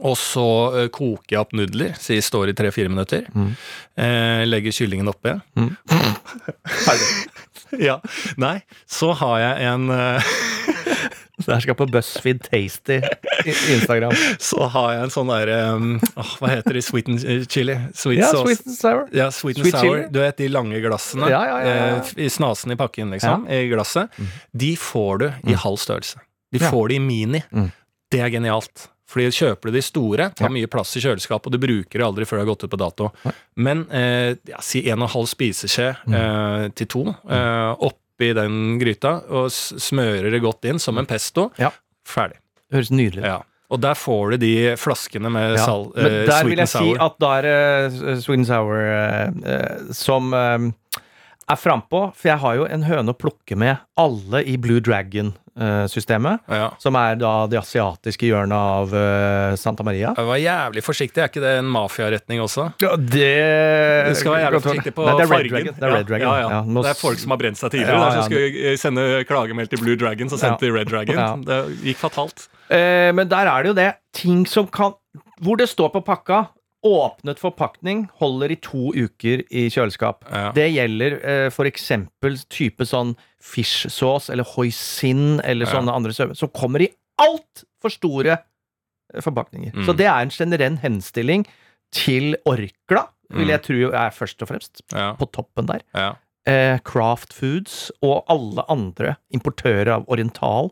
Og 0.04 0.18
så 0.20 0.46
eh, 0.78 0.88
koker 0.94 1.36
jeg 1.38 1.40
opp 1.42 1.54
nudler, 1.56 1.94
så 1.98 2.14
de 2.14 2.22
står 2.22 2.52
i 2.52 2.56
tre-fire 2.58 2.92
minutter. 2.92 3.24
Mm. 3.34 3.54
Eh, 3.98 4.44
legger 4.48 4.76
kyllingen 4.76 5.08
oppi. 5.14 5.38
Mm. 5.58 5.74
Ja. 7.72 7.98
Nei, 8.40 8.62
så 8.88 9.10
har 9.20 9.40
jeg 9.42 9.66
en 9.68 9.90
Så 9.92 11.44
Det 11.48 11.52
her 11.52 11.64
skal 11.66 11.76
på 11.76 11.88
BuzzFeed 11.92 12.40
Tasty 12.46 13.02
Instagram. 13.74 14.14
Så 14.40 14.70
har 14.72 14.94
jeg 14.94 15.04
en 15.04 15.12
sånn 15.14 15.30
derre 15.30 15.58
um, 15.76 15.90
oh, 16.16 16.32
Hva 16.40 16.54
heter 16.56 16.78
det? 16.80 16.86
Sweet 16.88 17.12
and 17.12 17.26
eh, 17.28 17.44
chili? 17.52 17.76
Sweet 17.94 18.22
Ja, 18.22 18.30
sauce. 18.32 18.46
sweet 18.48 18.64
and 18.72 18.78
sour. 18.78 19.04
Ja, 19.16 19.28
sweet, 19.36 19.60
Sweet 19.60 19.76
sour. 19.76 19.84
chili. 19.84 20.08
Du 20.16 20.22
vet 20.24 20.40
de 20.40 20.48
lange 20.52 20.80
glassene 20.84 21.30
Ja, 21.30 21.44
ja, 21.50 21.58
ja, 21.62 21.76
eh, 22.00 22.14
i 22.26 22.30
snasen 22.32 22.74
i 22.74 22.80
pakken, 22.80 23.12
liksom. 23.14 23.46
I 23.52 23.68
glasset. 23.70 24.16
De 24.56 24.72
får 24.80 25.24
du 25.26 25.28
i 25.52 25.60
halv 25.60 25.78
størrelse. 25.84 26.24
De 26.56 26.64
får 26.64 26.94
de 26.94 27.02
i 27.02 27.04
mini. 27.04 27.44
Mm. 27.52 27.70
Det 28.12 28.24
er 28.24 28.32
genialt. 28.34 28.88
Fordi 29.08 29.30
kjøper 29.32 29.70
du 29.72 29.78
de 29.78 29.82
store, 29.86 30.30
tar 30.36 30.50
mye 30.52 30.68
plass 30.68 30.92
i 31.00 31.02
kjøleskapet, 31.04 31.48
og 31.48 31.54
du 31.56 31.62
bruker 31.64 32.02
det 32.02 32.06
aldri 32.08 32.26
før 32.28 32.42
det 32.42 32.44
har 32.46 32.50
gått 32.52 32.66
ut 32.68 32.74
på 32.74 32.80
dato. 32.82 33.12
Men 33.56 33.86
eh, 33.90 34.34
ja, 34.52 34.60
si 34.62 34.82
en 34.90 35.00
og 35.02 35.08
en 35.08 35.14
halv 35.16 35.30
spiseskje 35.32 35.90
Mm. 36.08 36.16
eh, 36.20 36.66
til 36.76 36.88
to 36.92 37.04
eh, 37.08 37.72
oppi 37.88 38.34
den 38.36 38.78
gryta, 38.82 39.22
og 39.30 39.48
smører 39.52 40.28
det 40.34 40.42
godt 40.44 40.66
inn 40.68 40.80
som 40.84 40.98
en 41.00 41.08
pesto. 41.08 41.48
Ja. 41.62 41.72
Ferdig. 42.08 42.40
Det 42.68 42.82
høres 42.82 42.92
nydelig 42.92 43.24
ut. 43.24 43.30
Ja. 43.32 43.38
Og 43.72 43.82
der 43.84 43.96
får 44.00 44.32
du 44.32 44.38
de 44.44 44.52
flaskene 44.80 45.28
med 45.32 45.58
Ja, 45.58 45.66
sal, 45.68 45.90
Men 45.96 46.06
eh, 46.06 46.26
der 46.28 46.38
sweet 46.42 46.52
vil 46.52 46.62
jeg 46.64 46.70
si 46.72 46.92
at 47.04 47.18
da 47.20 47.32
er 47.40 47.48
det 47.48 48.20
sweet 48.24 48.38
and 48.40 48.48
sour 48.48 48.78
eh, 48.80 49.32
eh, 49.56 49.90
som 49.96 50.30
eh, 50.36 50.68
er 51.52 51.60
frampå. 51.60 52.06
For 52.16 52.30
jeg 52.32 52.40
har 52.44 52.56
jo 52.60 52.68
en 52.68 52.84
høne 52.88 53.12
å 53.12 53.18
plukke 53.20 53.56
med 53.60 53.78
alle 54.00 54.44
i 54.48 54.56
Blue 54.60 54.80
Dragon-systemet. 55.58 56.40
Ja. 56.48 56.70
som 56.80 56.96
er 56.96 57.16
da 57.20 57.32
det 57.50 57.60
asiatiske 57.60 58.28
hjørnet 58.28 58.56
av 58.56 58.94
uh, 58.94 59.56
Santa 59.60 59.84
Maria. 59.84 60.14
Jeg 60.18 60.28
var 60.30 60.40
jævlig 60.42 60.84
forsiktig. 60.86 61.22
Er 61.22 61.32
ikke 61.32 61.44
det 61.44 61.54
en 61.60 61.70
mafiaretning 61.72 62.42
også? 62.44 62.70
Ja, 62.84 62.96
det 62.98 63.32
Du 64.10 64.20
skal 64.20 64.36
være 64.36 64.44
jævlig 64.46 64.62
forsiktig 64.66 64.94
på 64.98 65.08
Nei, 65.08 65.16
det 65.18 65.26
er 65.26 65.28
Red 65.28 65.34
fargen. 65.34 65.54
Dragon. 65.56 65.80
Det 65.80 65.88
er 65.88 65.96
Red 65.96 66.12
Dragon. 66.12 66.28
Ja, 66.28 66.36
ja. 66.42 66.52
Ja, 66.58 66.62
nå 66.66 66.84
det 66.86 66.92
er 66.94 67.00
folk 67.00 67.22
som 67.22 67.34
har 67.34 67.42
brent 67.42 67.62
seg 67.62 67.74
tidligere, 67.74 67.98
Ja, 67.98 68.12
som 68.18 68.30
skulle 68.30 68.76
sende 68.82 69.08
klagemelding 69.30 69.74
til 69.74 69.84
Blue 69.84 70.00
Dragon, 70.00 70.32
så 70.32 70.40
sendte 70.42 70.68
de 70.68 70.74
Red 70.76 70.92
Dragon. 70.92 71.18
Ja. 71.18 71.32
Det 71.48 71.82
gikk 71.86 72.02
fatalt. 72.02 72.48
Eh, 72.70 73.10
men 73.16 73.30
der 73.32 73.50
er 73.50 73.64
det 73.64 73.74
jo 73.74 73.78
det. 73.78 73.92
Ting 74.18 74.46
som 74.50 74.68
kan 74.68 74.96
Hvor 75.42 75.58
det 75.60 75.70
står 75.70 75.92
på 75.94 76.02
pakka 76.02 76.48
Åpnet 76.86 77.40
forpakning 77.42 78.04
holder 78.20 78.52
i 78.54 78.56
to 78.62 78.92
uker 78.94 79.42
i 79.50 79.64
kjøleskap. 79.74 80.24
Ja. 80.30 80.52
Det 80.56 80.68
gjelder 80.76 81.16
eh, 81.26 81.50
eksempel 81.66 82.38
type 82.54 82.86
sånn 82.86 83.16
fish 83.42 83.88
sauce 83.90 84.30
eller 84.30 84.44
hoisin 84.56 85.40
eller 85.44 85.66
Ja. 85.66 85.74
sånne 85.80 85.92
andre 85.96 86.14
søver 86.14 86.36
som 86.38 86.50
kommer 86.50 86.82
i 86.86 86.92
altfor 87.20 87.90
store 87.92 88.38
eh, 88.38 89.22
forpakninger. 89.22 89.74
Mm. 89.74 89.86
Så 89.88 89.96
det 89.98 90.06
er 90.06 90.22
en 90.22 90.30
generell 90.30 90.78
henstilling 90.78 91.46
til 91.92 92.36
Orkla, 92.46 93.08
vil 93.32 93.48
Mm. 93.48 93.50
jeg 93.50 93.62
tro 93.64 93.92
er 93.98 94.10
først 94.12 94.42
og 94.42 94.48
fremst 94.50 94.82
Ja. 94.94 95.14
på 95.16 95.26
toppen 95.32 95.66
der. 95.66 95.82
Ja. 95.96 96.14
eh, 96.46 96.78
Craft 96.80 97.34
Foods 97.34 97.92
og 98.02 98.24
alle 98.30 98.64
andre 98.70 99.18
importører 99.34 99.88
av 99.96 100.06
oriental 100.08 100.72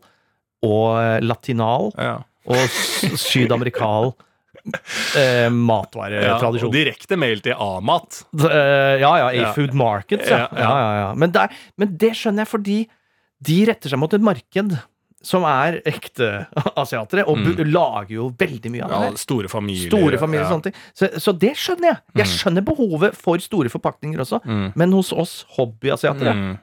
og 0.62 0.98
eh, 1.02 1.20
latinal 1.20 1.92
Ja. 1.98 2.22
og 2.46 2.68
sydamerikal 3.18 4.14
eh, 5.16 5.46
Ja, 5.46 5.50
matvaretradisjon. 5.52 6.72
direkte 6.74 7.16
mail 7.20 7.40
til 7.44 7.54
Amat. 7.58 8.24
Eh, 8.40 8.98
ja, 9.02 9.12
ja, 9.22 9.30
Ja. 9.36 9.48
A-Food 9.50 9.74
Markets, 9.76 10.28
ja. 10.30 10.44
Ja, 10.44 10.48
ja. 10.52 10.60
ja. 10.66 10.76
ja, 10.82 10.92
ja. 11.04 11.14
Men, 11.14 11.32
der, 11.34 11.54
men 11.76 11.96
det 12.00 12.12
skjønner 12.18 12.44
jeg 12.46 12.52
fordi 12.52 12.78
de 13.46 13.56
retter 13.68 13.92
seg 13.92 14.00
mot 14.00 14.14
et 14.16 14.24
marked 14.24 14.78
som 15.26 15.42
er 15.48 15.80
ekte 15.88 16.26
asiatere, 16.78 17.24
og 17.26 17.40
mm. 17.40 17.64
lager 17.72 18.12
jo 18.14 18.28
veldig 18.38 18.70
mye 18.72 18.84
av 18.86 18.92
det. 18.92 18.98
Mm. 19.00 19.16
Ja, 19.16 19.22
store 19.24 19.50
familier. 19.50 19.90
Store 19.90 20.20
familier 20.22 20.44
og 20.46 20.52
sånne 20.54 20.68
ting. 20.68 20.76
Så, 20.94 21.08
så 21.22 21.34
det 21.34 21.54
skjønner 21.58 21.90
jeg. 21.90 21.98
Jeg 22.22 22.30
skjønner 22.36 22.66
behovet 22.66 23.16
for 23.18 23.42
store 23.42 23.72
forpakninger 23.72 24.22
også. 24.22 24.38
Mm. 24.46 24.68
Men 24.78 24.94
hos 24.94 25.10
oss 25.16 25.40
hobbyasiatere, 25.56 26.36
Mm. 26.36 26.54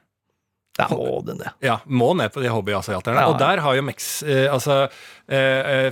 der 0.80 0.90
må 0.96 1.20
det 1.28 1.36
ned. 1.38 1.50
Ja, 1.62 1.76
må 1.86 2.14
ned 2.18 2.32
på 2.34 2.42
de 2.42 2.50
hobbyasiaterne. 2.50 3.26
Ja, 3.26 3.28
Og 3.34 3.38
der 3.42 3.60
har 3.62 3.76
jo 3.78 3.84
Mex... 3.86 4.24
Eh, 4.24 4.48
altså, 4.54 4.88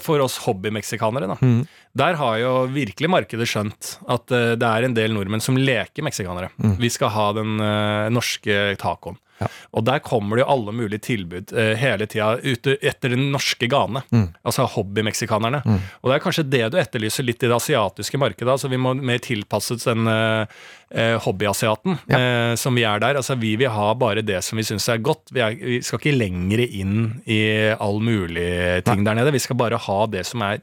for 0.03 0.19
oss 0.19 0.37
hobbymeksikanere, 0.43 1.29
da. 1.31 1.37
Mm. 1.39 1.61
Der 1.97 2.15
har 2.19 2.37
jo 2.39 2.51
virkelig 2.71 3.09
markedet 3.11 3.49
skjønt 3.51 3.95
at 4.11 4.31
eh, 4.31 4.53
det 4.59 4.67
er 4.67 4.87
en 4.87 4.95
del 4.95 5.15
nordmenn 5.15 5.43
som 5.43 5.59
leker 5.59 6.05
meksikanere. 6.07 6.51
Vi 6.79 6.91
skal 6.93 7.11
ha 7.11 7.27
den 7.35 7.59
eh, 7.59 8.07
norske 8.13 8.63
tacoen. 8.79 9.19
Mm. 9.19 9.27
Ja. 9.41 9.47
Og 9.73 9.85
der 9.87 10.01
kommer 10.05 10.37
det 10.37 10.43
jo 10.43 10.51
alle 10.53 10.73
mulige 10.75 11.01
tilbud 11.01 11.51
eh, 11.57 11.73
hele 11.81 12.05
tida 12.09 12.35
etter 12.45 13.15
den 13.15 13.31
norske 13.33 13.65
gane. 13.71 14.03
Mm. 14.13 14.27
Altså 14.45 14.67
hobbymeksikanerne. 14.69 15.63
Og 16.01 16.11
det 16.11 16.17
er 16.17 16.23
kanskje 16.23 16.45
det 16.45 16.67
du 16.69 16.77
etterlyser 16.77 17.25
litt 17.25 17.41
i 17.41 17.49
det 17.49 17.57
asiatiske 17.57 18.19
markedet. 18.21 18.51
Altså 18.53 18.69
Vi 18.71 18.79
må 18.81 18.93
mer 18.99 19.21
tilpasses 19.23 19.87
den 19.89 20.05
eh, 20.11 21.17
hobbyasiaten 21.25 21.97
ja. 22.11 22.19
eh, 22.19 22.53
som 22.61 22.77
vi 22.77 22.85
er 22.85 23.01
der. 23.01 23.17
Altså 23.17 23.35
Vi 23.41 23.55
vil 23.59 23.73
ha 23.73 23.89
bare 23.97 24.21
det 24.25 24.43
som 24.45 24.61
vi 24.61 24.67
syns 24.67 24.87
er 24.93 25.01
godt. 25.01 25.33
Vi, 25.33 25.41
er, 25.41 25.57
vi 25.57 25.81
skal 25.85 26.01
ikke 26.01 26.17
lenger 26.19 26.61
inn 26.67 26.97
i 27.25 27.41
all 27.73 27.97
mulig 28.03 28.83
ting 28.85 29.05
der 29.07 29.17
nede. 29.17 29.20
Vi 29.29 29.39
skal 29.39 29.55
bare 29.61 29.77
ha 29.77 29.99
det 30.09 30.25
som 30.25 30.41
er 30.41 30.61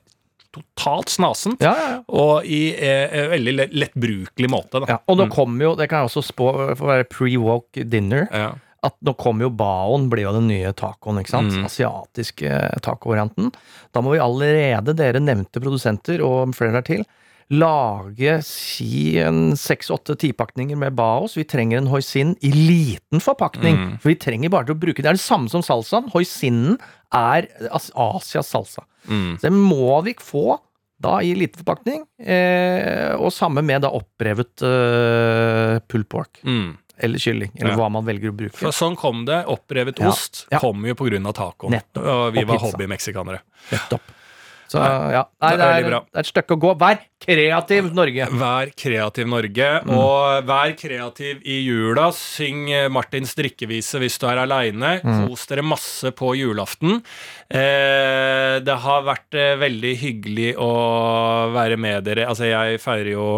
totalt 0.54 1.09
snasent. 1.12 1.61
Ja, 1.62 1.74
ja, 1.76 1.88
ja. 1.92 1.98
Og 2.09 2.46
i 2.48 2.72
eh, 2.74 3.04
eh, 3.12 3.28
veldig 3.34 3.68
lettbrukelig 3.70 4.48
måte. 4.50 4.80
Og 5.06 5.18
nå 5.20 5.28
kommer 5.30 5.68
jo, 5.68 5.74
det 5.78 5.90
kan 5.90 6.02
jeg 6.02 6.11
også 6.11 6.24
spå 6.32 6.48
for 6.72 6.86
å 6.86 6.90
være 6.94 7.06
pre-walk 7.12 7.78
dinner, 7.92 8.26
Ja. 8.32 8.54
at 8.82 8.94
nå 9.04 9.12
kommer 9.20 9.46
jo 9.46 9.50
baoen, 9.50 10.09
blir 10.11 10.24
jo 10.24 10.32
den 10.38 10.48
nye 10.48 10.72
tacoen, 10.72 11.20
ikke 11.20 11.34
sant? 11.34 11.52
Mm. 11.52 11.66
Asiatiske 11.68 12.80
tacovarianten. 12.82 13.52
Da 13.92 14.00
må 14.02 14.14
vi 14.16 14.22
allerede, 14.24 14.96
dere 14.96 15.20
nevnte 15.20 15.61
produsenter 15.62 16.24
og 16.24 16.54
flere 16.56 16.78
der 16.80 16.86
til, 16.88 17.04
lage 17.51 18.42
si 18.44 19.16
en 19.22 19.55
seks-åtte 19.57 20.16
tipakninger 20.20 20.76
med 20.76 20.92
baos. 20.99 21.36
Vi 21.38 21.44
trenger 21.49 21.78
en 21.80 21.86
hoisin 21.88 22.34
i 22.44 22.51
liten 22.53 23.20
forpakning, 23.24 23.76
Mm. 23.76 23.99
for 24.01 24.09
vi 24.11 24.16
trenger 24.16 24.51
bare 24.51 24.66
til 24.66 24.74
å 24.74 24.78
bruke 24.78 24.96
Det 25.03 25.07
er 25.07 25.12
det 25.16 25.20
samme 25.24 25.49
som 25.49 25.62
salsaen. 25.62 26.11
Hoisinen 26.12 26.78
er 27.12 27.49
As- 27.72 27.90
Asias 27.96 28.49
salsa. 28.53 28.84
Mm. 29.09 29.38
Så 29.38 29.40
det 29.49 29.53
må 29.53 30.03
vi 30.05 30.12
få 30.14 30.59
da 31.01 31.20
i 31.22 31.32
liten 31.34 31.62
forpakning, 31.64 32.05
eh, 32.20 33.14
og 33.16 33.30
samme 33.32 33.62
med 33.64 33.82
da 33.82 33.88
opprevet 33.88 34.61
eh, 34.66 35.78
pulled 35.88 36.09
pork. 36.09 36.40
Mm. 36.44 36.76
Eller 37.01 37.18
kylling, 37.18 37.53
eller 37.61 37.70
Ja. 37.70 37.76
hva 37.76 37.88
man 37.92 38.05
velger 38.05 38.32
å 38.32 38.36
bruke. 38.36 38.57
For 38.57 38.72
sånn 38.72 38.96
kom 38.96 39.24
det. 39.24 39.44
Opprevet 39.46 40.01
Ja. 40.01 40.09
ost 40.09 40.46
Ja. 40.51 40.59
kom 40.59 40.84
jo 40.84 40.94
av 41.26 41.34
tacoen. 41.34 41.70
Nettopp. 41.70 42.05
Og 42.05 42.32
vi 42.34 42.40
Og 42.40 42.49
var 42.49 42.59
hobbymeksikanere. 42.59 43.40
Nettopp. 43.70 44.01
Så 44.68 44.80
ja, 44.80 45.22
Nei, 45.40 45.52
det 45.56 45.64
er 45.64 45.86
det 45.86 45.92
er 45.96 46.20
et 46.20 46.28
stykke 46.28 46.56
å 46.58 46.60
gå. 46.60 46.72
Vær 46.80 46.98
kreativ, 47.24 47.88
Norge! 47.96 48.26
Vær 48.36 48.72
kreativ, 48.76 49.28
Norge. 49.30 49.68
Mm. 49.86 49.92
Og 49.96 50.48
vær 50.48 50.74
kreativ 50.76 51.40
i 51.48 51.62
jula. 51.64 52.10
Syng 52.14 52.68
eh, 52.74 52.88
Martins 52.92 53.32
drikkevise 53.38 54.00
hvis 54.02 54.20
du 54.20 54.26
er 54.28 54.42
aleine. 54.44 54.98
Mm. 55.00 55.24
Kos 55.24 55.48
dere 55.48 55.64
masse 55.64 56.12
på 56.18 56.34
julaften. 56.36 57.00
Eh, 57.48 58.58
det 58.60 58.78
har 58.84 59.08
vært 59.08 59.40
eh, 59.40 59.56
veldig 59.60 59.94
hyggelig 60.04 60.52
å 60.60 60.70
være 61.56 61.80
med 61.80 62.04
dere. 62.10 62.28
Altså, 62.28 62.50
jeg 62.50 62.82
feirer 62.84 63.14
jo 63.14 63.28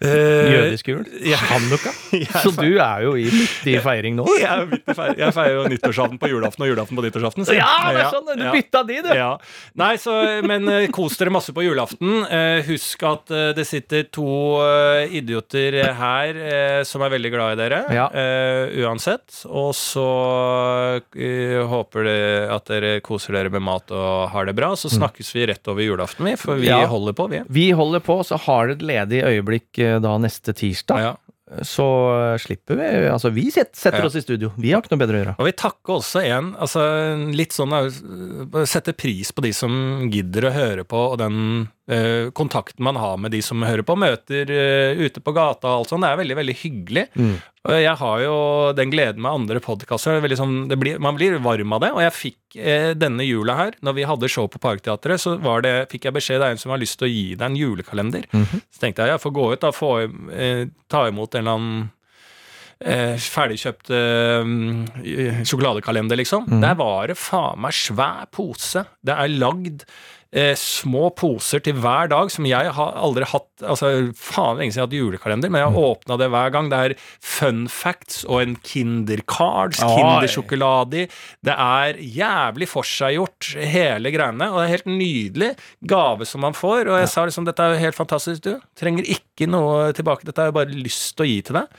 Jødisk 0.00 0.88
jul. 0.92 1.04
Hanukka. 1.48 1.90
Så 2.44 2.52
du 2.54 2.78
er 2.78 3.02
jo 3.02 3.14
i 3.18 3.24
midt 3.34 3.66
i 3.66 3.76
feiring 3.86 4.14
nå. 4.18 4.26
Jeg, 4.38 4.78
er 4.86 5.32
feirer 5.34 5.56
jo 5.56 5.64
nyttårsaften 5.72 6.20
på 6.22 6.30
julaften 6.30 6.64
og 6.66 6.70
julaften 6.70 6.98
på 6.98 7.04
nyttårsaften. 7.06 7.46
så- 7.48 7.56
Ja, 7.58 7.72
det 7.92 8.04
er 8.04 8.12
sånn! 8.14 8.28
Du 8.38 8.44
ja. 8.46 8.52
bytta 8.54 8.82
de, 8.86 8.98
du! 9.02 9.10
Ja. 9.18 9.30
Nei, 9.80 9.90
så, 9.98 10.14
men 10.46 10.68
eh, 10.70 10.86
kos 10.94 11.16
dere 11.18 11.32
masse 11.34 11.52
på 11.56 11.64
julaften. 11.66 12.20
Eh, 12.30 12.62
husk 12.68 13.02
at 13.08 13.32
eh, 13.34 13.48
det 13.58 13.66
sitter 13.66 14.06
to 14.14 14.28
eh, 14.62 15.16
idioter 15.18 15.80
her 15.98 16.38
eh, 16.38 16.82
som 16.86 17.02
er 17.02 17.14
veldig 17.16 17.32
glad 17.34 17.56
i 17.56 17.60
dere. 17.64 17.82
Ja. 17.98 18.06
eh, 18.14 18.78
uansett. 18.84 19.42
Og 19.50 19.72
så 19.76 20.06
eh, 21.18 21.58
håper 21.68 22.06
det 22.06 22.18
at 22.54 22.68
dere 22.70 22.92
koser 23.04 23.36
dere 23.38 23.50
med 23.52 23.64
mat 23.66 23.90
og 23.94 24.28
har 24.32 24.48
det 24.48 24.54
bra. 24.58 24.72
Så 24.78 24.90
snakkes 24.92 25.32
vi 25.34 25.46
rett 25.50 25.68
over 25.70 25.84
julaften, 25.84 26.26
vi, 26.28 26.36
for 26.38 26.54
vi 26.54 26.68
Mm. 26.68 26.82
Ja. 26.82 26.86
holder 26.90 27.14
på, 27.16 27.24
vi. 27.32 27.38
Vi 27.48 27.70
holder 27.72 28.02
på, 28.04 28.18
så 28.28 28.36
har 28.44 28.68
det 28.68 28.74
et 28.78 28.82
ledig 28.90 29.22
øyeblikk 29.24 29.78
eh, 29.80 29.87
da 30.02 30.16
neste 30.22 30.54
tirsdag. 30.56 31.04
Ja. 31.04 31.16
Så 31.62 31.84
eh, 32.12 32.36
slipper 32.38 32.76
vi 32.76 32.88
Altså, 33.08 33.30
vi 33.32 33.48
setter 33.50 34.04
oss 34.04 34.16
i 34.18 34.22
studio. 34.22 34.50
Vi 34.60 34.72
har 34.72 34.82
ikke 34.82 34.94
noe 34.94 35.02
bedre 35.02 35.16
å 35.16 35.22
gjøre. 35.22 35.34
Og 35.40 35.48
vi 35.48 35.54
takker 35.56 35.94
også 35.96 36.22
en 36.28 36.52
altså 36.60 36.84
litt 37.32 37.56
sånn 37.56 37.72
setter 37.72 38.68
Sette 38.68 38.94
pris 38.96 39.32
på 39.34 39.44
de 39.44 39.52
som 39.56 39.72
gidder 40.12 40.48
å 40.48 40.54
høre 40.54 40.84
på, 40.88 41.00
og 41.12 41.18
den 41.20 41.38
eh, 41.90 42.28
kontakten 42.36 42.84
man 42.84 42.98
har 43.00 43.16
med 43.20 43.32
de 43.34 43.40
som 43.44 43.64
hører 43.64 43.86
på. 43.86 43.96
Møter 43.98 44.52
eh, 44.52 45.00
ute 45.00 45.22
på 45.24 45.34
gata 45.36 45.72
og 45.72 45.82
alt 45.82 45.94
sånt. 45.94 46.04
Det 46.04 46.12
er 46.12 46.20
veldig, 46.20 46.38
veldig 46.42 46.58
hyggelig. 46.62 47.06
Mm. 47.16 47.34
Og 47.68 47.76
jeg 47.76 47.96
har 48.00 48.20
jo 48.22 48.36
den 48.76 48.92
gleden 48.92 49.20
med 49.20 49.42
andre 49.42 49.60
podkaster. 49.60 50.24
Liksom, 50.24 50.54
man 51.04 51.18
blir 51.18 51.36
varm 51.44 51.74
av 51.76 51.82
det. 51.84 51.90
Og 51.92 52.00
jeg 52.00 52.16
fikk 52.16 52.56
eh, 52.56 52.94
denne 52.96 53.26
jula 53.26 53.58
her, 53.58 53.76
når 53.84 53.98
vi 53.98 54.06
hadde 54.08 54.30
show 54.32 54.48
på 54.48 54.60
Parkteatret, 54.62 55.20
så 55.20 55.34
var 55.44 55.66
det, 55.66 55.74
fikk 55.92 56.08
jeg 56.08 56.16
beskjed 56.16 56.40
det 56.40 56.48
er 56.48 56.56
en 56.56 56.62
som 56.62 56.72
har 56.72 56.80
lyst 56.80 56.96
til 57.00 57.10
å 57.10 57.12
gi 57.12 57.26
deg 57.34 57.44
en 57.50 57.60
julekalender. 57.60 58.24
Så 58.72 58.80
tenkte 58.80 59.04
jeg 59.04 59.12
jeg 59.18 59.24
får 59.26 59.36
gå 59.36 59.46
ut 59.52 59.64
da, 59.66 59.74
få, 59.76 59.92
eh, 60.32 60.64
ta 60.88 61.04
imot 61.10 61.36
en 61.36 61.44
eller 61.44 61.58
annen 61.58 61.86
eh, 62.80 63.16
ferdigkjøpt 63.20 63.92
eh, 64.00 65.44
sjokoladekalender, 65.44 66.22
liksom. 66.22 66.48
Der 66.64 66.78
var 66.80 67.12
det 67.12 67.20
faen 67.20 67.60
meg 67.66 67.76
svær 67.76 68.30
pose. 68.32 68.86
Det 69.04 69.12
er 69.12 69.36
lagd 69.36 69.84
eh, 70.34 70.54
små 70.58 71.08
poser 71.16 71.62
til 71.64 71.78
hver 71.80 72.10
dag, 72.12 72.30
som 72.32 72.46
jeg 72.48 72.72
har 72.76 72.96
aldri 72.98 73.28
hatt 73.28 73.46
Altså, 73.58 73.88
faen 74.14 74.60
lenge 74.60 74.70
siden 74.70 74.78
jeg 74.78 74.84
har 74.84 74.86
hatt 74.86 74.94
julekalender, 74.94 75.50
men 75.50 75.64
jeg 75.64 75.72
har 75.74 75.86
åpna 75.88 76.16
det 76.20 76.28
hver 76.30 76.52
gang. 76.54 76.68
Det 76.70 76.78
er 76.78 76.92
fun 77.26 77.64
facts 77.66 78.20
og 78.28 78.38
en 78.44 78.54
Kindercards, 78.62 79.80
Oi. 79.82 79.96
Kindersjokolade 79.96 81.00
i. 81.00 81.08
Det 81.42 81.56
er 81.64 81.98
jævlig 81.98 82.68
forseggjort, 82.70 83.48
hele 83.58 84.12
greiene, 84.14 84.50
og 84.52 84.60
det 84.60 84.68
er 84.68 84.74
helt 84.76 84.92
nydelig 84.92 85.50
gave 85.90 86.28
som 86.30 86.46
man 86.46 86.54
får. 86.54 86.84
Og 86.86 87.00
jeg 87.02 87.10
sa 87.10 87.26
liksom 87.26 87.48
dette 87.50 87.66
er 87.66 87.74
jo 87.74 87.82
helt 87.82 87.98
fantastisk, 87.98 88.46
du. 88.46 88.62
Trenger 88.78 89.10
ikke 89.10 89.50
noe 89.50 89.90
tilbake. 89.98 90.28
Dette 90.28 90.44
har 90.44 90.52
jeg 90.52 90.58
bare 90.60 90.80
lyst 90.86 91.16
til 91.18 91.26
å 91.26 91.30
gi 91.32 91.38
til 91.50 91.58
deg. 91.58 91.76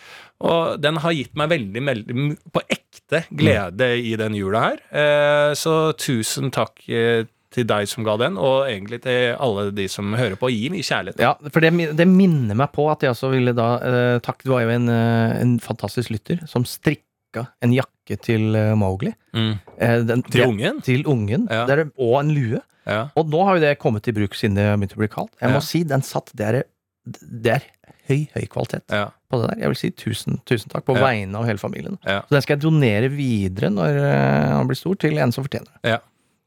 Og 0.50 0.78
den 0.84 1.00
har 1.04 1.16
gitt 1.16 1.40
meg 1.40 1.52
veldig, 1.52 1.88
veldig 1.94 2.30
på 2.52 2.68
ekte 2.76 3.24
glede 3.40 3.94
i 4.04 4.18
den 4.20 4.36
jula 4.36 4.68
her. 4.68 4.84
Eh, 4.92 5.50
så 5.56 5.94
tusen 6.00 6.52
takk 6.56 6.84
eh, 6.92 7.24
til 7.52 7.66
deg 7.66 7.88
som 7.90 8.04
ga 8.06 8.14
den, 8.22 8.36
og 8.38 8.68
egentlig 8.70 9.02
til 9.02 9.36
alle 9.42 9.72
de 9.74 9.88
som 9.90 10.14
hører 10.14 10.36
på. 10.38 10.52
Gi 10.54 10.70
mye 10.70 10.86
kjærlighet. 10.86 11.20
Ja, 11.24 11.32
for 11.50 11.60
det, 11.66 11.72
det 11.98 12.06
minner 12.08 12.56
meg 12.60 12.72
på 12.76 12.86
at 12.92 13.02
jeg 13.02 13.16
også 13.16 13.32
ville 13.34 13.56
da 13.58 13.70
eh, 13.82 14.20
Takk, 14.26 14.44
du 14.46 14.52
var 14.54 14.62
jo 14.68 14.70
en, 14.76 14.90
eh, 14.94 15.38
en 15.42 15.56
fantastisk 15.64 16.12
lytter 16.14 16.44
som 16.50 16.66
strikka 16.70 17.48
en 17.66 17.74
jakke 17.74 18.20
til 18.22 18.54
eh, 18.58 18.76
Mowgli. 18.78 19.16
Mm. 19.34 19.52
Eh, 19.78 19.96
den, 20.06 20.22
Til 20.30 20.42
det- 20.44 20.48
ungen? 20.52 20.82
Til 20.86 21.04
ungen. 21.10 21.48
Ja. 21.50 21.66
Det 21.70 21.78
er, 21.80 21.84
og 21.98 22.20
en 22.22 22.34
lue. 22.38 22.62
Ja. 22.90 23.08
Og 23.18 23.30
nå 23.30 23.42
har 23.46 23.58
jo 23.58 23.66
det 23.66 23.76
kommet 23.82 24.08
i 24.10 24.14
bruk 24.18 24.34
siden 24.38 24.56
det 24.58 24.70
begynte 24.78 24.98
å 24.98 25.04
bli 25.04 25.10
kaldt. 25.14 25.34
Jeg 25.42 25.50
må 25.54 25.60
Ja. 25.62 25.66
si, 25.66 25.84
den 25.84 26.02
satt 26.06 26.32
Det 26.38 26.46
er, 26.48 26.64
det 27.06 27.52
er 27.60 27.66
høy, 28.10 28.28
høy 28.34 28.46
kvalitet 28.50 28.86
på 28.90 29.38
det 29.42 29.50
der. 29.52 29.60
Jeg 29.62 29.70
vil 29.70 29.78
si 29.78 29.90
tusen, 29.94 30.40
tusen 30.50 30.70
takk 30.72 30.86
på 30.88 30.96
vegne 30.98 31.38
av 31.38 31.46
hele 31.46 31.62
familien. 31.62 32.00
Så 32.02 32.30
den 32.34 32.42
skal 32.42 32.58
jeg 32.58 32.64
donere 32.64 33.10
videre 33.14 33.70
når 33.70 34.00
eh, 34.02 34.48
han 34.58 34.66
blir 34.70 34.78
stor, 34.80 34.96
til 34.98 35.18
en 35.22 35.32
som 35.36 35.46
fortjener 35.46 35.70
det. 35.70 35.92
Ja. 35.94 36.00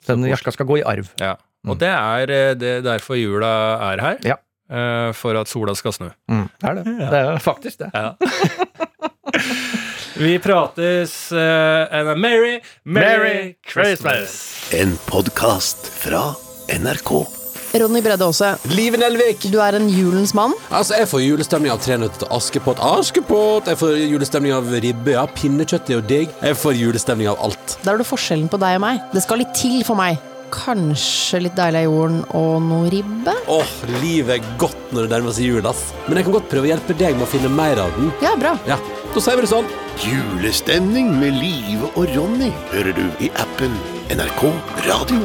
Den 0.06 0.24
jakka 0.26 0.52
skal 0.54 0.66
gå 0.66 0.80
i 0.82 0.86
arv. 0.86 1.10
ja. 1.20 1.34
Og 1.68 1.78
det 1.78 1.88
er 1.88 2.30
eh, 2.34 2.54
det 2.58 2.70
er 2.78 2.80
derfor 2.82 3.14
jula 3.14 3.52
er 3.92 4.00
her. 4.02 4.16
Ja. 4.26 4.34
Eh, 4.72 5.12
for 5.14 5.38
at 5.38 5.46
sola 5.50 5.74
skal 5.78 5.92
snu. 5.94 6.08
Mm, 6.28 6.48
det 6.60 6.68
er 6.70 6.74
det. 6.80 6.84
Det 6.98 7.20
er 7.20 7.38
faktisk 7.38 7.78
det. 7.78 7.90
Ja. 7.94 8.10
Vi 10.22 10.38
prates 10.38 11.32
uh, 11.32 11.86
and 11.90 12.08
a 12.08 12.14
merry, 12.14 12.60
merry 12.84 13.18
Merry 13.18 13.54
Christmas. 13.66 14.70
En 14.74 14.98
podkast 15.06 15.86
fra 16.02 16.34
NRK. 16.68 17.41
Ronny 17.72 18.02
Bredde 18.04 18.26
Aase, 18.26 18.50
Live 18.76 18.98
Nelvik. 19.00 19.46
du 19.50 19.58
er 19.64 19.76
en 19.78 19.86
julens 19.88 20.34
mann. 20.36 20.52
Altså, 20.70 20.94
Jeg 20.98 21.08
får 21.08 21.22
julestemning 21.24 21.72
av 21.72 21.80
Tre 21.80 21.96
nøtter 21.96 22.18
til 22.26 22.28
Askepott. 22.36 22.78
Askepott! 22.84 23.66
Jeg 23.70 23.78
får 23.80 23.96
julestemning 24.10 24.52
av 24.52 24.68
ribbe. 24.84 25.14
Ja, 25.14 25.24
pinnekjøtt 25.26 25.88
er 25.88 25.94
jo 25.96 26.02
digg. 26.04 26.34
Jeg 26.42 26.58
får 26.60 26.76
julestemning 26.76 27.30
av 27.32 27.40
alt. 27.40 27.78
Der 27.82 27.94
er 27.94 28.02
du 28.02 28.04
forskjellen 28.04 28.50
på 28.52 28.60
deg 28.60 28.76
og 28.76 28.84
meg. 28.84 29.00
Det 29.14 29.22
skal 29.24 29.40
litt 29.40 29.54
til 29.56 29.80
for 29.88 29.96
meg. 29.96 30.20
Kanskje 30.52 31.40
litt 31.46 31.54
deilig 31.56 31.80
av 31.80 31.86
jorden 31.88 32.18
og 32.36 32.58
noe 32.66 32.90
ribbe? 32.92 33.32
Åh, 33.48 33.70
livet 34.02 34.34
er 34.36 34.50
godt 34.60 34.92
når 34.92 35.06
det 35.08 35.14
nærmer 35.14 35.32
seg 35.32 35.48
jul, 35.48 35.64
ass. 35.70 35.94
Men 36.06 36.20
jeg 36.20 36.26
kan 36.28 36.36
godt 36.36 36.50
prøve 36.52 36.68
å 36.68 36.72
hjelpe 36.74 36.98
deg 37.00 37.16
med 37.16 37.24
å 37.24 37.30
finne 37.32 37.48
mer 37.48 37.80
av 37.80 37.94
den. 37.96 38.12
Ja, 38.20 38.34
bra. 38.36 38.58
Ja, 38.68 38.76
Da 39.14 39.20
sier 39.20 39.36
vi 39.40 39.42
det 39.46 39.50
sånn. 39.52 39.66
Julestemning 40.04 41.08
med 41.20 41.34
Live 41.40 41.88
og 41.96 42.04
Ronny 42.16 42.52
hører 42.72 42.92
du 42.96 43.06
i 43.24 43.32
appen 43.40 43.72
NRK 44.12 44.44
Radio. 44.88 45.24